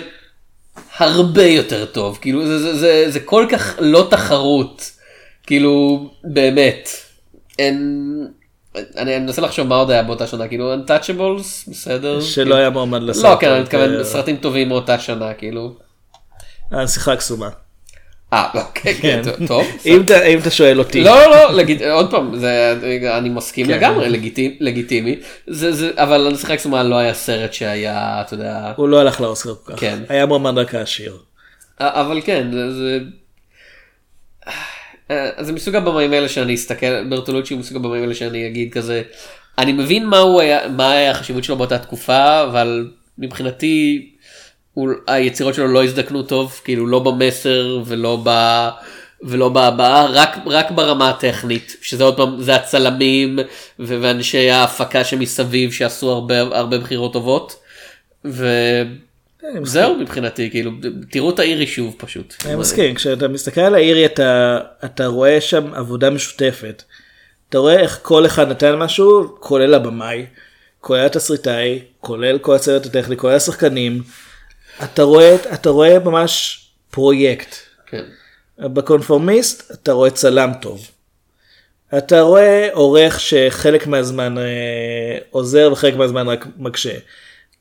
הרבה 0.96 1.44
יותר 1.46 1.84
טוב. 1.84 2.18
כאילו 2.20 2.46
זה, 2.46 2.58
זה, 2.58 2.74
זה, 2.78 3.04
זה 3.10 3.20
כל 3.20 3.46
כך 3.50 3.76
לא 3.80 4.06
תחרות. 4.10 4.90
כאילו 5.46 6.04
באמת. 6.24 6.88
אין 7.58 8.02
אני 8.96 9.16
אני 9.16 9.18
מנסה 9.24 9.42
לחשוב 9.42 9.66
מה 9.68 9.74
עוד 9.76 9.90
היה 9.90 10.02
באותה 10.02 10.26
שנה. 10.26 10.48
כאילו 10.48 10.74
Untouchables 10.74 11.70
בסדר? 11.70 12.20
שלא 12.20 12.34
כאילו- 12.44 12.56
היה 12.56 12.70
מועמד 12.70 13.02
לסרט. 13.02 13.24
לא 13.24 13.36
כן 13.40 13.50
אני 13.50 13.62
מתכוון 13.62 13.94
אה, 13.98 14.04
סרטים 14.04 14.36
טובים 14.36 14.68
מאותה 14.68 14.98
שנה 14.98 15.34
כאילו. 15.34 15.74
הנסיכה 16.70 17.12
הקסומה. 17.12 17.48
אה 18.36 18.60
אוקיי 18.66 18.94
כן, 18.94 19.22
כן. 19.38 19.46
טוב 19.46 19.66
אם 19.86 20.00
אתה- 20.40 20.50
שואל 20.50 20.78
אותי. 20.78 21.00
לא 21.04 21.16
לא. 21.30 21.62
עוד 21.92 22.10
פעם 22.10 22.34
אני 23.18 23.28
מסכים 23.28 23.66
כן. 23.66 23.72
לגמרי 23.72 24.08
לגיטימי 24.08 24.56
לגיטימי 24.60 25.16
זה 25.46 25.72
זה 25.72 25.90
אבל 25.96 26.26
הנסיכה 26.26 26.52
הקסומה 26.54 26.82
לא 26.82 26.96
היה 26.96 27.14
סרט 27.14 27.52
שהיה 27.52 28.22
אתה 28.26 28.34
יודע 28.34 28.72
הוא 28.76 28.88
לא 28.88 29.00
הלך 29.00 29.20
לאוסקר 29.20 29.54
כל 29.64 29.72
כך. 29.72 29.80
כן. 29.80 29.98
היה 30.08 30.26
מועמד 30.26 30.58
רק 30.58 30.74
העשיר. 30.74 31.16
אבל 31.80 32.20
כן 32.24 32.46
זה. 32.52 32.72
זה... 32.74 32.98
אה, 35.10 35.30
זה 35.40 35.52
מסוג 35.52 35.74
הבמאים 35.74 36.12
האלה 36.12 36.28
שאני 36.28 36.54
אסתכל 36.54 37.04
ברטולוצ'י 37.08 37.54
הוא 37.54 37.60
מסוג 37.60 37.76
הבמאים 37.76 38.02
האלה 38.02 38.14
שאני 38.14 38.46
אגיד 38.46 38.72
כזה 38.72 39.02
אני 39.58 39.72
מבין 39.72 40.06
מה 40.06 40.22
היה 40.40 40.68
מה 40.68 40.92
היה 40.92 41.10
החשיבות 41.10 41.44
שלו 41.44 41.56
באותה 41.56 41.78
תקופה 41.78 42.42
אבל 42.42 42.90
מבחינתי 43.18 44.08
היצירות 45.06 45.54
שלו 45.54 45.68
לא 45.68 45.84
הזדקנו 45.84 46.22
טוב 46.22 46.60
כאילו 46.64 46.86
לא 46.86 46.98
במסר 46.98 47.82
ולא 47.86 48.20
ב... 48.24 48.30
ולא 49.22 49.48
בהבעה 49.48 50.06
רק 50.06 50.36
רק 50.46 50.70
ברמה 50.70 51.10
הטכנית 51.10 51.76
שזה 51.82 52.04
עוד 52.04 52.16
פעם 52.16 52.42
זה 52.42 52.54
הצלמים 52.54 53.38
ו- 53.78 53.98
ואנשי 54.00 54.50
ההפקה 54.50 55.04
שמסביב 55.04 55.72
שעשו 55.72 56.10
הרבה 56.10 56.40
הרבה 56.40 56.78
בחירות 56.78 57.12
טובות. 57.12 57.56
וזהו 58.24 59.94
מבחינתי 60.00 60.50
כאילו 60.50 60.70
תראו 61.10 61.30
את 61.30 61.38
האירי 61.38 61.66
שוב 61.66 61.94
פשוט. 61.98 62.34
אני 62.44 62.54
מסכים, 62.56 62.94
כשאתה 62.94 63.28
מסתכל 63.28 63.60
על 63.60 63.74
האירי 63.74 64.06
אתה, 64.06 64.58
אתה 64.84 65.06
רואה 65.06 65.40
שם 65.40 65.74
עבודה 65.74 66.10
משותפת. 66.10 66.82
אתה 67.48 67.58
רואה 67.58 67.80
איך 67.80 67.98
כל 68.02 68.26
אחד 68.26 68.48
נתן 68.48 68.74
משהו, 68.74 69.36
כולל 69.40 69.74
הבמאי, 69.74 70.26
כולל 70.80 71.06
התסריטאי, 71.06 71.80
כולל 72.00 72.38
כל 72.38 72.54
הצוות 72.54 72.86
הטכני, 72.86 73.16
כולל 73.16 73.34
השחקנים. 73.34 74.02
אתה 74.84 75.02
רואה, 75.02 75.34
אתה 75.54 75.70
רואה 75.70 75.98
ממש 75.98 76.66
פרויקט. 76.90 77.56
כן. 77.86 78.02
בקונפורמיסט 78.58 79.70
אתה 79.70 79.92
רואה 79.92 80.10
צלם 80.10 80.52
טוב. 80.60 80.90
אתה 81.98 82.20
רואה 82.20 82.68
עורך 82.72 83.20
שחלק 83.20 83.86
מהזמן 83.86 84.38
אה, 84.38 85.18
עוזר 85.30 85.68
וחלק 85.72 85.96
מהזמן 85.96 86.28
רק 86.28 86.46
מקשה. 86.56 86.94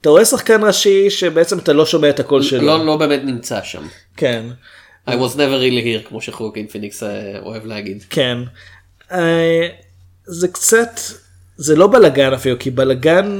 אתה 0.01 0.09
רואה 0.09 0.25
שחקן 0.25 0.63
ראשי 0.63 1.09
שבעצם 1.09 1.59
אתה 1.59 1.73
לא 1.73 1.85
שומע 1.85 2.09
את 2.09 2.19
הקול 2.19 2.43
שלו. 2.43 2.61
לא 2.61 2.85
לא 2.85 2.97
באמת 2.97 3.21
נמצא 3.23 3.59
שם. 3.63 3.87
כן. 4.17 4.45
I 5.07 5.11
was 5.11 5.35
never 5.35 5.59
really 5.61 6.05
here 6.05 6.07
כמו 6.09 6.21
שחוקין 6.21 6.67
פיניקס 6.67 7.03
אה, 7.03 7.39
אוהב 7.39 7.65
להגיד. 7.65 8.03
כן. 8.09 8.37
אה, 9.11 9.67
זה 10.25 10.47
קצת, 10.47 10.99
זה 11.57 11.75
לא 11.75 11.87
בלאגן 11.87 12.33
אפילו, 12.33 12.59
כי 12.59 12.71
בלאגן... 12.71 13.39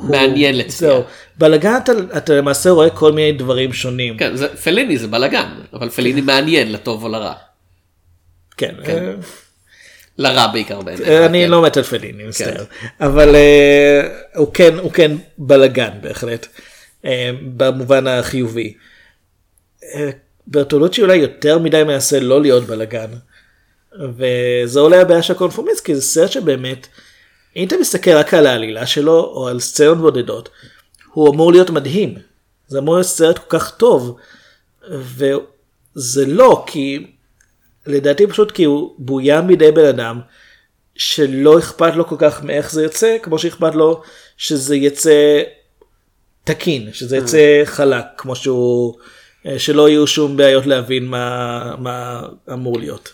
מעניין 0.00 0.58
לצפייה. 0.58 1.00
בלאגן 1.38 1.76
אתה, 1.84 1.92
אתה 2.16 2.34
למעשה 2.34 2.70
רואה 2.70 2.90
כל 2.90 3.12
מיני 3.12 3.32
דברים 3.38 3.72
שונים. 3.72 4.16
כן 4.16 4.36
זה 4.36 4.56
פליני 4.56 4.98
זה 4.98 5.06
בלאגן 5.06 5.48
אבל 5.72 5.90
פליני 5.90 6.20
מעניין 6.20 6.72
לטוב 6.72 7.04
או 7.04 7.08
לרע. 7.08 7.34
כן. 8.56 8.74
כן. 8.84 9.04
אה, 9.04 9.12
לרע 10.18 10.46
בעיקר 10.46 10.80
בעיניך. 10.80 11.08
אני 11.08 11.44
כן. 11.44 11.50
לא 11.50 11.62
מת 11.62 11.76
על 11.76 11.82
פליני, 11.82 12.24
מצטער. 12.24 12.64
אבל 13.00 13.34
אה, 13.34 14.08
הוא 14.34 14.54
כן, 14.54 14.78
הוא 14.78 14.92
כן 14.92 15.12
בלאגן 15.38 15.90
בהחלט, 16.00 16.46
אה, 17.04 17.30
במובן 17.56 18.06
החיובי. 18.06 18.74
אה, 19.94 20.10
ברטולוצ'י 20.46 21.02
אולי 21.02 21.16
יותר 21.16 21.58
מדי 21.58 21.84
מנסה 21.84 22.20
לא 22.20 22.40
להיות 22.40 22.66
בלאגן, 22.66 23.10
וזה 24.16 24.80
אולי 24.80 24.98
הבעיה 24.98 25.22
של 25.22 25.32
הקונפורמיסט, 25.32 25.84
כי 25.84 25.94
זה 25.94 26.02
סרט 26.02 26.30
שבאמת, 26.30 26.86
אם 27.56 27.66
אתה 27.66 27.76
מסתכל 27.80 28.10
רק 28.10 28.34
על 28.34 28.46
העלילה 28.46 28.86
שלו, 28.86 29.20
או 29.20 29.48
על 29.48 29.60
סצנות 29.60 29.98
בודדות, 29.98 30.48
הוא 31.12 31.34
אמור 31.34 31.52
להיות 31.52 31.70
מדהים. 31.70 32.14
זה 32.66 32.78
אמור 32.78 32.94
להיות 32.94 33.06
סרט 33.06 33.38
כל 33.38 33.58
כך 33.58 33.76
טוב, 33.76 34.16
וזה 34.90 36.26
לא, 36.26 36.64
כי 36.66 37.06
לדעתי 37.86 38.26
פשוט 38.26 38.50
כי 38.52 38.64
הוא 38.64 38.94
בוים 38.98 39.46
בידי 39.46 39.72
בן 39.72 39.84
אדם 39.84 40.20
שלא 40.96 41.58
אכפת 41.58 41.94
לו 41.96 42.06
כל 42.06 42.16
כך 42.18 42.42
מאיך 42.42 42.72
זה 42.72 42.82
יוצא, 42.82 43.16
כמו 43.22 43.38
שאכפת 43.38 43.74
לו 43.74 44.02
שזה 44.36 44.76
יצא 44.76 45.42
תקין, 46.44 46.92
שזה 46.92 47.16
יצא 47.16 47.62
חלק, 47.64 48.04
כמו 48.16 48.36
שהוא, 48.36 48.94
אה, 49.46 49.58
שלא 49.58 49.88
יהיו 49.88 50.06
שום 50.06 50.36
בעיות 50.36 50.66
להבין 50.66 51.06
מה, 51.06 51.74
מה 51.78 52.22
אמור 52.52 52.78
להיות. 52.78 53.12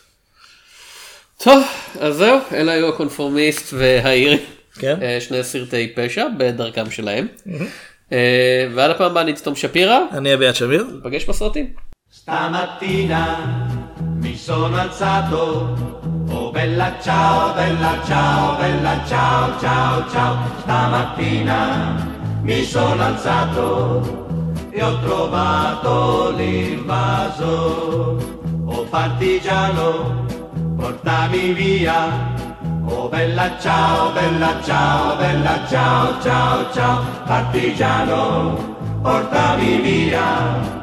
טוב, 1.45 1.65
אז 2.01 2.17
זהו, 2.17 2.39
אלה 2.53 2.73
היו 2.73 2.89
הקונפורמיסט 2.89 3.73
והעיר. 3.73 4.39
כן? 4.79 4.97
אה, 5.03 5.19
שני 5.21 5.45
סרטי 5.45 5.93
פשע 5.97 6.27
בדרכם 6.39 6.91
שלהם. 6.91 7.27
אה, 8.13 8.67
ועד 8.75 8.91
הפעם 8.91 9.11
הבאה 9.11 9.23
אני 9.23 9.33
תום 9.33 9.55
שפירא, 9.55 9.99
אני 10.13 10.35
אביעד 10.35 10.55
שמיר. 10.55 10.87
נפגש 10.99 11.25
בסרטים. 11.25 11.67
Stamattina 12.23 13.25
mi 14.23 14.35
sono 14.47 14.77
alzato, 14.85 15.43
oh 16.35 16.49
bella 16.57 16.89
ciao, 17.07 17.55
bella 17.59 17.93
ciao, 18.09 18.59
bella 18.61 18.95
ciao, 19.11 19.43
ciao, 19.63 19.95
ciao. 20.13 20.33
Stamattina 20.63 21.61
mi 22.43 22.61
sono 22.65 23.03
alzato 23.11 23.67
e 24.77 24.79
ho 24.87 24.93
trovato 25.07 25.95
l'invaso. 26.39 27.53
Oh 28.73 28.83
partigiano, 28.95 29.87
portami 30.81 31.53
via. 31.53 32.09
Oh 32.87 33.09
bella 33.09 33.57
ciao, 33.61 34.13
bella 34.13 34.61
ciao, 34.65 35.17
bella 35.17 35.61
ciao, 35.69 36.21
ciao, 36.23 36.73
ciao. 36.73 37.05
Partigiano, 37.27 38.77
portami 39.03 39.81
via 39.81 40.79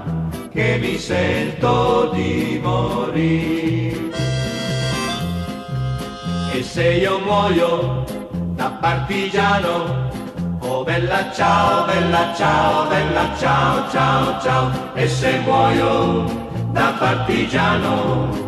che 0.53 0.77
mi 0.79 0.97
sento 0.97 2.11
di 2.13 2.59
morire. 2.63 3.95
E 6.53 6.63
se 6.63 6.93
io 6.93 7.19
muoio 7.19 8.05
da 8.55 8.69
partigiano, 8.79 10.09
oh 10.59 10.83
bella 10.83 11.31
ciao, 11.31 11.85
bella 11.85 12.33
ciao, 12.35 12.87
bella 12.87 13.35
ciao, 13.37 13.89
ciao, 13.89 14.41
ciao. 14.41 14.71
E 14.93 15.07
se 15.07 15.39
muoio 15.39 16.23
da 16.71 16.95
partigiano, 16.97 18.46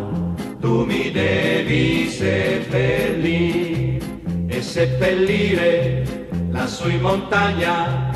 tu 0.60 0.84
mi 0.84 1.10
devi 1.10 2.08
seppellire 2.08 3.98
e 4.48 4.62
seppellire 4.62 6.28
lassù 6.50 6.88
in 6.88 7.00
montagna 7.00 8.08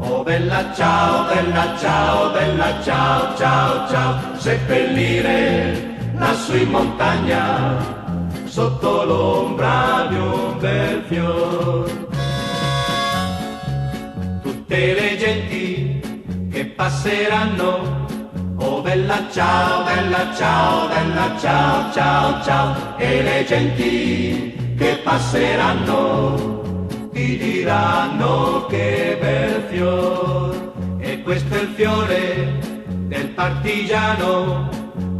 Oh 0.00 0.22
bella 0.22 0.72
ciao, 0.74 1.26
bella 1.26 1.76
ciao, 1.76 2.30
bella 2.30 2.80
ciao, 2.82 3.36
ciao, 3.36 3.88
ciao, 3.88 4.38
seppellire 4.38 5.96
lassù 6.14 6.56
in 6.56 6.70
montagna, 6.70 7.76
sotto 8.44 9.04
l'ombra 9.04 10.06
di 10.08 10.16
un 10.16 10.58
bel 10.58 11.02
fior. 11.08 11.90
Tutte 14.42 14.94
le 14.94 15.16
genti 15.16 16.00
che 16.50 16.64
passeranno, 16.66 17.97
oh 18.58 18.82
bella 18.82 19.26
ciao, 19.30 19.84
bella 19.84 20.34
ciao, 20.34 20.88
bella 20.88 21.36
ciao, 21.38 21.92
ciao, 21.92 22.42
ciao, 22.42 22.96
e 22.96 23.22
le 23.22 23.44
genti 23.44 24.74
che 24.76 25.00
passeranno 25.02 26.58
ti 27.12 27.36
diranno 27.36 28.66
che 28.66 29.16
bel 29.20 29.62
fior. 29.68 30.72
E 31.00 31.22
questo 31.22 31.54
è 31.54 31.60
il 31.60 31.68
fiore 31.74 32.58
del 33.08 33.28
partigiano. 33.30 34.68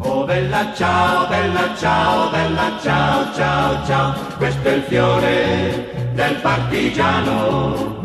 Oh 0.00 0.24
bella 0.24 0.72
ciao 0.74 1.26
bella 1.26 1.74
ciao 1.76 2.30
bella 2.30 2.78
ciao 2.80 3.34
ciao 3.34 3.84
ciao. 3.84 4.14
Questo 4.36 4.68
è 4.68 4.72
il 4.74 4.82
fiore 4.82 6.12
del 6.14 6.36
partigiano 6.36 7.96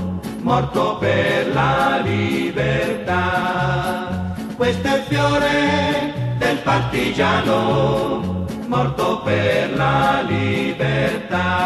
morto 0.41 0.97
per 0.97 1.53
la 1.53 2.01
libertà 2.03 3.92
questo 4.55 4.87
è 4.87 4.97
il 4.97 5.03
fiore 5.03 6.35
del 6.37 6.57
partigiano 6.59 8.45
morto 8.67 9.21
per 9.21 9.75
la 9.75 10.23
libertà. 10.27 11.61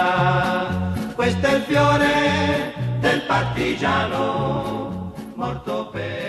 Questo 1.16 1.48
è 1.48 1.56
il 1.56 1.62
fiore 1.62 2.74
del 3.00 3.22
partigiano 3.22 5.14
morto 5.36 5.90
per 5.92 6.27